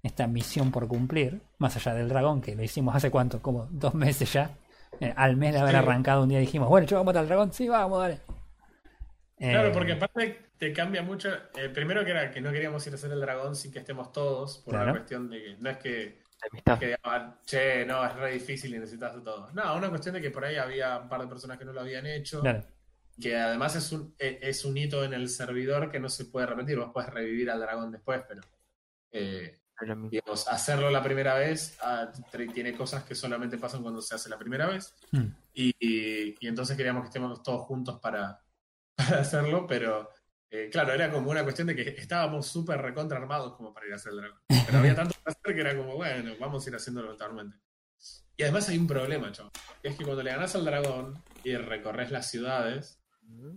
esta 0.03 0.27
misión 0.27 0.71
por 0.73 0.89
cumplir, 0.89 1.41
más 1.59 1.77
allá 1.77 1.95
del 1.95 2.09
dragón, 2.09 2.41
que 2.43 2.55
lo 2.55 2.63
hicimos 2.63 2.95
hace 2.95 3.11
cuánto, 3.11 3.41
como 3.43 3.67
dos 3.71 3.95
meses 3.95 4.33
ya. 4.33 4.51
Eh, 5.01 5.13
al 5.17 5.37
mes 5.37 5.53
de 5.55 5.61
haber 5.61 5.73
Sí. 5.73 5.79
arrancado 5.79 6.23
un 6.23 6.29
día 6.29 6.39
dijimos, 6.39 6.69
bueno, 6.69 6.87
yo 6.87 6.97
vamos 6.97 7.07
a 7.07 7.13
matar 7.13 7.23
al 7.23 7.29
dragón, 7.29 7.53
sí, 7.53 7.69
vamos, 7.69 8.01
dale. 8.01 8.21
Claro, 9.49 9.69
Eh, 9.69 9.73
porque 9.73 9.93
aparte 9.93 10.51
te 10.59 10.73
cambia 10.73 11.03
mucho. 11.03 11.31
eh, 11.57 11.71
primero 11.71 12.05
que 12.05 12.11
era 12.11 12.31
que 12.31 12.41
no 12.41 12.53
queríamos 12.53 12.87
ir 12.87 12.93
a 12.93 12.97
hacer 12.97 13.11
el 13.13 13.21
dragón 13.21 13.57
sin 13.57 13.73
que 13.73 13.79
estemos 13.81 14.13
todos, 14.13 14.59
por 14.59 14.75
Claro. 14.75 14.85
una 14.91 14.93
cuestión 14.93 15.31
de 15.31 15.43
que 15.43 15.57
no 15.59 15.71
es 15.71 15.79
que 15.79 16.21
que 16.79 16.87
digan, 16.87 17.39
che, 17.45 17.85
no, 17.85 18.05
es 18.07 18.15
re 18.17 18.33
difícil 18.33 18.75
y 18.75 18.79
necesitas 18.79 19.15
de 19.15 19.21
todo. 19.23 19.51
No, 19.53 19.77
una 19.77 19.91
cuestión 19.91 20.15
de 20.15 20.23
que 20.23 20.31
por 20.31 20.45
ahí 20.45 20.57
había 20.57 20.99
un 20.99 21.09
par 21.09 21.21
de 21.21 21.27
personas 21.27 21.59
que 21.59 21.65
no 21.67 21.73
lo 21.73 21.81
habían 21.83 22.07
hecho, 22.07 22.41
claro. 22.41 22.65
Que 23.21 23.37
además 23.37 23.77
es 23.77 23.93
un, 23.93 24.15
e- 24.19 24.39
es 24.43 24.65
un 24.65 24.77
hito 24.77 25.05
en 25.05 25.13
el 25.13 25.29
servidor 25.29 25.91
que 25.91 26.01
no 26.01 26.09
se 26.09 26.25
puede 26.27 26.47
repetir, 26.47 26.79
vos 26.79 26.91
podés 26.93 27.11
revivir 27.11 27.51
al 27.51 27.61
dragón 27.61 27.91
después, 27.93 28.23
pero 28.29 28.41
eh, 29.13 29.59
digamos, 30.11 30.47
hacerlo 30.49 30.91
la 30.91 31.03
primera 31.03 31.35
vez 31.35 31.77
ah, 31.83 32.13
tiene 32.55 32.75
cosas 32.75 33.05
que 33.05 33.15
solamente 33.15 33.57
pasan 33.59 33.83
cuando 33.83 34.01
se 34.03 34.15
hace 34.15 34.29
la 34.29 34.39
primera 34.39 34.67
vez, 34.67 34.95
Mm. 35.13 35.27
y, 35.55 35.75
y- 35.81 36.37
y 36.41 36.47
entonces 36.49 36.77
queríamos 36.77 37.03
que 37.03 37.09
estemos 37.09 37.43
todos 37.43 37.63
juntos 37.67 37.99
para, 38.01 38.41
para 38.97 39.21
hacerlo, 39.21 39.67
pero 39.67 40.11
eh, 40.51 40.69
claro, 40.71 40.93
era 40.93 41.11
como 41.11 41.31
una 41.31 41.43
cuestión 41.45 41.69
de 41.69 41.77
que 41.77 41.83
estábamos 41.91 42.47
súper 42.47 42.81
recontra 42.83 43.19
armados 43.19 43.55
como 43.57 43.73
para 43.73 43.87
ir 43.87 43.93
a 43.93 43.97
hacer 43.97 44.13
el 44.13 44.19
dragón. 44.19 44.41
Pero 44.67 44.79
había 44.79 44.95
tanto 44.97 45.15
que 45.15 45.31
hacer 45.31 45.55
que 45.55 45.61
era 45.61 45.77
como, 45.77 45.95
bueno, 45.97 46.35
vamos 46.41 46.67
a 46.67 46.71
ir 46.71 46.77
haciéndolo 46.77 47.07
eventualmente. 47.09 47.57
Y 48.37 48.43
además 48.43 48.69
hay 48.69 48.79
un 48.79 48.87
problema, 48.87 49.31
chaval. 49.33 49.53
Es 49.83 49.97
que 49.97 50.05
cuando 50.05 50.23
le 50.23 50.31
ganás 50.31 50.55
al 50.57 50.65
dragón 50.65 51.23
y 51.45 51.55
recorres 51.57 52.11
las 52.11 52.31
ciudades. 52.31 53.00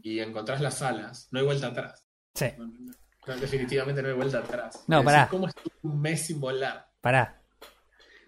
Y 0.02 0.20
encontrás 0.20 0.62
las 0.62 0.78
salas, 0.80 1.28
no 1.32 1.40
hay 1.40 1.46
vuelta 1.46 1.68
atrás. 1.68 2.08
Sí. 2.34 2.48
No, 2.58 3.36
definitivamente 3.38 4.02
no 4.02 4.10
hay 4.10 4.16
vuelta 4.16 4.40
atrás. 4.40 4.84
No, 4.88 5.00
Es 5.00 5.06
pará. 5.06 5.18
decir, 5.20 5.30
¿Cómo 5.32 5.48
estuve 5.48 5.74
un 5.84 6.02
mes 6.02 6.26
sin 6.26 6.40
volar? 6.40 6.90
Pará. 7.02 7.42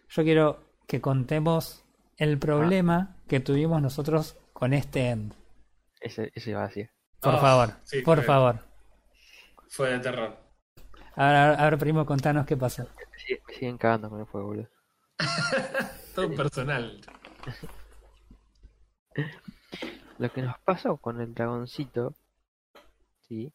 Yo 0.09 0.23
quiero 0.23 0.63
que 0.88 1.01
contemos 1.01 1.84
el 2.17 2.38
problema 2.39 3.17
que 3.27 3.39
tuvimos 3.41 3.81
nosotros 3.81 4.38
con 4.53 4.73
este 4.73 5.09
end. 5.09 5.34
Ese, 5.99 6.31
ese 6.35 6.51
iba 6.51 6.63
a 6.63 6.67
decir. 6.67 6.91
Por 7.19 7.35
Ah, 7.35 7.39
favor, 7.39 7.73
sí, 7.84 8.01
por 8.01 8.17
fue- 8.19 8.26
favor. 8.26 8.59
Fue 9.67 9.89
de 9.91 9.99
terror. 9.99 10.38
Ahora, 11.15 11.55
ahora 11.55 11.77
primo, 11.77 12.05
contanos 12.05 12.45
qué 12.45 12.55
pasó. 12.55 12.88
Me 13.47 13.53
siguen 13.53 13.77
cagando 13.77 14.09
con 14.09 14.19
el 14.19 14.26
fuego, 14.27 14.47
boludo. 14.47 14.69
Todo 16.15 16.34
personal. 16.35 17.01
Lo 20.17 20.31
que 20.31 20.41
nos 20.41 20.57
pasó 20.59 20.97
con 20.97 21.19
el 21.21 21.33
dragoncito, 21.33 22.13
sí, 23.27 23.51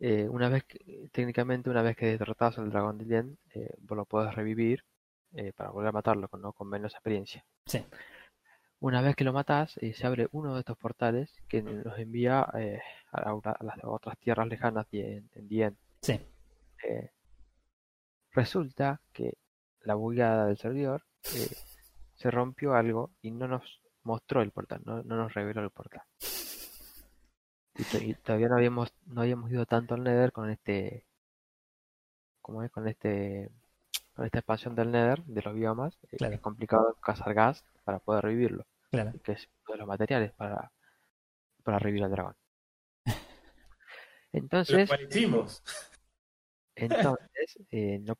eh, 0.00 0.28
una 0.28 0.48
vez 0.48 0.64
que, 0.64 1.08
técnicamente 1.12 1.70
una 1.70 1.82
vez 1.82 1.96
que 1.96 2.18
derrotas 2.18 2.58
al 2.58 2.70
dragón 2.70 2.98
de 2.98 3.04
Lien, 3.04 3.38
eh, 3.54 3.74
vos 3.80 3.96
lo 3.96 4.04
podés 4.04 4.34
revivir 4.34 4.84
eh, 5.34 5.52
para 5.52 5.70
volver 5.70 5.88
a 5.90 5.92
matarlo, 5.92 6.28
con- 6.28 6.42
¿no? 6.42 6.52
con 6.52 6.68
menos 6.68 6.92
experiencia. 6.94 7.44
Sí. 7.66 7.84
Una 8.80 9.02
vez 9.02 9.14
que 9.16 9.24
lo 9.24 9.32
matas, 9.32 9.72
se 9.72 10.06
abre 10.06 10.28
uno 10.32 10.54
de 10.54 10.60
estos 10.60 10.78
portales 10.78 11.32
que 11.48 11.62
nos 11.62 11.98
envía 11.98 12.48
eh, 12.54 12.80
a, 13.12 13.30
a 13.30 13.64
las 13.64 13.78
otras 13.82 14.16
tierras 14.18 14.46
lejanas 14.46 14.88
de, 14.90 15.24
en 15.34 15.48
Dien. 15.48 15.76
Sí. 16.02 16.20
Resulta 18.32 19.00
que 19.12 19.34
la 19.82 19.94
bugueada 19.96 20.46
del 20.46 20.58
servidor 20.58 21.02
se 21.22 22.30
rompió 22.30 22.74
algo 22.74 23.10
y 23.20 23.32
no 23.32 23.48
nos 23.48 23.82
mostró 24.08 24.42
el 24.42 24.50
portal, 24.50 24.80
no, 24.84 25.02
no 25.02 25.16
nos 25.16 25.34
reveló 25.34 25.62
el 25.62 25.70
portal. 25.70 26.02
Y, 27.76 27.84
to- 27.84 27.98
y 28.02 28.14
todavía 28.14 28.48
no 28.48 28.56
habíamos, 28.56 28.92
no 29.06 29.20
habíamos 29.20 29.50
ido 29.50 29.64
tanto 29.66 29.94
al 29.94 30.02
Nether 30.02 30.32
con 30.32 30.50
este, 30.50 31.04
¿cómo 32.40 32.62
es? 32.64 32.70
Con 32.70 32.88
este, 32.88 33.50
con 34.14 34.24
esta 34.24 34.38
expansión 34.40 34.74
del 34.74 34.90
Nether, 34.90 35.22
de 35.24 35.42
los 35.42 35.54
biomas. 35.54 35.96
eh, 36.10 36.16
Claro. 36.16 36.34
Es 36.34 36.40
complicado 36.40 36.94
cazar 37.00 37.34
gas 37.34 37.64
para 37.84 37.98
poder 38.00 38.24
revivirlo, 38.24 38.66
Claro. 38.90 39.12
que 39.22 39.32
es 39.32 39.48
uno 39.66 39.74
de 39.74 39.78
los 39.78 39.86
materiales 39.88 40.32
para, 40.32 40.72
para 41.62 41.78
revivir 41.78 42.04
al 42.04 42.10
dragón. 42.10 42.34
Entonces, 44.32 44.90
entonces 46.74 47.58
eh, 47.70 47.98
no, 48.00 48.14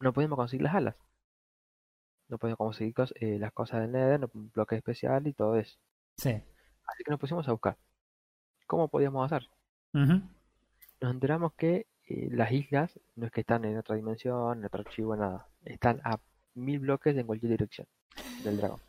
no 0.00 0.12
podemos 0.12 0.36
conseguir 0.36 0.62
las 0.64 0.74
alas. 0.74 0.96
No 2.28 2.38
podemos 2.38 2.58
conseguir 2.58 2.94
cos- 2.94 3.12
eh, 3.20 3.38
las 3.38 3.52
cosas 3.52 3.80
del 3.82 3.92
Nether, 3.92 4.20
no- 4.20 4.30
un 4.34 4.50
bloque 4.50 4.76
especial 4.76 5.26
y 5.26 5.32
todo 5.32 5.56
eso. 5.56 5.78
Sí. 6.16 6.30
Así 6.30 7.04
que 7.04 7.10
nos 7.10 7.20
pusimos 7.20 7.46
a 7.48 7.52
buscar. 7.52 7.76
¿Cómo 8.66 8.88
podíamos 8.88 9.30
hacer? 9.30 9.48
Ujú. 9.94 10.22
Nos 11.00 11.10
enteramos 11.12 11.52
que 11.54 11.86
eh, 12.08 12.28
las 12.32 12.50
islas 12.52 12.98
no 13.16 13.26
es 13.26 13.32
que 13.32 13.40
están 13.42 13.64
en 13.64 13.78
otra 13.78 13.96
dimensión, 13.96 14.58
en 14.58 14.64
otro 14.64 14.80
archivo, 14.80 15.14
nada. 15.16 15.48
Están 15.64 16.00
a 16.04 16.18
mil 16.54 16.78
bloques 16.80 17.16
en 17.16 17.26
cualquier 17.26 17.50
dirección 17.52 17.86
del 18.44 18.56
dragón. 18.56 18.80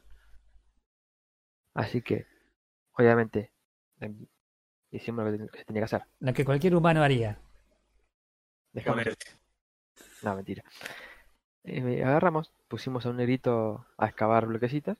Así 1.74 2.02
que, 2.02 2.26
obviamente, 2.94 3.52
em, 4.00 4.26
hicimos 4.92 5.26
lo 5.26 5.32
que, 5.50 5.58
se 5.58 5.66
tenía 5.66 5.82
que 5.82 5.86
hacer. 5.86 6.04
Lo 6.20 6.34
que 6.34 6.46
cualquier 6.46 6.76
humano 6.76 7.04
haría. 7.04 7.40
No, 10.24 10.36
mentira. 10.36 10.64
Eh, 11.68 12.04
agarramos, 12.04 12.52
pusimos 12.68 13.06
a 13.06 13.10
un 13.10 13.18
negrito 13.18 13.86
a 13.98 14.08
excavar 14.08 14.46
bloquecitos. 14.48 14.98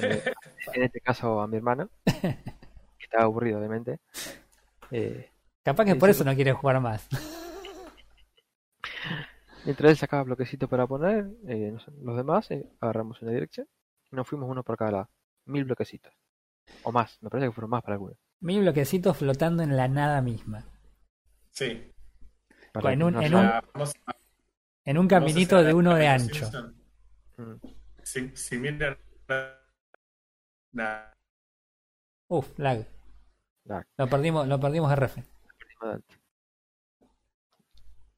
Eh, 0.00 0.22
en 0.74 0.82
este 0.84 1.00
caso 1.00 1.40
a 1.40 1.46
mi 1.48 1.56
hermano, 1.56 1.90
que 2.04 3.04
estaba 3.04 3.24
aburrido, 3.24 3.58
obviamente. 3.58 4.00
Eh, 4.90 5.30
Capaz 5.64 5.84
que 5.84 5.96
por 5.96 6.08
eso 6.08 6.22
no 6.24 6.34
quiere 6.34 6.52
jugar 6.52 6.80
más. 6.80 7.08
mientras 9.64 9.90
él 9.90 9.96
sacaba 9.96 10.22
bloquecitos 10.22 10.68
para 10.68 10.86
poner, 10.86 11.26
eh, 11.48 11.76
los 12.02 12.16
demás 12.16 12.48
eh, 12.52 12.64
agarramos 12.80 13.20
una 13.22 13.32
dirección 13.32 13.66
y 14.12 14.16
nos 14.16 14.28
fuimos 14.28 14.48
uno 14.48 14.62
por 14.62 14.76
cada 14.76 14.92
lado. 14.92 15.10
Mil 15.46 15.64
bloquecitos. 15.64 16.12
O 16.84 16.92
más, 16.92 17.18
me 17.22 17.30
parece 17.30 17.48
que 17.48 17.52
fueron 17.52 17.70
más 17.70 17.82
para 17.82 17.94
algunos. 17.94 18.16
Mil 18.40 18.60
bloquecitos 18.60 19.16
flotando 19.16 19.62
en 19.64 19.76
la 19.76 19.88
nada 19.88 20.20
misma. 20.20 20.64
Sí. 21.50 21.92
Para 22.72 22.92
En 22.92 23.02
un- 23.02 23.14
no 23.14 23.22
en 23.22 23.34
un- 23.34 23.50
En 24.86 24.96
un 24.98 25.06
a 25.06 25.08
caminito 25.08 25.62
de 25.62 25.74
uno 25.74 25.94
de 25.94 26.08
ancho. 26.08 26.34
Simpson. 26.46 26.74
Mm, 27.36 27.54
Si, 28.02 28.36
si 28.36 28.58
miran. 28.58 28.96
Nada. 30.72 31.12
Uf, 32.28 32.58
lag. 32.58 32.86
Lag. 33.64 33.86
Lo 33.98 34.08
perdimos, 34.08 34.46
lo 34.46 34.58
perdimos 34.60 34.90
RF. 34.92 35.22
adelante. 35.80 36.14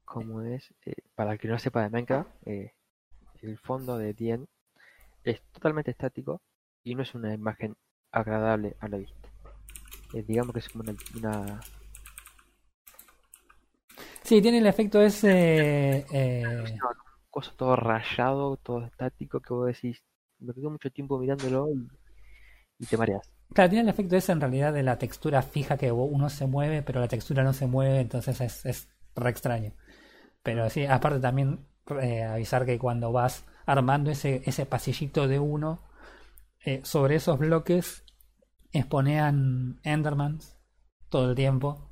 Como 0.04 0.42
es, 0.42 0.72
eh, 0.86 0.94
para 1.14 1.32
el 1.32 1.38
que 1.38 1.48
no 1.48 1.58
sepa 1.58 1.82
de 1.82 1.90
Minecraft, 1.90 2.30
eh, 2.46 2.72
el 3.42 3.58
fondo 3.58 3.98
de 3.98 4.14
Dien 4.14 4.48
es 5.24 5.42
totalmente 5.52 5.90
estático 5.90 6.40
y 6.84 6.94
no 6.94 7.02
es 7.02 7.14
una 7.14 7.34
imagen 7.34 7.76
agradable 8.12 8.76
a 8.80 8.88
la 8.88 8.96
vista. 8.98 9.28
Eh, 10.14 10.22
digamos 10.26 10.52
que 10.54 10.60
es 10.60 10.68
como 10.70 10.84
una, 10.84 10.94
una- 11.16 11.60
Sí, 14.28 14.42
tiene 14.42 14.58
el 14.58 14.66
efecto 14.66 15.00
ese. 15.00 16.04
eh, 16.12 16.78
cosa 17.30 17.52
todo 17.56 17.76
rayado, 17.76 18.58
todo 18.58 18.84
estático 18.84 19.40
que 19.40 19.54
vos 19.54 19.66
decís, 19.66 20.04
me 20.38 20.52
quedo 20.52 20.70
mucho 20.70 20.90
tiempo 20.90 21.18
mirándolo 21.18 21.70
y, 21.72 21.88
y 22.78 22.86
te 22.86 22.96
mareas. 22.98 23.30
Claro, 23.54 23.70
tiene 23.70 23.82
el 23.84 23.88
efecto 23.88 24.16
ese 24.16 24.32
en 24.32 24.40
realidad 24.40 24.72
de 24.74 24.82
la 24.82 24.98
textura 24.98 25.42
fija 25.42 25.78
que 25.78 25.90
uno 25.90 26.28
se 26.28 26.46
mueve, 26.46 26.82
pero 26.82 27.00
la 27.00 27.08
textura 27.08 27.42
no 27.42 27.52
se 27.54 27.66
mueve, 27.66 28.00
entonces 28.00 28.40
es, 28.40 28.66
es 28.66 28.88
re 29.16 29.30
extraño. 29.30 29.72
Pero 30.42 30.70
sí, 30.70 30.86
aparte 30.86 31.20
también 31.20 31.66
eh, 32.02 32.24
avisar 32.24 32.66
que 32.66 32.78
cuando 32.78 33.12
vas 33.12 33.44
armando 33.66 34.10
ese, 34.10 34.42
ese 34.46 34.66
pasillito 34.66 35.28
de 35.28 35.38
uno, 35.38 35.80
eh, 36.64 36.80
sobre 36.84 37.16
esos 37.16 37.38
bloques 37.38 38.04
exponean 38.72 39.80
Endermans 39.84 40.56
todo 41.10 41.30
el 41.30 41.36
tiempo. 41.36 41.87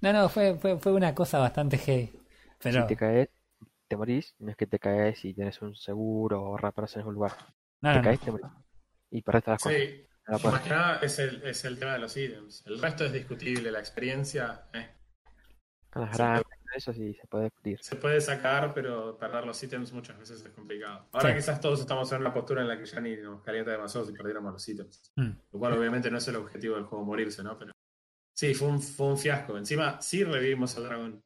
No, 0.00 0.12
no, 0.12 0.28
fue, 0.28 0.56
fue, 0.58 0.78
fue 0.78 0.92
una 0.92 1.14
cosa 1.14 1.38
bastante 1.38 1.78
heavy. 1.78 2.12
Pero 2.62 2.82
Si 2.82 2.86
te 2.88 2.96
caes, 2.96 3.28
te 3.88 3.96
morís, 3.96 4.34
no 4.38 4.50
es 4.50 4.56
que 4.56 4.66
te 4.66 4.78
caes 4.78 5.24
y 5.24 5.34
tienes 5.34 5.60
un 5.62 5.74
seguro 5.74 6.42
o 6.42 6.56
reparaciones 6.56 6.96
en 6.96 7.00
algún 7.00 7.14
lugar. 7.14 7.32
no, 7.80 7.92
te 7.92 7.96
no, 7.96 8.02
no. 8.02 8.02
caes, 8.02 8.20
te 8.20 8.30
morís. 8.30 8.46
Y 9.10 9.22
todas 9.22 9.46
las 9.46 9.62
cosas. 9.62 9.78
Sí. 9.78 10.04
Más 10.26 10.62
que 10.62 10.70
nada 10.70 10.98
es 11.00 11.18
el, 11.18 11.42
es 11.42 11.64
el 11.64 11.78
tema 11.78 11.94
de 11.94 12.00
los 12.00 12.14
ítems. 12.16 12.62
El 12.66 12.78
resto 12.80 13.04
es 13.06 13.12
discutible. 13.12 13.70
La 13.72 13.78
experiencia 13.78 14.68
eh, 14.74 14.90
Con 15.90 16.02
las 16.02 16.16
Sí, 16.16 16.18
grandes, 16.18 16.44
eso 16.76 16.92
sí 16.92 17.14
se 17.14 17.26
puede 17.26 17.44
discutir. 17.44 17.78
se 17.82 17.96
puede 17.96 18.20
sacar, 18.20 18.74
pero 18.74 19.16
perder 19.16 19.46
los 19.46 19.62
ítems 19.62 19.90
muchas 19.92 20.18
veces 20.18 20.44
es 20.44 20.52
complicado. 20.52 21.08
Ahora 21.12 21.30
Sí. 21.30 21.36
quizás 21.36 21.60
todos 21.62 21.80
estamos 21.80 22.12
en 22.12 22.20
una 22.20 22.34
postura 22.34 22.60
en 22.60 22.68
la 22.68 22.76
que 22.78 22.84
ya 22.84 23.00
ni 23.00 23.16
nos 23.16 23.40
calienta 23.42 23.70
demasiado 23.70 24.06
si 24.06 24.12
perdiéramos 24.12 24.52
los 24.52 24.68
ítems. 24.68 25.12
Mm. 25.16 25.30
Lo 25.52 25.58
cual 25.58 25.72
obviamente 25.78 26.10
no 26.10 26.18
es 26.18 26.28
el 26.28 26.36
objetivo 26.36 26.74
del 26.76 26.84
juego 26.84 27.04
morirse, 27.06 27.42
¿no? 27.42 27.58
Pero 27.58 27.72
sí, 28.38 28.54
fue 28.54 28.68
un, 28.68 28.80
fue 28.80 29.08
un 29.08 29.18
fiasco. 29.18 29.58
Encima 29.58 30.00
sí 30.00 30.22
revivimos 30.22 30.76
al 30.76 30.84
dragón. 30.84 31.24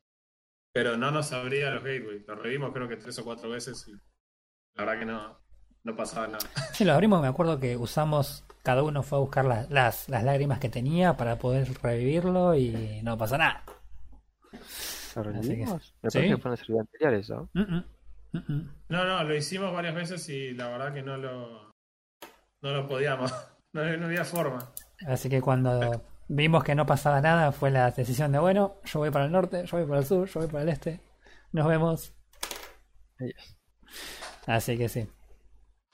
Pero 0.73 0.97
no 0.97 1.11
nos 1.11 1.31
abría 1.33 1.71
los 1.71 1.85
gateways. 1.85 2.27
Lo 2.27 2.37
revivimos 2.37 2.73
creo 2.73 2.89
que 2.89 2.97
tres 2.97 3.19
o 3.19 3.25
cuatro 3.25 3.51
veces 3.51 3.87
y 3.87 3.93
la 3.93 4.85
verdad 4.85 4.99
que 4.99 5.05
no, 5.05 5.39
no 5.85 5.95
pasaba 5.95 6.27
nada. 6.27 6.47
Sí, 6.73 6.87
lo 6.87 6.95
abrimos, 6.95 7.21
me 7.21 7.29
acuerdo 7.29 7.61
que 7.61 7.77
usamos, 7.77 8.45
cada 8.63 8.83
uno 8.83 9.03
fue 9.03 9.19
a 9.19 9.21
buscar 9.21 9.45
las, 9.45 9.71
las, 9.71 10.09
las 10.09 10.25
lágrimas 10.25 10.59
que 10.59 10.71
tenía 10.71 11.19
para 11.19 11.39
poder 11.39 11.69
revivirlo 11.83 12.55
y 12.55 13.03
no 13.03 13.19
pasa 13.19 13.37
nada. 13.37 13.65
¿Lo 14.51 14.59
Así 15.21 15.23
que 15.23 15.33
revivimos? 15.33 15.95
Me 16.01 16.11
sí. 16.11 16.19
parece 16.19 16.35
que 16.35 16.41
fue 16.41 16.49
en 16.49 16.53
el 16.53 16.59
servidor 16.59 16.81
anterior 16.81 17.15
eso. 17.15 17.51
Mm, 17.53 17.61
mm, 17.61 18.53
mm. 18.55 18.71
No, 18.89 19.05
no, 19.05 19.25
lo 19.25 19.37
hicimos 19.37 19.71
varias 19.75 19.95
veces 19.95 20.27
y 20.31 20.53
la 20.55 20.69
verdad 20.71 20.95
que 20.95 21.03
no 21.03 21.19
lo, 21.19 21.73
no 22.63 22.73
lo 22.73 22.89
podíamos. 22.89 23.31
No, 23.75 23.83
no 23.97 24.05
había 24.05 24.27
forma. 24.27 24.71
Así 25.07 25.31
que 25.31 25.41
cuando 25.41 26.05
vimos 26.35 26.65
que 26.65 26.75
no 26.75 26.87
pasaba 26.87 27.21
nada 27.21 27.53
fue 27.53 27.71
la 27.71 27.91
decisión 27.91 28.33
de, 28.33 28.39
bueno, 28.39 28.81
yo 28.85 29.01
voy 29.01 29.11
para 29.11 29.27
el 29.27 29.33
norte, 29.33 29.65
yo 29.67 29.77
voy 29.77 29.87
para 29.87 30.01
el 30.01 30.07
sur, 30.07 30.29
yo 30.29 30.41
voy 30.41 30.49
para 30.49 30.63
el 30.63 30.69
este. 30.71 31.01
Nos 31.53 31.69
vemos. 31.69 32.15
Adiós. 33.19 33.57
Así 34.47 34.79
que 34.79 34.89
sí. 34.89 35.07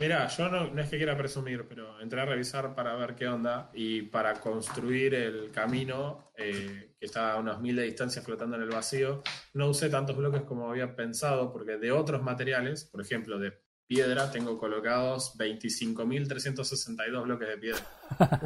Mira, 0.00 0.28
yo 0.28 0.48
no, 0.48 0.68
no 0.70 0.80
es 0.80 0.88
que 0.88 0.96
quiera 0.96 1.16
presumir, 1.16 1.66
pero 1.68 2.00
entré 2.00 2.20
a 2.20 2.24
revisar 2.24 2.72
para 2.76 2.94
ver 2.94 3.16
qué 3.16 3.26
onda 3.26 3.68
y 3.74 4.02
para 4.02 4.34
construir 4.34 5.12
el 5.14 5.50
camino 5.50 6.30
eh, 6.36 6.94
que 7.00 7.06
está 7.06 7.32
a 7.32 7.36
unos 7.40 7.60
mil 7.60 7.74
de 7.74 7.82
distancia 7.82 8.22
flotando 8.22 8.54
en 8.54 8.62
el 8.62 8.68
vacío, 8.68 9.24
no 9.54 9.68
usé 9.68 9.90
tantos 9.90 10.16
bloques 10.16 10.42
como 10.42 10.70
había 10.70 10.94
pensado, 10.94 11.52
porque 11.52 11.78
de 11.78 11.90
otros 11.90 12.22
materiales, 12.22 12.84
por 12.84 13.00
ejemplo, 13.00 13.40
de 13.40 13.60
piedra, 13.88 14.30
tengo 14.30 14.56
colocados 14.56 15.36
25.362 15.36 17.24
bloques 17.24 17.48
de 17.48 17.58
piedra 17.58 17.80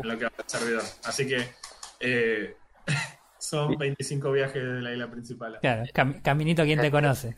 en 0.02 0.09
lo 0.09 0.16
que 0.16 0.24
va 0.24 0.32
el 0.39 0.48
servidor. 0.48 0.82
Así 1.05 1.28
que 1.28 1.48
eh, 2.03 2.57
son 3.39 3.77
25 3.79 4.33
viajes 4.33 4.62
de 4.62 4.81
la 4.81 4.93
isla 4.93 5.11
principal. 5.11 5.59
Claro, 5.61 5.85
cam- 5.95 6.23
caminito 6.23 6.65
quien 6.65 6.81
te 6.81 6.91
conoce. 6.91 7.37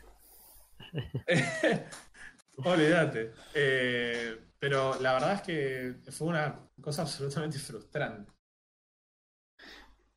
Olvídate. 2.57 3.31
Eh, 3.53 4.37
pero 4.59 4.99
la 5.01 5.13
verdad 5.13 5.33
es 5.33 5.41
que 5.41 5.95
fue 6.11 6.27
una 6.27 6.59
cosa 6.81 7.03
absolutamente 7.03 7.59
frustrante. 7.59 8.31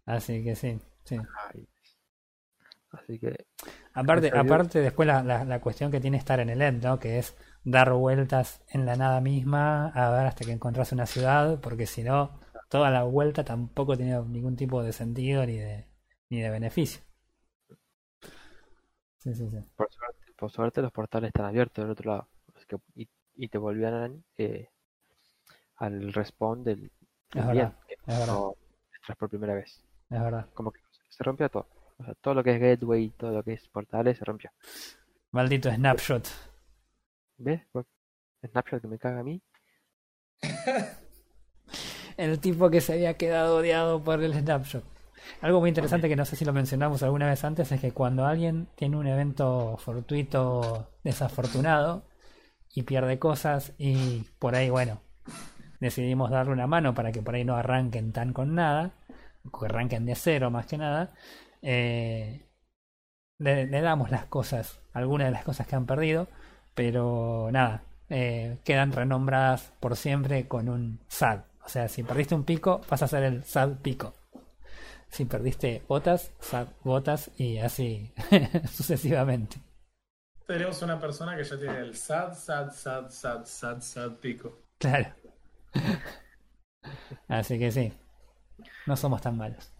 Así 0.06 0.42
que 0.42 0.56
sí, 0.56 0.80
sí. 1.04 1.16
Ay. 1.52 1.66
Así 2.90 3.18
que 3.18 3.46
Aparte, 3.92 4.30
aparte 4.34 4.80
después 4.80 5.06
la, 5.06 5.22
la, 5.22 5.44
la 5.44 5.60
cuestión 5.60 5.90
que 5.90 6.00
tiene 6.00 6.16
estar 6.16 6.40
en 6.40 6.48
el 6.50 6.62
end, 6.62 6.84
¿no? 6.84 6.98
Que 6.98 7.18
es 7.18 7.36
dar 7.64 7.92
vueltas 7.92 8.62
en 8.68 8.86
la 8.86 8.96
nada 8.96 9.20
misma, 9.20 9.88
a 9.88 10.10
ver 10.10 10.26
hasta 10.26 10.44
que 10.44 10.52
encontrás 10.52 10.92
una 10.92 11.06
ciudad, 11.06 11.60
porque 11.60 11.86
si 11.86 12.02
no, 12.02 12.38
toda 12.68 12.90
la 12.90 13.02
vuelta 13.04 13.44
tampoco 13.44 13.96
tiene 13.96 14.20
ningún 14.22 14.56
tipo 14.56 14.82
de 14.82 14.92
sentido 14.92 15.44
ni 15.46 15.56
de, 15.58 15.86
ni 16.30 16.40
de 16.40 16.50
beneficio. 16.50 17.02
Sí, 19.18 19.34
sí, 19.34 19.48
sí. 19.50 19.58
por 19.76 19.90
suerte, 19.92 20.32
por 20.36 20.50
suerte 20.50 20.82
los 20.82 20.92
portales 20.92 21.28
están 21.28 21.46
abiertos 21.46 21.84
del 21.84 21.92
otro 21.92 22.10
lado. 22.10 22.28
Así 22.54 22.66
que, 22.66 22.76
y, 22.94 23.08
y 23.36 23.48
te 23.48 23.58
volvían 23.58 24.24
eh, 24.36 24.68
al 25.76 26.12
respawn 26.12 26.62
del, 26.64 26.92
Es 27.34 27.46
verdad, 27.46 27.52
día 27.52 27.76
que 27.86 27.94
es 28.06 28.18
verdad. 28.18 28.26
no 28.26 28.54
entras 28.94 29.16
por 29.18 29.28
primera 29.30 29.54
vez. 29.54 29.82
Es 30.10 30.20
verdad. 30.20 30.46
Como 30.54 30.72
que 30.72 30.80
se 31.08 31.24
rompió 31.24 31.48
todo. 31.50 31.66
O 31.98 32.04
sea, 32.04 32.14
todo 32.14 32.34
lo 32.34 32.44
que 32.44 32.54
es 32.54 32.60
gateway, 32.60 33.10
todo 33.10 33.32
lo 33.32 33.42
que 33.42 33.54
es 33.54 33.68
portales 33.68 34.18
se 34.18 34.24
rompió. 34.24 34.50
Maldito 35.32 35.70
snapshot. 35.70 36.28
¿Ves? 37.38 37.62
Snapshot 38.46 38.80
que 38.82 38.88
me 38.88 38.98
caga 38.98 39.20
a 39.20 39.24
mí. 39.24 39.40
el 42.18 42.40
tipo 42.40 42.68
que 42.68 42.82
se 42.82 42.94
había 42.94 43.14
quedado 43.14 43.56
odiado 43.56 44.02
por 44.04 44.22
el 44.22 44.34
snapshot. 44.34 44.84
Algo 45.40 45.60
muy 45.60 45.68
interesante 45.68 46.08
que 46.08 46.16
no 46.16 46.24
sé 46.24 46.36
si 46.36 46.44
lo 46.44 46.52
mencionamos 46.52 47.02
alguna 47.02 47.28
vez 47.28 47.44
antes 47.44 47.70
es 47.72 47.80
que 47.80 47.92
cuando 47.92 48.26
alguien 48.26 48.68
tiene 48.74 48.96
un 48.96 49.06
evento 49.06 49.76
fortuito 49.78 50.90
desafortunado 51.04 52.04
y 52.74 52.82
pierde 52.82 53.18
cosas 53.18 53.72
y 53.78 54.24
por 54.38 54.54
ahí, 54.54 54.68
bueno, 54.70 55.00
decidimos 55.80 56.30
darle 56.30 56.52
una 56.52 56.66
mano 56.66 56.94
para 56.94 57.12
que 57.12 57.22
por 57.22 57.34
ahí 57.34 57.44
no 57.44 57.56
arranquen 57.56 58.12
tan 58.12 58.32
con 58.32 58.54
nada, 58.54 58.92
que 59.44 59.66
arranquen 59.66 60.06
de 60.06 60.14
cero 60.14 60.50
más 60.50 60.66
que 60.66 60.78
nada, 60.78 61.14
eh, 61.62 62.46
le, 63.38 63.66
le 63.66 63.80
damos 63.80 64.10
las 64.10 64.26
cosas, 64.26 64.80
algunas 64.92 65.28
de 65.28 65.32
las 65.32 65.44
cosas 65.44 65.66
que 65.66 65.76
han 65.76 65.86
perdido, 65.86 66.28
pero 66.74 67.48
nada, 67.52 67.84
eh, 68.08 68.58
quedan 68.64 68.92
renombradas 68.92 69.72
por 69.80 69.96
siempre 69.96 70.48
con 70.48 70.68
un 70.68 71.00
SAD. 71.08 71.47
O 71.68 71.70
sea, 71.70 71.86
si 71.86 72.02
perdiste 72.02 72.34
un 72.34 72.44
pico, 72.44 72.80
vas 72.88 73.02
a 73.02 73.08
ser 73.08 73.24
el 73.24 73.44
SAD 73.44 73.82
pico. 73.82 74.14
Si 75.10 75.26
perdiste 75.26 75.82
botas, 75.86 76.32
SAD 76.40 76.68
botas 76.82 77.30
y 77.36 77.58
así 77.58 78.10
sucesivamente. 78.72 79.58
Tenemos 80.46 80.80
una 80.80 80.98
persona 80.98 81.36
que 81.36 81.44
ya 81.44 81.58
tiene 81.58 81.80
el 81.80 81.94
sad, 81.94 82.32
sad, 82.32 82.72
sad, 82.72 83.10
sad, 83.10 83.44
sad, 83.44 83.82
sad 83.82 84.12
pico. 84.12 84.62
Claro. 84.78 85.14
Así 87.28 87.58
que 87.58 87.70
sí, 87.70 87.92
no 88.86 88.96
somos 88.96 89.20
tan 89.20 89.36
malos. 89.36 89.70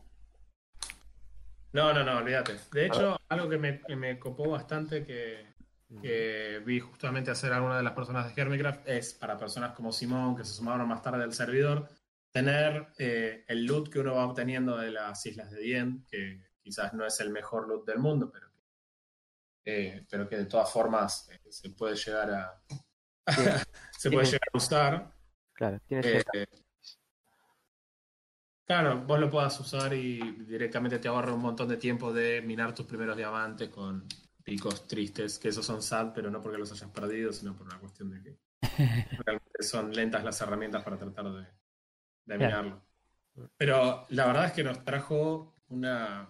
No, 1.73 1.94
no, 1.94 2.05
no, 2.05 2.19
olvídate. 2.19 2.55
De 2.70 2.85
hecho, 2.85 3.16
algo 3.31 3.48
que 3.48 3.56
me, 3.56 3.81
que 3.81 3.97
me 3.97 4.19
copó 4.19 4.51
bastante 4.51 5.06
que, 5.06 5.47
que 6.02 6.62
vi 6.65 6.81
justamente 6.81 7.31
hacer 7.31 7.52
alguna 7.52 7.78
de 7.78 7.82
las 7.82 7.94
personas 7.94 8.35
de 8.35 8.40
Hermitcraft 8.40 8.86
es 8.86 9.15
para 9.15 9.39
personas 9.39 9.73
como 9.73 9.90
Simón, 9.90 10.36
que 10.36 10.44
se 10.44 10.52
sumaron 10.52 10.86
más 10.86 11.02
tarde 11.02 11.24
al 11.24 11.32
servidor, 11.32 11.89
tener 12.31 12.89
eh, 12.98 13.44
el 13.48 13.65
loot 13.65 13.89
que 13.90 14.01
uno 14.01 14.15
va 14.15 14.27
obteniendo 14.27 14.77
de 14.77 14.90
las 14.90 15.24
islas 15.24 15.51
de 15.51 15.60
Dien, 15.60 16.05
que 16.10 16.43
quizás 16.60 16.93
no 16.93 17.06
es 17.06 17.19
el 17.20 17.31
mejor 17.31 17.66
loot 17.66 17.86
del 17.86 17.98
mundo, 17.98 18.31
pero 18.31 18.51
que, 18.52 18.62
eh, 19.65 20.06
pero 20.10 20.28
que 20.28 20.36
de 20.36 20.44
todas 20.44 20.70
formas 20.70 21.31
eh, 21.31 21.40
se 21.51 21.70
puede 21.70 21.97
llegar 21.97 22.31
a 22.31 22.62
se 23.98 24.10
puede 24.10 24.27
llegar 24.27 24.48
a 24.52 24.56
usar. 24.56 25.12
Claro, 25.52 25.81
tienes 25.86 26.24
claro, 28.65 29.01
vos 29.01 29.19
lo 29.19 29.31
puedas 29.31 29.59
usar 29.59 29.94
y 29.94 30.20
directamente 30.44 30.98
te 30.98 31.09
ahorra 31.09 31.32
un 31.32 31.40
montón 31.40 31.69
de 31.69 31.78
tiempo 31.78 32.12
de 32.12 32.43
minar 32.43 32.74
tus 32.74 32.86
primeros 32.86 33.16
diamantes 33.16 33.70
con 33.70 34.06
picos 34.48 34.86
tristes, 34.86 35.38
que 35.38 35.48
esos 35.48 35.66
son 35.66 35.82
sad, 35.82 36.12
pero 36.14 36.30
no 36.30 36.40
porque 36.40 36.58
los 36.58 36.72
hayas 36.72 36.90
perdido, 36.90 37.32
sino 37.32 37.54
por 37.54 37.66
una 37.66 37.78
cuestión 37.78 38.10
de 38.10 38.22
que 38.22 38.38
realmente 39.24 39.62
son 39.62 39.92
lentas 39.92 40.24
las 40.24 40.40
herramientas 40.40 40.82
para 40.82 40.98
tratar 40.98 41.26
de, 41.32 41.46
de 42.24 42.36
Claro. 42.38 42.82
Pero 43.56 44.06
la 44.08 44.26
verdad 44.26 44.46
es 44.46 44.52
que 44.52 44.64
nos 44.64 44.84
trajo 44.84 45.54
una 45.68 46.28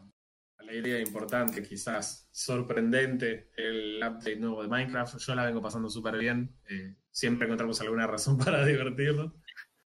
alegría 0.59 1.01
importante, 1.01 1.63
quizás 1.63 2.29
sorprendente, 2.33 3.51
el 3.57 3.99
update 3.99 4.37
nuevo 4.37 4.63
de 4.63 4.69
Minecraft. 4.69 5.17
Yo 5.19 5.35
la 5.35 5.47
vengo 5.47 5.63
pasando 5.63 5.89
súper 5.89 6.19
bien. 6.19 6.59
eh, 6.69 6.97
siempre 7.11 7.47
encontramos 7.47 7.81
alguna 7.81 8.07
razón 8.07 8.37
para 8.45 8.65
divertirnos. 8.67 9.33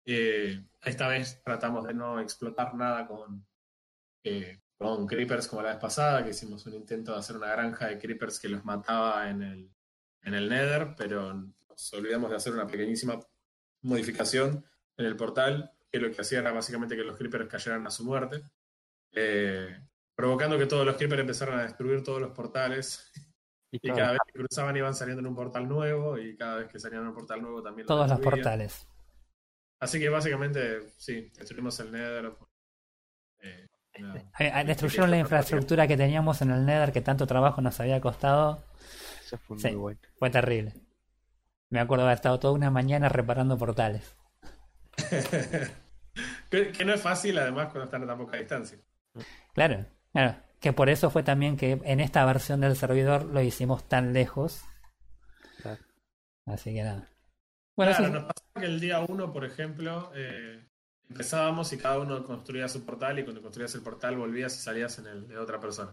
Eh, 0.06 0.62
esta 0.84 1.08
vez 1.08 1.42
tratamos 1.44 1.86
de 1.88 1.94
no 1.94 2.20
explotar 2.20 2.76
nada 2.76 3.08
con, 3.08 3.48
eh, 4.24 4.62
con 4.80 5.06
creepers 5.06 5.50
como 5.50 5.62
la 5.62 5.72
vez 5.72 5.78
pasada, 5.78 6.24
que 6.24 6.30
hicimos 6.30 6.66
un 6.66 6.74
intento 6.74 7.12
de 7.12 7.20
hacer 7.20 7.36
una 7.36 7.52
granja 7.52 7.88
de 7.88 8.00
creepers 8.00 8.40
que 8.40 8.48
los 8.48 8.64
mataba 8.64 9.30
en 9.30 9.42
el, 9.42 9.70
en 10.24 10.34
el 10.34 10.48
Nether, 10.48 10.96
pero 10.98 11.34
nos 11.34 11.94
olvidamos 11.94 12.30
de 12.30 12.38
hacer 12.38 12.54
una 12.54 12.66
pequeñísima 12.66 13.20
modificación 13.82 14.66
en 14.96 15.06
el 15.06 15.18
portal, 15.18 15.74
que 15.92 16.00
lo 16.00 16.10
que 16.10 16.22
hacía 16.22 16.40
era 16.40 16.54
básicamente 16.54 16.96
que 16.96 17.04
los 17.04 17.18
creepers 17.18 17.50
cayeran 17.50 17.86
a 17.86 17.92
su 17.92 18.06
muerte, 18.06 18.42
eh, 19.12 19.78
provocando 20.16 20.58
que 20.58 20.66
todos 20.66 20.86
los 20.86 20.96
creepers 20.96 21.22
empezaran 21.22 21.60
a 21.60 21.64
destruir 21.64 22.02
todos 22.02 22.22
los 22.22 22.32
portales 22.32 23.12
y 23.72 23.80
cada 23.82 24.14
vez 24.14 24.22
que 24.28 24.40
cruzaban 24.40 24.78
iban 24.78 24.96
saliendo 24.96 25.20
en 25.20 25.28
un 25.28 25.36
portal 25.36 25.68
nuevo 25.68 26.18
y 26.18 26.38
cada 26.38 26.56
vez 26.56 26.72
que 26.72 26.80
salían 26.80 27.02
en 27.02 27.10
un 27.10 27.16
portal 27.16 27.42
nuevo 27.42 27.62
también 27.62 27.86
Todos 27.86 28.10
los 28.10 28.20
portales. 28.22 28.88
Así 29.82 30.00
que 30.00 30.08
básicamente, 30.08 30.90
sí, 30.96 31.30
destruimos 31.38 31.78
el 31.82 31.92
Nether. 31.92 32.34
eh, 33.40 33.68
Eh, 34.40 34.52
eh, 34.56 34.64
Destruyeron 34.66 35.12
la 35.12 35.18
infraestructura 35.18 35.88
que 35.88 35.98
teníamos 35.98 36.42
en 36.42 36.52
el 36.52 36.66
Nether 36.66 36.92
que 36.92 37.02
tanto 37.02 37.28
trabajo 37.28 37.62
nos 37.62 37.80
había 37.80 38.00
costado. 38.02 38.64
eso 39.24 39.38
fue 39.38 39.60
sí. 39.60 39.68
muy 39.68 39.76
bueno. 39.76 40.00
Fue 40.18 40.30
terrible. 40.30 40.74
Me 41.70 41.80
acuerdo 41.80 42.04
de 42.04 42.10
haber 42.10 42.16
estado 42.16 42.40
toda 42.40 42.54
una 42.54 42.72
mañana 42.72 43.10
reparando 43.10 43.58
portales. 43.58 44.16
que, 46.50 46.72
que 46.72 46.86
no 46.86 46.94
es 46.94 47.02
fácil, 47.02 47.38
además, 47.38 47.68
cuando 47.68 47.86
están 47.86 48.04
a 48.04 48.08
tan 48.08 48.18
poca 48.18 48.38
distancia. 48.38 48.80
Claro, 49.54 49.86
claro. 50.12 50.36
Que 50.60 50.74
por 50.74 50.90
eso 50.90 51.10
fue 51.10 51.24
también 51.24 51.58
que 51.58 51.80
en 51.84 52.00
esta 52.00 52.26
versión 52.26 52.60
del 52.62 52.76
servidor 52.76 53.26
lo 53.26 53.42
hicimos 53.42 53.88
tan 53.88 54.14
lejos. 54.14 54.64
Claro. 55.62 55.82
Así 56.46 56.74
que 56.74 56.84
nada. 56.84 57.08
Bueno, 57.76 57.96
claro, 57.96 58.14
nos 58.14 58.24
pasaba 58.24 58.60
que 58.60 58.66
el 58.66 58.80
día 58.80 59.00
uno, 59.08 59.32
por 59.32 59.46
ejemplo, 59.46 60.12
eh, 60.14 60.69
empezábamos 61.10 61.74
y 61.74 61.78
cada 61.78 62.00
uno 62.00 62.24
construía 62.24 62.68
su 62.68 62.86
portal 62.86 63.20
y 63.20 63.24
cuando 63.24 63.42
construías 63.42 63.74
el 63.76 63.82
portal 63.82 64.18
volvías 64.18 64.56
y 64.56 64.60
salías 64.62 65.00
en 65.00 65.08
el 65.08 65.28
de 65.28 65.38
otra 65.38 65.60
persona. 65.60 65.92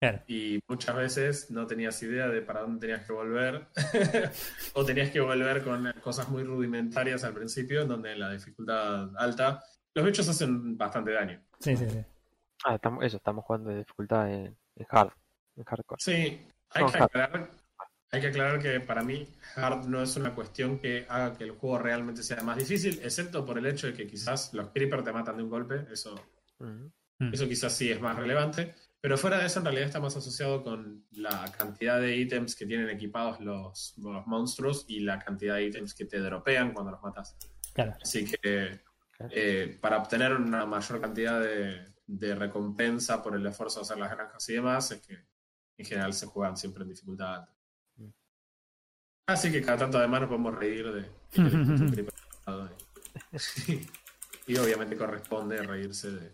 claro. 0.00 0.22
Y 0.26 0.60
muchas 0.68 0.96
veces 0.96 1.50
no 1.50 1.66
tenías 1.66 2.02
idea 2.02 2.28
de 2.28 2.42
para 2.42 2.62
dónde 2.62 2.80
tenías 2.80 3.06
que 3.06 3.12
volver 3.12 3.68
o 4.74 4.84
tenías 4.84 5.10
que 5.10 5.20
volver 5.20 5.62
con 5.62 5.92
cosas 6.02 6.28
muy 6.28 6.42
rudimentarias 6.42 7.24
al 7.24 7.34
principio, 7.34 7.82
en 7.82 7.88
donde 7.88 8.16
la 8.16 8.32
dificultad 8.32 9.10
alta, 9.16 9.62
los 9.94 10.04
bichos 10.04 10.28
hacen 10.28 10.76
bastante 10.76 11.12
daño. 11.12 11.42
Sí, 11.58 11.76
sí, 11.76 11.88
sí. 11.88 12.04
Ah, 12.64 12.74
estamos, 12.74 13.04
eso, 13.04 13.16
estamos 13.16 13.44
jugando 13.44 13.70
de 13.70 13.78
dificultad 13.78 14.30
en, 14.30 14.56
en 14.76 14.86
hard, 14.90 15.12
en 15.56 15.64
hardcore. 15.64 16.00
Sí, 16.00 16.12
hay 16.70 16.86
que, 16.86 16.98
hard. 16.98 17.02
aclarar, 17.02 17.50
hay 18.12 18.20
que 18.20 18.26
aclarar 18.28 18.60
que 18.60 18.80
para 18.80 19.02
mí 19.02 19.26
hard 19.56 19.86
no 19.86 20.02
es 20.02 20.16
una 20.16 20.34
cuestión 20.34 20.78
que 20.78 21.06
haga 21.08 21.36
que 21.36 21.44
el 21.44 21.52
juego 21.52 21.78
realmente 21.78 22.22
sea 22.22 22.42
más 22.42 22.56
difícil, 22.58 23.00
excepto 23.02 23.44
por 23.44 23.58
el 23.58 23.66
hecho 23.66 23.86
de 23.86 23.94
que 23.94 24.06
quizás 24.06 24.52
los 24.54 24.68
creepers 24.70 25.04
te 25.04 25.12
matan 25.12 25.36
de 25.36 25.42
un 25.44 25.50
golpe, 25.50 25.86
eso, 25.92 26.14
eso 27.32 27.48
quizás 27.48 27.72
sí 27.76 27.90
es 27.90 28.00
más 28.00 28.16
relevante, 28.16 28.74
pero 29.00 29.16
fuera 29.16 29.38
de 29.38 29.46
eso 29.46 29.60
en 29.60 29.64
realidad 29.66 29.86
está 29.86 30.00
más 30.00 30.16
asociado 30.16 30.62
con 30.62 31.06
la 31.12 31.50
cantidad 31.56 32.00
de 32.00 32.16
ítems 32.16 32.56
que 32.56 32.66
tienen 32.66 32.90
equipados 32.90 33.40
los, 33.40 33.94
los 33.98 34.26
monstruos 34.26 34.84
y 34.88 35.00
la 35.00 35.18
cantidad 35.18 35.54
de 35.54 35.66
ítems 35.66 35.94
que 35.94 36.04
te 36.04 36.18
dropean 36.18 36.72
cuando 36.72 36.90
los 36.92 37.02
matas. 37.02 37.36
Claro. 37.72 37.94
Así 38.02 38.24
que 38.26 38.80
Claro. 39.12 39.32
eh, 39.36 39.78
para 39.80 39.98
obtener 39.98 40.32
una 40.32 40.64
mayor 40.64 40.98
cantidad 41.00 41.40
de, 41.40 41.84
de 42.06 42.34
recompensa 42.34 43.22
por 43.22 43.36
el 43.36 43.46
esfuerzo 43.46 43.80
de 43.80 43.84
hacer 43.84 43.98
las 43.98 44.10
granjas 44.10 44.48
y 44.48 44.54
demás, 44.54 44.90
es 44.92 45.00
que 45.02 45.18
en 45.76 45.84
general 45.84 46.12
se 46.14 46.26
juegan 46.26 46.56
siempre 46.56 46.82
en 46.82 46.88
dificultad 46.88 47.34
alta. 47.34 47.54
Así 49.32 49.50
que 49.52 49.62
cada 49.62 49.78
tanto 49.78 49.98
además 49.98 50.20
nos 50.22 50.28
podemos 50.30 50.54
reír 50.58 50.86
de 50.92 51.06
y 54.46 54.56
obviamente 54.56 54.96
corresponde 54.96 55.62
reírse 55.62 56.10
de 56.10 56.32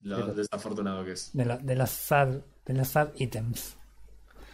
lo 0.00 0.34
desafortunado 0.34 1.04
que 1.04 1.12
es. 1.12 1.30
De, 1.32 1.44
lo- 1.44 1.58
de 1.58 1.76
los 1.76 1.90
sad, 1.90 2.40
de 2.66 2.74
los 2.74 2.88
sad 2.88 3.10
items. 3.16 3.76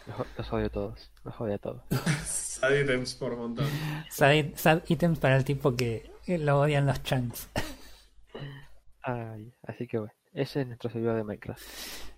Los, 0.06 0.26
los 0.38 0.52
odio 0.52 0.66
a 0.66 0.70
todos, 0.70 1.10
los 1.24 1.40
odio 1.40 1.54
a 1.54 1.58
todos. 1.58 1.82
Sad 2.24 2.74
items 2.74 3.14
por 3.14 3.36
montón. 3.36 3.66
Sad, 4.10 4.54
sad 4.56 4.82
items 4.88 5.18
para 5.18 5.36
el 5.36 5.44
tipo 5.44 5.74
que 5.74 6.10
lo 6.26 6.60
odian 6.60 6.84
los 6.86 7.02
chunks. 7.02 7.48
Ay, 9.02 9.52
así 9.62 9.86
que 9.86 9.98
bueno, 9.98 10.12
ese 10.32 10.60
es 10.62 10.66
nuestro 10.66 10.90
servidor 10.90 11.16
de 11.16 11.24
Minecraft. 11.24 11.60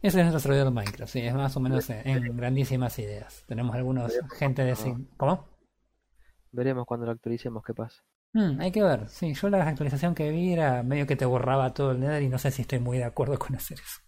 Ese 0.03 0.19
es 0.21 0.25
nuestro 0.25 0.41
servidor 0.41 0.65
de 0.67 0.71
Minecraft, 0.73 1.13
sí, 1.13 1.21
es 1.21 1.35
más 1.35 1.57
o 1.57 1.61
menos 1.61 1.89
en, 1.91 2.07
en 2.09 2.37
grandísimas 2.37 2.99
ideas. 2.99 3.45
Tenemos 3.47 3.75
algunos 3.77 4.13
gente 4.39 4.65
de... 4.65 4.75
¿Cómo? 5.17 5.49
Veremos 6.53 6.87
cuando 6.87 7.07
lo 7.07 7.13
actualicemos 7.13 7.65
qué 7.65 7.75
pasa. 7.75 8.03
Mm, 8.35 8.61
hay 8.61 8.73
que 8.73 8.83
ver, 8.83 9.09
sí, 9.09 9.35
yo 9.35 9.51
la 9.51 9.67
actualización 9.67 10.15
que 10.15 10.31
vi 10.31 10.53
era 10.53 10.83
medio 10.83 11.07
que 11.07 11.17
te 11.17 11.25
borraba 11.27 11.75
todo 11.75 11.93
el 11.93 12.01
Nether 12.01 12.23
y 12.23 12.29
no 12.29 12.39
sé 12.39 12.51
si 12.51 12.63
estoy 12.63 12.79
muy 12.79 12.99
de 12.99 13.05
acuerdo 13.05 13.39
con 13.39 13.55
hacer 13.57 13.79
eso. 13.79 14.01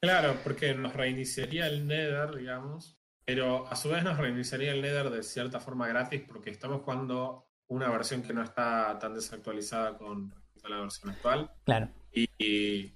Claro, 0.00 0.36
porque 0.42 0.74
nos 0.74 0.94
reiniciaría 0.94 1.66
el 1.66 1.86
Nether, 1.86 2.34
digamos, 2.34 2.98
pero 3.24 3.66
a 3.68 3.76
su 3.76 3.90
vez 3.90 4.02
nos 4.02 4.16
reiniciaría 4.18 4.72
el 4.72 4.80
Nether 4.82 5.10
de 5.10 5.22
cierta 5.22 5.60
forma 5.60 5.86
gratis 5.86 6.22
porque 6.26 6.50
estamos 6.50 6.82
jugando 6.82 7.46
una 7.68 7.88
versión 7.90 8.22
que 8.22 8.32
no 8.32 8.42
está 8.42 8.98
tan 8.98 9.14
desactualizada 9.14 9.96
con 9.96 10.30
respecto 10.30 10.66
a 10.66 10.70
la 10.70 10.80
versión 10.80 11.10
actual 11.10 11.50
Claro, 11.64 11.88
y, 12.12 12.92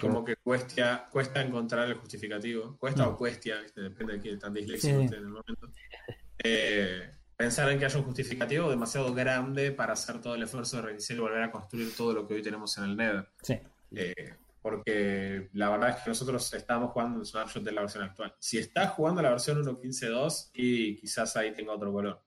como 0.00 0.24
que 0.24 0.36
cuesta, 0.36 1.08
cuesta 1.10 1.40
encontrar 1.42 1.88
el 1.88 1.94
justificativo. 1.94 2.76
Cuesta 2.78 3.06
Mm. 3.06 3.08
o 3.08 3.16
cuestia, 3.16 3.56
depende 3.74 4.12
de 4.18 4.20
qué 4.20 4.36
tan 4.36 4.52
disléxico 4.54 4.98
Sí. 4.98 5.04
esté 5.06 5.16
en 5.16 5.22
el 5.22 5.28
momento. 5.30 5.68
Eh, 6.44 7.10
pensar 7.40 7.70
en 7.70 7.78
que 7.78 7.86
haya 7.86 7.98
un 7.98 8.04
justificativo 8.04 8.68
demasiado 8.68 9.14
grande 9.14 9.72
para 9.72 9.94
hacer 9.94 10.20
todo 10.20 10.34
el 10.34 10.42
esfuerzo 10.42 10.76
de 10.76 10.82
reiniciar 10.82 11.16
y 11.16 11.22
volver 11.22 11.42
a 11.42 11.50
construir 11.50 11.96
todo 11.96 12.12
lo 12.12 12.28
que 12.28 12.34
hoy 12.34 12.42
tenemos 12.42 12.76
en 12.76 12.84
el 12.84 12.96
Nether. 12.96 13.30
sí. 13.40 13.58
Eh, 13.96 14.34
porque 14.60 15.48
la 15.54 15.70
verdad 15.70 15.88
es 15.88 15.96
que 16.02 16.10
nosotros 16.10 16.52
estábamos 16.52 16.92
jugando 16.92 17.18
el 17.18 17.24
snapshot 17.24 17.64
de 17.64 17.72
la 17.72 17.80
versión 17.80 18.04
actual. 18.04 18.34
Si 18.38 18.58
estás 18.58 18.90
jugando 18.90 19.22
la 19.22 19.30
versión 19.30 19.64
1.15.2, 19.64 20.50
y 20.52 20.96
quizás 20.96 21.34
ahí 21.38 21.54
tenga 21.54 21.72
otro 21.72 21.90
color. 21.90 22.22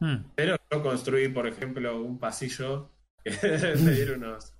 Mm. 0.00 0.16
Pero 0.34 0.56
yo 0.70 0.82
construí, 0.82 1.28
por 1.30 1.46
ejemplo, 1.46 2.02
un 2.02 2.18
pasillo 2.18 2.92
que 3.24 3.30
debe 3.30 4.16
unos 4.16 4.52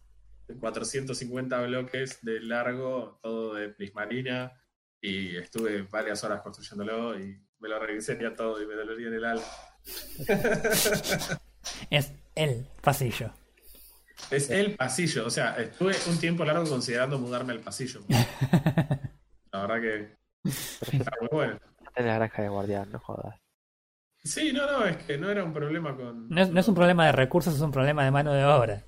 450 0.59 1.61
bloques 1.67 2.21
de 2.23 2.41
largo, 2.41 3.21
todo 3.23 3.53
de 3.53 3.69
prismarina, 3.69 4.59
y 5.03 5.37
estuve 5.37 5.83
varias 5.83 6.25
horas 6.25 6.41
construyéndolo 6.41 7.21
y 7.21 7.39
me 7.61 7.69
lo 7.69 7.79
rediseñé 7.79 8.31
todo 8.31 8.61
y 8.63 8.67
me 8.67 8.75
dolía 8.75 9.09
en 9.09 9.15
el 9.15 9.25
alma. 9.25 9.45
Es 11.91 12.13
el 12.35 12.67
pasillo. 12.81 13.33
Es 14.31 14.51
el 14.51 14.77
pasillo, 14.77 15.27
o 15.27 15.31
sea, 15.31 15.57
estuve 15.57 15.95
un 16.09 16.19
tiempo 16.19 16.45
largo 16.45 16.67
considerando 16.69 17.19
mudarme 17.19 17.53
al 17.53 17.61
pasillo. 17.61 18.01
La 19.53 19.61
verdad 19.67 19.81
que 19.81 20.17
está 20.45 21.13
muy 21.21 21.29
bueno. 21.31 21.61
Está 21.87 22.01
en 22.01 22.07
la 22.07 22.15
granja 22.15 22.43
de 22.43 22.49
guardián, 22.49 22.91
no 22.91 22.99
jodas. 22.99 23.37
Sí, 24.23 24.53
no, 24.53 24.71
no, 24.71 24.87
es 24.87 24.99
que 24.99 25.19
no 25.19 25.31
era 25.31 25.43
un 25.45 25.53
problema 25.53 25.97
con... 25.97 26.29
No 26.29 26.43
es, 26.43 26.51
no 26.51 26.61
es 26.61 26.69
un 26.69 26.75
problema 26.75 27.07
de 27.07 27.13
recursos, 27.13 27.55
es 27.55 27.61
un 27.61 27.73
problema 27.73 28.05
de 28.05 28.11
mano 28.11 28.33
de 28.33 28.45
obra. 28.45 28.85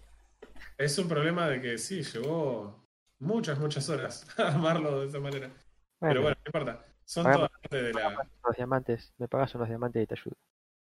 Es 0.78 0.98
un 0.98 1.08
problema 1.08 1.48
de 1.48 1.60
que 1.60 1.78
sí, 1.78 2.02
llevó 2.02 2.86
muchas, 3.18 3.58
muchas 3.58 3.88
horas 3.88 4.26
armarlo 4.38 5.00
de 5.00 5.08
esa 5.08 5.20
manera. 5.20 5.50
Pero 5.98 6.22
bueno, 6.22 6.36
no 6.36 6.48
importa. 6.48 6.84
Son 7.04 7.24
todas 7.24 7.50
parte 7.50 7.82
de 7.82 7.92
la... 7.92 8.26
Los 8.44 8.56
diamantes, 8.56 9.12
me 9.18 9.28
pagas 9.28 9.54
unos 9.54 9.68
diamantes 9.68 10.02
y 10.02 10.06
te 10.06 10.14
ayudo. 10.14 10.36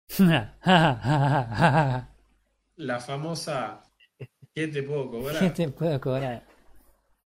la 2.76 3.00
famosa 3.00 3.82
¿qué 4.54 4.68
te 4.68 4.82
puedo 4.82 5.10
cobrar? 5.10 5.38
¿Qué 5.38 5.50
te 5.50 5.68
puedo 5.68 6.00
cobrar? 6.00 6.44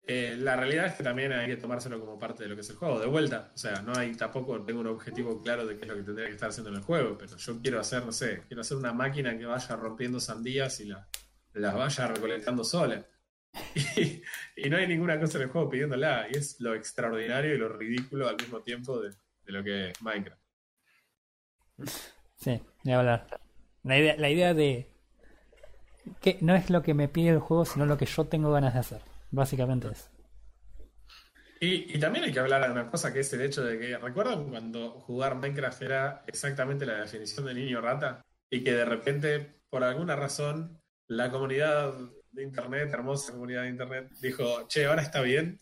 Eh, 0.07 0.35
la 0.37 0.55
realidad 0.55 0.85
es 0.85 0.93
que 0.93 1.03
también 1.03 1.31
hay 1.33 1.47
que 1.47 1.57
tomárselo 1.57 1.99
como 1.99 2.19
parte 2.19 2.43
de 2.43 2.49
lo 2.49 2.55
que 2.55 2.61
es 2.61 2.69
el 2.69 2.75
juego, 2.75 2.99
de 2.99 3.07
vuelta. 3.07 3.51
O 3.55 3.57
sea, 3.57 3.81
no 3.81 3.93
hay 3.97 4.13
tampoco 4.15 4.63
tengo 4.63 4.81
un 4.81 4.87
objetivo 4.87 5.41
claro 5.41 5.65
de 5.65 5.75
qué 5.77 5.81
es 5.81 5.87
lo 5.87 5.95
que 5.95 6.03
tendría 6.03 6.27
que 6.27 6.33
estar 6.35 6.49
haciendo 6.49 6.69
en 6.69 6.77
el 6.77 6.83
juego, 6.83 7.17
pero 7.17 7.35
yo 7.35 7.61
quiero 7.61 7.79
hacer, 7.79 8.05
no 8.05 8.11
sé, 8.11 8.43
quiero 8.47 8.61
hacer 8.61 8.77
una 8.77 8.93
máquina 8.93 9.35
que 9.37 9.45
vaya 9.45 9.75
rompiendo 9.75 10.19
sandías 10.19 10.79
y 10.79 10.85
la- 10.85 11.07
las 11.53 11.73
vaya 11.73 12.07
recolectando 12.07 12.63
sola. 12.63 13.03
Y, 13.95 14.22
y 14.56 14.69
no 14.69 14.77
hay 14.77 14.88
ninguna 14.88 15.19
cosa 15.19 15.38
en 15.38 15.44
el 15.44 15.49
juego 15.49 15.69
pidiéndola, 15.69 16.27
y 16.32 16.38
es 16.38 16.60
lo 16.60 16.73
extraordinario 16.76 17.56
y 17.56 17.57
lo 17.57 17.69
ridículo 17.69 18.27
al 18.27 18.36
mismo 18.36 18.61
tiempo 18.61 18.99
de, 18.99 19.10
de 19.10 19.52
lo 19.52 19.64
que 19.64 19.90
es 19.90 20.02
Minecraft. 20.02 20.41
Sí, 22.38 22.61
de 22.84 22.94
hablar. 22.94 23.27
La 23.84 23.98
idea, 23.98 24.15
la 24.18 24.30
idea 24.30 24.53
de 24.53 24.90
que 26.22 26.38
no 26.41 26.56
es 26.56 26.69
lo 26.69 26.82
que 26.82 26.94
me 26.94 27.07
pide 27.07 27.30
el 27.30 27.40
juego, 27.40 27.65
sino 27.65 27.86
lo 27.86 27.98
que 27.98 28.06
yo 28.06 28.26
tengo 28.26 28.52
ganas 28.52 28.73
de 28.73 28.80
hacer. 28.80 29.02
Básicamente 29.32 29.90
es. 29.90 30.10
Y, 31.60 31.95
y 31.95 31.99
también 31.99 32.26
hay 32.26 32.34
que 32.34 32.40
hablar 32.40 32.65
de 32.65 32.72
una 32.72 32.91
cosa 32.91 33.14
que 33.14 33.22
es 33.22 33.34
el 33.34 33.41
hecho 33.41 33.64
de 33.64 33.80
que, 33.80 33.98
¿recuerdan 33.98 34.49
cuando 34.49 34.91
jugar 34.91 35.36
Minecraft 35.36 35.82
era 35.82 36.23
exactamente 36.27 36.86
la 36.86 37.02
definición 37.02 37.45
de 37.45 37.53
niño 37.53 37.82
rata? 37.82 38.22
Y 38.49 38.64
que 38.64 38.73
de 38.73 38.86
repente, 38.86 39.61
por 39.69 39.84
alguna 39.84 40.15
razón, 40.15 40.82
la 41.07 41.32
comunidad 41.32 41.94
de 42.35 42.43
Internet, 42.43 42.89
hermosa 42.93 43.31
comunidad 43.31 43.63
de 43.63 43.69
Internet, 43.69 44.11
dijo, 44.21 44.67
che, 44.67 44.85
ahora 44.85 45.01
está 45.01 45.21
bien. 45.21 45.59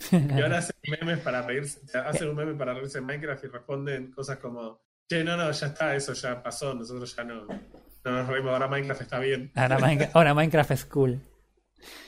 Y 0.10 0.40
ahora 0.42 0.58
hacen 0.58 0.76
memes 1.00 1.18
para 1.20 1.40
reírse, 1.42 1.80
hacen 1.96 2.28
un 2.28 2.34
meme 2.36 2.54
para 2.54 2.74
reírse 2.74 2.98
en 2.98 3.06
Minecraft 3.06 3.44
y 3.44 3.46
responden 3.46 4.10
cosas 4.12 4.38
como, 4.38 4.82
che, 5.08 5.22
no, 5.22 5.36
no, 5.36 5.50
ya 5.50 5.66
está, 5.68 5.94
eso 5.94 6.12
ya 6.12 6.42
pasó, 6.42 6.74
nosotros 6.74 7.14
ya 7.14 7.24
no, 7.24 7.46
no 7.46 8.10
nos 8.10 8.26
reímos, 8.28 8.52
ahora 8.52 8.68
Minecraft 8.68 9.00
está 9.02 9.18
bien. 9.20 9.52
Ahora, 9.54 9.78
Minecraft, 9.78 10.16
ahora 10.16 10.34
Minecraft 10.34 10.70
es 10.72 10.84
cool. 10.86 11.20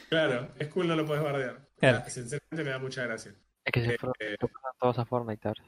Claro, 0.08 0.48
es 0.58 0.68
cool, 0.68 0.88
no 0.88 0.96
lo 0.96 1.06
puedes 1.06 1.22
bardear. 1.22 1.68
Claro. 1.78 2.02
Sinceramente 2.08 2.64
me 2.64 2.70
da 2.70 2.78
mucha 2.78 3.04
gracia. 3.04 3.32
Es 3.64 3.72
que 3.72 3.84
se 3.84 3.94
Eh, 3.94 3.98
fueron, 3.98 4.14
eh, 4.18 4.36
se 4.40 4.48
fueron 4.48 4.72
todos 4.78 4.98
a 4.98 5.04
Fortnite 5.06 5.48
ahora. 5.48 5.64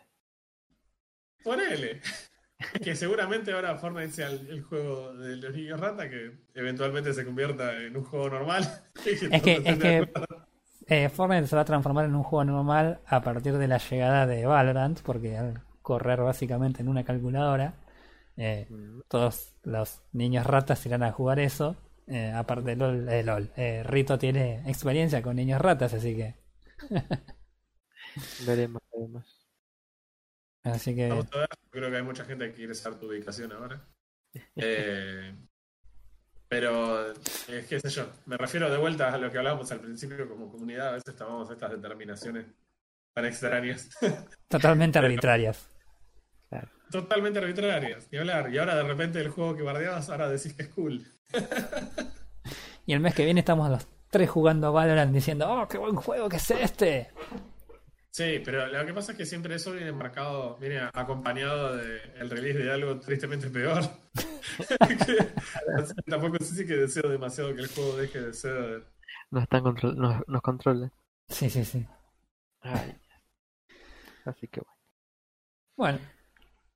Ponele. 1.45 2.01
Que 2.83 2.97
seguramente 2.97 3.53
ahora 3.53 3.77
Fortnite 3.77 4.11
sea 4.11 4.29
el, 4.29 4.49
el 4.51 4.63
juego 4.63 5.15
de 5.15 5.37
los 5.37 5.55
niños 5.55 5.79
rata 5.79 6.09
que 6.09 6.33
eventualmente 6.55 7.15
se 7.15 7.25
convierta 7.25 7.77
en 7.77 7.97
un 7.97 8.05
juego 8.05 8.31
normal. 8.31 8.65
Es 9.05 9.43
que, 9.43 9.63
es 9.65 9.79
que 9.79 10.09
eh, 10.89 11.09
Fortnite 11.09 11.47
se 11.47 11.55
va 11.57 11.63
a 11.63 11.65
transformar 11.67 12.07
en 12.07 12.15
un 12.15 12.23
juego 12.25 12.45
normal 12.45 13.01
a 13.07 13.21
partir 13.23 13.57
de 13.59 13.69
la 13.69 13.79
llegada 13.79 14.27
de 14.27 14.45
Valorant, 14.47 15.01
porque 15.03 15.37
al 15.37 15.63
correr 15.83 16.21
básicamente 16.21 16.83
en 16.83 16.89
una 16.89 17.05
calculadora, 17.05 17.75
eh, 18.37 18.67
Mm. 18.71 19.01
todos 19.09 19.55
los 19.65 20.03
niños 20.13 20.47
ratas 20.47 20.85
irán 20.87 21.03
a 21.03 21.13
jugar 21.13 21.39
eso. 21.41 21.77
Eh, 22.07 22.33
aparte 22.35 22.71
de 22.71 22.77
LOL, 22.77 23.09
eh, 23.09 23.23
LOL. 23.23 23.51
Eh, 23.57 23.83
Rito 23.85 24.19
tiene 24.19 24.63
experiencia 24.69 25.23
con 25.23 25.37
niños 25.37 25.61
ratas, 25.61 25.93
así 25.95 26.17
que. 26.17 26.35
Veremos, 28.47 28.83
veremos. 28.93 29.38
Así 30.73 30.95
que. 30.95 31.09
Vamos 31.09 31.27
a 31.33 31.39
ver. 31.39 31.49
Creo 31.71 31.91
que 31.91 31.97
hay 31.97 32.03
mucha 32.03 32.25
gente 32.25 32.47
que 32.49 32.55
quiere 32.55 32.75
saber 32.75 32.99
tu 32.99 33.09
ubicación 33.09 33.53
ahora. 33.53 33.85
Eh, 34.57 35.35
pero 36.49 37.13
es 37.13 37.67
que 37.67 37.81
sé 37.81 37.89
yo. 37.89 38.11
Me 38.27 38.37
refiero 38.37 38.71
de 38.71 38.77
vuelta 38.77 39.13
a 39.13 39.19
lo 39.19 39.31
que 39.31 39.39
hablábamos 39.39 39.71
al 39.73 39.81
principio 39.81 40.29
como 40.29 40.51
comunidad. 40.51 40.89
A 40.89 40.93
veces 40.93 41.17
tomamos 41.17 41.51
estas 41.51 41.71
determinaciones 41.73 42.47
tan 43.15 43.25
extrañas. 43.25 43.89
Totalmente 44.49 44.99
arbitrarias. 44.99 45.67
Totalmente 46.91 47.39
arbitrarias. 47.39 48.09
Ni 48.11 48.19
hablar. 48.19 48.53
Y 48.53 48.59
ahora 48.59 48.77
de 48.77 48.83
repente 48.83 49.21
el 49.21 49.29
juego 49.29 49.57
que 49.57 49.63
bardeabas, 49.63 50.09
ahora 50.09 50.29
decís 50.29 50.55
que 50.55 50.63
es 50.63 50.69
cool. 50.69 51.07
Y 52.87 52.95
el 52.95 53.01
mes 53.01 53.15
que 53.15 53.25
viene 53.25 53.41
estamos 53.41 53.69
los 53.69 53.87
tres 54.09 54.31
jugando 54.31 54.73
Valorant 54.73 55.13
diciendo, 55.13 55.47
oh, 55.51 55.69
qué 55.69 55.77
buen 55.77 55.97
juego 55.97 56.29
que 56.29 56.37
es 56.37 56.51
este. 56.51 57.11
Sí, 58.11 58.41
pero 58.45 58.67
lo 58.67 58.87
que 58.87 58.95
pasa 58.95 59.13
es 59.13 59.19
que 59.19 59.27
siempre 59.27 59.55
eso 59.55 59.73
viene 59.73 59.93
marcado, 59.93 60.57
viene 60.57 60.81
acompañado 60.93 61.77
del 61.77 62.31
release 62.31 62.59
de 62.59 62.73
algo 62.73 62.99
tristemente 62.99 63.51
peor. 63.51 63.83
Tampoco 66.07 66.39
sé 66.41 66.55
si 66.55 66.67
que 66.67 66.75
deseo 66.75 67.09
demasiado 67.09 67.55
que 67.55 67.63
el 67.63 67.69
juego 67.69 67.97
deje 67.97 68.21
de 68.21 68.33
ser. 68.33 68.87
Nos, 69.31 69.45
están 69.45 69.63
control 69.63 69.97
nos, 69.97 70.23
nos. 70.27 70.91
Sí, 71.29 71.51
sí, 71.51 71.65
sí. 71.65 71.87
Ay. 72.61 72.97
Así 74.25 74.49
que 74.49 74.61
bueno. 74.61 74.79
Bueno, 75.77 75.99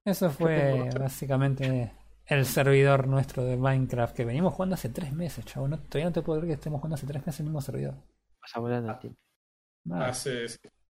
eso 0.05 0.31
fue 0.31 0.91
básicamente 0.97 1.93
el 2.27 2.47
servidor 2.47 3.09
nuestro 3.09 3.45
de 3.45 3.57
Minecraft 3.57 4.15
que 4.15 4.25
venimos 4.25 4.55
jugando 4.55 4.75
hace 4.75 4.91
tres 4.91 5.13
meses, 5.13 5.45
chavo. 5.45 5.67
No, 5.67 5.79
todavía 5.79 6.05
no 6.05 6.13
te 6.13 6.23
puedo 6.23 6.41
creer 6.41 6.55
que 6.55 6.61
estemos 6.61 6.79
jugando 6.79 6.95
hace 6.95 7.07
tres 7.07 7.27
meses 7.27 7.41
en 7.41 7.47
el 7.47 7.51
mismo 7.51 7.61
servidor. 7.61 7.95
Pasa 8.41 8.61
volando 8.61 8.93
el 8.93 8.99
tiempo. 8.99 9.21
Hace, 9.91 10.47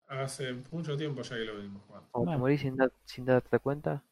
hace 0.09 0.53
mucho 0.71 0.97
tiempo 0.97 1.23
ya 1.23 1.37
que 1.37 1.45
lo 1.45 1.57
venimos 1.57 1.83
jugando. 1.87 2.09
Como 2.11 2.31
te 2.31 2.37
morís 2.37 2.61
sin, 2.61 2.77
dar- 2.77 2.93
sin 3.07 3.25
darte 3.25 3.59
cuenta, 3.61 4.05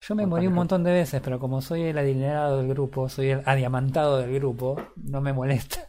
Yo 0.00 0.14
me 0.14 0.24
morí 0.26 0.46
un 0.46 0.54
montón 0.54 0.84
de 0.84 0.92
veces, 0.92 1.20
pero 1.20 1.40
como 1.40 1.60
soy 1.60 1.82
el 1.82 1.98
adinerado 1.98 2.58
del 2.58 2.68
grupo, 2.68 3.08
soy 3.08 3.30
el 3.30 3.42
adiamantado 3.44 4.18
del 4.18 4.32
grupo, 4.34 4.76
no 4.96 5.20
me 5.20 5.32
molesta. 5.32 5.88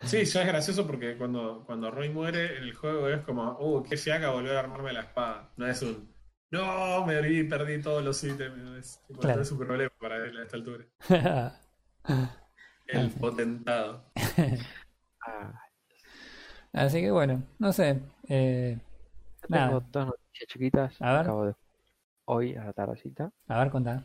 Sí, 0.00 0.24
ya 0.24 0.42
es 0.42 0.46
gracioso 0.48 0.86
porque 0.86 1.16
cuando, 1.18 1.64
cuando 1.66 1.90
Roy 1.90 2.08
muere 2.08 2.56
en 2.58 2.62
el 2.64 2.74
juego 2.74 3.08
es 3.08 3.22
como, 3.24 3.58
uh, 3.58 3.82
qué 3.82 3.96
fiaca 3.96 4.30
volver 4.30 4.56
a 4.56 4.60
armarme 4.60 4.92
la 4.92 5.00
espada. 5.00 5.52
No 5.56 5.66
es 5.66 5.82
un, 5.82 6.14
no, 6.50 7.04
me 7.04 7.16
morí, 7.16 7.44
perdí 7.44 7.82
todos 7.82 8.04
los 8.04 8.22
ítems. 8.24 8.78
Es, 8.78 9.04
tipo, 9.06 9.22
Claro. 9.22 9.34
no 9.34 9.42
es 9.42 9.50
un 9.52 9.58
problema 9.58 9.90
para 10.00 10.24
él 10.24 10.36
a 10.38 10.42
esta 10.44 10.56
altura. 10.56 10.86
El 12.88 13.12
potentado. 13.20 14.12
ah, 15.26 15.67
Así 16.78 17.00
que 17.00 17.10
bueno, 17.10 17.42
no 17.58 17.72
sé. 17.72 18.00
eh, 18.28 18.78
yo 19.42 19.46
Nada. 19.48 19.66
tengo 19.68 19.80
dos 19.90 20.06
noticias 20.06 20.48
chiquitas. 20.48 21.02
A 21.02 21.12
ver. 21.12 21.20
Acabo 21.22 21.46
de 21.46 21.54
hoy 22.26 22.54
a 22.56 22.64
la 22.64 22.72
tardecita. 22.72 23.32
a 23.48 23.58
ver, 23.58 23.70
contá. 23.70 24.04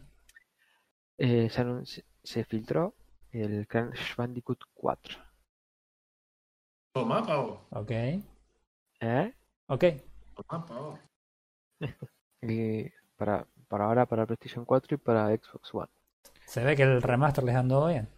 Eh, 1.17 1.49
se, 1.49 2.03
se- 2.23 2.43
filtró 2.45 2.95
el 3.31 3.67
Crash 3.67 4.15
Bandicoot 4.15 4.59
4. 4.73 5.19
Tomá, 6.93 7.25
pavo. 7.25 7.65
Ok. 7.71 7.91
¿Eh? 7.91 9.33
Ok. 9.67 9.83
Tomá, 10.35 10.65
pavo. 10.65 10.99
Y 12.41 12.89
para, 13.15 13.47
para 13.69 13.85
ahora 13.85 14.05
para 14.05 14.25
PlayStation 14.25 14.65
4 14.65 14.95
y 14.95 14.97
para 14.97 15.27
Xbox 15.29 15.73
One. 15.73 15.87
Se 16.45 16.61
ve 16.63 16.75
que 16.75 16.83
el 16.83 17.01
remaster 17.01 17.43
les 17.45 17.55
andó 17.55 17.87
bien. 17.87 18.09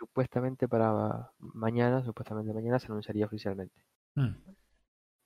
Supuestamente 0.00 0.66
para 0.66 1.30
mañana, 1.38 2.02
supuestamente 2.02 2.54
mañana 2.54 2.78
se 2.78 2.86
anunciaría 2.86 3.26
oficialmente. 3.26 3.84
Mm. 4.14 4.30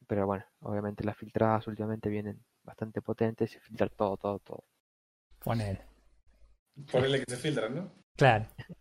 Pero 0.08 0.26
bueno, 0.26 0.44
obviamente 0.62 1.04
las 1.04 1.16
filtradas 1.16 1.68
últimamente 1.68 2.08
vienen 2.08 2.44
bastante 2.64 3.00
potentes 3.00 3.54
y 3.54 3.60
filtrar 3.60 3.90
todo, 3.90 4.16
todo, 4.16 4.40
todo. 4.40 4.64
Ponele. 5.38 5.80
Ponele 6.90 7.20
que 7.20 7.30
se 7.30 7.36
filtran, 7.36 7.72
¿no? 7.76 7.92
Claro. 8.16 8.46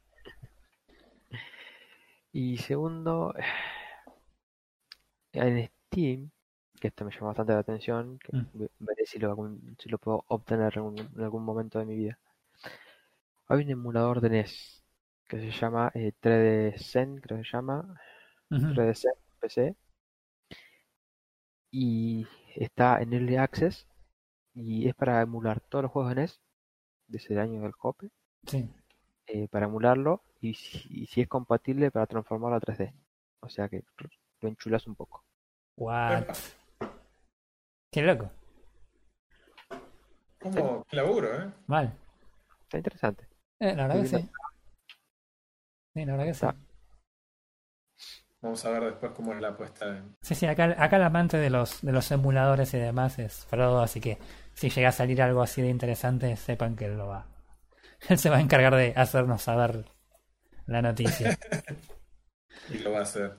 Y 2.36 2.58
segundo, 2.58 3.32
en 5.34 5.68
Steam, 5.92 6.32
que 6.80 6.88
esto 6.88 7.06
me 7.06 7.12
llamó 7.12 7.28
bastante 7.28 7.54
la 7.54 7.60
atención, 7.60 8.18
que 8.18 8.36
Mm. 8.36 8.48
ve- 8.54 8.72
veré 8.80 9.06
si 9.06 9.20
lo, 9.20 9.30
algún- 9.30 9.76
si 9.80 9.88
lo 9.90 10.00
puedo 10.00 10.26
obtener 10.28 10.76
en, 10.76 10.84
un- 10.84 10.98
en 11.16 11.22
algún 11.22 11.46
momento 11.46 11.78
de 11.78 11.86
mi 11.86 11.96
vida. 11.96 12.18
Hay 13.48 13.64
un 13.64 13.70
emulador 13.70 14.20
de 14.20 14.30
NES 14.30 14.83
que 15.28 15.40
se 15.40 15.52
llama 15.52 15.92
eh, 15.96 16.14
3D 16.20 16.78
Zen, 16.78 17.20
creo 17.22 17.38
que 17.40 17.44
se 17.46 17.52
llama, 17.52 18.00
Ujú. 18.52 18.68
3D 18.74 18.94
Zen 18.96 19.12
PC, 19.40 19.76
y 21.72 22.28
está 22.56 23.02
en 23.02 23.14
Early 23.14 23.38
Access 23.38 23.88
y 24.54 24.88
es 24.88 24.94
para 24.96 25.22
emular 25.22 25.60
todos 25.60 25.84
los 25.84 25.92
juegos 25.92 26.14
de 26.14 26.22
NES 26.22 26.42
de 27.08 27.18
ese 27.18 27.40
año 27.40 27.62
del 27.62 27.72
Jope, 27.72 28.10
Sí. 28.46 28.70
eh, 29.28 29.48
para 29.48 29.66
emularlo 29.66 30.22
y 30.40 30.54
si, 30.54 30.88
y 30.90 31.08
si 31.08 31.22
es 31.22 31.28
compatible 31.28 31.90
para 31.92 32.06
transformarlo 32.06 32.58
a 32.58 32.60
3D. 32.60 32.94
O 33.40 33.50
sea 33.50 33.68
que 33.70 33.84
lo 34.42 34.50
enchulas 34.50 34.86
un 34.88 34.96
poco. 34.96 35.24
What? 35.76 36.26
Qué 37.92 38.02
loco. 38.02 38.30
¿Cómo? 40.40 40.86
Qué 40.90 40.96
laburo, 40.96 41.34
¿eh? 41.42 41.52
Vale. 41.68 41.92
Está 42.64 42.78
interesante. 42.78 43.28
Eh, 43.60 43.76
la 43.76 43.88
verdad 43.88 44.02
que 44.02 44.08
sí. 44.08 44.30
Sí, 45.94 46.06
la 46.06 46.12
verdad 46.14 46.26
que 46.28 46.34
sí. 46.34 46.48
Está. 46.48 46.56
Vamos 48.42 48.64
a 48.66 48.70
ver 48.70 48.84
después 48.84 49.12
cómo 49.16 49.34
es 49.34 49.42
la 49.42 49.58
puesta 49.58 49.88
en... 49.98 50.16
Sí, 50.22 50.36
sí, 50.36 50.46
acá, 50.46 50.76
acá 50.78 50.96
el 50.96 51.04
amante 51.04 51.38
de 51.38 51.50
los, 51.50 51.82
de 51.82 51.92
los 51.92 52.10
emuladores 52.12 52.74
y 52.74 52.78
demás 52.78 53.20
es 53.20 53.46
Frodo, 53.46 53.82
así 53.82 54.00
que 54.00 54.18
si 54.54 54.70
llega 54.70 54.90
a 54.90 54.92
salir 54.92 55.22
algo 55.22 55.42
así 55.42 55.62
de 55.62 55.70
interesante, 55.70 56.36
sepan 56.38 56.76
que 56.76 56.86
él 56.86 56.98
lo 56.98 57.08
va. 57.08 57.26
Él 58.10 58.20
se 58.20 58.30
va 58.30 58.38
a 58.38 58.42
encargar 58.42 58.76
de 58.76 58.94
hacernos 58.96 59.44
saber 59.44 59.86
la 60.68 60.82
noticia. 60.84 61.40
Y 62.68 62.78
lo 62.80 62.92
va 62.92 63.00
a 63.00 63.02
hacer. 63.04 63.38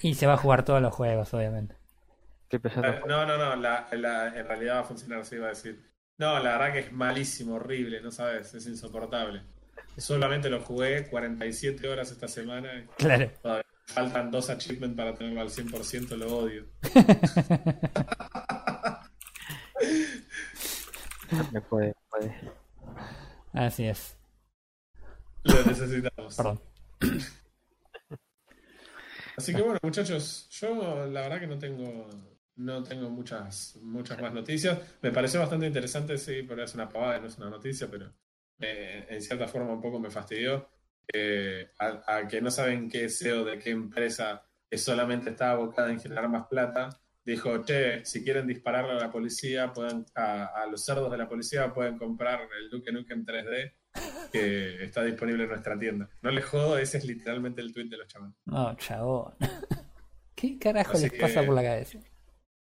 Y 0.00 0.14
se 0.14 0.26
va 0.26 0.32
a 0.32 0.38
jugar 0.38 0.64
todos 0.64 0.80
los 0.80 0.94
juegos, 0.94 1.34
obviamente. 1.34 1.76
Estoy 2.44 2.60
pensando 2.60 2.94
Eh, 2.94 3.02
No, 3.06 3.26
no, 3.26 3.36
no, 3.36 3.54
la, 3.56 3.86
la- 3.92 4.28
en 4.28 4.46
realidad 4.46 4.76
va 4.76 4.80
a 4.80 4.84
funcionar 4.84 5.20
así, 5.20 5.36
va 5.38 5.46
a 5.46 5.48
decir. 5.50 5.82
No, 6.18 6.38
la 6.38 6.52
verdad 6.56 6.72
que 6.72 6.78
es 6.80 6.92
malísimo, 6.92 7.56
horrible, 7.56 8.00
no 8.00 8.10
sabes, 8.10 8.54
es 8.54 8.66
insoportable. 8.66 9.42
Solamente 9.96 10.50
lo 10.50 10.60
jugué 10.60 11.06
47 11.08 11.88
horas 11.88 12.10
esta 12.10 12.28
semana. 12.28 12.78
y 12.78 12.86
Claro. 12.96 13.30
todavía 13.42 13.64
me 13.88 13.94
faltan 13.94 14.30
dos 14.30 14.50
achievements 14.50 14.96
para 14.96 15.14
tenerlo 15.14 15.40
al 15.40 15.50
100%, 15.50 16.16
lo 16.16 16.36
odio. 16.38 16.66
puede, 21.68 21.94
puede. 22.10 22.34
Así 23.52 23.86
es. 23.86 24.16
Lo 25.44 25.62
necesitamos. 25.64 26.36
Perdón. 26.36 26.60
Así 29.36 29.54
que 29.54 29.62
bueno, 29.62 29.78
muchachos, 29.82 30.48
yo 30.50 31.06
la 31.06 31.22
verdad 31.22 31.40
que 31.40 31.46
no 31.46 31.58
tengo 31.58 32.08
no 32.56 32.82
tengo 32.82 33.10
muchas 33.10 33.76
muchas 33.82 34.20
más 34.20 34.32
noticias. 34.32 34.78
Me 35.02 35.12
pareció 35.12 35.40
bastante 35.40 35.66
interesante, 35.66 36.16
sí, 36.16 36.42
pero 36.42 36.64
es 36.64 36.74
una 36.74 36.88
pavada, 36.88 37.18
no 37.20 37.26
es 37.26 37.36
una 37.36 37.50
noticia, 37.50 37.88
pero 37.90 38.10
eh, 38.60 39.06
en 39.08 39.22
cierta 39.22 39.46
forma 39.48 39.72
un 39.72 39.80
poco 39.80 39.98
me 40.00 40.10
fastidió. 40.10 40.68
Eh, 41.12 41.70
a, 41.78 42.16
a 42.16 42.26
que 42.28 42.40
no 42.40 42.50
saben 42.50 42.88
qué 42.90 43.08
SEO 43.08 43.44
de 43.44 43.58
qué 43.60 43.70
empresa 43.70 44.42
que 44.68 44.76
solamente 44.78 45.30
está 45.30 45.52
abocada 45.52 45.90
en 45.92 46.00
generar 46.00 46.28
más 46.28 46.46
plata, 46.48 46.88
dijo, 47.24 47.64
che, 47.64 48.04
si 48.04 48.24
quieren 48.24 48.46
dispararle 48.46 48.92
a 48.92 48.96
la 49.00 49.12
policía, 49.12 49.72
pueden, 49.72 50.04
a, 50.16 50.46
a 50.46 50.66
los 50.66 50.84
cerdos 50.84 51.10
de 51.10 51.18
la 51.18 51.28
policía 51.28 51.72
pueden 51.72 51.96
comprar 51.96 52.40
el 52.60 52.68
Duke 52.70 52.90
Nukem 52.92 53.24
3D 53.24 53.72
que 54.32 54.84
está 54.84 55.02
disponible 55.04 55.44
en 55.44 55.50
nuestra 55.50 55.78
tienda. 55.78 56.08
No 56.22 56.30
les 56.30 56.44
jodo, 56.44 56.76
ese 56.76 56.98
es 56.98 57.04
literalmente 57.04 57.60
el 57.62 57.72
tweet 57.72 57.86
de 57.88 57.96
los 57.98 58.08
chavales. 58.08 58.34
No, 58.44 58.74
chabón. 58.76 59.34
¿Qué 60.34 60.58
carajo 60.58 60.92
Así 60.94 61.02
les 61.04 61.12
que- 61.12 61.20
pasa 61.20 61.42
por 61.44 61.54
la 61.54 61.62
cabeza? 61.62 61.98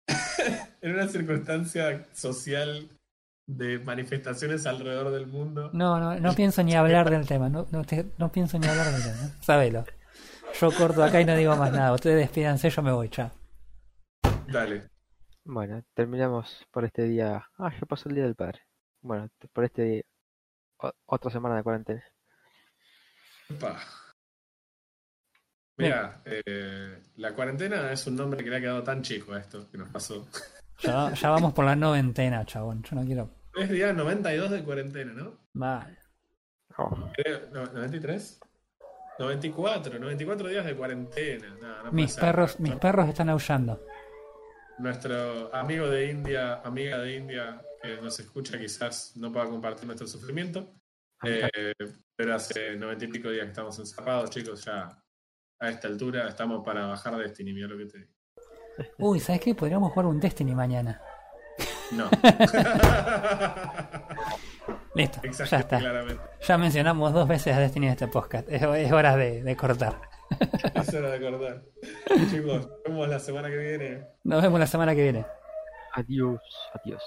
En 0.82 0.92
una 0.92 1.08
circunstancia 1.08 2.04
social 2.12 2.86
de 3.46 3.78
manifestaciones 3.78 4.66
alrededor 4.66 5.10
del 5.10 5.26
mundo. 5.26 5.70
No, 5.72 5.98
no, 6.00 6.18
no 6.18 6.34
pienso 6.34 6.62
ni 6.62 6.74
hablar 6.74 7.10
del 7.10 7.26
tema. 7.26 7.48
No, 7.48 7.66
no, 7.70 7.84
te- 7.84 8.06
no 8.18 8.30
pienso 8.32 8.58
ni 8.58 8.66
hablar 8.66 8.86
del 8.92 9.02
tema. 9.02 9.30
Sábelo. 9.40 9.84
Yo 10.60 10.70
corto 10.72 11.02
acá 11.02 11.20
y 11.20 11.24
no 11.24 11.36
digo 11.36 11.56
más 11.56 11.72
nada. 11.72 11.92
Ustedes 11.92 12.16
despídanse, 12.16 12.70
yo 12.70 12.82
me 12.82 12.92
voy, 12.92 13.08
chao. 13.10 13.30
Dale. 14.48 14.88
Bueno, 15.44 15.82
terminamos 15.94 16.64
por 16.70 16.84
este 16.84 17.02
día. 17.04 17.44
Ah, 17.58 17.72
ya 17.78 17.86
pasó 17.86 18.08
el 18.08 18.14
día 18.14 18.24
del 18.24 18.34
padre. 18.36 18.60
Bueno, 19.02 19.28
por 19.52 19.64
este 19.64 20.06
o- 20.78 20.92
otra 21.06 21.30
semana 21.30 21.56
de 21.56 21.62
cuarentena. 21.62 22.02
Epa. 23.50 23.78
Mira, 25.76 26.22
eh, 26.24 27.02
la 27.16 27.34
cuarentena 27.34 27.90
es 27.92 28.06
un 28.06 28.14
nombre 28.16 28.42
que 28.44 28.48
le 28.48 28.56
ha 28.56 28.60
quedado 28.60 28.82
tan 28.84 29.02
chico 29.02 29.32
a 29.32 29.40
esto 29.40 29.68
que 29.70 29.76
nos 29.76 29.88
pasó. 29.90 30.26
Ya, 30.80 31.12
ya 31.14 31.30
vamos 31.30 31.52
por 31.52 31.64
la 31.64 31.76
noventena, 31.76 32.44
chabón. 32.44 32.82
Yo 32.82 32.96
no 32.96 33.04
quiero. 33.04 33.30
Es 33.54 33.70
día 33.70 33.92
92 33.92 34.50
de 34.50 34.64
cuarentena, 34.64 35.12
¿no? 35.12 35.38
Mal. 35.54 35.96
Oh, 36.76 37.10
Creo- 37.14 37.48
no, 37.52 37.64
¿93? 37.66 38.38
94, 39.18 39.98
94 39.98 40.48
días 40.48 40.66
de 40.66 40.74
cuarentena. 40.76 41.48
No, 41.60 41.68
no 41.68 41.80
puede 41.82 41.92
Mis 41.92 42.16
perros, 42.16 42.58
mis 42.58 42.74
perros 42.76 43.08
están 43.08 43.28
aullando. 43.28 43.80
Nuestro 44.78 45.54
amigo 45.54 45.88
de 45.88 46.10
India, 46.10 46.60
amiga 46.64 46.98
de 46.98 47.16
India 47.16 47.62
que 47.80 47.96
nos 48.00 48.18
escucha, 48.18 48.58
quizás 48.58 49.12
no 49.16 49.30
pueda 49.30 49.46
compartir 49.46 49.86
nuestro 49.86 50.06
sufrimiento. 50.08 50.74
Eh, 51.22 51.72
pero 52.16 52.34
hace 52.34 52.76
noventa 52.76 53.04
y 53.04 53.08
pico 53.08 53.30
días 53.30 53.44
que 53.44 53.50
estamos 53.50 53.78
encerrados, 53.78 54.30
chicos. 54.30 54.64
Ya 54.64 55.00
a 55.60 55.68
esta 55.70 55.86
altura 55.86 56.28
estamos 56.28 56.64
para 56.64 56.86
bajar 56.86 57.16
Destiny, 57.16 57.52
mira 57.52 57.68
lo 57.68 57.78
que 57.78 57.86
te 57.86 57.98
digo. 57.98 58.10
Uy, 58.98 59.20
¿sabes 59.20 59.40
qué? 59.40 59.54
Podríamos 59.54 59.92
jugar 59.92 60.06
un 60.06 60.20
Destiny 60.20 60.54
mañana. 60.54 61.00
No. 61.92 62.08
Listo, 64.94 65.20
ya 65.22 65.28
Exageré 65.28 65.60
está. 65.62 65.78
claramente. 65.78 66.22
Ya 66.40 66.56
mencionamos 66.58 67.12
dos 67.12 67.26
veces 67.28 67.54
a 67.56 67.60
Destiny 67.60 67.86
en 67.86 67.92
este 67.92 68.08
podcast. 68.08 68.48
Es, 68.48 68.62
es 68.62 68.92
hora 68.92 69.16
de, 69.16 69.42
de 69.42 69.56
cortar. 69.56 70.00
Es 70.74 70.92
hora 70.94 71.10
de 71.10 71.16
acordar. 71.26 71.62
Chicos, 72.30 72.66
nos 72.66 72.82
vemos 72.86 73.08
la 73.08 73.18
semana 73.18 73.48
que 73.48 73.56
viene. 73.56 74.06
Nos 74.24 74.42
vemos 74.42 74.58
la 74.58 74.66
semana 74.66 74.94
que 74.94 75.02
viene. 75.02 75.26
adiós, 75.92 76.40
adiós. 76.74 77.02